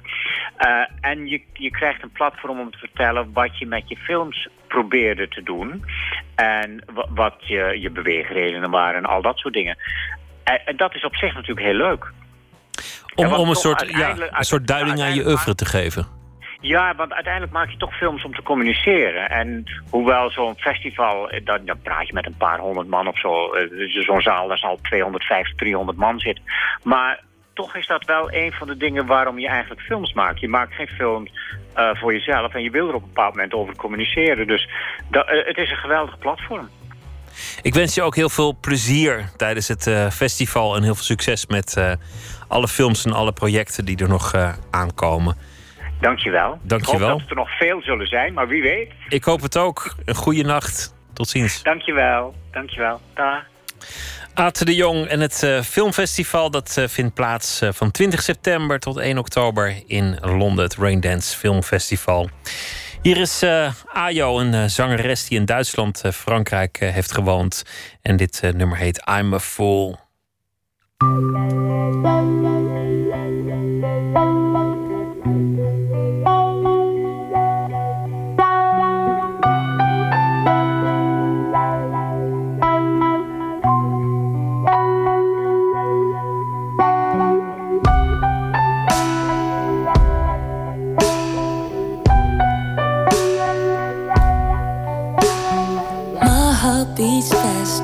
Uh, 0.66 1.10
en 1.10 1.26
je, 1.26 1.42
je 1.52 1.70
krijgt 1.70 2.02
een 2.02 2.10
platform 2.10 2.60
om 2.60 2.70
te 2.70 2.78
vertellen 2.78 3.32
wat 3.32 3.58
je 3.58 3.66
met 3.66 3.88
je 3.88 3.96
films 3.96 4.48
probeerde 4.66 5.28
te 5.28 5.42
doen. 5.42 5.84
En 6.34 6.84
wat 7.08 7.34
je, 7.38 7.76
je 7.80 7.90
beweegredenen 7.90 8.70
waren 8.70 8.98
en 8.98 9.06
al 9.06 9.22
dat 9.22 9.38
soort 9.38 9.54
dingen. 9.54 9.76
En, 10.44 10.66
en 10.66 10.76
dat 10.76 10.94
is 10.94 11.04
op 11.04 11.16
zich 11.16 11.34
natuurlijk 11.34 11.66
heel 11.66 11.76
leuk. 11.76 12.12
Om, 13.14 13.32
om 13.32 13.48
een, 13.48 13.54
soort, 13.54 13.88
ja, 13.88 14.16
een 14.30 14.44
soort 14.44 14.66
duiding 14.66 15.00
aan 15.00 15.14
je 15.14 15.26
oeuvre 15.26 15.54
te 15.54 15.64
geven. 15.64 16.06
Ja, 16.60 16.94
want 16.94 17.12
uiteindelijk 17.12 17.52
maak 17.52 17.70
je 17.70 17.76
toch 17.76 17.96
films 17.96 18.24
om 18.24 18.34
te 18.34 18.42
communiceren. 18.42 19.30
En 19.30 19.64
hoewel 19.90 20.30
zo'n 20.30 20.56
festival, 20.56 21.30
eh, 21.30 21.44
dan, 21.44 21.64
dan 21.64 21.80
praat 21.82 22.06
je 22.06 22.12
met 22.12 22.26
een 22.26 22.36
paar 22.36 22.58
honderd 22.58 22.88
man 22.88 23.08
of 23.08 23.18
zo. 23.18 23.50
Zo'n 23.88 24.20
zaal, 24.20 24.48
daar 24.48 24.58
zal 24.58 24.78
250, 24.82 25.54
300 25.56 25.98
man 25.98 26.18
zitten. 26.18 26.44
Maar 26.82 27.20
toch 27.58 27.76
is 27.76 27.86
dat 27.86 28.04
wel 28.04 28.32
een 28.32 28.52
van 28.52 28.66
de 28.66 28.76
dingen 28.76 29.06
waarom 29.06 29.38
je 29.38 29.48
eigenlijk 29.48 29.80
films 29.80 30.12
maakt. 30.12 30.40
Je 30.40 30.48
maakt 30.48 30.74
geen 30.74 30.88
films 30.88 31.30
uh, 31.76 31.90
voor 31.94 32.12
jezelf 32.12 32.54
en 32.54 32.62
je 32.62 32.70
wil 32.70 32.88
er 32.88 32.94
op 32.94 33.02
een 33.02 33.08
bepaald 33.08 33.34
moment 33.34 33.52
over 33.54 33.76
communiceren. 33.76 34.46
Dus 34.46 34.68
dat, 35.10 35.28
uh, 35.28 35.46
het 35.46 35.56
is 35.56 35.70
een 35.70 35.76
geweldig 35.76 36.18
platform. 36.18 36.68
Ik 37.62 37.74
wens 37.74 37.94
je 37.94 38.02
ook 38.02 38.16
heel 38.16 38.28
veel 38.28 38.56
plezier 38.60 39.30
tijdens 39.36 39.68
het 39.68 39.86
uh, 39.86 40.10
festival 40.10 40.76
en 40.76 40.82
heel 40.82 40.94
veel 40.94 41.04
succes 41.04 41.46
met 41.46 41.96
alle 42.48 42.68
films 42.68 43.04
en 43.04 43.12
alle 43.12 43.32
projecten 43.32 43.84
die 43.84 43.96
er 43.96 44.08
nog 44.08 44.34
aankomen. 44.70 45.36
Dankjewel. 46.00 46.58
Dankjewel. 46.62 47.06
Ik 47.06 47.10
hoop 47.10 47.20
dat 47.20 47.30
er 47.30 47.36
nog 47.36 47.58
veel 47.58 47.82
zullen 47.82 48.06
zijn, 48.06 48.32
maar 48.32 48.48
wie 48.48 48.62
weet. 48.62 48.92
Ik 49.08 49.24
hoop 49.24 49.40
het 49.40 49.56
ook. 49.56 49.94
Een 50.04 50.14
goede 50.14 50.42
nacht. 50.42 50.94
Tot 51.12 51.28
ziens. 51.28 51.62
Dankjewel. 51.62 52.34
Dankjewel. 52.52 53.00
Dag. 53.14 53.44
Aad 54.38 54.66
de 54.66 54.74
Jong 54.74 55.06
en 55.06 55.20
het 55.20 55.42
uh, 55.44 55.62
filmfestival 55.62 56.50
dat 56.50 56.76
uh, 56.78 56.88
vindt 56.88 57.14
plaats 57.14 57.62
uh, 57.62 57.68
van 57.72 57.90
20 57.90 58.22
september 58.22 58.78
tot 58.78 58.96
1 58.96 59.18
oktober 59.18 59.82
in 59.86 60.18
Londen, 60.20 60.64
het 60.64 60.74
Raindance 60.76 61.36
Filmfestival. 61.36 62.30
Hier 63.02 63.16
is 63.16 63.44
Ajo, 63.92 64.38
een 64.38 64.70
zangeres 64.70 65.28
die 65.28 65.38
in 65.38 65.44
Duitsland, 65.44 66.02
Frankrijk 66.12 66.78
heeft 66.78 67.12
gewoond. 67.12 67.62
En 68.02 68.16
dit 68.16 68.40
nummer 68.54 68.76
heet 68.76 69.02
I'm 69.18 69.34
a 69.34 69.40
Fool. 69.40 69.98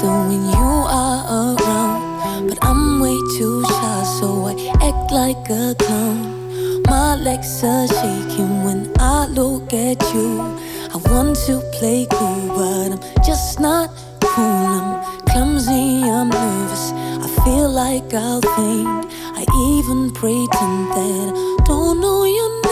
Faster 0.05 0.29
when 0.29 0.45
you 0.49 0.71
are 0.87 1.55
around. 1.57 2.49
But 2.49 2.59
I'm 2.63 3.01
way 3.01 3.17
too 3.37 3.65
shy, 3.65 4.05
so 4.21 4.47
I 4.47 4.55
act 4.89 5.13
like 5.13 5.51
a 5.51 5.75
clown. 5.79 6.83
My 6.87 7.17
legs 7.17 7.63
are 7.65 7.87
shaking 7.89 8.65
when 8.65 8.93
I 8.99 9.27
look 9.27 9.73
at 9.73 10.03
you. 10.15 10.41
I 10.93 10.97
want 11.11 11.37
to 11.47 11.61
play 11.73 12.07
cool, 12.11 12.49
but 12.49 12.93
I'm 12.93 13.25
just 13.25 13.61
not 13.61 13.91
cool. 14.21 14.45
I'm 14.45 15.25
clumsy, 15.27 16.03
I'm 16.03 16.29
nervous. 16.29 16.93
I 16.93 17.45
feel 17.45 17.71
like 17.71 18.13
I'll 18.15 18.43
faint. 18.57 19.07
I 19.41 19.45
even 19.71 20.13
pretend 20.13 20.91
that 20.97 21.29
I 21.35 21.65
don't 21.65 22.01
know 22.01 22.25
your 22.25 22.51
name. 22.51 22.64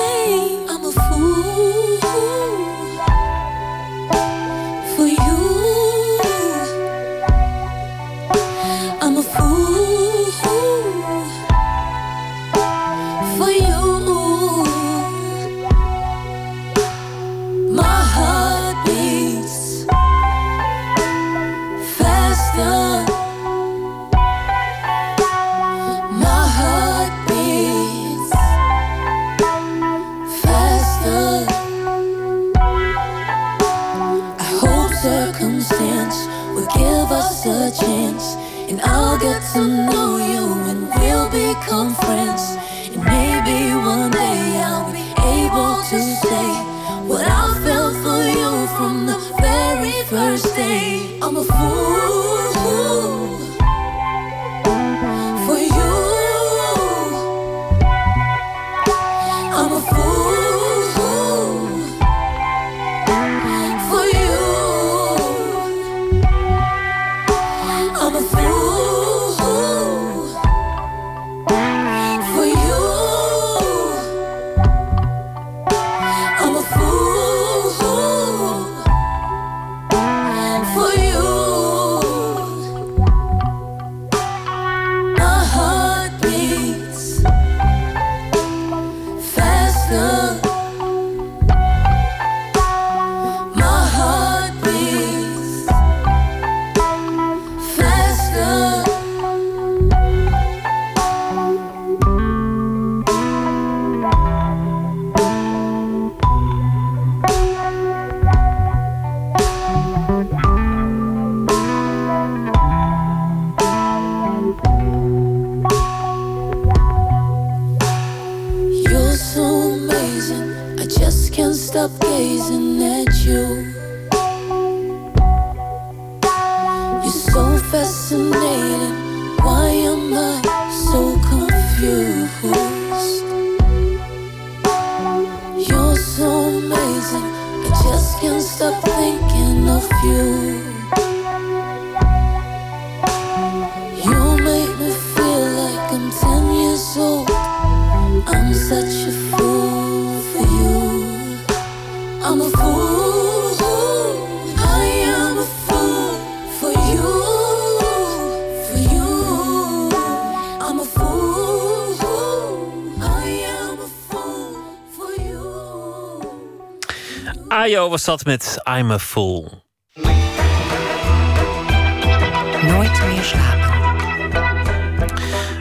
Ayo 167.63 167.89
was 167.89 168.05
dat 168.05 168.25
met 168.25 168.61
I'm 168.65 168.91
a 168.91 168.99
Fool. 168.99 169.62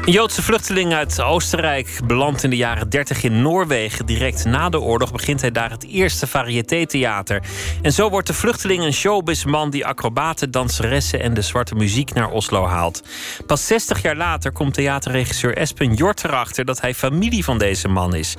Een 0.02 0.12
Joodse 0.12 0.42
vluchteling 0.42 0.94
uit 0.94 1.22
Oostenrijk 1.22 2.00
belandt 2.06 2.44
in 2.44 2.50
de 2.50 2.56
jaren 2.56 2.90
30 2.90 3.24
in 3.24 3.42
Noorwegen. 3.42 4.06
Direct 4.06 4.46
na 4.46 4.70
de 4.70 4.80
oorlog 4.80 5.12
begint 5.12 5.42
hij 5.42 5.52
daar 5.52 5.70
het 5.70 5.88
eerste 5.88 6.28
variété-theater. 6.28 7.44
En 7.82 7.94
zo 7.94 8.10
wordt 8.10 8.28
de 8.28 8.34
vluchteling 8.34 8.84
een 8.84 8.94
showbizman 8.94 9.70
die 9.70 9.86
acrobaten, 9.86 10.52
danseressen 10.52 11.20
en 11.20 11.34
de 11.34 11.42
zwarte 11.42 11.76
muziek 11.76 12.14
naar 12.14 12.30
Oslo 12.30 12.66
haalt. 12.66 13.04
Pas 13.46 13.68
60 13.68 14.02
jaar 14.02 14.16
later 14.16 14.52
komt 14.52 14.74
theaterregisseur 14.74 15.58
Espen 15.58 15.94
Jort 15.94 16.24
erachter 16.24 16.66
dat 16.66 16.82
hij 16.82 16.94
familie 16.94 17.44
van 17.44 17.58
deze 17.58 17.88
man 17.88 18.16
is. 18.16 18.36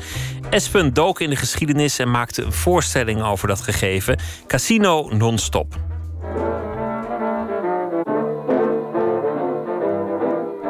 Espen 0.51 0.94
dook 0.94 1.20
in 1.20 1.30
de 1.30 1.36
geschiedenis 1.36 1.98
en 1.98 2.10
maakte 2.10 2.43
een 2.43 2.52
voorstelling 2.52 3.22
over 3.22 3.48
dat 3.48 3.60
gegeven: 3.60 4.18
Casino 4.47 5.09
non-stop. 5.10 5.74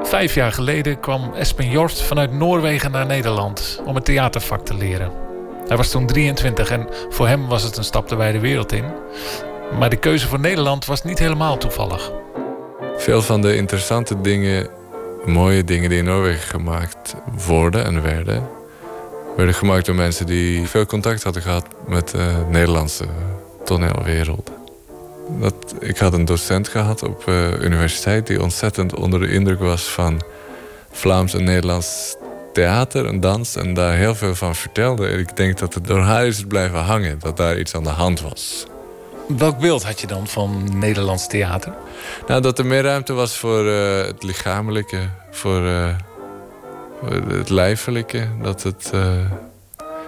Vijf 0.03 0.35
jaar 0.35 0.53
geleden 0.53 1.01
kwam 1.01 1.35
Espen 1.35 1.70
Jort 1.70 2.03
vanuit 2.03 2.33
Noorwegen 2.33 2.91
naar 2.91 3.07
Nederland 3.07 3.81
om 3.85 3.95
het 3.95 4.05
theatervak 4.05 4.65
te 4.65 4.74
leren. 4.74 5.12
Hij 5.66 5.77
was 5.77 5.91
toen 5.91 6.07
23 6.07 6.70
en 6.70 6.87
voor 7.09 7.29
hem 7.29 7.49
was 7.49 7.62
het 7.62 7.77
een 7.77 7.85
stap 7.85 8.09
de 8.09 8.16
wijde 8.16 8.41
wereld 8.41 8.73
in. 8.73 8.85
Maar 9.79 9.91
de 9.91 9.97
keuze 9.97 10.29
voor 10.29 10.41
Nederland 10.41 10.85
was 10.85 11.03
niet 11.03 11.19
helemaal 11.19 11.59
toevallig. 11.59 12.12
Veel 12.97 13.23
van 13.23 13.41
de 13.41 13.57
interessante 13.57 14.20
dingen, 14.20 14.69
mooie 15.24 15.65
dingen 15.65 15.89
die 15.89 15.99
in 15.99 16.05
Noorwegen 16.05 16.49
gemaakt 16.49 17.15
worden 17.47 17.85
en 17.85 18.03
werden, 18.03 18.49
werden 19.37 19.55
gemaakt 19.55 19.87
door 19.87 19.95
mensen 19.95 20.27
die 20.27 20.69
veel 20.69 20.87
contact 20.87 21.23
hadden 21.23 21.43
gehad 21.43 21.66
met 21.87 22.09
de 22.09 22.45
Nederlandse 22.49 23.05
toneelwereld. 23.65 24.62
Dat, 25.28 25.74
ik 25.81 25.99
had 25.99 26.12
een 26.12 26.24
docent 26.24 26.69
gehad 26.69 27.03
op 27.03 27.24
uh, 27.28 27.61
universiteit 27.61 28.27
die 28.27 28.43
ontzettend 28.43 28.94
onder 28.94 29.20
de 29.20 29.32
indruk 29.32 29.59
was 29.59 29.82
van 29.82 30.23
Vlaams 30.90 31.35
en 31.35 31.44
Nederlands 31.44 32.16
theater 32.53 33.07
en 33.07 33.20
dans 33.20 33.57
en 33.57 33.74
daar 33.74 33.94
heel 33.94 34.15
veel 34.15 34.35
van 34.35 34.55
vertelde. 34.55 35.07
En 35.07 35.19
ik 35.19 35.36
denk 35.36 35.59
dat 35.59 35.74
het 35.74 35.86
door 35.86 36.01
haar 36.01 36.27
is 36.27 36.44
blijven 36.44 36.78
hangen, 36.78 37.19
dat 37.19 37.36
daar 37.36 37.59
iets 37.59 37.74
aan 37.74 37.82
de 37.82 37.89
hand 37.89 38.20
was. 38.20 38.66
Welk 39.36 39.59
beeld 39.59 39.85
had 39.85 40.01
je 40.01 40.07
dan 40.07 40.27
van 40.27 40.78
Nederlands 40.78 41.27
theater? 41.27 41.73
Nou, 42.27 42.40
dat 42.40 42.59
er 42.59 42.66
meer 42.66 42.82
ruimte 42.82 43.12
was 43.12 43.36
voor 43.36 43.65
uh, 43.65 44.05
het 44.05 44.23
lichamelijke, 44.23 44.99
voor, 45.31 45.62
uh, 45.62 45.89
het 47.28 47.49
lijfelijke. 47.49 48.28
Dat 48.43 48.62
het, 48.62 48.90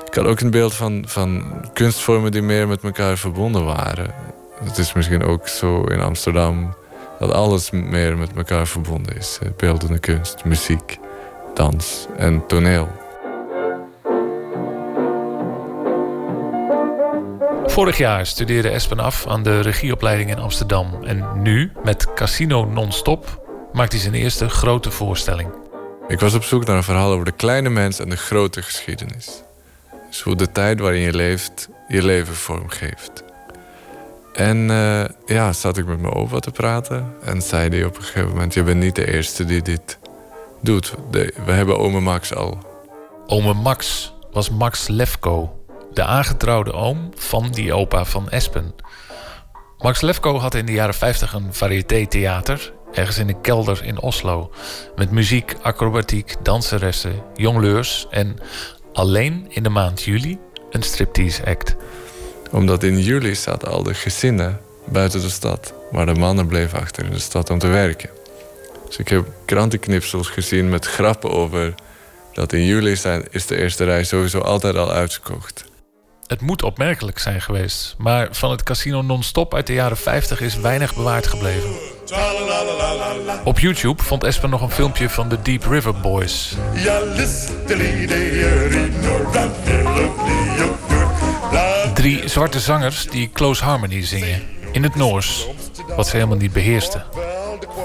ik 0.07 0.15
had 0.15 0.27
ook 0.27 0.41
een 0.41 0.51
beeld 0.51 0.75
van, 0.75 1.05
van 1.07 1.45
kunstvormen 1.73 2.33
die 2.33 2.43
meer 2.43 2.69
met 2.69 2.83
elkaar 2.83 3.19
verbonden 3.19 3.65
waren. 3.65 4.15
Het 4.63 4.79
is 4.79 4.93
misschien 4.93 5.25
ook 5.25 5.49
zo 5.49 5.83
in 5.83 6.01
Amsterdam 6.01 6.75
dat 7.19 7.33
alles 7.33 7.71
meer 7.71 8.17
met 8.17 8.33
elkaar 8.37 8.67
verbonden 8.67 9.17
is. 9.17 9.39
Beeldende 9.57 9.99
kunst, 9.99 10.45
muziek, 10.45 10.99
dans 11.55 12.07
en 12.17 12.47
toneel. 12.47 12.89
Vorig 17.67 17.99
jaar 17.99 18.27
studeerde 18.27 18.69
Espen 18.69 19.01
af 19.01 19.27
aan 19.27 19.43
de 19.43 19.61
regieopleiding 19.61 20.31
in 20.31 20.39
Amsterdam. 20.39 21.05
En 21.05 21.43
nu, 21.43 21.73
met 21.85 22.15
Casino 22.15 22.65
Non-Stop, 22.65 23.47
maakt 23.73 23.93
hij 23.93 24.01
zijn 24.01 24.15
eerste 24.15 24.49
grote 24.49 24.91
voorstelling. 24.91 25.49
Ik 26.09 26.21
was 26.21 26.35
op 26.35 26.45
zoek 26.45 26.67
naar 26.67 26.77
een 26.77 26.83
verhaal 26.83 27.13
over 27.13 27.25
de 27.25 27.33
kleine 27.33 27.69
mens 27.69 27.99
en 27.99 28.09
de 28.09 28.17
grote 28.17 28.63
geschiedenis. 28.63 29.43
Dus 30.09 30.21
hoe 30.21 30.37
de 30.37 30.53
tijd 30.53 30.81
waarin 30.81 31.01
je 31.01 31.15
leeft 31.15 31.69
je 31.89 32.03
leven 32.03 32.35
vormgeeft. 32.35 33.25
En 34.35 34.69
uh, 34.71 35.05
ja, 35.27 35.53
zat 35.53 35.77
ik 35.77 35.87
met 35.87 36.01
mijn 36.01 36.15
opa 36.15 36.39
te 36.39 36.51
praten. 36.51 37.15
En 37.23 37.43
zei 37.43 37.69
hij 37.69 37.85
op 37.85 37.97
een 37.97 38.03
gegeven 38.03 38.29
moment... 38.29 38.55
je 38.55 38.63
bent 38.63 38.81
niet 38.81 38.95
de 38.95 39.13
eerste 39.13 39.45
die 39.45 39.63
dit 39.63 39.99
doet. 40.61 40.95
We 41.11 41.53
hebben 41.53 41.79
ome 41.79 42.01
Max 42.01 42.35
al. 42.35 42.59
Ome 43.27 43.55
Max 43.55 44.13
was 44.33 44.51
Max 44.51 44.89
Lefko. 44.89 45.65
De 45.93 46.05
aangetrouwde 46.05 46.73
oom 46.73 47.11
van 47.15 47.51
die 47.51 47.73
opa 47.73 48.05
van 48.05 48.31
Espen. 48.31 48.75
Max 49.79 50.01
Lefko 50.01 50.39
had 50.39 50.55
in 50.55 50.67
de 50.67 50.73
jaren 50.73 50.95
50 50.95 51.33
een 51.33 51.55
variété-theater... 51.55 52.73
ergens 52.93 53.19
in 53.19 53.29
een 53.29 53.41
kelder 53.41 53.85
in 53.85 54.01
Oslo. 54.01 54.53
Met 54.97 55.11
muziek, 55.11 55.55
acrobatiek, 55.63 56.35
danseressen, 56.43 57.23
jongleurs... 57.35 58.07
en 58.11 58.39
alleen 58.93 59.47
in 59.49 59.63
de 59.63 59.69
maand 59.69 60.03
juli 60.03 60.39
een 60.71 60.83
striptease 60.83 61.47
act 61.47 61.77
omdat 62.55 62.83
in 62.83 63.01
juli 63.01 63.35
zaten 63.35 63.69
al 63.69 63.83
de 63.83 63.95
gezinnen 63.95 64.61
buiten 64.85 65.21
de 65.21 65.29
stad. 65.29 65.75
Maar 65.93 66.07
de 66.07 66.15
mannen 66.15 66.47
bleven 66.47 66.81
achter 66.81 67.05
in 67.05 67.11
de 67.11 67.19
stad 67.19 67.51
om 67.51 67.59
te 67.59 67.67
werken. 67.67 68.11
Dus 68.87 68.97
ik 68.97 69.09
heb 69.09 69.27
krantenknipsels 69.45 70.29
gezien 70.29 70.69
met 70.69 70.87
grappen 70.87 71.31
over... 71.31 71.75
dat 72.33 72.53
in 72.53 72.65
juli 72.65 72.97
zijn, 72.97 73.25
is 73.31 73.47
de 73.47 73.57
eerste 73.57 73.85
rij 73.85 74.05
sowieso 74.05 74.39
altijd 74.39 74.77
al 74.77 74.93
uitgekocht. 74.93 75.65
Het 76.27 76.41
moet 76.41 76.63
opmerkelijk 76.63 77.19
zijn 77.19 77.41
geweest. 77.41 77.95
Maar 77.99 78.29
van 78.31 78.51
het 78.51 78.63
casino 78.63 79.03
non-stop 79.03 79.55
uit 79.55 79.67
de 79.67 79.73
jaren 79.73 79.97
50 79.97 80.41
is 80.41 80.57
weinig 80.57 80.95
bewaard 80.95 81.27
gebleven. 81.27 81.71
Op 83.45 83.59
YouTube 83.59 84.03
vond 84.03 84.25
Espen 84.25 84.51
nog 84.51 84.63
een 84.63 84.71
filmpje 84.71 85.09
van 85.09 85.29
de 85.29 85.43
Deep 85.43 85.65
River 85.65 85.95
Boys. 85.95 86.57
Drie 91.95 92.29
zwarte 92.29 92.61
zangers 92.61 93.07
die 93.07 93.31
Close 93.33 93.65
Harmony 93.65 94.05
zingen. 94.07 94.43
In 94.73 94.83
het 94.83 94.95
Noors. 94.95 95.47
Wat 95.97 96.07
ze 96.07 96.17
helemaal 96.17 96.37
niet 96.37 96.53
beheersten. 96.53 97.05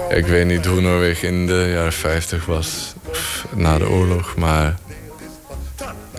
Ik 0.08 0.26
weet 0.26 0.46
niet 0.46 0.66
hoe 0.66 0.80
Noorwegen 0.80 1.28
in 1.28 1.46
de 1.46 1.70
jaren 1.74 1.92
50 1.92 2.46
was. 2.46 2.94
Na 3.54 3.78
de 3.78 3.88
oorlog. 3.88 4.36
Maar 4.36 4.78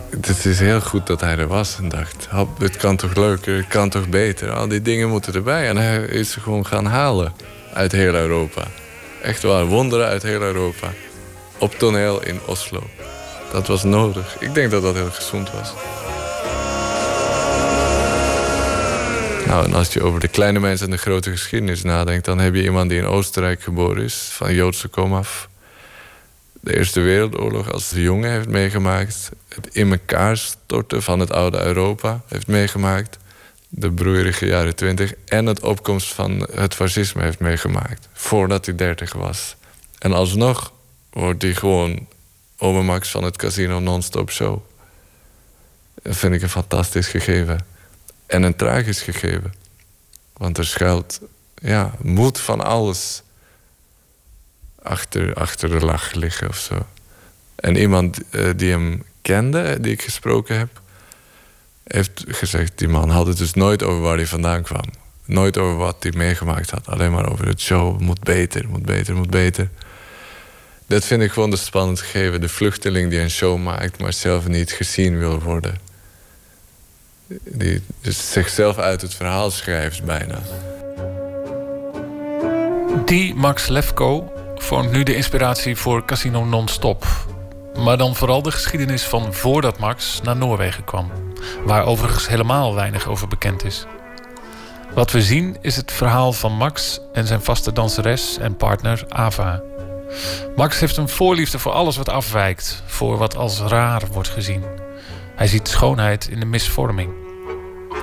het 0.09 0.45
is 0.45 0.59
heel 0.59 0.81
goed 0.81 1.07
dat 1.07 1.21
hij 1.21 1.37
er 1.37 1.47
was 1.47 1.77
en 1.77 1.89
dacht... 1.89 2.27
het 2.59 2.77
kan 2.77 2.95
toch 2.95 3.15
leuker, 3.15 3.55
het 3.55 3.67
kan 3.67 3.89
toch 3.89 4.09
beter. 4.09 4.51
Al 4.51 4.67
die 4.67 4.81
dingen 4.81 5.09
moeten 5.09 5.33
erbij. 5.33 5.67
En 5.67 5.77
hij 5.77 6.01
is 6.01 6.31
ze 6.31 6.39
gewoon 6.39 6.65
gaan 6.65 6.85
halen 6.85 7.33
uit 7.73 7.91
heel 7.91 8.13
Europa. 8.13 8.63
Echt 9.23 9.43
waar, 9.43 9.65
wonderen 9.65 10.07
uit 10.07 10.23
heel 10.23 10.41
Europa. 10.41 10.87
Op 11.57 11.73
toneel 11.73 12.23
in 12.23 12.39
Oslo. 12.45 12.83
Dat 13.51 13.67
was 13.67 13.83
nodig. 13.83 14.35
Ik 14.39 14.53
denk 14.53 14.71
dat 14.71 14.81
dat 14.81 14.95
heel 14.95 15.11
gezond 15.11 15.51
was. 15.51 15.73
Nou, 19.51 19.65
en 19.65 19.73
als 19.73 19.93
je 19.93 20.03
over 20.03 20.19
de 20.19 20.27
kleine 20.27 20.59
mensen 20.59 20.85
en 20.85 20.91
de 20.91 20.97
grote 20.97 21.31
geschiedenis 21.31 21.81
nadenkt... 21.81 22.25
dan 22.25 22.39
heb 22.39 22.55
je 22.55 22.63
iemand 22.63 22.89
die 22.89 22.99
in 22.99 23.05
Oostenrijk 23.05 23.61
geboren 23.61 24.03
is, 24.03 24.15
van 24.15 24.53
Joodse 24.53 24.87
komaf. 24.87 25.49
De 26.59 26.77
Eerste 26.77 26.99
Wereldoorlog 26.99 27.71
als 27.71 27.91
jongen 27.95 28.31
heeft 28.31 28.47
meegemaakt. 28.47 29.31
Het 29.47 29.75
in 29.75 29.91
elkaar 29.91 30.37
storten 30.37 31.03
van 31.03 31.19
het 31.19 31.31
oude 31.31 31.61
Europa 31.61 32.21
heeft 32.27 32.47
meegemaakt. 32.47 33.17
De 33.69 33.91
broeierige 33.91 34.45
jaren 34.45 34.75
twintig. 34.75 35.13
En 35.25 35.45
het 35.45 35.63
opkomst 35.63 36.13
van 36.13 36.47
het 36.53 36.73
fascisme 36.73 37.21
heeft 37.23 37.39
meegemaakt. 37.39 38.07
Voordat 38.13 38.65
hij 38.65 38.75
dertig 38.75 39.13
was. 39.13 39.55
En 39.97 40.13
alsnog 40.13 40.73
wordt 41.09 41.41
hij 41.41 41.53
gewoon 41.53 42.07
ome 42.57 42.81
Max 42.81 43.09
van 43.09 43.23
het 43.23 43.37
casino 43.37 43.79
non-stop 43.79 44.31
show. 44.31 44.61
Dat 46.01 46.17
vind 46.17 46.33
ik 46.33 46.41
een 46.41 46.49
fantastisch 46.49 47.07
gegeven. 47.07 47.70
En 48.31 48.43
een 48.43 48.55
tragisch 48.55 49.01
gegeven. 49.01 49.53
Want 50.33 50.57
er 50.57 50.65
schuilt 50.65 51.19
ja, 51.55 51.93
moed 52.01 52.39
van 52.39 52.61
alles 52.61 53.23
achter, 54.81 55.33
achter 55.33 55.69
de 55.69 55.85
lach 55.85 56.13
liggen 56.13 56.47
of 56.47 56.57
zo. 56.57 56.85
En 57.55 57.75
iemand 57.75 58.19
uh, 58.31 58.49
die 58.55 58.71
hem 58.71 59.03
kende, 59.21 59.79
die 59.79 59.91
ik 59.91 60.01
gesproken 60.01 60.57
heb, 60.57 60.81
heeft 61.83 62.23
gezegd: 62.27 62.77
die 62.77 62.87
man 62.87 63.09
had 63.09 63.27
het 63.27 63.37
dus 63.37 63.53
nooit 63.53 63.83
over 63.83 64.01
waar 64.01 64.17
hij 64.17 64.27
vandaan 64.27 64.63
kwam. 64.63 64.85
Nooit 65.25 65.57
over 65.57 65.77
wat 65.77 65.95
hij 65.99 66.11
meegemaakt 66.15 66.69
had. 66.69 66.87
Alleen 66.87 67.11
maar 67.11 67.31
over 67.31 67.47
het 67.47 67.61
show. 67.61 67.99
Moet 67.99 68.19
beter, 68.19 68.69
moet 68.69 68.85
beter, 68.85 69.15
moet 69.15 69.29
beter. 69.29 69.69
Dat 70.87 71.05
vind 71.05 71.21
ik 71.21 71.31
gewoon 71.31 71.49
de 71.49 71.57
spannend 71.57 72.01
gegeven. 72.01 72.41
De 72.41 72.49
vluchteling 72.49 73.09
die 73.09 73.19
een 73.19 73.29
show 73.29 73.61
maakt, 73.63 73.99
maar 73.99 74.13
zelf 74.13 74.47
niet 74.47 74.71
gezien 74.71 75.19
wil 75.19 75.39
worden 75.39 75.89
die 77.43 77.83
dus 78.01 78.31
zichzelf 78.31 78.77
uit 78.77 79.01
het 79.01 79.13
verhaal 79.13 79.51
schrijft 79.51 80.03
bijna. 80.03 80.39
Die 83.05 83.35
Max 83.35 83.67
Lefko 83.67 84.31
vormt 84.55 84.91
nu 84.91 85.03
de 85.03 85.15
inspiratie 85.15 85.75
voor 85.75 86.05
Casino 86.05 86.45
Non-Stop. 86.45 87.05
Maar 87.77 87.97
dan 87.97 88.15
vooral 88.15 88.41
de 88.41 88.51
geschiedenis 88.51 89.03
van 89.03 89.33
voordat 89.33 89.79
Max 89.79 90.21
naar 90.23 90.35
Noorwegen 90.35 90.83
kwam. 90.83 91.11
Waar 91.65 91.85
overigens 91.85 92.27
helemaal 92.27 92.75
weinig 92.75 93.07
over 93.07 93.27
bekend 93.27 93.63
is. 93.63 93.85
Wat 94.93 95.11
we 95.11 95.21
zien 95.21 95.57
is 95.61 95.75
het 95.75 95.91
verhaal 95.91 96.33
van 96.33 96.51
Max 96.51 96.99
en 97.13 97.27
zijn 97.27 97.41
vaste 97.41 97.73
danseres 97.73 98.37
en 98.37 98.55
partner 98.55 99.05
Ava. 99.09 99.61
Max 100.55 100.79
heeft 100.79 100.97
een 100.97 101.09
voorliefde 101.09 101.59
voor 101.59 101.71
alles 101.71 101.97
wat 101.97 102.09
afwijkt, 102.09 102.83
voor 102.85 103.17
wat 103.17 103.35
als 103.35 103.59
raar 103.59 104.01
wordt 104.11 104.29
gezien. 104.29 104.63
Hij 105.35 105.47
ziet 105.47 105.67
schoonheid 105.67 106.27
in 106.27 106.39
de 106.39 106.45
misvorming. 106.45 107.20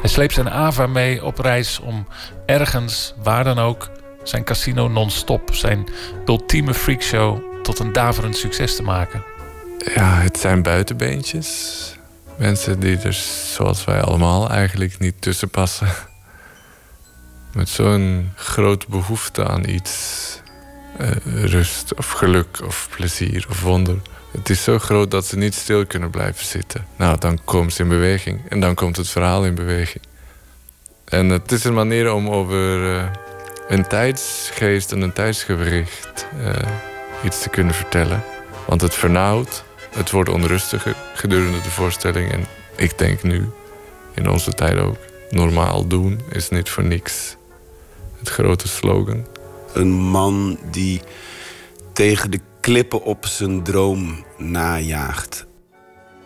Hij 0.01 0.11
sleept 0.11 0.35
zijn 0.35 0.51
Ava 0.51 0.87
mee 0.87 1.25
op 1.25 1.39
reis 1.39 1.79
om 1.79 2.07
ergens, 2.47 3.15
waar 3.23 3.45
dan 3.45 3.59
ook, 3.59 3.91
zijn 4.23 4.45
casino 4.45 4.89
non-stop, 4.89 5.55
zijn 5.55 5.89
ultieme 6.27 6.75
freakshow 6.75 7.62
tot 7.62 7.79
een 7.79 7.93
daverend 7.93 8.37
succes 8.37 8.77
te 8.77 8.83
maken. 8.83 9.25
Ja, 9.95 10.20
het 10.20 10.39
zijn 10.39 10.62
buitenbeentjes. 10.62 11.79
Mensen 12.37 12.81
die 12.81 12.99
er, 12.99 13.12
zoals 13.55 13.85
wij 13.85 14.01
allemaal, 14.01 14.51
eigenlijk 14.51 14.99
niet 14.99 15.20
tussen 15.20 15.51
passen. 15.51 15.89
Met 17.53 17.69
zo'n 17.69 18.33
grote 18.35 18.87
behoefte 18.89 19.49
aan 19.49 19.69
iets. 19.69 20.27
Uh, 21.01 21.11
rust 21.45 21.95
of 21.95 22.11
geluk 22.11 22.61
of 22.65 22.89
plezier 22.97 23.47
of 23.49 23.62
wonder. 23.62 23.97
Het 24.39 24.51
is 24.51 24.62
zo 24.62 24.78
groot 24.78 25.10
dat 25.10 25.27
ze 25.27 25.36
niet 25.36 25.55
stil 25.55 25.86
kunnen 25.86 26.10
blijven 26.10 26.47
zitten. 26.47 26.86
Nou, 26.97 27.19
dan 27.19 27.39
komen 27.44 27.73
ze 27.73 27.82
in 27.82 27.89
beweging. 27.89 28.40
En 28.48 28.60
dan 28.60 28.74
komt 28.74 28.97
het 28.97 29.09
verhaal 29.09 29.44
in 29.44 29.55
beweging. 29.55 30.05
En 31.05 31.28
het 31.28 31.52
is 31.52 31.65
een 31.65 31.74
manier 31.74 32.12
om 32.12 32.28
over 32.28 32.94
uh, 32.94 33.05
een 33.69 33.86
tijdsgeest 33.86 34.93
en 34.93 35.01
een 35.01 35.12
tijdsgewricht 35.12 36.27
uh, 36.40 36.52
iets 37.24 37.43
te 37.43 37.48
kunnen 37.48 37.74
vertellen. 37.74 38.24
Want 38.66 38.81
het 38.81 38.94
vernauwt, 38.94 39.65
het 39.90 40.10
wordt 40.10 40.31
onrustiger 40.31 40.94
gedurende 41.15 41.60
de 41.60 41.70
voorstelling. 41.70 42.32
En 42.32 42.47
ik 42.77 42.98
denk 42.98 43.23
nu, 43.23 43.48
in 44.15 44.31
onze 44.31 44.52
tijd 44.52 44.78
ook, 44.78 44.97
normaal 45.31 45.86
doen 45.86 46.20
is 46.31 46.48
niet 46.48 46.69
voor 46.69 46.85
niks. 46.85 47.36
Het 48.19 48.28
grote 48.28 48.69
slogan. 48.69 49.27
Een 49.73 49.93
man 49.93 50.59
die 50.70 51.01
tegen 51.93 52.31
de 52.31 52.40
klippen 52.60 53.02
op 53.02 53.26
zijn 53.26 53.62
droom 53.62 54.24
najaagt. 54.36 55.47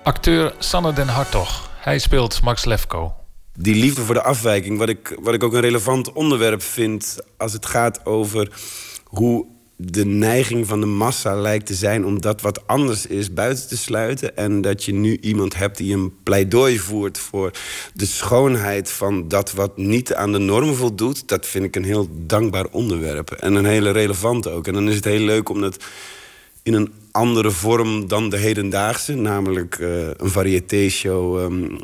Acteur 0.03 0.55
Sanne 0.59 0.93
den 0.93 1.09
Hartog. 1.09 1.71
Hij 1.81 1.99
speelt 1.99 2.43
Max 2.43 2.65
Lefko. 2.65 3.15
Die 3.55 3.75
liefde 3.75 4.03
voor 4.03 4.15
de 4.15 4.23
afwijking, 4.23 4.79
wat 4.79 4.89
ik, 4.89 5.19
wat 5.21 5.35
ik 5.35 5.43
ook 5.43 5.53
een 5.53 5.61
relevant 5.61 6.13
onderwerp 6.13 6.63
vind 6.63 7.19
als 7.37 7.53
het 7.53 7.67
gaat 7.67 8.07
over 8.07 8.51
hoe 9.05 9.47
de 9.77 10.05
neiging 10.05 10.67
van 10.67 10.81
de 10.81 10.87
massa 10.87 11.35
lijkt 11.35 11.67
te 11.67 11.75
zijn 11.75 12.05
om 12.05 12.21
dat 12.21 12.41
wat 12.41 12.67
anders 12.67 13.07
is 13.07 13.33
buiten 13.33 13.69
te 13.69 13.77
sluiten. 13.77 14.37
En 14.37 14.61
dat 14.61 14.85
je 14.85 14.93
nu 14.93 15.19
iemand 15.21 15.57
hebt 15.57 15.77
die 15.77 15.95
een 15.95 16.15
pleidooi 16.23 16.79
voert 16.79 17.19
voor 17.19 17.51
de 17.95 18.07
schoonheid 18.07 18.91
van 18.91 19.29
dat 19.29 19.53
wat 19.53 19.77
niet 19.77 20.15
aan 20.15 20.33
de 20.33 20.39
norm 20.39 20.75
voldoet. 20.75 21.29
Dat 21.29 21.47
vind 21.47 21.65
ik 21.65 21.77
een 21.77 21.85
heel 21.85 22.09
dankbaar 22.13 22.67
onderwerp. 22.71 23.31
En 23.31 23.55
een 23.55 23.65
hele 23.65 23.91
relevant 23.91 24.49
ook. 24.49 24.67
En 24.67 24.73
dan 24.73 24.89
is 24.89 24.95
het 24.95 25.05
heel 25.05 25.25
leuk 25.25 25.49
om 25.49 25.61
dat 25.61 25.85
in 26.63 26.75
een 26.75 26.93
andere 27.11 27.51
vorm 27.51 28.09
dan 28.09 28.31
de 28.31 28.37
hedendaagse. 28.37 29.15
Namelijk 29.15 29.79
uh, 29.79 30.07
een 30.17 30.31
variété-show 30.31 31.41
um, 31.41 31.79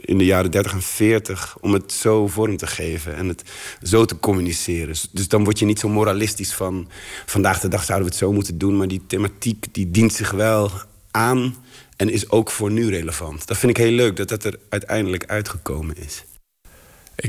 in 0.00 0.18
de 0.18 0.24
jaren 0.24 0.50
30 0.50 0.72
en 0.72 0.82
40. 0.82 1.56
Om 1.60 1.72
het 1.72 1.92
zo 1.92 2.26
vorm 2.26 2.56
te 2.56 2.66
geven 2.66 3.16
en 3.16 3.28
het 3.28 3.42
zo 3.82 4.04
te 4.04 4.18
communiceren. 4.18 4.94
Dus 5.12 5.28
dan 5.28 5.44
word 5.44 5.58
je 5.58 5.64
niet 5.64 5.78
zo 5.78 5.88
moralistisch 5.88 6.54
van... 6.54 6.88
vandaag 7.26 7.60
de 7.60 7.68
dag 7.68 7.84
zouden 7.84 8.08
we 8.08 8.14
het 8.14 8.22
zo 8.24 8.32
moeten 8.32 8.58
doen. 8.58 8.76
Maar 8.76 8.88
die 8.88 9.02
thematiek 9.06 9.66
die 9.72 9.90
dient 9.90 10.12
zich 10.12 10.30
wel 10.30 10.70
aan 11.10 11.56
en 11.96 12.10
is 12.10 12.30
ook 12.30 12.50
voor 12.50 12.70
nu 12.70 12.88
relevant. 12.88 13.46
Dat 13.46 13.58
vind 13.58 13.78
ik 13.78 13.84
heel 13.84 13.92
leuk 13.92 14.16
dat 14.16 14.28
dat 14.28 14.44
er 14.44 14.58
uiteindelijk 14.68 15.24
uitgekomen 15.26 15.96
is. 15.96 16.24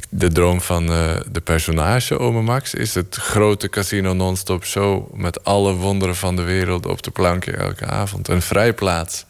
De 0.09 0.31
droom 0.31 0.61
van 0.61 0.91
uh, 0.91 1.15
de 1.31 1.41
personage 1.41 2.19
Ome 2.19 2.41
Max 2.41 2.73
is 2.73 2.95
het 2.95 3.15
grote 3.15 3.69
casino 3.69 4.13
non-stop 4.13 4.65
show 4.65 5.13
met 5.13 5.43
alle 5.43 5.73
wonderen 5.73 6.15
van 6.15 6.35
de 6.35 6.41
wereld 6.41 6.85
op 6.85 7.03
de 7.03 7.11
plankje 7.11 7.51
elke 7.51 7.85
avond. 7.85 8.27
Een 8.27 8.41
vrijplaats 8.41 9.25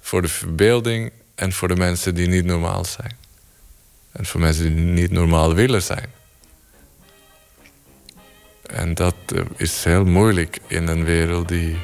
voor 0.00 0.22
de 0.22 0.28
verbeelding 0.28 1.12
en 1.34 1.52
voor 1.52 1.68
de 1.68 1.76
mensen 1.76 2.14
die 2.14 2.28
niet 2.28 2.44
normaal 2.44 2.84
zijn. 2.84 3.16
En 4.12 4.26
voor 4.26 4.40
mensen 4.40 4.74
die 4.74 4.84
niet 4.84 5.10
normaal 5.10 5.54
willen 5.54 5.82
zijn. 5.82 6.06
En 8.66 8.94
dat 8.94 9.14
uh, 9.34 9.40
is 9.56 9.84
heel 9.84 10.04
moeilijk 10.04 10.58
in 10.66 10.88
een 10.88 11.04
wereld 11.04 11.48
die 11.48 11.76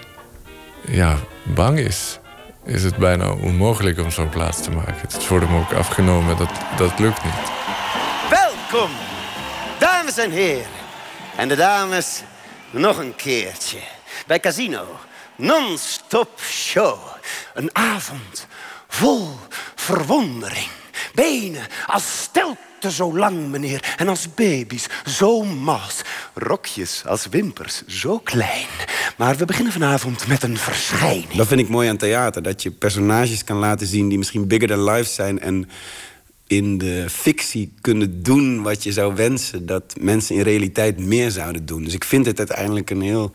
ja, 0.88 1.18
bang 1.42 1.78
is. 1.78 2.18
Is 2.64 2.82
het 2.82 2.96
bijna 2.96 3.30
onmogelijk 3.30 3.98
om 3.98 4.10
zo'n 4.10 4.28
plaats 4.28 4.62
te 4.62 4.70
maken. 4.70 5.00
Het 5.00 5.28
wordt 5.28 5.46
hem 5.46 5.56
ook 5.56 5.72
afgenomen, 5.72 6.36
dat, 6.36 6.50
dat 6.76 6.98
lukt 6.98 7.24
niet. 7.24 7.65
Welkom, 8.70 8.90
dames 9.78 10.16
en 10.16 10.30
heren. 10.30 10.70
En 11.36 11.48
de 11.48 11.56
dames 11.56 12.22
nog 12.70 12.98
een 12.98 13.16
keertje. 13.16 13.78
Bij 14.26 14.40
Casino, 14.40 14.98
non-stop 15.36 16.40
show. 16.40 16.98
Een 17.54 17.70
avond 17.72 18.46
vol 18.88 19.28
verwondering. 19.74 20.68
Benen 21.14 21.66
als 21.86 22.22
stelten 22.22 22.90
zo 22.90 23.16
lang, 23.16 23.48
meneer. 23.48 23.94
En 23.96 24.08
als 24.08 24.34
baby's 24.34 24.86
zo 25.04 25.44
mas. 25.44 26.02
Rokjes 26.34 27.02
als 27.06 27.26
wimpers 27.26 27.82
zo 27.86 28.18
klein. 28.18 28.66
Maar 29.16 29.36
we 29.36 29.44
beginnen 29.44 29.72
vanavond 29.72 30.26
met 30.26 30.42
een 30.42 30.56
verschijning. 30.56 31.32
Dat 31.32 31.46
vind 31.46 31.60
ik 31.60 31.68
mooi 31.68 31.88
aan 31.88 31.96
theater. 31.96 32.42
Dat 32.42 32.62
je 32.62 32.70
personages 32.70 33.44
kan 33.44 33.56
laten 33.56 33.86
zien 33.86 34.08
die 34.08 34.18
misschien 34.18 34.46
bigger 34.46 34.68
than 34.68 34.84
life 34.84 35.10
zijn... 35.10 35.40
en 35.40 35.70
in 36.46 36.78
de 36.78 37.04
fictie 37.08 37.72
kunnen 37.80 38.22
doen 38.22 38.62
wat 38.62 38.82
je 38.82 38.92
zou 38.92 39.14
wensen 39.14 39.66
dat 39.66 39.94
mensen 40.00 40.34
in 40.34 40.42
realiteit 40.42 40.98
meer 40.98 41.30
zouden 41.30 41.66
doen. 41.66 41.84
Dus 41.84 41.94
ik 41.94 42.04
vind 42.04 42.26
het 42.26 42.38
uiteindelijk 42.38 42.90
een 42.90 43.00
heel 43.00 43.32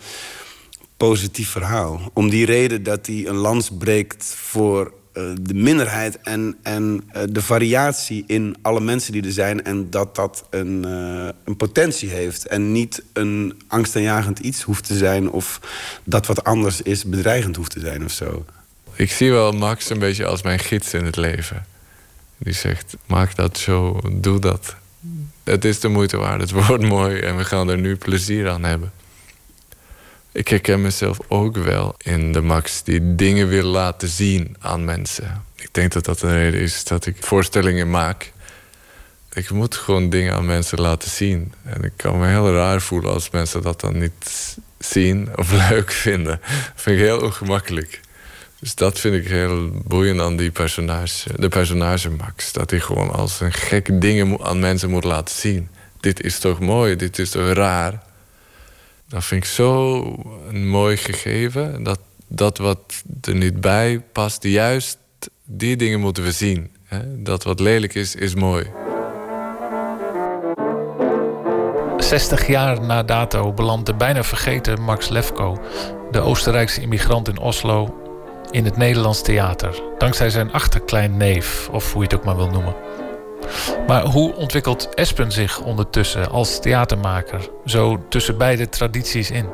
positief 0.97 1.49
verhaal. 1.49 2.11
Om 2.13 2.29
die 2.29 2.45
reden 2.45 2.83
dat 2.83 3.05
hij 3.05 3.27
een 3.27 3.35
lans 3.35 3.69
breekt 3.77 4.25
voor 4.25 4.93
uh, 5.13 5.23
de 5.41 5.53
minderheid 5.53 6.19
en, 6.21 6.57
en 6.63 7.03
uh, 7.15 7.21
de 7.29 7.41
variatie 7.41 8.23
in 8.27 8.55
alle 8.61 8.79
mensen 8.79 9.11
die 9.11 9.23
er 9.23 9.31
zijn. 9.31 9.63
En 9.63 9.89
dat 9.89 10.15
dat 10.15 10.45
een, 10.49 10.83
uh, 10.87 11.29
een 11.43 11.55
potentie 11.57 12.09
heeft. 12.09 12.47
En 12.47 12.71
niet 12.71 13.03
een 13.13 13.61
angstaanjagend 13.67 14.39
iets 14.39 14.61
hoeft 14.61 14.85
te 14.85 14.97
zijn. 14.97 15.29
Of 15.29 15.59
dat 16.03 16.25
wat 16.25 16.43
anders 16.43 16.81
is 16.81 17.05
bedreigend 17.05 17.55
hoeft 17.55 17.71
te 17.71 17.79
zijn 17.79 18.03
of 18.05 18.11
zo. 18.11 18.45
Ik 18.95 19.11
zie 19.11 19.31
wel 19.31 19.51
Max 19.51 19.89
een 19.89 19.99
beetje 19.99 20.25
als 20.25 20.41
mijn 20.41 20.59
gids 20.59 20.93
in 20.93 21.05
het 21.05 21.15
leven. 21.15 21.65
Die 22.43 22.53
zegt, 22.53 22.97
maak 23.05 23.35
dat 23.35 23.57
zo, 23.57 23.99
doe 24.11 24.39
dat. 24.39 24.75
Het 25.43 25.65
is 25.65 25.79
de 25.79 25.87
moeite 25.87 26.17
waard, 26.17 26.41
het 26.41 26.51
wordt 26.67 26.83
mooi 26.83 27.19
en 27.19 27.37
we 27.37 27.45
gaan 27.45 27.69
er 27.69 27.77
nu 27.77 27.95
plezier 27.95 28.49
aan 28.49 28.63
hebben. 28.63 28.91
Ik 30.31 30.47
herken 30.47 30.81
mezelf 30.81 31.17
ook 31.27 31.57
wel 31.57 31.95
in 31.97 32.31
de 32.31 32.41
Max 32.41 32.83
die 32.83 33.15
dingen 33.15 33.47
wil 33.47 33.63
laten 33.63 34.07
zien 34.07 34.55
aan 34.59 34.85
mensen. 34.85 35.43
Ik 35.55 35.69
denk 35.71 35.91
dat 35.91 36.05
dat 36.05 36.21
een 36.21 36.33
reden 36.33 36.61
is 36.61 36.83
dat 36.83 37.05
ik 37.05 37.15
voorstellingen 37.19 37.89
maak. 37.89 38.31
Ik 39.33 39.49
moet 39.49 39.75
gewoon 39.75 40.09
dingen 40.09 40.33
aan 40.33 40.45
mensen 40.45 40.81
laten 40.81 41.09
zien. 41.09 41.53
En 41.63 41.83
ik 41.83 41.91
kan 41.95 42.19
me 42.19 42.27
heel 42.27 42.53
raar 42.53 42.81
voelen 42.81 43.13
als 43.13 43.29
mensen 43.29 43.61
dat 43.61 43.81
dan 43.81 43.97
niet 43.97 44.55
zien 44.79 45.29
of 45.35 45.51
leuk 45.69 45.91
vinden. 45.91 46.39
Dat 46.41 46.81
vind 46.81 46.99
ik 46.99 47.05
heel 47.05 47.21
ongemakkelijk. 47.21 47.99
Dus 48.61 48.75
dat 48.75 48.99
vind 48.99 49.15
ik 49.15 49.27
heel 49.27 49.69
boeiend 49.85 50.19
aan 50.19 50.35
die 50.35 50.51
personage, 50.51 51.29
de 51.35 51.47
personage 51.47 52.09
Max. 52.09 52.51
Dat 52.51 52.69
hij 52.69 52.79
gewoon 52.79 53.11
als 53.11 53.39
een 53.39 53.53
gekke 53.53 53.97
dingen 53.97 54.41
aan 54.41 54.59
mensen 54.59 54.89
moet 54.89 55.03
laten 55.03 55.35
zien. 55.35 55.69
Dit 55.99 56.23
is 56.23 56.39
toch 56.39 56.59
mooi, 56.59 56.95
dit 56.95 57.19
is 57.19 57.29
toch 57.29 57.53
raar. 57.53 58.03
Dat 59.07 59.25
vind 59.25 59.43
ik 59.43 59.49
zo 59.49 60.01
een 60.49 60.67
mooi 60.67 60.97
gegeven. 60.97 61.83
Dat, 61.83 61.99
dat 62.27 62.57
wat 62.57 63.03
er 63.21 63.35
niet 63.35 63.61
bij 63.61 64.01
past, 64.11 64.43
juist 64.43 64.97
die 65.45 65.75
dingen 65.75 65.99
moeten 65.99 66.23
we 66.23 66.31
zien. 66.31 66.71
Dat 67.17 67.43
wat 67.43 67.59
lelijk 67.59 67.93
is, 67.93 68.15
is 68.15 68.35
mooi. 68.35 68.65
60 71.97 72.47
jaar 72.47 72.81
na 72.81 73.03
dato 73.03 73.53
belandt 73.53 73.85
de 73.85 73.93
bijna 73.93 74.23
vergeten 74.23 74.81
Max 74.81 75.09
Lefko, 75.09 75.61
de 76.11 76.19
Oostenrijkse 76.19 76.81
immigrant 76.81 77.27
in 77.27 77.37
Oslo, 77.37 78.01
in 78.51 78.65
het 78.65 78.77
Nederlands 78.77 79.21
theater. 79.21 79.81
Dankzij 79.97 80.29
zijn 80.29 80.51
achterklein 80.51 81.17
neef, 81.17 81.69
of 81.71 81.93
hoe 81.93 82.01
je 82.01 82.07
het 82.07 82.17
ook 82.17 82.25
maar 82.25 82.35
wil 82.35 82.49
noemen. 82.49 82.75
Maar 83.87 84.03
hoe 84.03 84.35
ontwikkelt 84.35 84.89
Espen 84.93 85.31
zich 85.31 85.61
ondertussen 85.61 86.29
als 86.29 86.59
theatermaker, 86.59 87.49
zo 87.65 87.99
tussen 88.09 88.37
beide 88.37 88.69
tradities 88.69 89.31
in? 89.31 89.45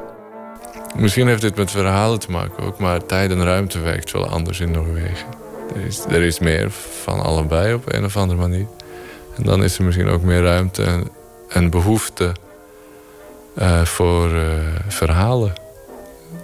Misschien 0.96 1.28
heeft 1.28 1.42
dit 1.42 1.56
met 1.56 1.72
verhalen 1.72 2.20
te 2.20 2.32
maken 2.32 2.64
ook, 2.64 2.80
maar 2.80 3.06
tijd 3.06 3.32
en 3.32 3.44
ruimte 3.44 3.80
werkt 3.80 4.12
wel 4.12 4.28
anders 4.28 4.60
in 4.60 4.72
Noorwegen. 4.72 5.28
Er 5.76 5.86
is, 5.86 6.06
er 6.10 6.22
is 6.22 6.40
meer 6.40 6.72
van 7.04 7.20
allebei 7.20 7.74
op 7.74 7.94
een 7.94 8.06
of 8.06 8.18
andere 8.18 8.40
manier. 8.40 8.68
En 9.38 9.44
dan 9.44 9.64
is 9.64 9.78
er 9.78 9.84
misschien 9.84 10.10
ook 10.10 10.22
meer 10.22 10.44
ruimte 10.44 11.04
en, 11.50 11.70
behoefte 11.70 12.32
uh, 13.58 13.82
voor 13.82 14.30
uh, 14.30 14.44
verhalen. 14.88 15.54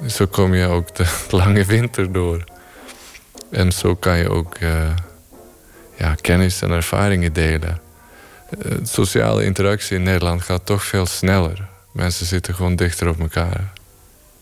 Zo 0.08 0.28
kom 0.28 0.54
je 0.54 0.66
ook 0.66 0.96
de 0.96 1.06
lange 1.38 1.66
winter 1.66 2.12
door. 2.12 2.44
En 3.52 3.72
zo 3.72 3.96
kan 3.96 4.18
je 4.18 4.30
ook 4.30 4.60
uh, 4.60 4.96
ja, 5.98 6.16
kennis 6.22 6.62
en 6.62 6.72
ervaringen 6.72 7.34
delen. 7.34 7.82
Uh, 8.66 8.72
sociale 8.84 9.46
interactie 9.46 9.98
in 9.98 10.04
Nederland 10.04 10.42
gaat 10.42 10.66
toch 10.66 10.84
veel 10.84 11.06
sneller. 11.06 11.68
Mensen 11.92 12.26
zitten 12.26 12.56
gewoon 12.56 12.76
dichter 12.76 13.10
op 13.10 13.20
elkaar. 13.20 13.74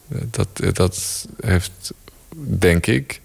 Dat, 0.08 0.48
dat 0.74 1.26
heeft, 1.46 1.94
denk 2.36 2.86
ik, 2.86 3.22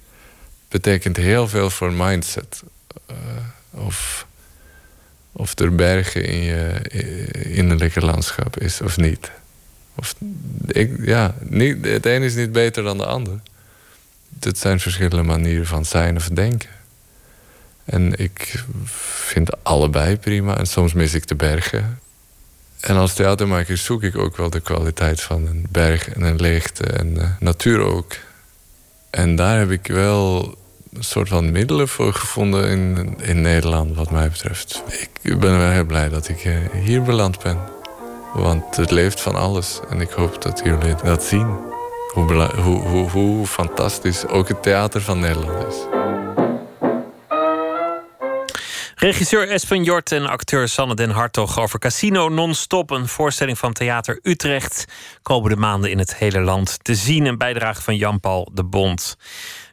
betekent 0.68 1.16
heel 1.16 1.48
veel 1.48 1.70
voor 1.70 1.92
mindset. 1.92 2.62
Of 3.70 4.26
Of 5.32 5.58
er 5.58 5.74
bergen 5.74 6.24
in 6.24 6.42
je 6.42 6.80
innerlijke 7.32 8.00
landschap 8.00 8.58
is 8.58 8.80
of 8.80 8.96
niet. 8.96 9.30
Of, 9.96 10.14
ja, 11.00 11.34
het 11.82 12.06
een 12.06 12.22
is 12.22 12.34
niet 12.34 12.52
beter 12.52 12.82
dan 12.82 12.98
de 12.98 13.06
ander. 13.06 13.40
Het 14.40 14.58
zijn 14.58 14.80
verschillende 14.80 15.22
manieren 15.22 15.66
van 15.66 15.84
zijn 15.84 16.16
of 16.16 16.28
denken. 16.28 16.68
En 17.84 18.18
ik 18.18 18.64
vind 19.04 19.64
allebei 19.64 20.16
prima. 20.16 20.58
En 20.58 20.66
soms 20.66 20.92
mis 20.92 21.14
ik 21.14 21.26
de 21.26 21.34
bergen. 21.34 21.98
En 22.80 22.96
als 22.96 23.14
theatermaker 23.14 23.76
zoek 23.76 24.02
ik 24.02 24.16
ook 24.16 24.36
wel 24.36 24.50
de 24.50 24.60
kwaliteit 24.60 25.20
van 25.20 25.46
een 25.46 25.66
berg 25.70 26.08
en 26.08 26.22
een 26.22 26.40
leegte 26.40 26.84
en 26.84 27.16
uh, 27.16 27.30
natuur 27.40 27.80
ook. 27.80 28.16
En 29.10 29.36
daar 29.36 29.58
heb 29.58 29.70
ik 29.70 29.86
wel 29.86 30.54
een 30.92 31.04
soort 31.04 31.28
van 31.28 31.52
middelen 31.52 31.88
voor 31.88 32.14
gevonden 32.14 32.68
in, 32.68 33.14
in 33.20 33.40
Nederland, 33.40 33.96
wat 33.96 34.10
mij 34.10 34.30
betreft. 34.30 34.82
Ik 35.22 35.38
ben 35.40 35.58
wel 35.58 35.70
heel 35.70 35.84
blij 35.84 36.08
dat 36.08 36.28
ik 36.28 36.44
uh, 36.44 36.56
hier 36.84 37.02
beland 37.02 37.42
ben. 37.42 37.58
Want 38.36 38.76
het 38.76 38.90
leeft 38.90 39.20
van 39.20 39.34
alles. 39.34 39.80
En 39.90 40.00
ik 40.00 40.10
hoop 40.10 40.42
dat 40.42 40.60
jullie 40.64 40.94
dat 41.04 41.24
zien. 41.24 41.56
Hoe, 42.12 42.50
hoe, 42.62 43.10
hoe, 43.10 43.46
fantastisch 43.46 44.26
ook 44.26 44.48
het 44.48 44.62
theater 44.62 45.02
van 45.02 45.18
Nederland 45.18 45.66
is. 45.66 45.76
Regisseur 48.94 49.48
Espen 49.48 49.84
Jort 49.84 50.12
en 50.12 50.26
acteur 50.26 50.68
Sanne 50.68 50.94
den 50.94 51.10
Hartog 51.10 51.58
over 51.58 51.78
Casino 51.78 52.28
Non-Stop. 52.28 52.90
Een 52.90 53.08
voorstelling 53.08 53.58
van 53.58 53.72
Theater 53.72 54.18
Utrecht. 54.22 54.84
Komende 55.22 55.56
maanden 55.56 55.90
in 55.90 55.98
het 55.98 56.16
hele 56.16 56.40
land 56.40 56.84
te 56.84 56.94
zien. 56.94 57.26
Een 57.26 57.38
bijdrage 57.38 57.82
van 57.82 57.96
Jan-Paul 57.96 58.50
de 58.52 58.64
Bond. 58.64 59.16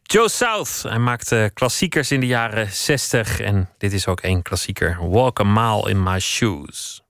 Joe 0.04 0.30
South. 0.30 0.84
Hij 0.88 1.00
maakte 1.00 1.52
klassiekers 1.54 2.12
in 2.12 2.20
de 2.20 2.28
jaren 2.28 2.72
60. 2.72 3.40
En 3.40 3.70
dit 3.78 3.94
is 3.94 4.08
ook 4.08 4.22
één 4.22 4.42
klassieker. 4.42 5.10
Walk 5.10 5.40
a 5.40 5.44
mile 5.44 5.90
in 5.90 6.04
my 6.04 6.20
shoes. 6.20 7.02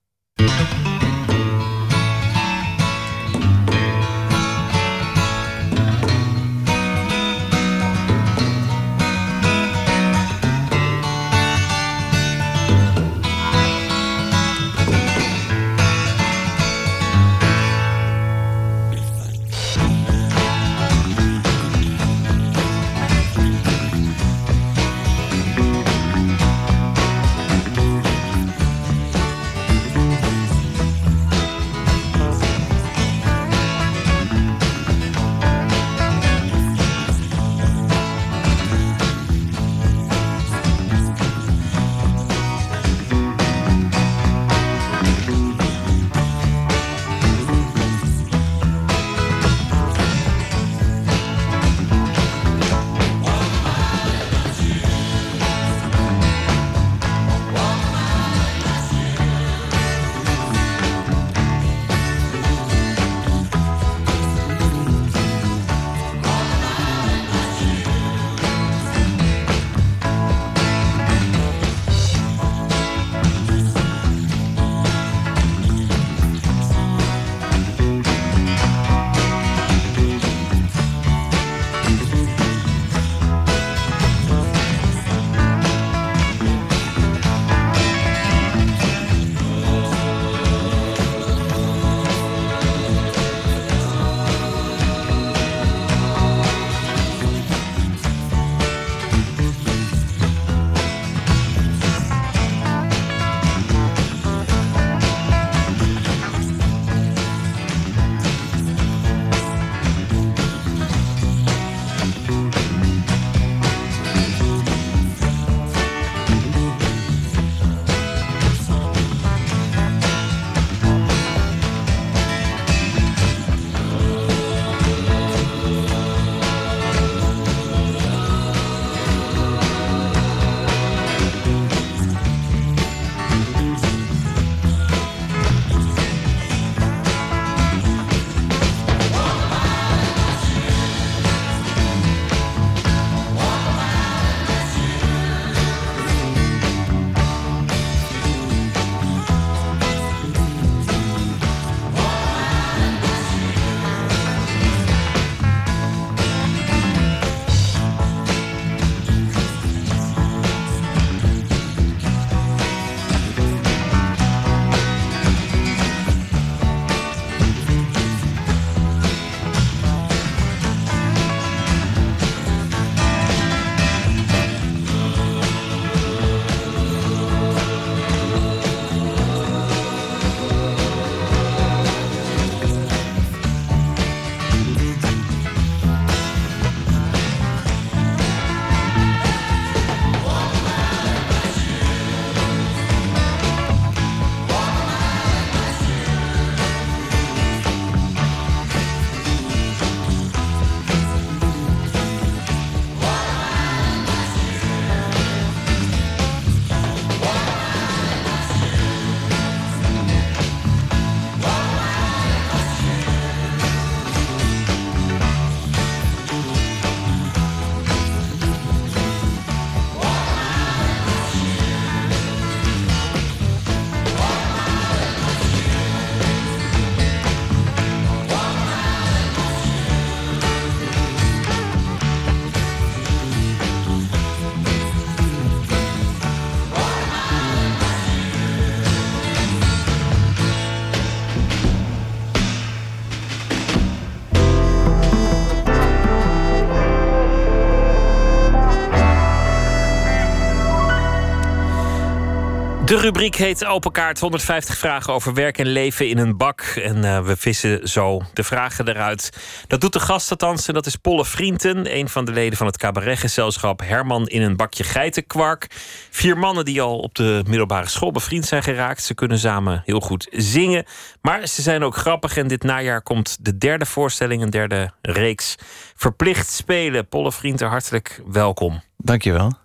Rubriek 253.03 253.35
heet 253.35 253.65
Open 253.65 253.91
Kaart. 253.91 254.19
150 254.19 254.77
vragen 254.77 255.13
over 255.13 255.33
werk 255.33 255.57
en 255.57 255.67
leven 255.67 256.09
in 256.09 256.17
een 256.17 256.37
bak. 256.37 256.61
En 256.61 256.97
uh, 256.97 257.25
we 257.25 257.37
vissen 257.37 257.87
zo 257.87 258.21
de 258.33 258.43
vragen 258.43 258.87
eruit. 258.87 259.29
Dat 259.67 259.81
doet 259.81 259.93
de 259.93 259.99
gast. 259.99 260.31
En 260.31 260.73
dat 260.73 260.85
is 260.85 260.95
Polle 260.95 261.25
Vrienden. 261.25 261.97
Een 261.97 262.09
van 262.09 262.25
de 262.25 262.31
leden 262.31 262.57
van 262.57 262.67
het 262.67 262.77
cabaretgezelschap 262.77 263.79
Herman 263.79 264.27
in 264.27 264.41
een 264.41 264.55
bakje 264.55 264.83
geitenkwark. 264.83 265.67
Vier 266.09 266.37
mannen 266.37 266.65
die 266.65 266.81
al 266.81 266.99
op 266.99 267.15
de 267.15 267.43
middelbare 267.47 267.87
school 267.87 268.11
bevriend 268.11 268.45
zijn 268.45 268.63
geraakt. 268.63 269.03
Ze 269.03 269.13
kunnen 269.13 269.39
samen 269.39 269.81
heel 269.85 269.99
goed 269.99 270.27
zingen. 270.31 270.85
Maar 271.21 271.47
ze 271.47 271.61
zijn 271.61 271.83
ook 271.83 271.95
grappig. 271.95 272.37
En 272.37 272.47
dit 272.47 272.63
najaar 272.63 273.01
komt 273.01 273.37
de 273.41 273.57
derde 273.57 273.85
voorstelling, 273.85 274.41
een 274.41 274.49
derde 274.49 274.91
reeks. 275.01 275.55
Verplicht 275.95 276.49
spelen. 276.49 277.07
Polle 277.07 277.31
Vrienden, 277.31 277.67
hartelijk 277.67 278.21
welkom. 278.25 278.81
Dankjewel. 278.97 279.62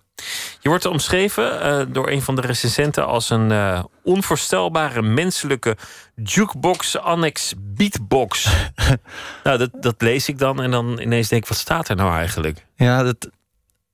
Je 0.59 0.69
wordt 0.69 0.85
omschreven 0.85 1.65
uh, 1.65 1.93
door 1.93 2.09
een 2.09 2.21
van 2.21 2.35
de 2.35 2.41
recensenten 2.41 3.07
als 3.07 3.29
een 3.29 3.51
uh, 3.51 3.83
onvoorstelbare 4.03 5.01
menselijke 5.01 5.77
jukebox 6.15 6.97
annex 6.97 7.53
beatbox. 7.57 8.49
nou, 9.43 9.57
dat, 9.57 9.69
dat 9.73 9.95
lees 10.01 10.27
ik 10.27 10.37
dan 10.37 10.61
en 10.61 10.71
dan 10.71 10.99
ineens 10.99 11.27
denk 11.27 11.41
ik, 11.41 11.49
wat 11.49 11.57
staat 11.57 11.89
er 11.89 11.95
nou 11.95 12.13
eigenlijk? 12.13 12.65
Ja, 12.75 13.03
dat, 13.03 13.29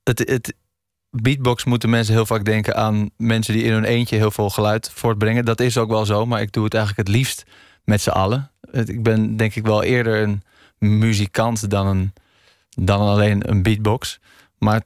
het, 0.02 0.18
het, 0.18 0.54
beatbox 1.22 1.64
moeten 1.64 1.90
mensen 1.90 2.14
heel 2.14 2.26
vaak 2.26 2.44
denken 2.44 2.76
aan 2.76 3.10
mensen 3.16 3.54
die 3.54 3.62
in 3.62 3.72
hun 3.72 3.84
eentje 3.84 4.16
heel 4.16 4.30
veel 4.30 4.50
geluid 4.50 4.90
voortbrengen. 4.94 5.44
Dat 5.44 5.60
is 5.60 5.78
ook 5.78 5.88
wel 5.88 6.06
zo, 6.06 6.26
maar 6.26 6.40
ik 6.40 6.52
doe 6.52 6.64
het 6.64 6.74
eigenlijk 6.74 7.08
het 7.08 7.16
liefst 7.16 7.44
met 7.84 8.00
z'n 8.00 8.10
allen. 8.10 8.50
Ik 8.72 9.02
ben 9.02 9.36
denk 9.36 9.54
ik 9.54 9.66
wel 9.66 9.82
eerder 9.82 10.22
een 10.22 10.42
muzikant 10.78 11.70
dan, 11.70 11.86
een, 11.86 12.12
dan 12.70 13.00
alleen 13.00 13.50
een 13.50 13.62
beatbox. 13.62 14.18
Maar 14.58 14.82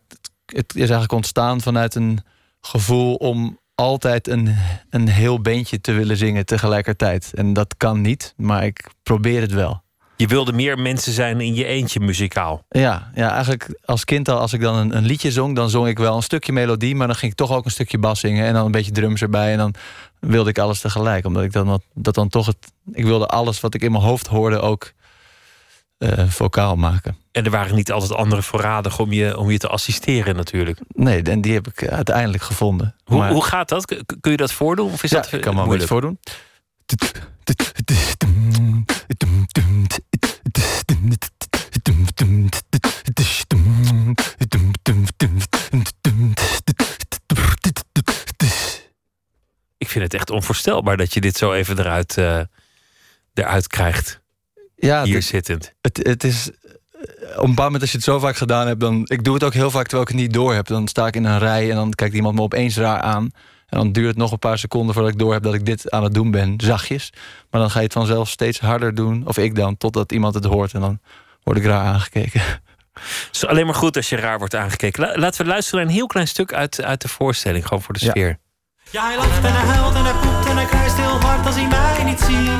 het 0.56 0.74
is 0.74 0.80
eigenlijk 0.80 1.12
ontstaan 1.12 1.60
vanuit 1.60 1.94
een 1.94 2.18
gevoel 2.60 3.14
om 3.14 3.58
altijd 3.74 4.28
een, 4.28 4.56
een 4.90 5.08
heel 5.08 5.40
beentje 5.40 5.80
te 5.80 5.92
willen 5.92 6.16
zingen 6.16 6.46
tegelijkertijd. 6.46 7.30
En 7.34 7.52
dat 7.52 7.74
kan 7.76 8.00
niet, 8.00 8.34
maar 8.36 8.64
ik 8.64 8.90
probeer 9.02 9.40
het 9.40 9.52
wel. 9.52 9.82
Je 10.16 10.26
wilde 10.26 10.52
meer 10.52 10.78
mensen 10.78 11.12
zijn 11.12 11.40
in 11.40 11.54
je 11.54 11.64
eentje 11.64 12.00
muzikaal. 12.00 12.64
Ja, 12.68 13.10
ja 13.14 13.32
eigenlijk 13.32 13.78
als 13.84 14.04
kind 14.04 14.28
al, 14.28 14.38
als 14.38 14.52
ik 14.52 14.60
dan 14.60 14.76
een, 14.76 14.96
een, 14.96 15.04
liedje 15.04 15.32
zong, 15.32 15.56
dan 15.56 15.70
zong 15.70 15.88
ik 15.88 15.98
wel 15.98 16.16
een 16.16 16.22
stukje 16.22 16.52
melodie, 16.52 16.94
maar 16.94 17.06
dan 17.06 17.16
ging 17.16 17.32
ik 17.32 17.38
toch 17.38 17.52
ook 17.52 17.64
een 17.64 17.70
stukje 17.70 17.98
bas 17.98 18.20
zingen 18.20 18.46
en 18.46 18.54
dan 18.54 18.64
een 18.64 18.70
beetje 18.70 18.90
drums 18.90 19.22
erbij. 19.22 19.52
En 19.52 19.58
dan 19.58 19.74
wilde 20.18 20.50
ik 20.50 20.58
alles 20.58 20.80
tegelijk, 20.80 21.26
omdat 21.26 21.42
ik 21.42 21.52
dan 21.52 21.80
dat 21.94 22.14
dan 22.14 22.28
toch 22.28 22.46
het. 22.46 22.72
Ik 22.92 23.04
wilde 23.04 23.26
alles 23.26 23.60
wat 23.60 23.74
ik 23.74 23.82
in 23.82 23.92
mijn 23.92 24.04
hoofd 24.04 24.26
hoorde 24.26 24.60
ook 24.60 24.92
vocaal 26.28 26.76
maken. 26.76 27.16
En 27.32 27.44
er 27.44 27.50
waren 27.50 27.74
niet 27.74 27.92
altijd 27.92 28.12
andere 28.12 28.42
voorradig 28.42 28.98
om 28.98 29.12
je, 29.12 29.38
om 29.38 29.50
je 29.50 29.58
te 29.58 29.68
assisteren 29.68 30.36
natuurlijk. 30.36 30.80
Nee, 30.88 31.22
en 31.22 31.40
die 31.40 31.52
heb 31.52 31.66
ik 31.66 31.88
uiteindelijk 31.88 32.42
gevonden. 32.42 32.94
Hoe, 33.04 33.18
maar... 33.18 33.32
hoe 33.32 33.44
gaat 33.44 33.68
dat? 33.68 33.84
Kun 34.20 34.30
je 34.30 34.36
dat 34.36 34.52
voordoen? 34.52 34.92
Of 34.92 35.02
is 35.02 35.10
ja, 35.10 35.20
dat 35.20 35.32
ik 35.32 35.40
kan 35.40 35.54
wel 35.54 35.64
moeilijk? 35.64 35.88
voordoen. 35.88 36.18
Ik 49.78 49.88
vind 49.88 50.04
het 50.04 50.14
echt 50.14 50.30
onvoorstelbaar 50.30 50.96
dat 50.96 51.14
je 51.14 51.20
dit 51.20 51.36
zo 51.36 51.52
even 51.52 51.78
eruit, 51.78 52.16
uh, 52.16 52.40
eruit 53.34 53.66
krijgt. 53.66 54.20
Ja, 54.80 55.04
hier 55.04 55.14
het, 55.14 55.24
zittend. 55.24 55.74
Het, 55.80 56.00
het 56.02 56.24
is 56.24 56.50
op 57.20 57.42
een 57.42 57.48
bepaald 57.48 57.56
moment 57.56 57.80
als 57.80 57.90
je 57.90 57.96
het 57.96 58.06
zo 58.06 58.18
vaak 58.18 58.36
gedaan 58.36 58.66
hebt, 58.66 58.80
dan. 58.80 59.02
Ik 59.04 59.24
doe 59.24 59.34
het 59.34 59.44
ook 59.44 59.54
heel 59.54 59.70
vaak 59.70 59.82
terwijl 59.82 60.02
ik 60.02 60.08
het 60.08 60.16
niet 60.16 60.32
door 60.32 60.54
heb. 60.54 60.66
Dan 60.66 60.88
sta 60.88 61.06
ik 61.06 61.16
in 61.16 61.24
een 61.24 61.38
rij 61.38 61.70
en 61.70 61.76
dan 61.76 61.90
kijkt 61.90 62.14
iemand 62.14 62.34
me 62.34 62.40
opeens 62.40 62.76
raar 62.76 63.00
aan. 63.00 63.30
En 63.66 63.78
dan 63.78 63.92
duurt 63.92 64.06
het 64.06 64.16
nog 64.16 64.32
een 64.32 64.38
paar 64.38 64.58
seconden 64.58 64.94
voordat 64.94 65.12
ik 65.12 65.18
door 65.18 65.32
heb 65.32 65.42
dat 65.42 65.54
ik 65.54 65.66
dit 65.66 65.90
aan 65.90 66.02
het 66.02 66.14
doen 66.14 66.30
ben, 66.30 66.54
zachtjes. 66.56 67.12
Maar 67.50 67.60
dan 67.60 67.70
ga 67.70 67.78
je 67.78 67.84
het 67.84 67.92
vanzelf 67.92 68.28
steeds 68.28 68.60
harder 68.60 68.94
doen, 68.94 69.26
of 69.26 69.38
ik 69.38 69.54
dan, 69.54 69.76
totdat 69.76 70.12
iemand 70.12 70.34
het 70.34 70.44
hoort 70.44 70.72
en 70.72 70.80
dan 70.80 71.00
word 71.42 71.56
ik 71.56 71.64
raar 71.64 71.84
aangekeken. 71.84 72.40
Het 72.92 73.28
is 73.32 73.46
alleen 73.46 73.66
maar 73.66 73.74
goed 73.74 73.96
als 73.96 74.08
je 74.08 74.16
raar 74.16 74.38
wordt 74.38 74.54
aangekeken. 74.54 75.18
Laten 75.18 75.44
we 75.44 75.50
luisteren 75.50 75.80
naar 75.80 75.88
een 75.88 75.94
heel 75.94 76.06
klein 76.06 76.28
stuk 76.28 76.52
uit, 76.52 76.82
uit 76.82 77.00
de 77.00 77.08
voorstelling, 77.08 77.66
gewoon 77.66 77.82
voor 77.82 77.94
de 77.94 78.00
sfeer. 78.00 78.28
Ja, 78.28 78.36
hij 78.98 79.16
lacht 79.16 79.44
en 79.44 79.52
hij 79.52 79.66
huilt 79.66 79.94
en 79.94 80.04
hij 80.04 80.12
poept 80.12 80.46
en 80.48 80.56
hij 80.56 80.64
krijst 80.64 80.96
heel 80.96 81.20
hard 81.20 81.46
als 81.46 81.54
hij 81.54 81.66
mij 81.66 82.04
niet 82.04 82.20
ziet. 82.20 82.50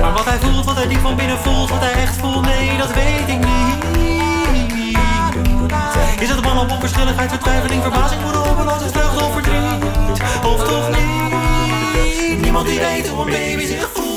Maar 0.00 0.12
wat 0.12 0.24
hij 0.24 0.38
voelt, 0.38 0.64
wat 0.64 0.76
hij 0.76 0.86
diep 0.86 1.00
van 1.00 1.16
binnen 1.16 1.38
voelt, 1.38 1.70
wat 1.70 1.80
hij 1.80 1.92
echt 1.92 2.16
voelt, 2.16 2.44
nee, 2.44 2.76
dat 2.78 2.92
weet 2.92 3.28
ik 3.28 3.38
niet. 3.38 3.84
Is 6.20 6.28
het 6.28 6.42
man 6.42 6.58
op 6.58 6.70
onverschilligheid, 6.70 7.30
vertwijfeling, 7.30 7.82
verbazing, 7.82 8.22
woede, 8.22 8.38
hopeloos, 8.38 8.82
vreugde 8.92 9.24
of 9.24 9.32
verdriet? 9.32 9.84
Of 10.44 10.64
toch 10.68 10.88
niet? 10.88 12.40
Niemand 12.40 12.66
die 12.66 12.80
weet 12.80 13.08
hoe 13.08 13.20
een 13.24 13.30
baby 13.30 13.66
zich 13.66 13.90
voelt. 13.92 14.11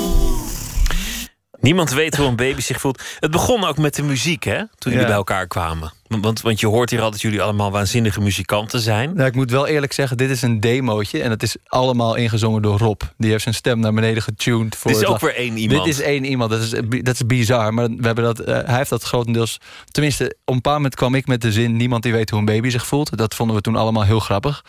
Niemand 1.66 1.90
weet 1.90 2.16
hoe 2.16 2.26
een 2.26 2.36
baby 2.36 2.60
zich 2.60 2.80
voelt. 2.80 3.02
Het 3.20 3.30
begon 3.30 3.64
ook 3.64 3.78
met 3.78 3.94
de 3.94 4.02
muziek, 4.02 4.44
hè? 4.44 4.56
Toen 4.56 4.92
jullie 4.92 4.98
Ja. 4.98 5.06
bij 5.06 5.16
elkaar 5.16 5.46
kwamen. 5.46 5.92
Want, 6.08 6.40
want 6.40 6.60
je 6.60 6.66
hoort 6.66 6.90
hier 6.90 7.00
altijd 7.00 7.22
dat 7.22 7.30
jullie 7.30 7.46
allemaal 7.46 7.70
waanzinnige 7.70 8.20
muzikanten 8.20 8.80
zijn. 8.80 9.14
Nou, 9.14 9.28
ik 9.28 9.34
moet 9.34 9.50
wel 9.50 9.66
eerlijk 9.66 9.92
zeggen, 9.92 10.16
dit 10.16 10.30
is 10.30 10.42
een 10.42 10.60
demootje. 10.60 11.22
En 11.22 11.30
het 11.30 11.42
is 11.42 11.56
allemaal 11.66 12.14
ingezongen 12.14 12.62
door 12.62 12.78
Rob. 12.78 13.00
Die 13.16 13.30
heeft 13.30 13.42
zijn 13.42 13.54
stem 13.54 13.80
naar 13.80 13.92
beneden 13.92 14.22
getuned. 14.22 14.76
Voor 14.76 14.90
Dit 14.90 15.00
is 15.00 15.06
ook 15.06 15.20
weer 15.20 15.34
één 15.34 15.56
iemand. 15.56 15.84
Dit 15.84 15.94
is 15.94 16.00
één 16.00 16.24
iemand. 16.24 16.50
Dat 16.50 16.60
is, 16.60 16.70
dat 17.02 17.14
is 17.14 17.26
bizar. 17.26 17.74
Maar 17.74 17.88
we 17.88 18.06
hebben 18.06 18.24
dat, 18.24 18.40
eh, 18.40 18.54
hij 18.66 18.76
heeft 18.76 18.90
dat 18.90 19.02
grotendeels... 19.02 19.58
Tenminste, 19.90 20.36
op 20.44 20.54
een 20.54 20.60
paar 20.60 20.74
moment 20.74 20.94
kwam 20.94 21.14
ik 21.14 21.26
met 21.26 21.40
de 21.42 21.52
zin... 21.52 21.76
niemand 21.76 22.02
die 22.02 22.12
weet 22.12 22.30
hoe 22.30 22.38
een 22.38 22.44
baby 22.44 22.68
zich 22.68 22.86
voelt. 22.86 23.16
Dat 23.16 23.34
vonden 23.34 23.56
we 23.56 23.62
toen 23.62 23.76
allemaal 23.76 24.04
heel 24.04 24.20
grappig. 24.20 24.64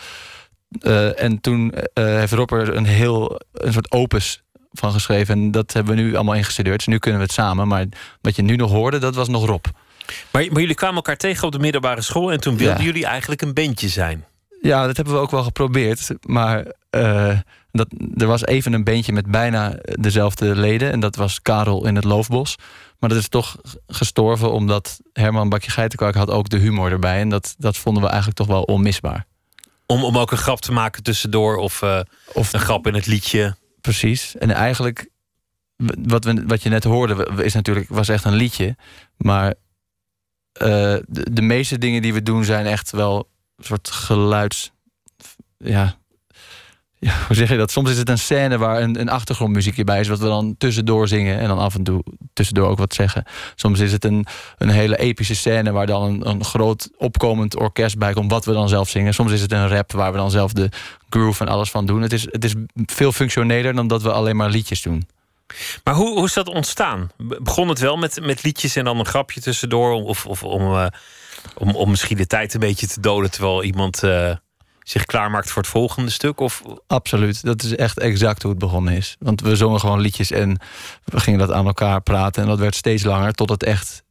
Eh, 0.80 1.22
en 1.24 1.42
toen 1.42 1.72
eh, 1.72 2.04
heeft 2.04 2.34
Rob 2.34 2.52
er 2.52 2.76
een 2.76 2.86
heel... 2.86 3.42
een 3.54 3.74
soort 3.74 3.92
opus 3.92 4.44
van 4.78 4.92
geschreven. 4.92 5.36
En 5.36 5.52
dat 5.52 5.74
hebben 5.74 5.96
we 5.96 6.02
nu 6.02 6.16
allemaal 6.16 6.36
ingestudeerd. 6.36 6.78
Dus 6.78 6.88
nu 6.88 6.98
kunnen 6.98 7.20
we 7.20 7.26
het 7.26 7.36
samen. 7.36 7.68
Maar 7.68 7.86
wat 8.22 8.36
je 8.36 8.42
nu 8.42 8.56
nog 8.56 8.72
hoorde, 8.72 8.98
dat 8.98 9.16
was 9.16 9.28
nog 9.28 9.46
Rob. 9.46 9.66
Maar, 10.32 10.46
maar 10.52 10.62
jullie 10.62 10.76
kwamen 10.76 10.96
elkaar 10.96 11.18
tegen 11.18 11.46
op 11.46 11.52
de 11.52 11.60
middelbare 11.60 12.02
school... 12.02 12.32
en 12.32 12.40
toen 12.40 12.58
wilden 12.58 12.78
Ja. 12.78 12.84
jullie 12.84 13.06
eigenlijk 13.06 13.42
een 13.42 13.54
bandje 13.54 13.88
zijn. 13.90 14.26
Ja, 14.62 14.86
dat 14.88 14.96
hebben 14.96 15.14
we 15.14 15.20
ook 15.20 15.32
wel 15.32 15.44
geprobeerd. 15.44 16.10
Maar 16.22 16.66
eh, 16.90 17.38
dat, 17.72 17.88
er 18.18 18.28
was 18.28 18.46
even 18.46 18.74
een 18.74 18.84
beentje 18.84 19.14
met 19.14 19.26
bijna 19.26 19.76
dezelfde 19.84 20.56
leden. 20.56 20.92
En 20.92 21.00
dat 21.00 21.16
was 21.16 21.42
Karel 21.42 21.86
in 21.88 21.96
het 21.96 22.04
Loofbos. 22.04 22.56
Maar 23.00 23.10
dat 23.10 23.18
is 23.18 23.30
toch 23.30 23.58
gestorven 23.88 24.52
omdat 24.52 25.00
Herman 25.14 25.50
Bakje 25.50 25.72
Geitenkwark 25.72 26.16
had 26.16 26.30
ook 26.30 26.50
de 26.50 26.58
humor 26.58 26.92
erbij. 26.92 27.20
En 27.20 27.30
dat, 27.30 27.56
dat 27.58 27.78
vonden 27.78 28.02
we 28.04 28.08
eigenlijk 28.10 28.38
toch 28.38 28.48
wel 28.48 28.62
onmisbaar. 28.62 29.26
Om, 29.86 30.04
om 30.04 30.18
ook 30.18 30.32
een 30.32 30.38
grap 30.38 30.62
te 30.62 30.72
maken 30.72 31.04
tussendoor 31.04 31.56
of, 31.56 31.82
eh, 31.82 32.00
Of 32.34 32.54
een 32.54 32.60
grap 32.60 32.88
in 32.88 32.94
het 32.94 33.06
liedje. 33.06 33.56
Precies. 33.88 34.38
En 34.38 34.52
eigenlijk, 34.52 35.10
wat, 36.04 36.24
we, 36.24 36.46
wat 36.46 36.64
je 36.64 36.70
net 36.70 36.84
hoorde, 36.84 37.44
is 37.44 37.54
natuurlijk, 37.54 37.90
was 37.90 38.10
echt 38.10 38.26
een 38.26 38.34
liedje. 38.34 38.76
Maar 39.18 39.54
eh, 40.52 40.96
de, 41.08 41.34
de 41.34 41.42
meeste 41.42 41.78
dingen 41.78 42.02
die 42.02 42.14
we 42.14 42.24
doen 42.24 42.44
zijn 42.44 42.66
echt 42.66 42.92
wel 42.92 43.30
een 43.56 43.64
soort 43.64 43.90
geluids. 43.90 44.72
Ja. 45.58 45.98
Ja, 47.00 47.14
hoe 47.28 47.36
zeg 47.36 47.50
je 47.50 47.58
dat? 47.58 47.72
Soms 47.72 47.90
is 47.90 47.98
het 47.98 48.10
een 48.10 48.18
scène 48.18 48.58
waar 48.58 48.82
een, 48.82 49.00
een 49.00 49.10
achtergrondmuziekje 49.10 49.84
bij 49.84 50.00
is, 50.00 50.08
wat 50.08 50.20
we 50.20 50.26
dan 50.26 50.56
tussendoor 50.58 51.08
zingen 51.08 51.40
en 51.40 51.48
dan 51.48 51.60
af 51.60 51.76
en 51.76 51.84
toe 51.84 52.04
tussendoor 52.34 52.68
ook 52.68 52.78
wat 52.78 52.94
zeggen. 52.94 53.24
Soms 53.56 53.80
is 53.80 53.92
het 53.92 54.06
een, 54.06 54.26
een 54.58 54.70
hele 54.70 54.98
epische 54.98 55.36
scène 55.36 55.72
waar 55.72 55.86
dan 55.86 56.04
een, 56.04 56.28
een 56.28 56.44
groot 56.44 56.90
opkomend 56.98 57.58
orkest 57.60 57.98
bij 57.98 58.14
komt, 58.14 58.32
wat 58.32 58.46
we 58.46 58.54
dan 58.54 58.70
zelf 58.70 58.90
zingen. 58.90 59.14
Soms 59.14 59.32
is 59.32 59.42
het 59.42 59.52
een 59.52 59.68
rap 59.68 59.92
waar 59.92 60.12
we 60.12 60.18
dan 60.18 60.32
zelf 60.32 60.54
de 60.54 60.70
groove 61.10 61.44
en 61.44 61.52
alles 61.52 61.70
van 61.70 61.86
doen. 61.86 62.02
Het 62.02 62.14
is, 62.14 62.28
het 62.32 62.44
is 62.44 62.54
veel 62.74 63.12
functioneler 63.12 63.76
dan 63.76 63.88
dat 63.88 64.02
we 64.02 64.12
alleen 64.12 64.36
maar 64.36 64.50
liedjes 64.50 64.82
doen. 64.82 65.08
Maar 65.84 65.94
hoe, 65.94 66.14
hoe 66.14 66.26
is 66.26 66.34
dat 66.34 66.48
ontstaan? 66.48 67.10
Be- 67.18 67.40
Begon 67.42 67.70
het 67.70 67.80
wel 67.80 67.98
met, 67.98 68.20
met 68.22 68.44
liedjes 68.44 68.76
en 68.76 68.86
dan 68.86 69.00
een 69.00 69.06
grapje 69.06 69.42
tussendoor? 69.42 69.92
Of, 69.92 70.26
of 70.26 70.44
om, 70.44 70.62
eh, 70.62 70.88
om, 71.58 71.76
om 71.76 71.90
misschien 71.90 72.18
de 72.18 72.28
tijd 72.28 72.54
een 72.54 72.60
beetje 72.60 72.88
te 72.88 73.00
doden... 73.00 73.32
terwijl 73.32 73.64
iemand 73.64 74.04
eh, 74.04 74.32
zich 74.90 75.06
klaarmaakt 75.06 75.52
voor 75.52 75.62
het 75.62 75.72
volgende 75.72 76.12
stuk? 76.12 76.40
Of, 76.40 76.62
Absoluut, 76.88 77.44
dat 77.44 77.64
is 77.64 77.76
echt 77.76 78.00
exact 78.00 78.42
hoe 78.42 78.52
het 78.52 78.60
begonnen 78.60 78.94
is. 78.94 79.16
Want 79.20 79.42
we 79.42 79.56
zongen 79.56 79.80
gewoon 79.80 80.00
liedjes 80.00 80.32
en 80.32 80.60
we 81.04 81.20
gingen 81.20 81.40
dat 81.40 81.52
aan 81.52 81.66
elkaar 81.66 82.02
praten. 82.02 82.42
En 82.44 82.50
dat 82.50 82.60
werd 82.60 82.76
steeds 82.76 83.04
langer 83.04 83.34
tot 83.34 83.50
het 83.50 83.64
echt 83.64 84.04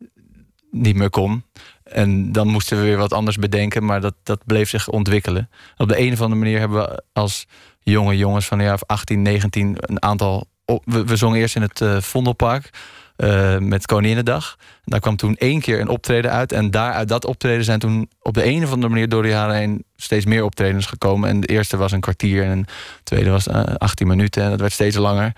niet 0.70 0.97
meer 0.97 1.11
kon. 1.11 1.44
En 1.82 2.32
dan 2.32 2.48
moesten 2.48 2.77
we 2.77 2.82
weer 2.82 2.97
wat 2.97 3.12
anders 3.12 3.36
bedenken, 3.36 3.85
maar 3.85 4.01
dat, 4.01 4.15
dat 4.23 4.40
bleef 4.44 4.69
zich 4.69 4.89
ontwikkelen. 4.89 5.51
Op 5.77 5.89
de 5.89 5.98
een 5.98 6.12
of 6.12 6.20
andere 6.20 6.40
manier 6.40 6.59
hebben 6.59 6.78
we 6.78 7.03
als 7.12 7.47
jonge 7.81 8.16
jongens 8.16 8.47
van 8.47 8.59
de 8.59 8.65
jaar 8.65 8.74
of 8.74 8.85
18, 8.86 9.23
19 9.23 9.77
een 9.81 10.03
aantal. 10.03 10.47
We, 10.85 11.05
we 11.05 11.16
zongen 11.16 11.39
eerst 11.39 11.57
in 11.57 11.62
het 11.62 11.81
eh, 11.81 12.01
Vondelpark 12.01 12.70
eh, 13.17 13.59
met 13.59 13.87
Koninginnedag. 13.87 14.57
Daar 14.85 15.01
kwam 15.01 15.17
toen 15.17 15.37
één 15.37 15.61
keer 15.61 15.81
een 15.81 15.89
optreden 15.89 16.31
uit. 16.31 16.53
En 16.53 16.71
daar 16.71 16.93
uit 16.93 17.09
dat 17.09 17.25
optreden 17.25 17.65
zijn 17.65 17.79
toen 17.79 18.11
op 18.23 18.35
de 18.35 18.45
een 18.45 18.65
of 18.65 18.73
andere 18.73 18.89
manier 18.89 19.09
door 19.09 19.23
de 19.23 19.29
jaren 19.29 19.55
heen 19.55 19.85
steeds 19.97 20.25
meer 20.25 20.45
optredens 20.45 20.87
gekomen. 20.87 21.29
En 21.29 21.41
de 21.41 21.47
eerste 21.47 21.77
was 21.77 21.93
een 21.93 22.01
kwartier 22.01 22.45
en 22.45 22.63
de 22.63 23.03
tweede 23.03 23.31
was 23.31 23.47
eh, 23.47 23.63
18 23.63 24.07
minuten. 24.07 24.43
En 24.43 24.51
dat 24.51 24.61
werd 24.61 24.73
steeds 24.73 24.97
langer. 24.97 25.33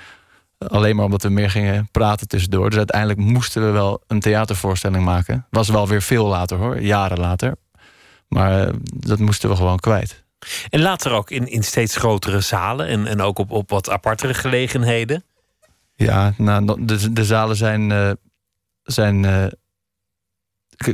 Alleen 0.59 0.97
maar 0.97 1.05
omdat 1.05 1.23
we 1.23 1.29
meer 1.29 1.51
gingen 1.51 1.89
praten 1.91 2.29
tussendoor. 2.29 2.69
Dus 2.69 2.79
uiteindelijk 2.79 3.21
moesten 3.21 3.65
we 3.65 3.71
wel 3.71 4.03
een 4.07 4.21
theatervoorstelling 4.21 5.05
maken. 5.05 5.47
Was 5.51 5.69
wel 5.69 5.89
weer 5.89 6.03
veel 6.03 6.27
later 6.27 6.57
hoor, 6.59 6.81
jaren 6.81 7.19
later. 7.19 7.55
Maar 8.29 8.67
eh, 8.67 8.75
dat 8.83 9.19
moesten 9.19 9.49
we 9.49 9.57
gewoon 9.57 9.79
kwijt. 9.79 10.25
En 10.71 10.81
later 10.81 11.13
ook 11.13 11.31
in, 11.31 11.47
in 11.47 11.63
steeds 11.63 11.97
grotere 11.97 12.41
zalen 12.41 12.87
en, 12.87 13.07
en 13.07 13.21
ook 13.21 13.39
op, 13.39 13.51
op 13.51 13.71
wat 13.71 13.91
apartere 13.91 14.35
gelegenheden. 14.35 15.25
Ja, 16.07 16.33
nou, 16.37 16.85
de, 16.85 17.13
de 17.13 17.25
zalen 17.25 17.57
zijn. 17.57 17.93
eh, 17.93 18.11
zijn 18.83 19.25
eh, 19.25 19.45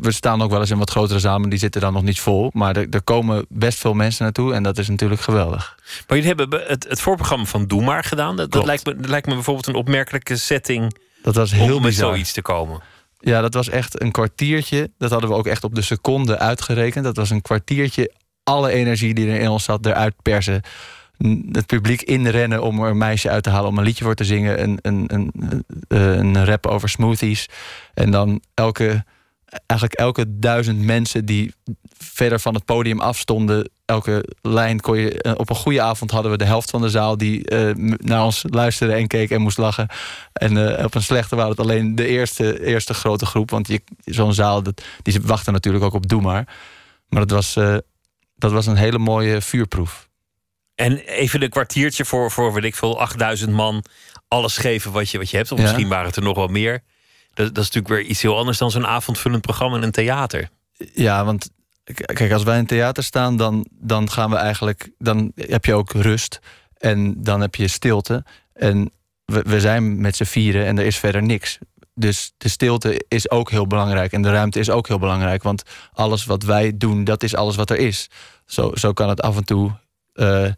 we 0.01 0.12
staan 0.12 0.43
ook 0.43 0.51
wel 0.51 0.60
eens 0.60 0.70
in 0.70 0.78
wat 0.78 0.90
grotere 0.90 1.18
zalen, 1.18 1.48
die 1.51 1.59
zitten 1.59 1.81
dan 1.81 1.93
nog 1.93 2.02
niet 2.02 2.20
vol. 2.20 2.51
Maar 2.52 2.76
er, 2.76 2.86
er 2.90 3.02
komen 3.02 3.47
best 3.48 3.78
veel 3.78 3.94
mensen 3.94 4.24
naartoe 4.24 4.55
en 4.55 4.62
dat 4.62 4.78
is 4.78 4.89
natuurlijk 4.89 5.20
geweldig. 5.20 5.76
Maar 6.06 6.16
jullie 6.16 6.26
hebben 6.26 6.48
be- 6.51 6.64
het, 6.68 6.86
het 6.89 7.01
voorprogramma 7.01 7.44
van 7.44 7.66
Doe 7.66 7.82
Maar 7.82 8.05
gedaan. 8.05 8.36
Dat, 8.36 8.52
dat, 8.52 8.64
lijkt 8.64 8.86
me, 8.86 8.97
dat 8.97 9.10
lijkt 9.10 9.26
me 9.26 9.35
bijvoorbeeld 9.35 9.66
een 9.66 9.74
opmerkelijke 9.74 10.36
setting 10.36 10.97
Dat 11.22 11.35
was 11.35 11.52
heel 11.52 11.62
om 11.76 11.82
met 11.82 11.90
bizar. 11.90 12.09
zoiets 12.09 12.32
te 12.32 12.43
komen. 12.43 12.81
Ja, 13.18 13.40
dat 13.40 13.55
was 13.55 13.68
echt 13.68 14.01
een 14.02 14.10
kwartiertje. 14.12 14.90
Dat 14.98 15.10
hadden 15.10 15.31
we 15.31 15.36
ook 15.36 15.47
echt 15.47 15.64
op 15.64 15.74
de 15.74 15.82
seconde 15.82 16.39
uitgerekend. 16.39 17.05
Dat 17.05 17.16
was 17.16 17.31
een 17.31 17.43
kwartiertje 17.43 18.12
alle 18.43 18.70
energie 18.70 19.14
die 19.14 19.28
er 19.31 19.40
in 19.40 19.48
ons 19.48 19.64
zat 19.64 19.86
eruit 19.86 20.14
persen. 20.22 20.62
Het 21.52 21.66
publiek 21.66 22.02
inrennen 22.02 22.62
om 22.62 22.82
er 22.82 22.90
een 22.90 22.98
meisje 22.98 23.30
uit 23.30 23.42
te 23.42 23.50
halen 23.50 23.68
om 23.68 23.78
een 23.78 23.84
liedje 23.84 24.04
voor 24.04 24.14
te 24.14 24.24
zingen. 24.24 24.62
Een, 24.62 24.78
een, 24.82 25.04
een, 25.06 25.62
een 25.88 26.44
rap 26.44 26.66
over 26.66 26.88
smoothies. 26.88 27.48
En 27.94 28.10
dan 28.10 28.40
elke, 28.54 29.04
eigenlijk 29.66 30.00
elke 30.00 30.38
duizend 30.38 30.80
mensen 30.80 31.24
die 31.24 31.54
verder 31.98 32.40
van 32.40 32.54
het 32.54 32.64
podium 32.64 33.00
afstonden. 33.00 33.70
Elke 33.84 34.24
lijn 34.42 34.80
kon 34.80 34.98
je. 34.98 35.22
eh, 35.22 35.32
Op 35.36 35.50
een 35.50 35.56
goede 35.56 35.80
avond 35.82 36.10
hadden 36.10 36.30
we 36.30 36.36
de 36.36 36.44
helft 36.44 36.70
van 36.70 36.80
de 36.80 36.90
zaal 36.90 37.16
die 37.16 37.48
eh, 37.48 37.74
naar 37.96 38.24
ons 38.24 38.44
luisterde 38.48 38.94
en 38.94 39.06
keek 39.06 39.30
en 39.30 39.40
moest 39.40 39.58
lachen. 39.58 39.88
En 40.32 40.76
eh, 40.76 40.84
op 40.84 40.94
een 40.94 41.02
slechte 41.02 41.36
waren 41.36 41.50
het 41.50 41.60
alleen 41.60 41.94
de 41.94 42.06
eerste, 42.06 42.64
eerste 42.64 42.94
grote 42.94 43.26
groep. 43.26 43.50
Want 43.50 43.68
zo'n 44.04 44.34
zaal, 44.34 44.62
dat, 44.62 44.82
die 45.02 45.20
wachten 45.22 45.52
natuurlijk 45.52 45.84
ook 45.84 45.94
op 45.94 46.08
Doe 46.08 46.20
maar. 46.20 46.54
Maar 47.08 47.26
dat 47.26 47.30
was, 47.30 47.54
dat 48.36 48.52
was 48.52 48.66
een 48.66 48.76
hele 48.76 48.98
mooie 48.98 49.40
vuurproef. 49.40 50.08
En 50.74 50.98
even 50.98 51.42
een 51.42 51.48
kwartiertje 51.51 52.05
voor, 52.05 52.30
voor 52.30 52.52
weet 52.52 52.64
ik 52.64 52.74
veel, 52.74 53.01
8000 53.01 53.52
man. 53.52 53.84
Alles 54.28 54.56
geven 54.56 54.92
wat 54.92 55.10
je, 55.10 55.18
wat 55.18 55.30
je 55.30 55.36
hebt. 55.36 55.52
Of 55.52 55.59
Ja. 55.59 55.64
misschien 55.64 55.88
waren 55.88 56.06
het 56.06 56.16
er 56.16 56.22
nog 56.22 56.36
wel 56.36 56.46
meer. 56.46 56.82
Dat, 57.34 57.55
dat 57.55 57.64
is 57.64 57.70
natuurlijk 57.70 57.88
weer 57.88 58.10
iets 58.10 58.22
heel 58.22 58.36
anders 58.38 58.59
dan 58.59 58.70
zo'n 58.70 58.86
avondvullend 58.86 59.42
programma 59.42 59.76
in 59.76 59.82
een 59.82 59.90
theater. 59.90 60.48
Ja, 60.94 61.24
want 61.24 61.51
kijk, 61.94 62.32
als 62.32 62.42
wij 62.42 62.59
in 62.59 62.66
theater 62.66 63.05
staan, 63.05 63.36
dan, 63.36 63.66
dan 63.70 64.10
gaan 64.10 64.30
we 64.30 64.36
eigenlijk. 64.36 64.90
Dan 64.98 65.32
heb 65.34 65.64
je 65.64 65.74
ook 65.74 65.92
rust. 65.92 66.38
En 66.78 67.22
dan 67.22 67.40
heb 67.40 67.55
je 67.55 67.68
stilte. 67.68 68.24
En 68.52 68.90
we, 69.24 69.42
we 69.46 69.60
zijn 69.60 70.01
met 70.01 70.16
z'n 70.16 70.24
vieren 70.24 70.66
en 70.66 70.78
er 70.78 70.84
is 70.84 70.96
verder 70.96 71.22
niks. 71.22 71.59
Dus 71.94 72.32
de 72.36 72.48
stilte 72.48 73.05
is 73.09 73.30
ook 73.30 73.51
heel 73.51 73.66
belangrijk. 73.66 74.12
En 74.12 74.22
de 74.22 74.30
ruimte 74.30 74.59
is 74.59 74.70
ook 74.70 74.88
heel 74.88 74.98
belangrijk. 74.98 75.42
Want 75.42 75.62
alles 75.92 76.24
wat 76.24 76.42
wij 76.42 76.76
doen, 76.76 77.05
dat 77.05 77.22
is 77.22 77.34
alles 77.34 77.56
wat 77.56 77.70
er 77.70 77.76
is. 77.78 78.09
Zo, 78.46 78.70
zo 78.74 78.92
kan 78.92 79.09
het 79.09 79.22
af 79.22 79.36
en 79.36 79.44
toe 79.44 79.72
eh, 80.14 80.44
eh, 80.44 80.52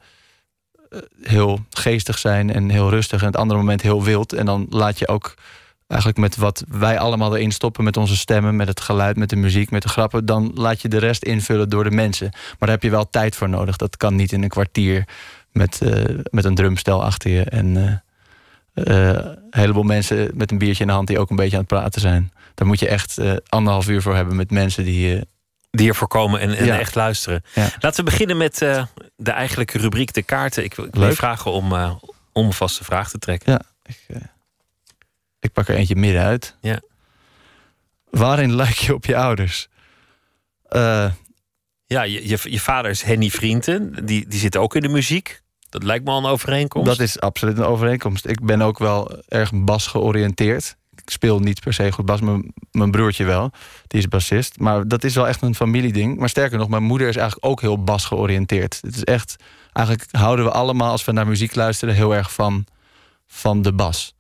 heel 1.22 1.60
geestig 1.70 2.18
zijn 2.18 2.52
en 2.52 2.68
heel 2.68 2.90
rustig. 2.90 3.20
En 3.20 3.26
het 3.26 3.36
andere 3.36 3.58
moment 3.58 3.82
heel 3.82 4.02
wild. 4.02 4.32
En 4.32 4.46
dan 4.46 4.66
laat 4.70 4.98
je 4.98 5.08
ook 5.08 5.34
eigenlijk 5.86 6.20
met 6.20 6.36
wat 6.36 6.64
wij 6.68 6.98
allemaal 6.98 7.36
erin 7.36 7.52
stoppen, 7.52 7.84
met 7.84 7.96
onze 7.96 8.16
stemmen, 8.16 8.56
met 8.56 8.68
het 8.68 8.80
geluid, 8.80 9.16
met 9.16 9.30
de 9.30 9.36
muziek, 9.36 9.70
met 9.70 9.82
de 9.82 9.88
grappen, 9.88 10.26
dan 10.26 10.50
laat 10.54 10.82
je 10.82 10.88
de 10.88 10.98
rest 10.98 11.22
invullen 11.22 11.68
door 11.68 11.84
de 11.84 11.90
mensen. 11.90 12.28
Maar 12.30 12.56
daar 12.58 12.68
heb 12.68 12.82
je 12.82 12.90
wel 12.90 13.10
tijd 13.10 13.36
voor 13.36 13.48
nodig. 13.48 13.76
Dat 13.76 13.96
kan 13.96 14.14
niet 14.14 14.32
in 14.32 14.42
een 14.42 14.48
kwartier 14.48 15.04
met, 15.52 15.82
eh, 15.82 16.14
met 16.30 16.44
een 16.44 16.54
drumstel 16.54 17.04
achter 17.04 17.30
je 17.30 17.42
en 17.42 17.76
eh, 17.76 18.84
een 18.84 19.36
heleboel 19.50 19.82
mensen 19.82 20.30
met 20.34 20.50
een 20.50 20.58
biertje 20.58 20.82
in 20.82 20.88
de 20.88 20.94
hand 20.94 21.08
die 21.08 21.18
ook 21.18 21.30
een 21.30 21.36
beetje 21.36 21.56
aan 21.56 21.64
het 21.68 21.74
praten 21.74 22.00
zijn. 22.00 22.32
Daar 22.54 22.66
moet 22.66 22.80
je 22.80 22.88
echt 22.88 23.20
anderhalf 23.48 23.88
uur 23.88 24.02
voor 24.02 24.14
hebben 24.14 24.36
met 24.36 24.50
mensen 24.50 24.84
die. 24.84 25.20
Eh, 25.76 25.82
Die 25.82 25.88
ervoor 25.88 26.08
komen 26.08 26.40
en, 26.40 26.56
en 26.56 26.64
Ja. 26.64 26.78
echt 26.78 26.94
luisteren. 26.94 27.42
Ja. 27.54 27.68
Laten 27.78 28.04
we 28.04 28.10
beginnen 28.10 28.36
met 28.36 28.62
eh, 28.62 28.84
de 29.16 29.30
eigenlijke 29.30 29.78
rubriek, 29.78 30.12
de 30.12 30.22
kaarten. 30.22 30.64
Ik, 30.64 30.74
wil- 30.74 31.06
je 31.08 31.12
vragen 31.12 31.50
om, 31.52 31.72
eh, 31.72 31.94
om 32.32 32.46
een 32.46 32.52
vaste 32.52 32.84
vraag 32.84 33.10
te 33.10 33.18
trekken. 33.18 33.52
Ja, 33.52 33.60
ik, 33.82 34.00
eh, 34.08 34.20
ik 35.40 35.52
pak 35.52 35.68
er 35.68 35.74
eentje 35.76 35.96
midden 35.96 36.22
uit. 36.22 36.56
Ja. 36.60 36.80
Waarin 38.10 38.54
lijk 38.54 38.74
je 38.76 38.94
op 38.94 39.04
je 39.04 39.16
ouders? 39.16 39.68
Ja, 41.88 42.02
je, 42.02 42.28
je, 42.28 42.38
je 42.42 42.60
vader 42.60 42.90
is 42.90 43.02
Henny 43.02 43.30
Vrienden. 43.30 44.06
Die, 44.06 44.28
die 44.28 44.38
zit 44.38 44.56
ook 44.56 44.74
in 44.74 44.80
de 44.80 44.88
muziek. 44.88 45.42
Dat 45.68 45.82
lijkt 45.82 46.04
me 46.04 46.10
al 46.10 46.18
een 46.18 46.24
overeenkomst. 46.30 46.88
Dat 46.88 47.00
is 47.00 47.20
absoluut 47.20 47.58
een 47.58 47.64
overeenkomst. 47.64 48.26
Ik 48.26 48.44
ben 48.44 48.62
ook 48.62 48.78
wel 48.78 49.22
erg 49.28 49.50
bas 49.54 49.86
georiënteerd. 49.86 50.76
Speel 51.10 51.38
niet 51.38 51.60
per 51.60 51.72
se 51.72 51.92
goed 51.92 52.04
bas. 52.04 52.20
Mijn, 52.20 52.52
mijn 52.70 52.90
broertje 52.90 53.24
wel. 53.24 53.50
Die 53.86 54.00
is 54.00 54.08
bassist. 54.08 54.58
Maar 54.58 54.88
dat 54.88 55.04
is 55.04 55.14
wel 55.14 55.28
echt 55.28 55.42
een 55.42 55.54
familieding. 55.54 56.18
Maar 56.18 56.28
sterker 56.28 56.58
nog, 56.58 56.68
mijn 56.68 56.82
moeder 56.82 57.08
is 57.08 57.16
eigenlijk 57.16 57.46
ook 57.46 57.60
heel 57.60 57.84
bas 57.84 58.04
georiënteerd. 58.04 58.78
Het 58.82 58.96
is 58.96 59.04
echt... 59.04 59.36
Eigenlijk 59.72 60.08
houden 60.10 60.44
we 60.44 60.50
allemaal, 60.50 60.90
als 60.90 61.04
we 61.04 61.12
naar 61.12 61.26
muziek 61.26 61.54
luisteren... 61.54 61.94
heel 61.94 62.14
erg 62.14 62.32
van, 62.32 62.64
van 63.26 63.62
de 63.62 63.72
bas. 63.72 64.14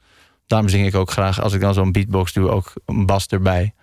Daarom 0.46 0.68
zing 0.68 0.86
ik 0.86 0.94
ook 0.94 1.10
graag, 1.10 1.40
als 1.40 1.52
ik 1.52 1.60
dan 1.60 1.74
zo'n 1.74 1.92
beatbox 1.92 2.32
doe... 2.32 2.50
ook 2.50 2.72
een 2.84 3.06
bas 3.06 3.26
erbij. 3.26 3.74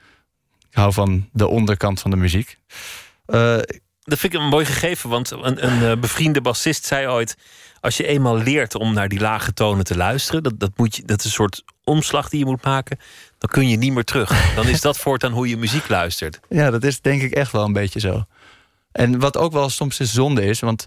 Ik 0.70 0.76
hou 0.80 0.94
van 0.94 1.30
de 1.32 1.48
onderkant 1.48 2.02
van 2.02 2.12
de 2.12 2.18
muziek. 2.18 2.58
Eh, 3.26 3.58
Dat 4.04 4.20
vind 4.20 4.34
ik 4.34 4.40
een 4.40 4.48
mooi 4.48 4.66
gegeven, 4.66 5.10
want 5.10 5.32
een, 5.32 5.66
een 5.66 5.84
eh, 5.92 5.98
bevriende 6.00 6.42
bassist 6.42 6.86
zei 6.86 7.08
ooit... 7.08 7.36
als 7.82 7.98
je 7.98 8.08
eenmaal 8.08 8.38
leert 8.38 8.76
om 8.76 8.94
naar 8.94 9.08
die 9.08 9.20
lage 9.20 9.54
tonen 9.54 9.84
te 9.84 9.98
luisteren... 9.98 10.44
Dat, 10.44 10.60
dat, 10.60 10.72
moet 10.76 10.96
je, 10.96 11.04
dat 11.06 11.20
is 11.20 11.26
een 11.26 11.32
soort 11.32 11.64
omslag 11.84 12.30
die 12.30 12.40
je 12.40 12.46
moet 12.46 12.64
maken... 12.64 12.98
dan 13.38 13.50
kun 13.50 13.68
je 13.70 13.78
niet 13.78 13.94
meer 13.94 14.04
terug. 14.04 14.54
Dan 14.56 14.68
is 14.68 14.82
dat 14.82 14.98
voortaan 14.98 15.32
hoe 15.32 15.48
je 15.50 15.58
muziek 15.58 15.88
luistert. 15.88 16.40
Ja, 16.50 16.72
dat 16.72 16.84
is 16.84 17.02
denk 17.02 17.22
ik 17.22 17.32
echt 17.32 17.52
wel 17.52 17.64
een 17.66 17.74
beetje 17.74 18.00
zo. 18.00 18.24
En 18.92 19.20
wat 19.20 19.38
ook 19.38 19.52
wel 19.52 19.70
soms 19.70 20.00
een 20.00 20.08
zonde 20.08 20.46
is, 20.46 20.60
want 20.60 20.86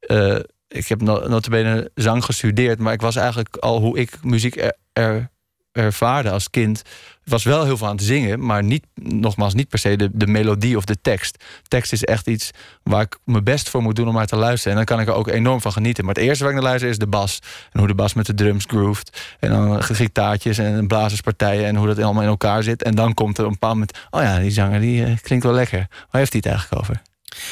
eh, 0.00 0.38
ik 0.68 0.86
heb 0.88 1.00
no- 1.02 1.28
notabene 1.28 1.90
zang 1.94 2.24
gestudeerd, 2.24 2.78
maar 2.78 2.92
ik 2.92 3.00
was 3.00 3.16
eigenlijk 3.16 3.56
al 3.56 3.80
hoe 3.80 3.98
ik 3.98 4.24
muziek 4.24 4.56
er, 4.56 4.76
er- 4.92 5.30
ervaarde 5.72 6.30
als 6.30 6.50
kind. 6.50 6.82
Was 7.24 7.44
wel 7.44 7.64
heel 7.64 7.76
veel 7.76 7.86
aan 7.86 7.96
het 7.96 8.04
zingen, 8.04 8.46
maar 8.46 8.62
niet, 8.62 8.84
nogmaals, 8.94 9.54
niet 9.54 9.68
per 9.68 9.78
se 9.78 9.96
de, 9.96 10.08
de 10.12 10.26
melodie 10.26 10.76
of 10.76 10.84
de 10.84 11.00
tekst. 11.02 11.44
Tekst 11.68 11.92
is 11.92 12.04
echt 12.04 12.26
iets 12.26 12.50
waar 12.82 13.02
ik 13.02 13.18
mijn 13.24 13.44
best 13.44 13.68
voor 13.68 13.82
moet 13.82 13.96
doen 13.96 14.08
om 14.08 14.14
naar 14.14 14.26
te 14.26 14.36
luisteren. 14.36 14.70
En 14.70 14.76
dan 14.76 14.96
kan 14.96 15.00
ik 15.00 15.08
er 15.08 15.18
ook 15.18 15.28
enorm 15.28 15.60
van 15.60 15.72
genieten. 15.72 16.04
Maar 16.04 16.14
het 16.14 16.24
eerste 16.24 16.44
waar 16.44 16.52
ik 16.52 16.58
naar 16.58 16.68
luister 16.68 16.90
is 16.90 16.98
de 16.98 17.06
bas. 17.06 17.38
En 17.72 17.78
hoe 17.78 17.88
de 17.88 17.94
bas 17.94 18.14
met 18.14 18.26
de 18.26 18.34
drums 18.34 18.64
groeft. 18.68 19.36
En 19.40 19.50
dan 19.50 19.82
gitaartjes 19.82 20.58
en 20.58 20.86
blazerspartijen 20.86 21.66
en 21.66 21.76
hoe 21.76 21.86
dat 21.86 21.98
allemaal 21.98 22.22
in 22.22 22.28
elkaar 22.28 22.62
zit. 22.62 22.82
En 22.82 22.94
dan 22.94 23.14
komt 23.14 23.38
er 23.38 23.44
een 23.44 23.50
bepaald 23.50 23.72
moment... 23.72 23.98
oh 24.10 24.22
ja, 24.22 24.38
die 24.38 24.50
zanger 24.50 24.80
die 24.80 25.04
eh, 25.04 25.16
klinkt 25.20 25.44
wel 25.44 25.54
lekker. 25.54 25.78
Waar 25.88 26.20
heeft 26.20 26.32
hij 26.32 26.40
het 26.44 26.46
eigenlijk 26.52 26.82
over? 26.82 27.02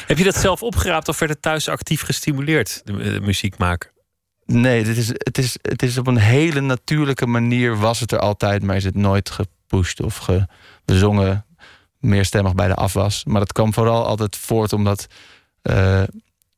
Heb 0.06 0.18
je 0.18 0.24
dat 0.24 0.36
zelf 0.36 0.62
opgeraapt 0.62 1.08
of 1.08 1.18
werd 1.18 1.32
het 1.32 1.42
thuis 1.42 1.68
actief 1.68 2.02
gestimuleerd, 2.02 2.80
de, 2.84 2.92
de 2.92 3.20
muziek 3.20 3.58
maken? 3.58 3.90
Nee, 4.52 4.84
dit 4.84 4.96
is, 4.96 5.08
het, 5.08 5.38
is, 5.38 5.56
het 5.62 5.82
is 5.82 5.98
op 5.98 6.06
een 6.06 6.16
hele 6.16 6.60
natuurlijke 6.60 7.26
manier 7.26 7.76
was 7.76 8.00
het 8.00 8.12
er 8.12 8.18
altijd, 8.18 8.62
maar 8.62 8.76
is 8.76 8.84
het 8.84 8.94
nooit 8.94 9.30
gepusht 9.30 10.02
of 10.02 10.16
ge, 10.16 10.46
gezongen 10.86 11.44
meerstemmig 11.98 12.54
bij 12.54 12.68
de 12.68 12.74
afwas. 12.74 13.24
Maar 13.24 13.40
dat 13.40 13.52
kwam 13.52 13.74
vooral 13.74 14.06
altijd 14.06 14.36
voort 14.36 14.72
omdat 14.72 15.06
eh, 15.62 15.74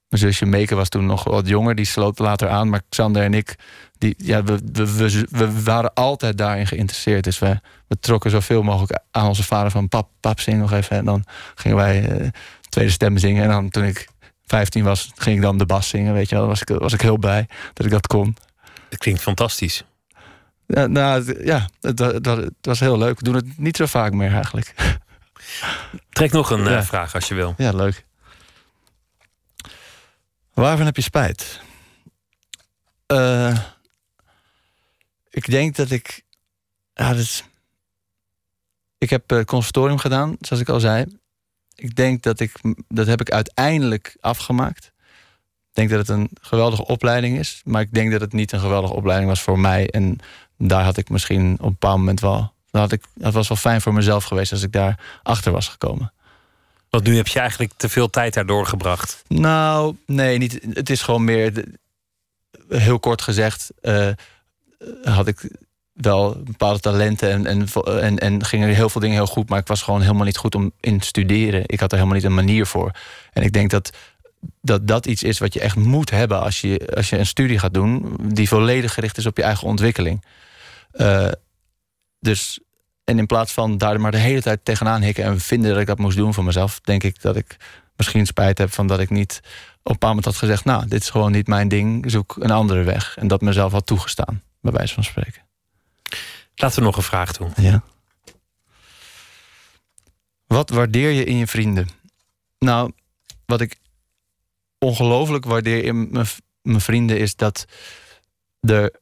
mijn 0.08 0.22
zusje 0.22 0.46
Meke 0.46 0.74
was 0.74 0.88
toen 0.88 1.06
nog 1.06 1.24
wat 1.24 1.48
jonger, 1.48 1.74
die 1.74 1.84
sloot 1.84 2.18
later 2.18 2.48
aan. 2.48 2.68
Maar 2.68 2.82
Xander 2.88 3.22
en 3.22 3.34
ik, 3.34 3.54
die, 3.98 4.14
ja, 4.16 4.44
we, 4.44 4.58
we, 4.72 4.96
we, 4.96 5.26
we 5.30 5.62
waren 5.62 5.94
altijd 5.94 6.38
daarin 6.38 6.66
geïnteresseerd. 6.66 7.24
Dus 7.24 7.38
we, 7.38 7.60
we 7.86 7.98
trokken 8.00 8.30
zoveel 8.30 8.62
mogelijk 8.62 9.00
aan 9.10 9.28
onze 9.28 9.44
vader 9.44 9.70
van 9.70 9.88
pap, 9.88 10.08
pap, 10.20 10.40
zing 10.40 10.58
nog 10.58 10.72
even. 10.72 10.96
En 10.96 11.04
dan 11.04 11.24
gingen 11.54 11.76
wij 11.76 12.08
eh, 12.08 12.28
tweede 12.68 12.90
stemmen 12.90 13.20
zingen. 13.20 13.42
En 13.42 13.48
dan 13.48 13.70
toen 13.70 13.84
ik 13.84 14.08
15 14.52 14.84
was, 14.84 15.10
ging 15.16 15.36
ik 15.36 15.42
dan 15.42 15.58
de 15.58 15.66
bas 15.66 15.88
zingen. 15.88 16.12
Weet 16.14 16.28
je 16.28 16.34
wel, 16.36 16.46
was 16.46 16.60
ik, 16.60 16.68
was 16.68 16.92
ik 16.92 17.00
heel 17.00 17.16
blij 17.18 17.48
dat 17.72 17.86
ik 17.86 17.92
dat 17.92 18.06
kon. 18.06 18.36
Het 18.88 18.98
klinkt 18.98 19.22
fantastisch. 19.22 19.84
Ja, 20.66 20.86
nou, 20.86 21.44
ja 21.44 21.68
het, 21.80 21.98
wa- 21.98 22.12
het, 22.12 22.26
wa- 22.26 22.36
het 22.36 22.54
was 22.60 22.80
heel 22.80 22.98
leuk. 22.98 23.18
We 23.18 23.24
doen 23.24 23.34
het 23.34 23.58
niet 23.58 23.76
zo 23.76 23.86
vaak 23.86 24.12
meer 24.12 24.32
eigenlijk. 24.32 24.74
Trek 26.10 26.32
nog 26.32 26.50
een 26.50 26.66
eh, 26.66 26.82
vraag 26.82 27.14
als 27.14 27.28
je 27.28 27.34
wil. 27.34 27.54
Ja, 27.56 27.70
leuk. 27.72 28.04
Waarvan 30.54 30.86
heb 30.86 30.96
je 30.96 31.02
spijt? 31.02 31.60
Eh, 33.06 33.58
ik 35.30 35.50
denk 35.50 35.76
dat 35.76 35.90
ik. 35.90 36.22
Ja, 36.94 37.08
dat 37.08 37.18
is, 37.18 37.44
ik 38.98 39.10
heb 39.10 39.28
conservatorium 39.46 39.98
gedaan, 39.98 40.36
zoals 40.40 40.62
ik 40.62 40.68
al 40.68 40.80
zei. 40.80 41.20
Ik 41.82 41.96
denk 41.96 42.22
dat 42.22 42.40
ik. 42.40 42.52
Dat 42.88 43.06
heb 43.06 43.20
ik 43.20 43.30
uiteindelijk 43.30 44.16
afgemaakt. 44.20 44.92
Ik 45.68 45.78
denk 45.78 45.90
dat 45.90 45.98
het 45.98 46.08
een 46.08 46.30
geweldige 46.40 46.86
opleiding 46.86 47.38
is. 47.38 47.60
Maar 47.64 47.80
ik 47.80 47.92
denk 47.92 48.12
dat 48.12 48.20
het 48.20 48.32
niet 48.32 48.52
een 48.52 48.60
geweldige 48.60 48.94
opleiding 48.94 49.30
was 49.30 49.42
voor 49.42 49.58
mij. 49.58 49.90
En 49.90 50.18
daar 50.58 50.84
had 50.84 50.96
ik 50.96 51.08
misschien 51.08 51.52
op 51.52 51.64
een 51.64 51.70
bepaald 51.70 51.98
moment 51.98 52.20
wel. 52.20 52.52
Had 52.70 52.92
ik, 52.92 53.04
het 53.20 53.34
was 53.34 53.48
wel 53.48 53.56
fijn 53.56 53.80
voor 53.80 53.92
mezelf 53.92 54.24
geweest 54.24 54.52
als 54.52 54.62
ik 54.62 54.72
daar 54.72 55.20
achter 55.22 55.52
was 55.52 55.68
gekomen. 55.68 56.12
Want 56.90 57.04
nu 57.04 57.16
heb 57.16 57.28
je 57.28 57.38
eigenlijk 57.38 57.72
te 57.76 57.88
veel 57.88 58.10
tijd 58.10 58.34
daar 58.34 58.46
doorgebracht. 58.46 59.22
Nou, 59.28 59.96
nee, 60.06 60.38
niet. 60.38 60.60
Het 60.72 60.90
is 60.90 61.02
gewoon 61.02 61.24
meer. 61.24 61.64
heel 62.68 62.98
kort 62.98 63.22
gezegd, 63.22 63.70
eh, 63.80 64.08
had 65.02 65.26
ik 65.26 65.50
wel 66.04 66.42
bepaalde 66.44 66.80
talenten 66.80 67.30
en, 67.30 67.46
en, 67.46 67.68
en, 68.00 68.18
en 68.18 68.44
gingen 68.44 68.68
heel 68.68 68.88
veel 68.88 69.00
dingen 69.00 69.16
heel 69.16 69.26
goed, 69.26 69.48
maar 69.48 69.58
ik 69.58 69.66
was 69.66 69.82
gewoon 69.82 70.00
helemaal 70.00 70.24
niet 70.24 70.36
goed 70.36 70.54
om 70.54 70.72
in 70.80 70.98
te 70.98 71.06
studeren. 71.06 71.62
Ik 71.66 71.80
had 71.80 71.90
er 71.90 71.98
helemaal 71.98 72.18
niet 72.18 72.26
een 72.26 72.34
manier 72.34 72.66
voor. 72.66 72.90
En 73.32 73.42
ik 73.42 73.52
denk 73.52 73.70
dat 73.70 73.92
dat 74.60 74.88
dat 74.88 75.06
iets 75.06 75.22
is 75.22 75.38
wat 75.38 75.54
je 75.54 75.60
echt 75.60 75.76
moet 75.76 76.10
hebben 76.10 76.40
als 76.40 76.60
je, 76.60 76.92
als 76.94 77.10
je 77.10 77.18
een 77.18 77.26
studie 77.26 77.58
gaat 77.58 77.74
doen, 77.74 78.16
die 78.22 78.48
volledig 78.48 78.94
gericht 78.94 79.16
is 79.16 79.26
op 79.26 79.36
je 79.36 79.42
eigen 79.42 79.68
ontwikkeling. 79.68 80.24
Uh, 80.94 81.28
dus, 82.20 82.60
en 83.04 83.18
in 83.18 83.26
plaats 83.26 83.52
van 83.52 83.78
daar 83.78 84.00
maar 84.00 84.10
de 84.10 84.18
hele 84.18 84.42
tijd 84.42 84.64
tegenaan 84.64 85.02
hikken 85.02 85.24
en 85.24 85.40
vinden 85.40 85.70
dat 85.70 85.80
ik 85.80 85.86
dat 85.86 85.98
moest 85.98 86.16
doen 86.16 86.34
voor 86.34 86.44
mezelf, 86.44 86.80
denk 86.80 87.02
ik 87.02 87.22
dat 87.22 87.36
ik 87.36 87.56
misschien 87.96 88.26
spijt 88.26 88.58
heb 88.58 88.72
van 88.72 88.86
dat 88.86 89.00
ik 89.00 89.10
niet 89.10 89.40
op 89.42 89.44
een 89.82 89.92
bepaald 89.92 90.14
moment 90.14 90.24
had 90.24 90.36
gezegd: 90.36 90.64
Nou, 90.64 90.88
dit 90.88 91.00
is 91.00 91.10
gewoon 91.10 91.32
niet 91.32 91.46
mijn 91.46 91.68
ding, 91.68 92.10
zoek 92.10 92.36
een 92.38 92.50
andere 92.50 92.82
weg. 92.82 93.16
En 93.16 93.28
dat 93.28 93.40
mezelf 93.40 93.72
had 93.72 93.86
toegestaan, 93.86 94.42
bij 94.60 94.72
wijze 94.72 94.94
van 94.94 95.04
spreken. 95.04 95.51
Laten 96.62 96.78
we 96.78 96.84
nog 96.84 96.96
een 96.96 97.02
vraag 97.02 97.32
doen. 97.32 97.52
Ja. 97.56 97.82
Wat 100.46 100.70
waardeer 100.70 101.10
je 101.10 101.24
in 101.24 101.36
je 101.36 101.46
vrienden? 101.46 101.88
Nou, 102.58 102.92
wat 103.46 103.60
ik 103.60 103.76
ongelooflijk 104.78 105.44
waardeer 105.44 105.84
in 105.84 106.10
mijn 106.62 106.80
vrienden 106.80 107.18
is 107.18 107.36
dat 107.36 107.64
er 108.60 108.94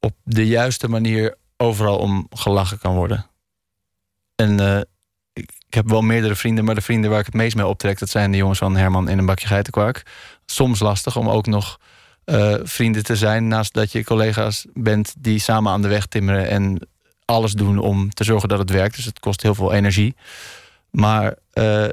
op 0.00 0.16
de 0.22 0.46
juiste 0.46 0.88
manier 0.88 1.36
overal 1.56 1.98
om 1.98 2.26
gelachen 2.30 2.78
kan 2.78 2.94
worden. 2.94 3.26
En 4.34 4.60
uh, 4.60 4.80
ik, 5.32 5.50
heb 5.68 5.88
wel 5.88 6.02
meerdere 6.02 6.36
vrienden, 6.36 6.64
maar 6.64 6.74
de 6.74 6.80
vrienden 6.80 7.10
waar 7.10 7.20
ik 7.20 7.26
het 7.26 7.34
meest 7.34 7.56
mee 7.56 7.66
optrek, 7.66 7.98
dat 7.98 8.10
zijn 8.10 8.30
de 8.30 8.36
jongens 8.36 8.58
van 8.58 8.76
Herman 8.76 9.08
in 9.08 9.18
een 9.18 9.26
bakje 9.26 9.46
geitenkwark. 9.46 10.02
Soms 10.46 10.80
lastig 10.80 11.16
om 11.16 11.28
ook 11.28 11.46
nog 11.46 11.80
uh, 12.24 12.54
vrienden 12.62 13.04
te 13.04 13.16
zijn, 13.16 13.48
naast 13.48 13.72
dat 13.72 13.92
je 13.92 14.04
collega's 14.04 14.66
bent 14.72 15.14
die 15.18 15.38
samen 15.38 15.72
aan 15.72 15.82
de 15.82 15.88
weg 15.88 16.06
timmeren 16.06 16.48
en 16.48 16.88
alles 17.24 17.52
doen 17.52 17.78
om 17.78 18.10
te 18.10 18.24
zorgen 18.24 18.48
dat 18.48 18.58
het 18.58 18.70
werkt. 18.70 18.96
Dus 18.96 19.04
het 19.04 19.20
kost 19.20 19.42
heel 19.42 19.54
veel 19.54 19.72
energie. 19.72 20.16
Maar 20.90 21.34
uh, 21.54 21.88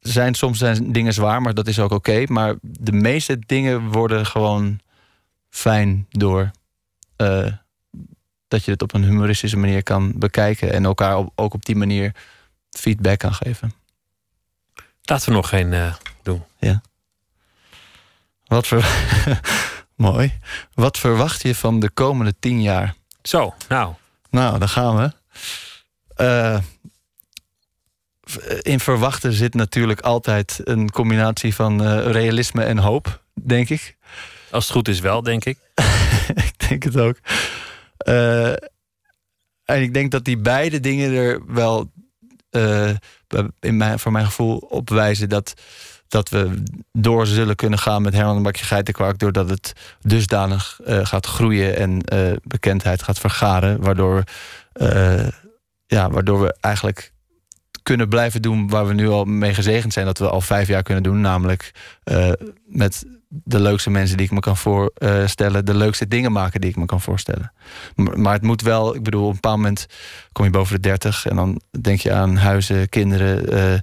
zijn, 0.00 0.34
soms 0.34 0.58
zijn 0.58 0.92
dingen 0.92 1.12
zwaar, 1.12 1.42
maar 1.42 1.54
dat 1.54 1.66
is 1.66 1.78
ook 1.78 1.90
oké. 1.90 2.24
Maar 2.26 2.54
de 2.60 2.92
meeste 2.92 3.38
dingen 3.46 3.88
worden 3.88 4.26
gewoon 4.26 4.80
fijn 5.50 6.06
door 6.10 6.50
uh, 7.16 7.52
dat 8.48 8.64
je 8.64 8.70
het 8.70 8.82
op 8.82 8.94
een 8.94 9.04
humoristische 9.04 9.56
manier 9.56 9.82
kan 9.82 10.12
bekijken 10.16 10.72
en 10.72 10.84
elkaar 10.84 11.26
ook 11.34 11.54
op 11.54 11.64
die 11.64 11.76
manier 11.76 12.14
feedback 12.70 13.18
kan 13.18 13.34
geven. 13.34 13.72
Laten 15.02 15.28
we 15.28 15.34
nog 15.34 15.48
geen 15.48 15.72
uh, 15.72 15.94
doen. 16.22 16.42
Ja. 16.58 16.82
Wat 18.46 18.66
ver... 18.66 18.86
Mooi. 19.94 20.38
Wat 20.74 20.98
verwacht 20.98 21.42
je 21.42 21.54
van 21.54 21.80
de 21.80 21.90
komende 21.90 22.34
tien 22.38 22.62
jaar? 22.62 22.94
Zo, 23.28 23.54
nou. 23.68 23.94
Nou, 24.30 24.58
dan 24.58 24.68
gaan 24.68 24.96
we. 24.96 25.12
Uh, 26.22 26.58
in 28.62 28.80
verwachten 28.80 29.32
zit 29.32 29.54
natuurlijk 29.54 30.00
altijd 30.00 30.60
een 30.64 30.90
combinatie 30.90 31.54
van 31.54 31.82
uh, 31.82 32.10
realisme 32.10 32.64
en 32.64 32.78
hoop, 32.78 33.22
denk 33.34 33.68
ik. 33.68 33.96
Als 34.50 34.64
het 34.64 34.72
goed 34.72 34.88
is 34.88 35.00
wel, 35.00 35.22
denk 35.22 35.44
ik. 35.44 35.58
ik 36.48 36.68
denk 36.68 36.82
het 36.82 36.98
ook. 36.98 37.16
Uh, 38.08 38.48
en 39.64 39.82
ik 39.82 39.94
denk 39.94 40.10
dat 40.10 40.24
die 40.24 40.38
beide 40.38 40.80
dingen 40.80 41.12
er 41.12 41.42
wel 41.46 41.90
in 43.60 43.76
mijn, 43.76 43.98
voor 43.98 44.12
mijn 44.12 44.26
gevoel 44.26 44.56
op 44.56 44.90
wijzen 44.90 45.28
dat, 45.28 45.54
dat 46.08 46.28
we 46.28 46.62
door 46.92 47.26
zullen 47.26 47.56
kunnen 47.56 47.78
gaan 47.78 48.02
met 48.02 48.14
Herman 48.14 48.42
bakje 48.42 48.64
geitenkwark. 48.64 49.18
Doordat 49.18 49.50
het 49.50 49.72
dusdanig 50.00 50.80
uh, 50.86 51.06
gaat 51.06 51.26
groeien 51.26 51.76
en 51.76 52.02
bekendheid 52.44 53.02
gaat 53.02 53.18
vergaren. 53.18 53.80
Waardoor, 53.80 54.22
ja, 55.86 56.10
waardoor 56.10 56.40
we 56.40 56.56
eigenlijk 56.60 57.12
kunnen 57.82 58.08
blijven 58.08 58.42
doen 58.42 58.68
waar 58.68 58.86
we 58.86 58.94
nu 58.94 59.08
al 59.08 59.24
mee 59.24 59.54
gezegend 59.54 59.92
zijn. 59.92 60.06
Dat 60.06 60.18
we 60.18 60.28
al 60.28 60.40
vijf 60.40 60.68
jaar 60.68 60.82
kunnen 60.82 61.02
doen. 61.02 61.20
Namelijk 61.20 61.72
met 62.66 63.04
de 63.28 63.60
leukste 63.60 63.90
mensen 63.90 64.16
die 64.16 64.26
ik 64.26 64.32
me 64.32 64.40
kan 64.40 64.56
voorstellen, 64.56 65.64
de 65.64 65.74
leukste 65.74 66.08
dingen 66.08 66.32
maken 66.32 66.60
die 66.60 66.70
ik 66.70 66.76
me 66.76 66.84
kan 66.84 67.00
voorstellen. 67.00 67.52
Maar 67.94 68.32
het 68.32 68.42
moet 68.42 68.62
wel, 68.62 68.94
ik 68.94 69.02
bedoel, 69.02 69.22
op 69.22 69.28
een 69.28 69.34
bepaald 69.34 69.56
moment 69.56 69.86
kom 70.32 70.44
je 70.44 70.50
boven 70.50 70.74
de 70.74 70.88
30 70.88 71.26
en 71.26 71.36
dan 71.36 71.60
denk 71.80 72.00
je 72.00 72.12
aan 72.12 72.36
huizen, 72.36 72.88
kinderen. 72.88 73.82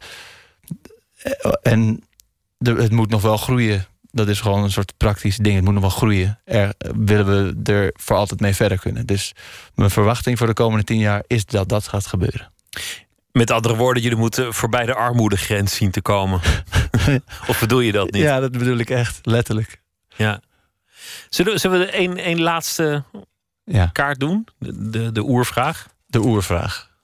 En 1.61 2.04
de, 2.65 2.81
het 2.81 2.91
moet 2.91 3.09
nog 3.09 3.21
wel 3.21 3.37
groeien. 3.37 3.85
Dat 4.11 4.27
is 4.27 4.41
gewoon 4.41 4.63
een 4.63 4.71
soort 4.71 4.93
praktisch 4.97 5.37
ding. 5.37 5.55
Het 5.55 5.63
moet 5.63 5.73
nog 5.73 5.81
wel 5.81 5.91
groeien. 5.91 6.39
Er 6.43 6.73
willen 6.95 7.25
we 7.25 7.71
er 7.71 7.93
voor 7.93 8.15
altijd 8.15 8.39
mee 8.39 8.55
verder 8.55 8.79
kunnen. 8.79 9.05
Dus 9.05 9.33
mijn 9.75 9.89
verwachting 9.89 10.37
voor 10.37 10.47
de 10.47 10.53
komende 10.53 10.83
tien 10.83 10.99
jaar 10.99 11.23
is 11.27 11.45
dat 11.45 11.69
dat 11.69 11.87
gaat 11.87 12.07
gebeuren. 12.07 12.51
Met 13.31 13.51
andere 13.51 13.75
woorden, 13.75 14.03
jullie 14.03 14.17
moeten 14.17 14.53
voorbij 14.53 14.85
de 14.85 14.95
armoedegrens 14.95 15.75
zien 15.75 15.91
te 15.91 16.01
komen. 16.01 16.41
of 17.49 17.59
bedoel 17.59 17.79
je 17.79 17.91
dat 17.91 18.11
niet? 18.11 18.21
Ja, 18.21 18.39
dat 18.39 18.51
bedoel 18.51 18.77
ik 18.77 18.89
echt, 18.89 19.19
letterlijk. 19.23 19.81
Ja. 20.15 20.41
Zullen, 21.29 21.59
zullen 21.59 21.79
we 21.79 21.97
een, 21.97 22.29
een 22.29 22.41
laatste 22.41 23.03
ja. 23.63 23.85
kaart 23.85 24.19
doen? 24.19 24.47
De, 24.57 24.89
de, 24.89 25.11
de 25.11 25.21
oervraag? 25.21 25.87
De 26.05 26.19
oervraag. 26.19 26.94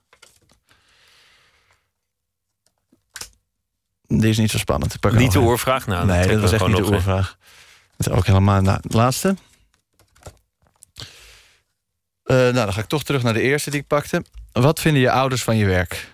Die 4.19 4.29
is 4.29 4.37
niet 4.37 4.51
zo 4.51 4.57
spannend. 4.57 4.93
Ik 4.93 5.11
niet 5.11 5.31
de 5.31 5.39
oervraag? 5.39 5.87
Nou, 5.87 6.05
nee, 6.05 6.27
dat 6.27 6.39
was 6.39 6.51
echt 6.51 6.67
niet 6.67 6.75
de 6.75 6.85
oervraag. 6.85 7.37
Dat 7.97 8.07
is 8.07 8.13
ook 8.13 8.25
helemaal 8.25 8.61
na, 8.61 8.79
de 8.81 8.97
laatste. 8.97 9.35
Uh, 12.25 12.37
nou, 12.37 12.53
dan 12.53 12.73
ga 12.73 12.79
ik 12.79 12.87
toch 12.87 13.03
terug 13.03 13.23
naar 13.23 13.33
de 13.33 13.41
eerste 13.41 13.69
die 13.69 13.79
ik 13.79 13.87
pakte. 13.87 14.25
Wat 14.51 14.79
vinden 14.79 15.01
je 15.01 15.11
ouders 15.11 15.43
van 15.43 15.57
je 15.57 15.65
werk? 15.65 16.11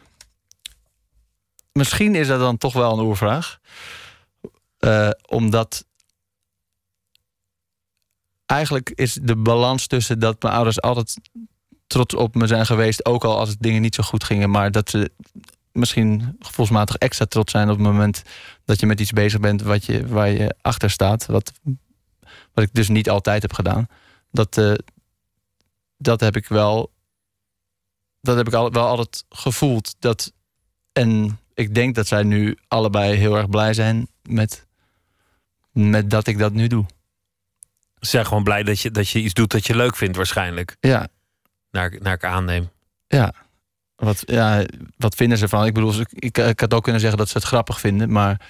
Misschien 1.71 2.15
is 2.15 2.27
dat 2.27 2.39
dan 2.39 2.57
toch 2.57 2.73
wel 2.73 2.93
een 2.93 3.05
oervraag. 3.05 3.59
Uh, 4.79 5.09
omdat 5.27 5.85
eigenlijk 8.45 8.89
is 8.89 9.19
de 9.21 9.35
balans 9.35 9.87
tussen 9.87 10.19
dat 10.19 10.41
mijn 10.41 10.53
ouders 10.53 10.81
altijd 10.81 11.19
trots 11.87 12.15
op 12.15 12.35
me 12.35 12.47
zijn 12.47 12.65
geweest, 12.65 13.05
ook 13.05 13.23
al 13.23 13.37
als 13.37 13.49
het 13.49 13.61
dingen 13.61 13.81
niet 13.81 13.95
zo 13.95 14.03
goed 14.03 14.23
gingen, 14.23 14.49
maar 14.49 14.71
dat 14.71 14.89
ze 14.89 15.11
misschien 15.77 16.37
gevoelsmatig 16.39 16.95
extra 16.95 17.25
trots 17.25 17.51
zijn 17.51 17.69
op 17.69 17.77
het 17.77 17.85
moment 17.85 18.21
dat 18.65 18.79
je 18.79 18.85
met 18.85 18.99
iets 18.99 19.11
bezig 19.11 19.39
bent 19.39 19.61
wat 19.61 19.85
je, 19.85 20.07
waar 20.07 20.29
je 20.29 20.55
achter 20.61 20.89
staat. 20.89 21.25
Wat, 21.25 21.51
wat 22.53 22.63
ik 22.63 22.73
dus 22.73 22.87
niet 22.87 23.09
altijd 23.09 23.41
heb 23.41 23.53
gedaan. 23.53 23.87
Dat, 24.31 24.57
uh, 24.57 24.73
dat 25.97 26.19
heb 26.19 26.35
ik 26.35 26.47
wel. 26.47 26.91
Dat 28.21 28.37
heb 28.37 28.47
ik 28.47 28.53
al, 28.53 28.71
wel 28.71 28.87
altijd 28.87 29.25
gevoeld. 29.29 29.95
Dat, 29.99 30.33
en 30.91 31.39
ik 31.53 31.75
denk 31.75 31.95
dat 31.95 32.07
zij 32.07 32.23
nu 32.23 32.57
allebei 32.67 33.15
heel 33.15 33.37
erg 33.37 33.49
blij 33.49 33.73
zijn 33.73 34.07
met, 34.21 34.67
met 35.71 36.09
dat 36.09 36.27
ik 36.27 36.37
dat 36.37 36.53
nu 36.53 36.67
doe. 36.67 36.85
Ze 37.99 38.09
zijn 38.09 38.25
gewoon 38.25 38.43
blij 38.43 38.63
dat 38.63 38.79
je, 38.79 38.91
dat 38.91 39.09
je 39.09 39.19
iets 39.19 39.33
doet 39.33 39.51
dat 39.51 39.65
je 39.65 39.75
leuk 39.75 39.95
vindt, 39.95 40.17
waarschijnlijk. 40.17 40.77
Ja. 40.79 41.07
Naar, 41.71 41.97
naar 41.99 42.13
ik 42.13 42.23
aanneem. 42.23 42.69
Ja. 43.07 43.33
Wat, 43.97 44.23
ja, 44.25 44.65
wat 44.97 45.15
vinden 45.15 45.37
ze 45.37 45.47
van? 45.47 45.65
Ik 45.65 45.73
bedoel, 45.73 45.93
ik, 46.09 46.37
ik 46.37 46.59
had 46.59 46.73
ook 46.73 46.83
kunnen 46.83 47.01
zeggen 47.01 47.19
dat 47.19 47.29
ze 47.29 47.37
het 47.37 47.47
grappig 47.47 47.79
vinden, 47.79 48.11
maar 48.11 48.41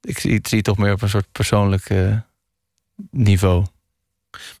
ik 0.00 0.18
zie, 0.18 0.34
het 0.34 0.64
toch 0.64 0.78
meer 0.78 0.92
op 0.92 1.02
een 1.02 1.08
soort 1.08 1.32
persoonlijk 1.32 1.90
uh, 1.90 2.16
niveau. 3.10 3.64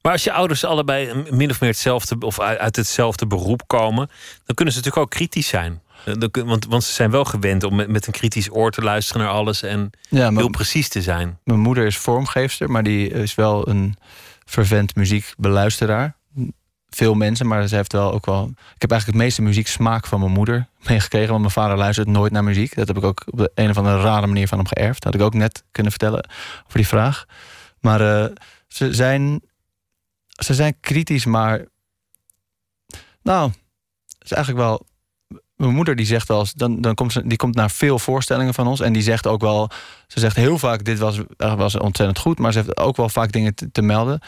Maar 0.02 0.12
als 0.12 0.24
je 0.24 0.32
ouders 0.32 0.64
allebei 0.64 1.24
min 1.30 1.50
of 1.50 1.60
meer 1.60 1.70
hetzelfde 1.70 2.18
of 2.18 2.40
uit 2.40 2.76
hetzelfde 2.76 3.26
beroep 3.26 3.62
komen, 3.66 4.10
dan 4.44 4.54
kunnen 4.54 4.74
ze 4.74 4.80
natuurlijk 4.80 5.06
ook 5.06 5.18
kritisch 5.18 5.48
zijn. 5.48 5.82
Want, 6.32 6.66
want 6.66 6.84
ze 6.84 6.92
zijn 6.92 7.10
wel 7.10 7.24
gewend 7.24 7.64
om 7.64 7.74
met, 7.74 7.88
met 7.88 8.06
een 8.06 8.12
kritisch 8.12 8.52
oor 8.52 8.70
te 8.70 8.82
luisteren 8.82 9.22
naar 9.22 9.32
alles 9.32 9.62
en 9.62 9.90
ja, 10.08 10.30
heel 10.32 10.48
precies 10.48 10.88
te 10.88 11.02
zijn. 11.02 11.38
Mijn 11.44 11.60
moeder 11.60 11.86
is 11.86 11.96
vormgeefster, 11.96 12.70
maar 12.70 12.82
die 12.82 13.08
is 13.08 13.34
wel 13.34 13.68
een 13.68 13.96
vervent 14.44 14.96
muziekbeluisteraar. 14.96 16.16
Veel 16.94 17.14
mensen, 17.14 17.46
maar 17.46 17.68
ze 17.68 17.74
heeft 17.76 17.92
wel 17.92 18.12
ook 18.12 18.26
wel. 18.26 18.44
Ik 18.74 18.80
heb 18.80 18.90
eigenlijk 18.90 19.06
het 19.18 19.26
meeste 19.26 19.42
muzieksmaak 19.42 20.06
van 20.06 20.20
mijn 20.20 20.32
moeder 20.32 20.66
meegekregen. 20.88 21.28
Want 21.28 21.40
mijn 21.40 21.52
vader 21.52 21.76
luistert 21.76 22.08
nooit 22.08 22.32
naar 22.32 22.44
muziek. 22.44 22.74
Dat 22.74 22.88
heb 22.88 22.96
ik 22.96 23.04
ook 23.04 23.22
op 23.26 23.38
de 23.38 23.50
een 23.54 23.70
of 23.70 23.76
andere 23.76 24.00
rare 24.00 24.26
manier 24.26 24.48
van 24.48 24.58
hem 24.58 24.66
geërfd. 24.66 25.02
Dat 25.02 25.12
had 25.12 25.20
ik 25.22 25.26
ook 25.26 25.34
net 25.34 25.64
kunnen 25.70 25.92
vertellen 25.92 26.28
over 26.64 26.78
die 26.78 26.86
vraag. 26.86 27.24
Maar 27.80 28.00
uh, 28.00 28.26
ze 28.68 28.94
zijn. 28.94 29.42
Ze 30.28 30.54
zijn 30.54 30.76
kritisch, 30.80 31.24
maar. 31.24 31.64
Nou, 33.22 33.50
het 34.18 34.24
is 34.24 34.32
eigenlijk 34.32 34.66
wel 34.66 34.86
mijn 35.56 35.74
moeder 35.74 35.96
die 35.96 36.06
zegt 36.06 36.28
wel 36.28 36.46
dan, 36.54 36.80
dan 36.80 36.94
komt 36.94 37.12
ze, 37.12 37.26
die 37.26 37.36
komt 37.36 37.54
naar 37.54 37.70
veel 37.70 37.98
voorstellingen 37.98 38.54
van 38.54 38.66
ons. 38.66 38.80
En 38.80 38.92
die 38.92 39.02
zegt 39.02 39.26
ook 39.26 39.40
wel, 39.40 39.70
ze 40.06 40.20
zegt 40.20 40.36
heel 40.36 40.58
vaak, 40.58 40.84
dit 40.84 40.98
was, 40.98 41.20
was 41.36 41.78
ontzettend 41.78 42.18
goed. 42.18 42.38
Maar 42.38 42.52
ze 42.52 42.58
heeft 42.58 42.76
ook 42.76 42.96
wel 42.96 43.08
vaak 43.08 43.32
dingen 43.32 43.54
te, 43.72 43.82
melden. 43.82 44.20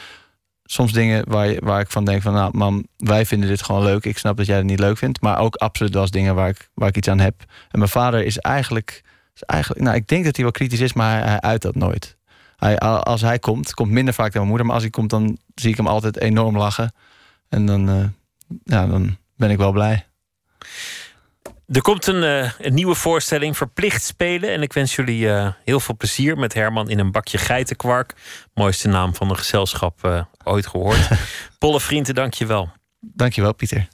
Soms 0.66 0.93
dingen 0.93 1.24
waar, 1.28 1.55
waar 1.59 1.80
ik 1.80 1.90
van 1.90 2.05
denk 2.05 2.22
van, 2.22 2.32
nou 2.32 2.56
mam, 2.56 2.86
wij 2.97 3.26
vinden 3.26 3.48
dit 3.48 3.62
gewoon 3.62 3.82
leuk. 3.82 4.05
Ik 4.05 4.18
snap 4.18 4.36
dat 4.36 4.47
jij 4.47 4.56
het 4.56 4.64
niet 4.64 4.78
leuk 4.78 4.98
vindt. 4.98 5.20
Maar 5.20 5.38
ook 5.38 5.55
absoluut 5.55 5.94
wel 5.94 6.10
dingen 6.10 6.34
waar 6.34 6.48
ik, 6.48 6.70
waar 6.74 6.88
ik 6.88 6.97
iets 6.97 7.09
aan 7.09 7.18
heb. 7.18 7.44
En 7.70 7.78
mijn 7.78 7.90
vader 7.90 8.24
is 8.24 8.38
eigenlijk, 8.38 9.02
is 9.34 9.43
eigenlijk 9.43 9.82
nou 9.82 9.97
ik 9.97 10.09
denk 10.09 10.24
dat 10.24 10.34
hij 10.34 10.44
wel 10.44 10.52
kritisch 10.52 10.80
is, 10.80 10.93
maar 10.93 11.26
hij, 11.26 11.40
uit 11.40 11.62
dat 11.62 11.74
nooit. 11.74 12.16
Hij, 12.56 12.78
als 12.78 13.20
hij 13.20 13.38
komt, 13.38 13.74
komt 13.74 13.90
minder 13.90 14.14
vaak 14.14 14.32
dan 14.32 14.34
mijn 14.34 14.48
moeder. 14.48 14.66
Maar 14.66 14.74
als 14.74 14.84
hij 14.84 14.93
komt, 14.93 15.10
dan 15.10 15.38
zie 15.55 15.70
ik 15.70 15.76
hem 15.76 15.86
altijd 15.86 16.20
enorm 16.20 16.56
lachen. 16.56 16.94
En 17.48 17.66
dan, 17.66 17.90
uh, 17.90 18.05
ja, 18.64 18.86
dan 18.86 19.16
ben 19.36 19.51
ik 19.51 19.59
wel 19.59 19.72
blij. 19.72 20.06
Er 21.66 21.82
komt 21.82 22.06
een, 22.06 22.22
eh, 22.22 22.51
een 22.59 22.74
nieuwe 22.74 22.94
voorstelling, 22.94 23.56
Verplicht 23.56 24.05
Spelen. 24.05 24.52
En 24.52 24.62
ik 24.62 24.72
wens 24.72 24.94
jullie 24.94 25.30
eh, 25.30 25.48
heel 25.64 25.80
veel 25.80 25.97
plezier 25.97 26.38
met 26.38 26.55
Herman 26.55 26.90
in 26.90 26.98
een 26.98 27.12
bakje 27.12 27.38
geitenkwark. 27.38 28.14
Mooiste 28.55 28.88
naam 28.88 29.14
van 29.14 29.30
een 29.30 29.36
gezelschap 29.36 30.05
eh, 30.05 30.24
ooit 30.47 30.66
gehoord. 30.66 31.09
Polle 31.59 31.81
Vrienden, 31.81 32.14
dank 32.14 32.35
je 32.35 32.47
wel. 32.47 32.70
Dank 33.01 33.32
je 33.32 33.40
wel, 33.40 33.55
Pieter. 33.55 33.89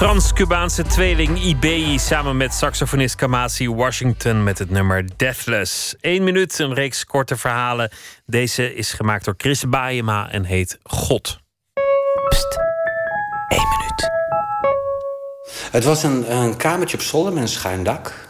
Frans-Cubaanse 0.00 0.82
tweeling 0.82 1.42
Ibei 1.42 1.98
samen 1.98 2.36
met 2.36 2.54
saxofonist 2.54 3.14
Kamasi 3.14 3.68
Washington 3.68 4.42
met 4.42 4.58
het 4.58 4.70
nummer 4.70 5.04
Deathless. 5.16 5.94
Eén 6.00 6.24
minuut, 6.24 6.58
een 6.58 6.74
reeks 6.74 7.04
korte 7.04 7.36
verhalen. 7.36 7.90
Deze 8.26 8.74
is 8.74 8.92
gemaakt 8.92 9.24
door 9.24 9.34
Chris 9.36 9.68
Baayema 9.68 10.30
en 10.30 10.44
heet 10.44 10.78
God. 10.82 11.38
Het 15.70 15.84
was 15.84 16.02
een, 16.02 16.32
een 16.32 16.56
kamertje 16.56 16.96
op 16.96 17.02
zolder 17.02 17.32
met 17.32 17.42
een 17.42 17.48
schuin 17.48 17.84
dak. 17.84 18.28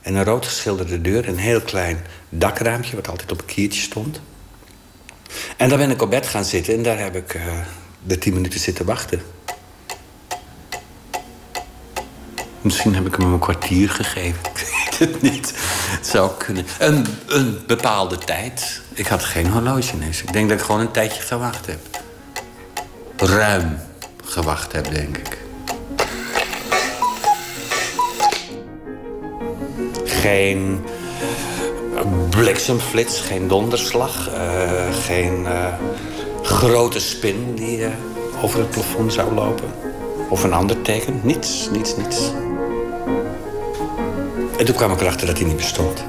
En 0.00 0.14
een 0.14 0.24
rood 0.24 0.46
geschilderde 0.46 1.00
deur. 1.00 1.28
Een 1.28 1.38
heel 1.38 1.60
klein 1.60 1.98
dakraampje 2.28 2.96
wat 2.96 3.08
altijd 3.08 3.32
op 3.32 3.40
een 3.40 3.46
kiertje 3.46 3.80
stond. 3.80 4.20
En 5.56 5.68
daar 5.68 5.78
ben 5.78 5.90
ik 5.90 6.02
op 6.02 6.10
bed 6.10 6.26
gaan 6.26 6.44
zitten 6.44 6.74
en 6.74 6.82
daar 6.82 6.98
heb 6.98 7.16
ik 7.16 7.34
eh, 7.34 7.42
de 8.02 8.18
tien 8.18 8.34
minuten 8.34 8.60
zitten 8.60 8.84
wachten. 8.84 9.20
Misschien 12.60 12.94
heb 12.94 13.06
ik 13.06 13.14
hem 13.14 13.32
een 13.32 13.38
kwartier 13.38 13.90
gegeven. 13.90 14.40
Ik 14.52 14.96
weet 14.98 14.98
het 14.98 15.22
niet. 15.22 15.52
Het 15.56 16.06
zou 16.06 16.30
kunnen. 16.38 16.66
Een, 16.78 17.06
een 17.26 17.58
bepaalde 17.66 18.18
tijd. 18.18 18.80
Ik 18.92 19.06
had 19.06 19.24
geen 19.24 19.48
horloge 19.50 19.94
ineens. 19.94 20.22
Ik 20.22 20.32
denk 20.32 20.48
dat 20.48 20.58
ik 20.58 20.64
gewoon 20.64 20.80
een 20.80 20.90
tijdje 20.90 21.22
gewacht 21.22 21.66
heb. 21.66 21.78
Ruim 23.16 23.78
gewacht 24.24 24.72
heb, 24.72 24.90
denk 24.90 25.16
ik. 25.16 25.38
Geen 30.04 30.84
bliksemflits, 32.30 33.20
geen 33.20 33.48
donderslag, 33.48 34.28
eh, 34.28 34.94
geen 35.04 35.46
eh, 35.46 35.74
grote 36.42 37.00
spin 37.00 37.54
die 37.54 37.84
eh, 37.84 37.90
over 38.42 38.58
het 38.58 38.70
plafond 38.70 39.12
zou 39.12 39.34
lopen. 39.34 39.68
Of 40.28 40.44
een 40.44 40.52
ander 40.52 40.82
teken. 40.82 41.20
Niets, 41.22 41.68
niets, 41.72 41.96
niets. 41.96 42.30
En 44.60 44.66
toen 44.66 44.74
kwam 44.74 44.92
ik 44.92 45.00
erachter 45.00 45.26
dat 45.26 45.38
hij 45.38 45.46
niet 45.46 45.56
bestond. 45.56 46.06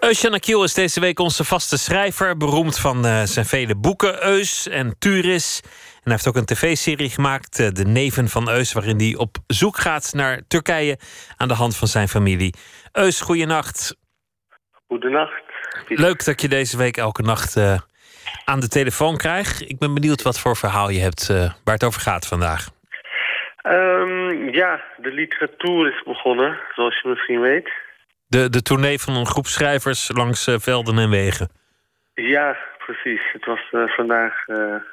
Eusjan 0.00 0.34
Akiel 0.34 0.64
is 0.64 0.74
deze 0.74 1.00
week 1.00 1.18
onze 1.18 1.44
vaste 1.44 1.78
schrijver. 1.78 2.36
Beroemd 2.36 2.78
van 2.78 3.06
eh, 3.06 3.22
zijn 3.22 3.46
vele 3.46 3.76
boeken, 3.76 4.26
Eus 4.26 4.68
en 4.68 4.98
Turis. 4.98 5.60
En 5.62 5.70
hij 6.02 6.12
heeft 6.12 6.28
ook 6.28 6.36
een 6.36 6.44
tv-serie 6.44 7.10
gemaakt, 7.10 7.58
eh, 7.58 7.68
De 7.68 7.84
Neven 7.84 8.28
van 8.28 8.48
Eus... 8.48 8.72
waarin 8.72 8.98
hij 8.98 9.16
op 9.16 9.36
zoek 9.46 9.78
gaat 9.78 10.12
naar 10.12 10.42
Turkije 10.48 10.98
aan 11.36 11.48
de 11.48 11.54
hand 11.54 11.76
van 11.76 11.88
zijn 11.88 12.08
familie. 12.08 12.54
Eus, 12.92 13.20
goeienacht. 13.20 13.96
Goedenacht. 14.88 15.42
Leuk 15.88 16.24
dat 16.24 16.40
je 16.40 16.48
deze 16.48 16.76
week 16.76 16.96
elke 16.96 17.22
nacht 17.22 17.56
eh, 17.56 17.78
aan 18.44 18.60
de 18.60 18.68
telefoon 18.68 19.16
krijgt. 19.16 19.70
Ik 19.70 19.78
ben 19.78 19.94
benieuwd 19.94 20.22
wat 20.22 20.40
voor 20.40 20.56
verhaal 20.56 20.90
je 20.90 21.00
hebt 21.00 21.28
eh, 21.30 21.36
waar 21.64 21.74
het 21.74 21.84
over 21.84 22.00
gaat 22.00 22.26
vandaag. 22.26 22.68
Ehm, 23.56 24.48
ja, 24.48 24.82
de 24.96 25.12
literatuur 25.12 25.88
is 25.88 26.02
begonnen, 26.04 26.58
zoals 26.74 27.00
je 27.02 27.08
misschien 27.08 27.40
weet. 27.40 27.70
De, 28.26 28.50
de 28.50 28.62
tournee 28.62 28.98
van 28.98 29.14
een 29.14 29.26
groep 29.26 29.46
schrijvers 29.46 30.10
langs 30.14 30.46
eh, 30.46 30.58
velden 30.58 30.98
en 30.98 31.10
wegen. 31.10 31.48
Ja, 32.14 32.56
precies. 32.78 33.20
Het 33.32 33.44
was 33.44 33.60
eh, 33.70 33.84
vandaag 33.86 34.44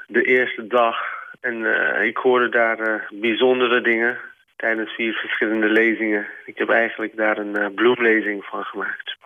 de 0.08 0.24
eerste 0.24 0.68
dag 0.68 0.98
En 1.40 1.66
ik 2.06 2.18
hoorde 2.18 2.50
daar 2.50 3.08
bijzondere 3.10 3.82
dingen 3.82 4.18
tijdens 4.56 4.92
vier 4.92 5.14
verschillende 5.14 5.70
lezingen. 5.70 6.28
Ik 6.46 6.58
heb 6.58 6.70
eigenlijk 6.70 7.16
daar 7.16 7.38
een 7.38 7.74
bloemlezing 7.76 8.44
van 8.44 8.64
gemaakt. 8.64 9.18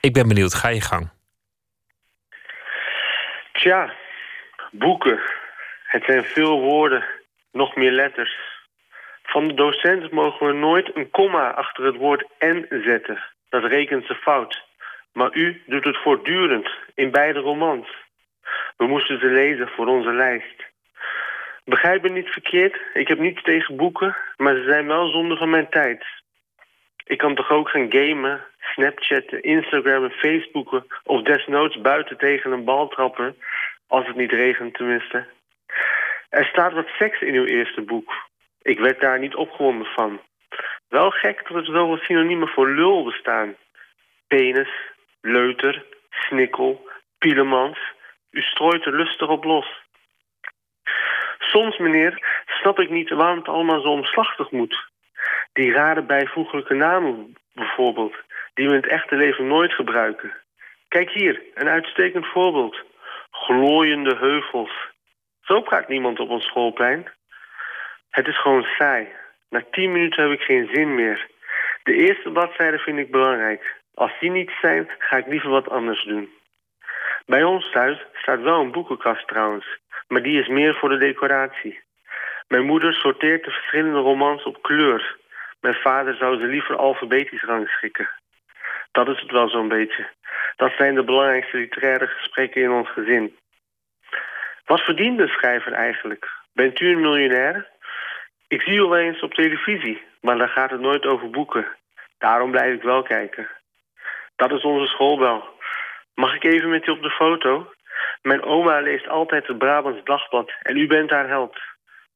Ik 0.00 0.12
ben 0.12 0.28
benieuwd, 0.28 0.54
ga 0.54 0.68
je 0.68 0.80
gang. 0.80 1.10
Tja, 3.60 3.92
boeken. 4.70 5.20
Het 5.84 6.04
zijn 6.04 6.24
veel 6.24 6.60
woorden, 6.60 7.04
nog 7.52 7.76
meer 7.76 7.90
letters. 7.90 8.36
Van 9.22 9.48
de 9.48 9.54
docent 9.54 10.10
mogen 10.10 10.46
we 10.46 10.52
nooit 10.52 10.96
een 10.96 11.10
komma 11.10 11.50
achter 11.50 11.84
het 11.84 11.96
woord 11.96 12.24
en 12.38 12.66
zetten. 12.70 13.22
Dat 13.48 13.64
rekent 13.64 14.06
ze 14.06 14.14
fout. 14.14 14.64
Maar 15.12 15.34
u 15.34 15.62
doet 15.66 15.84
het 15.84 15.96
voortdurend, 15.96 16.70
in 16.94 17.10
beide 17.10 17.38
romans. 17.38 17.88
We 18.76 18.86
moesten 18.86 19.18
ze 19.18 19.26
lezen 19.26 19.68
voor 19.68 19.86
onze 19.86 20.12
lijst. 20.12 20.64
Begrijp 21.64 22.02
me 22.02 22.08
niet 22.08 22.28
verkeerd, 22.28 22.80
ik 22.94 23.08
heb 23.08 23.18
niets 23.18 23.42
tegen 23.42 23.76
boeken, 23.76 24.16
maar 24.36 24.54
ze 24.54 24.62
zijn 24.62 24.86
wel 24.86 25.08
zonde 25.08 25.36
van 25.36 25.50
mijn 25.50 25.68
tijd. 25.68 26.04
Ik 27.04 27.18
kan 27.18 27.34
toch 27.34 27.50
ook 27.50 27.68
gaan 27.68 27.92
gamen, 27.92 28.44
snapchatten, 28.60 29.42
instagrammen, 29.42 30.10
facebooken... 30.10 30.86
of 31.04 31.22
desnoods 31.22 31.80
buiten 31.80 32.18
tegen 32.18 32.52
een 32.52 32.64
bal 32.64 32.88
trappen, 32.88 33.36
als 33.86 34.06
het 34.06 34.16
niet 34.16 34.32
regent 34.32 34.74
tenminste. 34.74 35.26
Er 36.28 36.44
staat 36.44 36.72
wat 36.72 36.88
seks 36.98 37.20
in 37.20 37.34
uw 37.34 37.44
eerste 37.44 37.80
boek. 37.80 38.12
Ik 38.62 38.78
werd 38.78 39.00
daar 39.00 39.18
niet 39.18 39.34
opgewonden 39.34 39.86
van. 39.86 40.20
Wel 40.88 41.10
gek 41.10 41.48
dat 41.48 41.56
er 41.56 41.64
zoveel 41.64 41.96
synoniemen 41.96 42.48
voor 42.48 42.68
lul 42.68 43.04
bestaan. 43.04 43.56
Penis, 44.26 44.70
leuter, 45.20 45.84
snikkel, 46.10 46.88
pielemans. 47.18 47.78
U 48.30 48.40
strooit 48.40 48.86
er 48.86 48.96
lustig 48.96 49.28
op 49.28 49.44
los. 49.44 49.66
Soms, 51.38 51.78
meneer, 51.78 52.42
snap 52.46 52.78
ik 52.78 52.90
niet 52.90 53.10
waarom 53.10 53.38
het 53.38 53.48
allemaal 53.48 53.80
zo 53.80 53.88
omslachtig 53.88 54.50
moet. 54.50 54.88
Die 55.52 55.72
rare 55.72 56.02
bijvoeglijke 56.02 56.74
namen 56.74 57.36
bijvoorbeeld, 57.52 58.14
die 58.60 58.68
we 58.68 58.74
in 58.74 58.80
het 58.80 58.90
echte 58.90 59.16
leven 59.16 59.46
nooit 59.46 59.72
gebruiken. 59.72 60.32
Kijk 60.88 61.10
hier, 61.10 61.42
een 61.54 61.68
uitstekend 61.68 62.26
voorbeeld. 62.26 62.76
Glooiende 63.30 64.16
heuvels. 64.16 64.72
Zo 65.42 65.60
praat 65.60 65.88
niemand 65.88 66.18
op 66.20 66.28
ons 66.28 66.44
schoolplein. 66.44 67.08
Het 68.10 68.26
is 68.26 68.40
gewoon 68.40 68.66
saai. 68.78 69.08
Na 69.48 69.64
tien 69.70 69.92
minuten 69.92 70.22
heb 70.22 70.32
ik 70.32 70.44
geen 70.44 70.68
zin 70.72 70.94
meer. 70.94 71.26
De 71.82 71.92
eerste 71.92 72.30
bladzijde 72.30 72.78
vind 72.78 72.98
ik 72.98 73.10
belangrijk. 73.10 73.76
Als 73.94 74.12
die 74.20 74.30
niet 74.30 74.52
zijn, 74.60 74.90
ga 74.98 75.16
ik 75.16 75.26
liever 75.26 75.50
wat 75.50 75.68
anders 75.68 76.04
doen. 76.04 76.28
Bij 77.26 77.44
ons 77.44 77.70
thuis 77.70 78.06
staat 78.14 78.40
wel 78.40 78.60
een 78.60 78.72
boekenkast 78.72 79.28
trouwens, 79.28 79.66
maar 80.08 80.22
die 80.22 80.40
is 80.40 80.48
meer 80.48 80.74
voor 80.74 80.88
de 80.88 80.98
decoratie. 80.98 81.80
Mijn 82.48 82.64
moeder 82.64 82.94
sorteert 82.94 83.44
de 83.44 83.50
verschillende 83.50 83.98
romans 83.98 84.42
op 84.42 84.62
kleur. 84.62 85.16
Mijn 85.60 85.74
vader 85.74 86.14
zou 86.14 86.38
ze 86.38 86.46
liever 86.46 86.76
alfabetisch 86.76 87.42
rangschikken. 87.42 88.10
Dat 88.92 89.08
is 89.08 89.20
het 89.20 89.30
wel 89.30 89.48
zo'n 89.48 89.68
beetje. 89.68 90.08
Dat 90.56 90.72
zijn 90.76 90.94
de 90.94 91.04
belangrijkste 91.04 91.56
literaire 91.56 92.06
gesprekken 92.06 92.62
in 92.62 92.70
ons 92.70 92.90
gezin. 92.90 93.36
Wat 94.64 94.80
verdient 94.80 95.18
de 95.18 95.28
schrijver 95.28 95.72
eigenlijk? 95.72 96.28
Bent 96.52 96.80
u 96.80 96.92
een 96.92 97.00
miljonair? 97.00 97.68
Ik 98.48 98.62
zie 98.62 98.74
u 98.74 98.82
wel 98.82 98.96
eens 98.96 99.20
op 99.22 99.34
televisie, 99.34 100.02
maar 100.20 100.38
daar 100.38 100.48
gaat 100.48 100.70
het 100.70 100.80
nooit 100.80 101.06
over 101.06 101.30
boeken. 101.30 101.66
Daarom 102.18 102.50
blijf 102.50 102.74
ik 102.74 102.82
wel 102.82 103.02
kijken. 103.02 103.48
Dat 104.36 104.52
is 104.52 104.62
onze 104.62 104.86
schoolbel. 104.86 105.44
Mag 106.14 106.34
ik 106.34 106.44
even 106.44 106.70
met 106.70 106.86
u 106.86 106.90
op 106.90 107.02
de 107.02 107.10
foto? 107.10 107.72
Mijn 108.22 108.42
oma 108.42 108.80
leest 108.80 109.08
altijd 109.08 109.46
het 109.46 109.58
Brabants 109.58 110.04
Dagblad 110.04 110.52
en 110.62 110.76
u 110.76 110.86
bent 110.86 111.10
haar 111.10 111.28
held. 111.28 111.58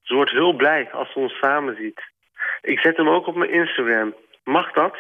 Ze 0.03 0.15
wordt 0.15 0.31
heel 0.31 0.53
blij 0.53 0.93
als 0.93 1.13
ze 1.13 1.19
ons 1.19 1.39
samen 1.39 1.77
ziet. 1.77 2.01
Ik 2.61 2.79
zet 2.79 2.97
hem 2.97 3.09
ook 3.09 3.27
op 3.27 3.35
mijn 3.35 3.51
Instagram. 3.51 4.15
Mag 4.45 4.73
dat? 4.73 4.97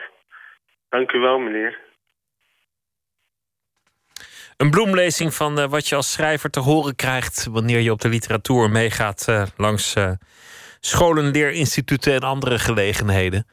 Dank 0.95 1.13
u 1.13 1.19
wel, 1.19 1.39
meneer. 1.39 1.79
Een 4.57 4.71
bloemlezing 4.71 5.35
van 5.35 5.59
eh, 5.59 5.67
wat 5.67 5.89
je 5.89 5.95
als 5.97 6.13
schrijver 6.13 6.51
te 6.51 6.61
horen 6.61 6.97
krijgt 6.97 7.47
wanneer 7.51 7.81
je 7.81 7.91
op 7.91 8.01
de 8.01 8.09
literatuur 8.09 8.71
meegaat 8.71 9.29
eh, 9.29 9.43
langs 9.57 9.97
uh, 9.97 10.11
scholen, 10.81 11.31
leerinstituten 11.31 12.15
en 12.15 12.21
andere 12.21 12.59
gelegenheden. 12.59 13.47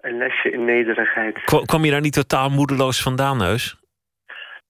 Een 0.00 0.16
lesje 0.18 0.50
in 0.52 0.64
nederigheid. 0.64 1.44
Kwa- 1.44 1.64
kwam 1.64 1.84
je 1.84 1.90
daar 1.90 2.00
niet 2.00 2.12
totaal 2.12 2.50
moedeloos 2.50 3.02
vandaan, 3.02 3.36
Neus? 3.36 3.76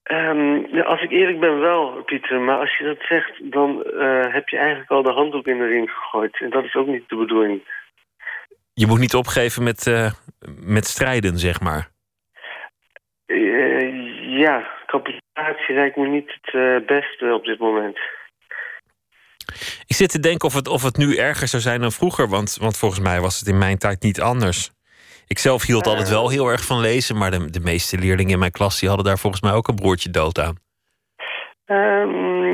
Ehm, 0.03 0.75
ja, 0.75 0.81
als 0.83 1.01
ik 1.01 1.11
eerlijk 1.11 1.39
ben 1.39 1.59
wel, 1.59 2.03
Pieter. 2.05 2.39
Maar 2.39 2.59
als 2.59 2.77
je 2.77 2.83
dat 2.83 2.99
zegt, 2.99 3.51
dan 3.51 3.83
eh, 3.83 4.33
heb 4.33 4.47
je 4.49 4.57
eigenlijk 4.57 4.91
al 4.91 5.03
de 5.03 5.13
handdoek 5.13 5.47
in 5.47 5.57
de 5.57 5.67
ring 5.67 5.89
gegooid. 5.89 6.41
En 6.41 6.49
dat 6.49 6.63
is 6.63 6.75
ook 6.75 6.87
niet 6.87 7.09
de 7.09 7.15
bedoeling. 7.15 7.61
Je 8.73 8.87
moet 8.87 8.99
niet 8.99 9.15
opgeven 9.15 9.63
met, 9.63 9.87
eh, 9.87 10.11
met 10.65 10.85
strijden, 10.85 11.37
zeg 11.37 11.61
maar. 11.61 11.89
Eh, 13.31 14.37
ja, 14.37 14.67
capitulatie 14.85 15.75
lijkt 15.75 15.95
me 15.95 16.07
niet 16.07 16.37
het 16.41 16.53
eh, 16.53 16.85
beste 16.85 17.33
op 17.33 17.45
dit 17.45 17.59
moment. 17.59 17.97
Ik 19.85 19.95
zit 19.95 20.09
te 20.09 20.19
denken 20.19 20.47
of 20.47 20.53
het, 20.53 20.67
of 20.67 20.83
het 20.83 20.97
nu 20.97 21.15
erger 21.15 21.47
zou 21.47 21.61
zijn 21.61 21.81
dan 21.81 21.91
vroeger. 21.91 22.27
Want, 22.27 22.57
want 22.61 22.77
volgens 22.77 23.01
mij 23.01 23.19
was 23.19 23.39
het 23.39 23.47
in 23.47 23.57
mijn 23.57 23.77
tijd 23.77 24.01
niet 24.01 24.21
anders. 24.21 24.71
Ik 25.27 25.39
zelf 25.39 25.65
hield 25.65 25.87
altijd 25.87 26.09
wel 26.09 26.29
heel 26.29 26.47
erg 26.47 26.65
van 26.65 26.79
lezen. 26.79 27.17
Maar 27.17 27.31
de, 27.31 27.49
de 27.49 27.59
meeste 27.59 27.97
leerlingen 27.97 28.33
in 28.33 28.39
mijn 28.39 28.51
klas 28.51 28.79
die 28.79 28.87
hadden 28.89 29.07
daar 29.07 29.17
volgens 29.17 29.41
mij 29.41 29.51
ook 29.51 29.67
een 29.67 29.75
broertje 29.75 30.09
dood 30.09 30.39
aan. 30.39 30.55
Ehm, 31.65 32.51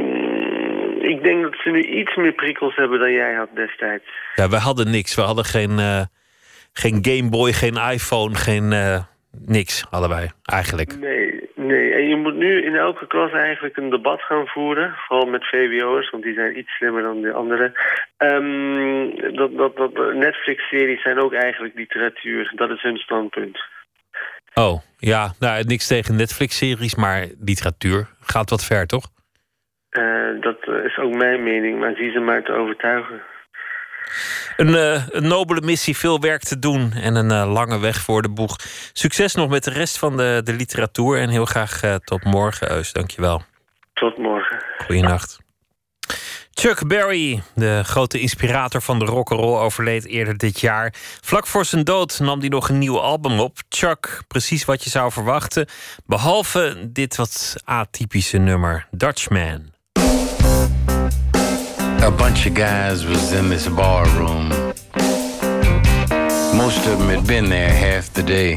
ik 1.02 1.24
denk 1.24 1.42
dat 1.44 1.56
ze 1.64 1.70
nu 1.70 1.82
iets 1.82 2.16
meer 2.16 2.34
prikkels 2.34 2.76
hebben 2.76 3.00
dan 3.00 3.12
jij 3.12 3.34
had 3.34 3.50
destijds. 3.56 4.06
Ja, 4.36 4.50
wij 4.50 4.60
hadden 4.60 4.92
niks. 4.92 5.16
We 5.16 5.22
hadden 5.22 5.46
geen, 5.46 5.80
eh, 5.80 6.02
geen 6.74 6.98
Game 7.02 7.30
Boy, 7.30 7.54
geen 7.54 7.78
iPhone, 7.92 8.36
geen 8.36 8.72
eh, 8.74 9.00
niks 9.46 9.86
wij 9.90 10.32
eigenlijk. 10.44 11.00
Nee, 11.00 11.50
nee. 11.56 11.94
En 11.94 12.08
je 12.08 12.16
moet 12.16 12.36
nu 12.36 12.64
in 12.64 12.76
elke 12.76 13.08
klas 13.08 13.32
eigenlijk 13.32 13.78
een 13.78 13.90
debat 13.90 14.22
gaan 14.22 14.48
voeren. 14.48 14.96
Vooral 15.08 15.28
met 15.28 15.46
VWO'ers, 15.46 16.10
want 16.10 16.24
die 16.24 16.34
zijn 16.34 16.58
iets 16.58 16.72
slimmer 16.72 17.02
dan 17.02 17.22
de 17.22 17.34
anderen. 17.34 17.74
Ehm, 18.18 19.36
dat, 19.36 19.58
dat, 19.58 19.76
dat 19.76 20.14
Netflix-series 20.14 21.02
zijn 21.02 21.20
ook 21.20 21.34
eigenlijk 21.34 21.76
literatuur. 21.76 22.52
Dat 22.56 22.70
is 22.70 22.82
hun 22.82 22.98
standpunt. 22.98 23.60
Oh, 24.54 24.82
ja, 24.98 25.34
nou, 25.40 25.64
niks 25.64 25.88
tegen 25.88 26.16
Netflix-series, 26.16 26.96
maar 26.96 27.26
literatuur 27.40 28.08
gaat 28.20 28.50
wat 28.50 28.66
ver, 28.66 28.88
toch? 28.88 29.06
Eh, 29.90 30.42
dat 30.42 30.58
is 30.84 30.98
ook 30.98 31.14
mijn 31.14 31.44
mening, 31.44 31.80
maar 31.80 31.96
zie 31.96 32.12
ze 32.12 32.20
maar 32.20 32.44
te 32.44 32.52
overtuigen. 32.52 33.22
Een, 34.58 34.76
eh, 34.76 35.08
een 35.10 35.28
nobele 35.28 35.62
missie, 35.62 35.98
veel 35.98 36.20
werk 36.20 36.44
te 36.44 36.60
doen 36.60 36.92
en 36.92 37.16
een 37.16 37.32
eh, 37.32 37.52
lange 37.54 37.80
weg 37.80 38.02
voor 38.02 38.22
de 38.22 38.30
boeg. 38.30 38.56
Succes 38.94 39.36
nog 39.36 39.50
met 39.50 39.64
de 39.64 39.72
rest 39.72 39.98
van 39.98 40.18
de, 40.18 40.42
de 40.44 40.54
literatuur 40.54 41.20
en 41.20 41.30
heel 41.30 41.46
graag 41.46 41.82
eh, 41.82 41.96
tot 41.96 42.24
morgen, 42.24 42.72
Eus. 42.72 42.94
Dankjewel. 42.94 43.42
Tot 43.94 44.18
morgen. 44.18 44.64
Goeienacht. 44.86 45.40
Chuck 46.52 46.88
Berry, 46.88 47.42
de 47.56 47.82
grote 47.84 48.20
inspirator 48.20 48.82
van 48.82 49.00
de 49.00 49.06
rock'n'roll, 49.06 49.60
overleed 49.60 50.06
eerder 50.06 50.38
dit 50.38 50.60
jaar. 50.60 50.94
Vlak 51.22 51.48
voor 51.48 51.66
zijn 51.66 51.84
dood 51.84 52.20
nam 52.20 52.40
hij 52.40 52.50
nog 52.50 52.70
een 52.70 52.78
nieuw 52.78 53.00
album 53.00 53.40
op. 53.40 53.58
Chuck, 53.70 54.22
precies 54.28 54.66
wat 54.66 54.84
je 54.84 54.90
zou 54.90 55.12
verwachten. 55.12 55.68
Behalve 56.06 56.90
dit 56.92 57.16
wat 57.16 57.56
atypische 57.66 58.38
nummer, 58.38 58.88
Dutchman. 58.92 59.77
A 62.02 62.12
bunch 62.12 62.46
of 62.46 62.54
guys 62.54 63.06
was 63.06 63.34
in 63.34 63.50
this 63.50 63.68
bar 63.68 64.06
room. 64.18 64.50
Most 66.56 66.86
of 66.88 67.00
them 67.00 67.10
had 67.10 67.26
been 67.28 67.50
there 67.50 67.70
half 67.70 68.14
the 68.14 68.24
day. 68.24 68.56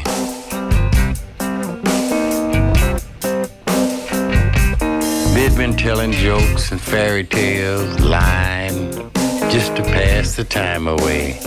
They'd 5.33 5.57
been 5.57 5.75
telling 5.75 6.11
jokes 6.11 6.71
and 6.71 6.79
fairy 6.79 7.23
tales, 7.25 7.99
lying, 7.99 8.91
just 9.49 9.75
to 9.75 9.83
pass 9.83 10.35
the 10.35 10.45
time 10.45 10.87
away. 10.87 11.37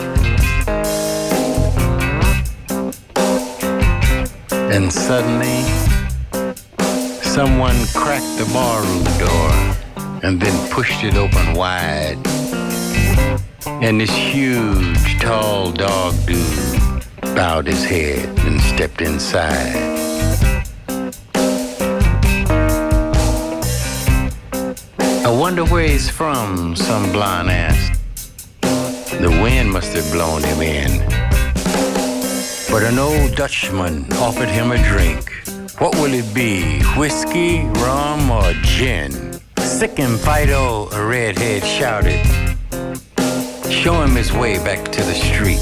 And 4.71 4.91
suddenly, 4.91 5.63
someone 7.21 7.77
cracked 7.93 8.37
the 8.37 8.45
barroom 8.53 9.03
door 9.17 9.84
and 10.25 10.41
then 10.41 10.69
pushed 10.71 11.03
it 11.03 11.15
open 11.15 11.53
wide. 11.53 12.17
And 13.67 14.01
this 14.01 14.09
huge, 14.09 15.19
tall 15.19 15.71
dog 15.71 16.15
dude 16.25 17.05
bowed 17.35 17.67
his 17.67 17.83
head 17.85 18.27
and 18.39 18.59
stepped 18.59 19.01
inside. 19.01 19.75
I 25.23 25.29
wonder 25.29 25.63
where 25.65 25.87
he's 25.87 26.09
from, 26.09 26.75
some 26.75 27.11
blonde 27.11 27.51
asked. 27.51 28.01
The 28.61 29.29
wind 29.43 29.71
must 29.71 29.93
have 29.93 30.11
blown 30.11 30.41
him 30.41 30.61
in. 30.61 31.07
But 32.71 32.81
an 32.81 32.97
old 32.97 33.35
Dutchman 33.35 34.11
offered 34.13 34.49
him 34.49 34.71
a 34.71 34.77
drink. 34.89 35.31
What 35.77 35.93
will 35.95 36.13
it 36.13 36.33
be, 36.33 36.81
whiskey, 36.97 37.61
rum, 37.83 38.31
or 38.31 38.53
gin? 38.63 39.34
Sick 39.65 39.99
and 39.99 40.19
Fido, 40.19 40.89
a 40.91 41.05
redhead 41.05 41.65
shouted. 41.65 42.23
Show 43.69 44.01
him 44.03 44.15
his 44.15 44.31
way 44.31 44.57
back 44.59 44.91
to 44.91 45.01
the 45.01 45.13
street. 45.13 45.59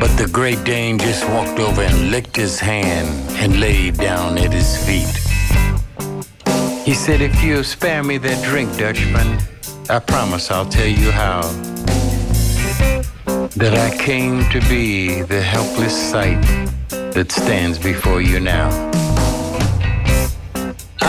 But 0.00 0.16
the 0.16 0.28
Great 0.32 0.64
Dane 0.64 0.98
just 0.98 1.28
walked 1.28 1.60
over 1.60 1.82
and 1.82 2.10
licked 2.10 2.34
his 2.36 2.58
hand 2.58 3.08
and 3.38 3.60
laid 3.60 3.98
down 3.98 4.38
at 4.38 4.50
his 4.50 4.76
feet. 4.84 5.14
He 6.86 6.94
said, 6.94 7.20
If 7.20 7.44
you'll 7.44 7.64
spare 7.64 8.02
me 8.02 8.16
that 8.18 8.42
drink, 8.42 8.76
Dutchman, 8.78 9.38
I 9.90 9.98
promise 9.98 10.50
I'll 10.50 10.68
tell 10.68 10.88
you 10.88 11.12
how. 11.12 11.42
That 13.56 13.74
I 13.74 13.94
came 13.96 14.48
to 14.50 14.60
be 14.70 15.20
the 15.20 15.42
helpless 15.42 15.94
sight 16.10 16.40
that 16.88 17.30
stands 17.30 17.78
before 17.78 18.22
you 18.22 18.40
now. 18.40 18.70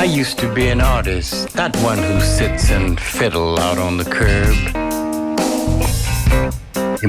I 0.01 0.05
used 0.05 0.39
to 0.39 0.51
be 0.51 0.69
an 0.69 0.81
artist, 0.81 1.55
not 1.55 1.75
one 1.77 1.99
who 1.99 2.19
sits 2.21 2.71
and 2.71 2.99
fiddle 2.99 3.59
out 3.59 3.77
on 3.77 3.97
the 3.97 4.03
curb. 4.03 4.57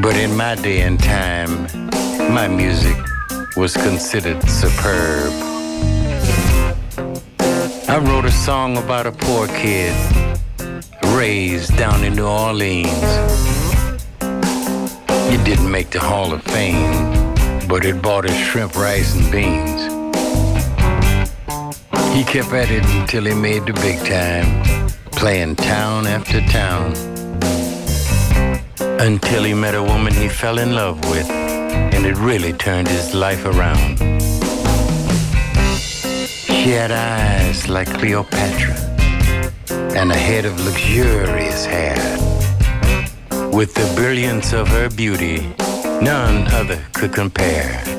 But 0.02 0.14
in 0.16 0.36
my 0.36 0.56
day 0.56 0.82
and 0.82 1.02
time, 1.02 1.62
my 2.34 2.48
music 2.48 2.94
was 3.56 3.74
considered 3.78 4.46
superb. 4.46 5.32
I 7.88 7.96
wrote 7.96 8.26
a 8.26 8.30
song 8.30 8.76
about 8.76 9.06
a 9.06 9.12
poor 9.12 9.46
kid 9.46 9.96
raised 11.16 11.74
down 11.78 12.04
in 12.04 12.14
New 12.14 12.26
Orleans. 12.26 13.10
It 15.32 15.42
didn't 15.46 15.70
make 15.70 15.88
the 15.88 16.00
Hall 16.00 16.34
of 16.34 16.42
Fame, 16.42 17.24
but 17.66 17.86
it 17.86 18.02
bought 18.02 18.24
his 18.24 18.36
shrimp, 18.36 18.76
rice, 18.76 19.14
and 19.16 19.32
beans. 19.32 19.91
He 22.12 22.24
kept 22.24 22.52
at 22.52 22.70
it 22.70 22.84
until 23.00 23.24
he 23.24 23.34
made 23.34 23.64
the 23.64 23.72
big 23.72 23.98
time, 24.04 24.62
playing 25.12 25.56
town 25.56 26.06
after 26.06 26.42
town. 26.42 26.92
Until 29.00 29.44
he 29.44 29.54
met 29.54 29.74
a 29.74 29.82
woman 29.82 30.12
he 30.12 30.28
fell 30.28 30.58
in 30.58 30.74
love 30.74 31.02
with, 31.08 31.28
and 31.30 32.04
it 32.04 32.16
really 32.18 32.52
turned 32.52 32.88
his 32.88 33.14
life 33.14 33.46
around. 33.46 33.98
She 36.28 36.70
had 36.70 36.92
eyes 36.92 37.68
like 37.70 37.88
Cleopatra, 37.94 38.76
and 39.96 40.12
a 40.12 40.20
head 40.28 40.44
of 40.44 40.60
luxurious 40.66 41.64
hair. 41.64 41.96
With 43.50 43.72
the 43.72 43.90
brilliance 43.96 44.52
of 44.52 44.68
her 44.68 44.90
beauty, 44.90 45.54
none 46.02 46.46
other 46.52 46.78
could 46.92 47.14
compare. 47.14 47.91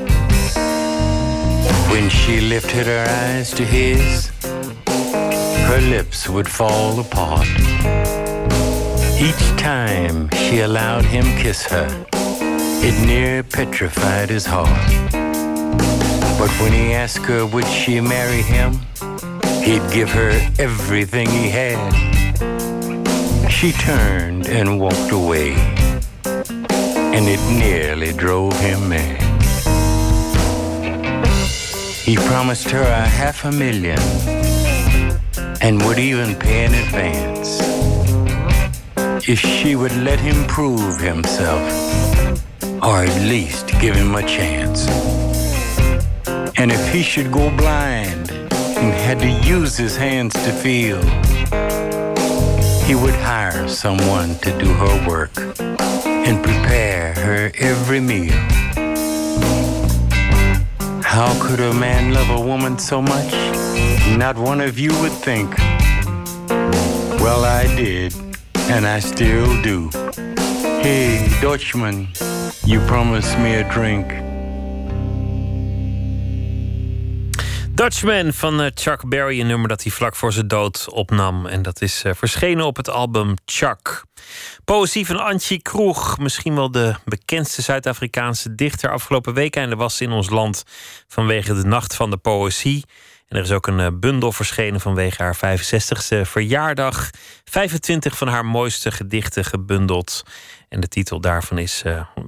When 1.94 2.10
she 2.10 2.42
lifted 2.42 2.88
her 2.88 3.06
eyes 3.08 3.52
to 3.52 3.64
his, 3.64 4.32
her 5.68 5.80
lips 5.80 6.28
would 6.28 6.50
fall 6.50 7.00
apart. 7.00 7.48
Each 9.22 9.46
time 9.62 10.28
she 10.32 10.62
allowed 10.62 11.06
him 11.06 11.24
kiss 11.38 11.62
her, 11.68 11.88
it 12.82 13.06
near 13.06 13.44
petrified 13.44 14.32
his 14.32 14.44
heart. 14.44 14.90
But 16.40 16.50
when 16.60 16.74
he 16.74 16.94
asked 16.94 17.26
her 17.28 17.46
would 17.46 17.68
she 17.68 18.02
marry 18.02 18.42
him, 18.42 18.80
he'd 19.62 19.88
give 19.94 20.10
her 20.10 20.32
everything 20.58 21.30
he 21.30 21.48
had. 21.48 21.78
She 23.52 23.72
turned 23.72 24.48
and 24.48 24.80
walked 24.80 25.12
away, 25.12 25.54
and 26.26 27.28
it 27.30 27.42
nearly 27.56 28.14
drove 28.14 28.60
him 28.60 28.90
mad. 28.90 29.23
He 32.04 32.18
promised 32.18 32.70
her 32.72 32.82
a 32.82 33.08
half 33.08 33.46
a 33.46 33.52
million 33.52 33.98
and 35.62 35.82
would 35.86 36.00
even 36.00 36.36
pay 36.36 36.66
in 36.66 36.74
advance 36.74 37.62
if 39.26 39.40
she 39.40 39.78
would 39.78 39.96
let 39.96 40.20
him 40.20 40.46
prove 40.48 41.00
himself 41.00 41.62
or 42.84 43.06
at 43.06 43.30
least 43.30 43.68
give 43.80 43.96
him 43.96 44.16
a 44.16 44.22
chance. 44.22 44.86
And 46.58 46.74
if 46.74 46.94
he 46.94 47.02
should 47.02 47.32
go 47.32 47.50
blind 47.56 48.30
and 48.32 48.94
had 49.08 49.20
to 49.20 49.30
use 49.48 49.78
his 49.78 49.96
hands 49.96 50.34
to 50.34 50.52
feel, 50.52 51.02
he 52.84 52.96
would 52.96 53.16
hire 53.16 53.66
someone 53.70 54.36
to 54.40 54.52
do 54.60 54.74
her 54.74 55.08
work 55.08 55.32
and 56.28 56.44
prepare 56.44 57.14
her 57.14 57.50
every 57.58 58.02
meal. 58.02 58.38
How 61.14 61.32
could 61.40 61.60
a 61.60 61.72
man 61.72 62.12
love 62.12 62.32
a 62.32 62.42
woman 62.42 62.80
so 62.80 63.00
much? 63.00 63.32
Not 64.18 64.36
one 64.36 64.60
of 64.60 64.80
you 64.80 64.90
would 65.00 65.12
think. 65.12 65.56
Well, 67.22 67.46
I 67.46 67.68
did, 67.76 68.16
and 68.56 68.88
I 68.88 68.98
still 68.98 69.62
do. 69.62 69.92
Hey, 70.82 71.30
Dutchman, 71.40 72.08
you 72.66 72.80
promised 72.88 73.38
me 73.38 73.54
a 73.54 73.72
drink. 73.72 74.23
Dutchman 77.76 78.34
van 78.34 78.62
eh, 78.62 78.72
Chuck 78.74 79.10
Berry, 79.10 79.40
een 79.40 79.48
nummer 79.48 79.68
dat 79.68 79.84
hij 79.84 79.92
vlak 79.92 80.16
voor 80.16 80.34
zijn 80.34 80.48
dood 80.48 80.90
opnam. 80.90 81.46
En 81.46 81.62
dat 81.62 81.82
is 81.82 82.04
eh, 82.04 82.14
verschenen 82.14 82.66
op 82.66 82.76
het 82.76 82.90
album 82.90 83.34
Chuck. 83.46 84.06
Poëzie 84.66 85.06
van 85.06 85.20
Antje 85.20 85.62
Kroeg, 85.62 86.20
misschien 86.20 86.56
wel 86.56 86.72
de 86.72 86.96
bekendste 87.06 87.62
Zuid-Afrikaanse 87.62 88.56
dichter. 88.56 88.92
Afgelopen 88.92 89.34
weekende 89.34 89.76
was 89.76 90.02
in 90.02 90.12
ons 90.12 90.30
land 90.30 90.64
vanwege 91.08 91.54
de 91.54 91.64
Nacht 91.64 91.96
van 91.96 92.10
de 92.10 92.18
Poëzie. 92.18 92.84
En 93.28 93.38
er 93.38 93.44
is 93.44 93.52
ook 93.52 93.68
een 93.68 93.80
eh, 93.80 93.88
bundel 93.94 94.32
verschenen 94.32 94.80
vanwege 94.80 95.24
haar 95.24 95.60
65ste 95.60 96.22
verjaardag. 96.22 97.10
25 97.44 98.18
van 98.18 98.28
haar 98.28 98.46
mooiste 98.46 98.92
gedichten 98.92 99.46
gebundeld. 99.46 100.24
En 100.70 100.80
de 100.80 100.88
titel 100.88 101.22
daarvan 101.22 101.58
is 101.58 101.84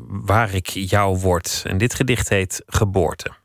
Waar 0.08 0.54
ik 0.54 0.68
jou 0.68 1.20
word. 1.20 1.64
En 1.66 1.78
dit 1.78 1.94
gedicht 1.94 2.30
heet 2.30 2.62
Geboorte. 2.66 3.44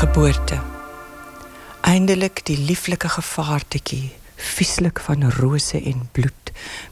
Geboorte. 0.00 0.58
Eindelijk 1.80 2.40
die 2.44 2.58
lieflijke 2.58 3.08
gevaartetjie, 3.08 4.12
vieslik 4.36 5.00
van 5.00 5.30
rose 5.30 5.82
en 5.82 6.08
bloed, 6.12 6.39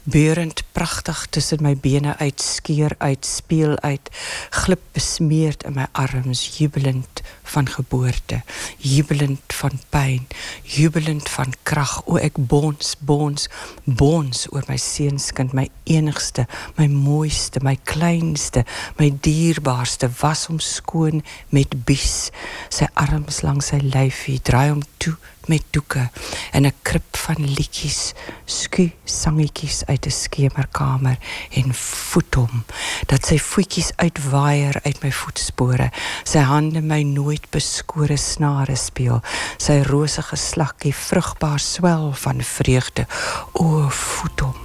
beurend 0.03 0.63
pragtig 0.71 1.25
tussen 1.29 1.63
my 1.63 1.75
bene 1.77 2.15
uit, 2.17 2.41
skeer 2.41 2.95
uit, 2.97 3.25
speel 3.25 3.77
uit, 3.79 4.09
glip 4.49 4.81
besmeerd 4.95 5.63
in 5.63 5.75
my 5.77 5.87
arms, 5.91 6.57
jubelend 6.57 7.21
van 7.49 7.69
geboorte, 7.69 8.41
jubelend 8.77 9.53
van 9.61 9.79
pyn, 9.89 10.27
jubelend 10.63 11.29
van 11.29 11.53
krag. 11.63 11.99
O 12.05 12.19
ek 12.21 12.37
bons, 12.37 12.93
bons, 12.99 13.47
bons 13.83 14.45
oor 14.53 14.65
my 14.69 14.77
seunskind, 14.77 15.55
my 15.57 15.67
enigste, 15.89 16.45
my 16.77 16.87
mooiste, 16.91 17.63
my 17.65 17.75
kleinste, 17.89 18.65
my 19.01 19.09
dierbaarste, 19.25 20.11
was 20.21 20.45
hom 20.49 20.61
skoon 20.63 21.23
met 21.55 21.73
bies, 21.85 22.29
sy 22.69 22.89
arms 22.93 23.41
langs 23.45 23.73
sy 23.73 23.81
lyfie, 23.83 24.39
draai 24.45 24.69
hom 24.69 24.85
toe 25.01 25.17
met 25.49 25.65
doeke 25.75 26.09
en 26.51 26.65
'n 26.65 26.73
krip 26.81 27.17
van 27.17 27.43
liedjies, 27.45 28.13
sku 28.45 28.91
sangetjies 29.03 29.85
uit 29.85 30.05
'n 30.05 30.11
skemerkamer 30.11 31.17
en 31.51 31.73
voet 31.73 32.35
hom 32.35 32.63
dat 33.05 33.25
sy 33.25 33.37
voetjies 33.37 33.91
uitwaaier 33.95 34.79
uit 34.83 35.03
my 35.03 35.11
voetspore, 35.11 35.91
sy 36.23 36.39
hande 36.39 36.81
my 36.81 37.01
nooit 37.03 37.49
beskore 37.49 38.17
snare 38.17 38.75
speel, 38.75 39.21
sy 39.57 39.81
rosige 39.81 40.35
slakkie 40.35 40.93
vrugbaar 40.93 41.59
swel 41.59 42.13
van 42.13 42.41
vreugde. 42.41 43.07
O, 43.51 43.89
voet 43.89 44.39
hom, 44.39 44.55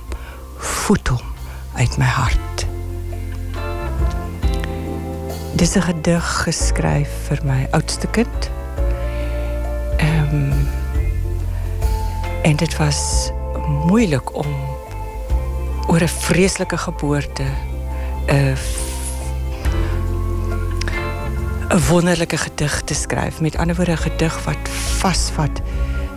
voet 0.59 1.09
uit 1.75 1.97
my 1.99 2.07
hart. 2.07 2.67
Dis 5.55 5.77
'n 5.77 5.83
gedig 5.83 6.43
geskryf 6.45 7.09
vir 7.29 7.41
my 7.45 7.69
oudste 7.71 8.07
kind. 8.07 8.51
En 12.45 12.57
dit 12.57 12.77
was 12.77 13.31
moeilik 13.87 14.35
om 14.37 14.47
oor 15.89 16.03
'n 16.03 16.09
vreeslike 16.09 16.77
geboorte 16.77 17.45
'n 18.27 18.57
'n 21.75 21.81
wonderlike 21.89 22.37
gedig 22.37 22.83
te 22.85 22.95
skryf. 22.95 23.41
Met 23.41 23.57
ander 23.57 23.77
woorde 23.77 23.93
'n 23.93 23.97
gedig 23.97 24.45
wat 24.45 24.69
vasvat 25.01 25.61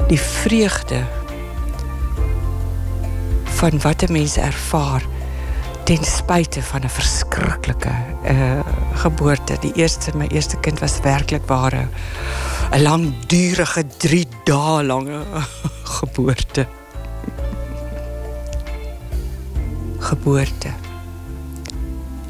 die 0.08 0.20
vreugde 0.20 1.02
van 3.44 3.82
wat 3.82 4.02
'n 4.02 4.12
mens 4.12 4.38
ervaar 4.38 5.04
ten 5.84 6.04
spyte 6.04 6.62
van 6.62 6.82
'n 6.84 6.90
verskriklike 6.90 7.96
uh 8.24 8.60
geboorte. 8.94 9.58
Die 9.60 9.74
eerste 9.74 10.18
my 10.18 10.28
eerste 10.28 10.58
kind 10.58 10.80
was 10.80 11.00
werklik 11.00 11.46
ware 11.46 11.88
'n 12.72 12.82
langdurige 12.84 13.84
3 13.98 14.26
dae 14.46 14.84
lange 14.84 15.20
geboorte. 15.84 16.68
Geboorte. 20.00 20.72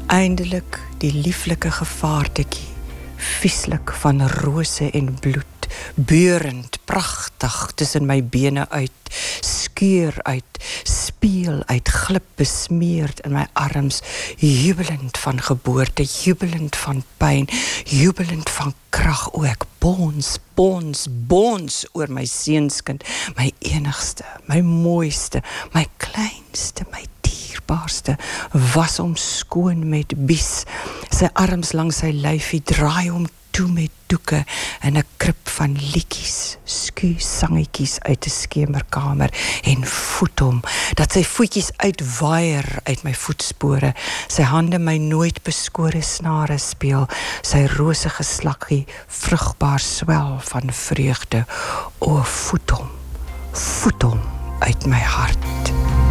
Eindelik 0.06 0.78
die 1.02 1.12
lieflike 1.12 1.70
gevaartetjie, 1.70 2.70
vieslik 3.16 3.92
van 4.02 4.22
rose 4.28 4.90
en 4.90 5.10
bloed, 5.20 5.47
beurend 5.94 6.78
pragtig 6.84 7.56
tussen 7.74 8.06
my 8.06 8.20
bene 8.24 8.66
uit, 8.70 9.12
skeur 9.40 10.14
uit, 10.22 10.58
speel 10.82 11.62
uit, 11.66 11.88
glip 11.88 12.26
besmeerd 12.40 13.20
in 13.26 13.32
my 13.36 13.46
arms, 13.52 14.00
jubelend 14.36 15.18
van 15.18 15.42
geboorte, 15.42 16.04
jubelend 16.04 16.76
van 16.76 17.02
pyn, 17.16 17.48
jubelend 17.84 18.50
van 18.50 18.74
krag, 18.94 19.28
o 19.32 19.44
ek 19.48 19.66
bons, 19.82 20.36
bons, 20.58 21.06
bons 21.30 21.84
oor 21.92 22.10
my 22.12 22.26
seunskind, 22.28 23.06
my 23.38 23.52
enigste, 23.72 24.26
my 24.50 24.60
mooiste, 24.64 25.44
my 25.76 25.86
kleinste, 26.02 26.88
my 26.92 27.04
dierbaarste 27.26 28.16
was 28.74 28.98
hom 29.02 29.16
skoon 29.16 29.86
met 29.88 30.14
bies 30.28 30.64
sy 31.14 31.28
arms 31.34 31.74
langs 31.76 32.02
sy 32.02 32.12
lyfie 32.14 32.62
draai 32.64 33.08
hom 33.10 33.26
toe 33.50 33.68
met 33.68 33.90
doeke 34.06 34.44
in 34.82 34.96
'n 34.96 35.04
krib 35.16 35.48
van 35.48 35.72
liedjies 35.72 36.56
sku 36.64 37.14
sangetjies 37.18 38.00
uit 38.00 38.26
'n 38.26 38.30
skemerkamer 38.30 39.30
en 39.62 39.86
voet 39.86 40.38
hom 40.38 40.60
dat 40.94 41.12
sy 41.12 41.24
voetjies 41.24 41.70
uitwaier 41.76 42.68
uit 42.84 43.02
my 43.02 43.14
voetspore. 43.14 43.94
Sy 44.28 44.42
hande 44.42 44.78
my 44.78 44.96
nooit 44.96 45.42
beskore 45.42 46.02
snare 46.02 46.58
speel. 46.58 47.06
Sy 47.42 47.66
rose 47.76 48.08
geslakkie 48.08 48.86
vrugbaar 49.06 49.80
swel 49.80 50.40
van 50.40 50.72
vreugde. 50.72 51.46
O 51.98 52.22
voet 52.22 52.70
hom 52.70 52.88
voet 53.52 54.02
hom 54.02 54.20
uit 54.60 54.86
my 54.86 55.00
hart 55.00 56.07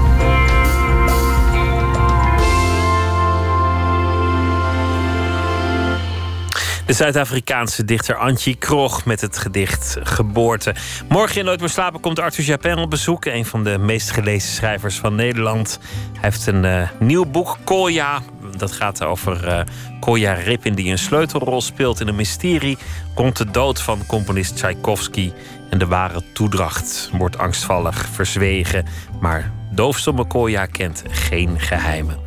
De 6.87 6.93
Zuid-Afrikaanse 6.93 7.85
dichter 7.85 8.15
Antje 8.15 8.55
Krog 8.55 9.05
met 9.05 9.21
het 9.21 9.37
gedicht 9.37 9.97
Geboorte. 10.01 10.75
Morgen 11.09 11.37
in 11.37 11.45
Nooit 11.45 11.59
meer 11.59 11.69
slapen 11.69 11.99
komt 11.99 12.19
Arthur 12.19 12.43
Japin 12.45 12.77
op 12.77 12.89
bezoek. 12.89 13.25
Een 13.25 13.45
van 13.45 13.63
de 13.63 13.77
meest 13.77 14.11
gelezen 14.11 14.51
schrijvers 14.51 14.95
van 14.95 15.15
Nederland. 15.15 15.79
Hij 16.13 16.19
heeft 16.21 16.47
een 16.47 16.63
uh, 16.63 16.89
nieuw 16.99 17.25
boek, 17.25 17.57
Kolja. 17.63 18.21
Dat 18.57 18.71
gaat 18.71 19.03
over 19.03 19.47
uh, 19.47 19.59
Kolja 19.99 20.33
Rippin 20.33 20.73
die 20.73 20.91
een 20.91 20.97
sleutelrol 20.97 21.61
speelt 21.61 21.99
in 21.99 22.07
een 22.07 22.15
mysterie... 22.15 22.77
rond 23.15 23.37
de 23.37 23.51
dood 23.51 23.81
van 23.81 24.05
componist 24.05 24.55
Tchaikovsky. 24.55 25.31
En 25.69 25.77
de 25.77 25.87
ware 25.87 26.21
toedracht 26.33 27.09
wordt 27.13 27.37
angstvallig 27.37 28.05
verzwegen. 28.11 28.85
Maar 29.19 29.51
doofstomme 29.71 30.25
Kolja 30.25 30.65
kent 30.65 31.03
geen 31.09 31.59
geheimen. 31.59 32.17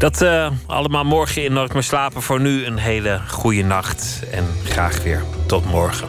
Dat 0.00 0.22
uh, 0.22 0.50
allemaal 0.66 1.04
morgen 1.04 1.44
in 1.44 1.52
Nooit 1.52 1.72
meer 1.72 1.82
slapen. 1.82 2.22
Voor 2.22 2.40
nu 2.40 2.64
een 2.64 2.78
hele 2.78 3.20
goede 3.28 3.62
nacht 3.62 4.22
en 4.32 4.44
graag 4.64 5.02
weer 5.02 5.22
tot 5.46 5.64
morgen. 5.64 6.08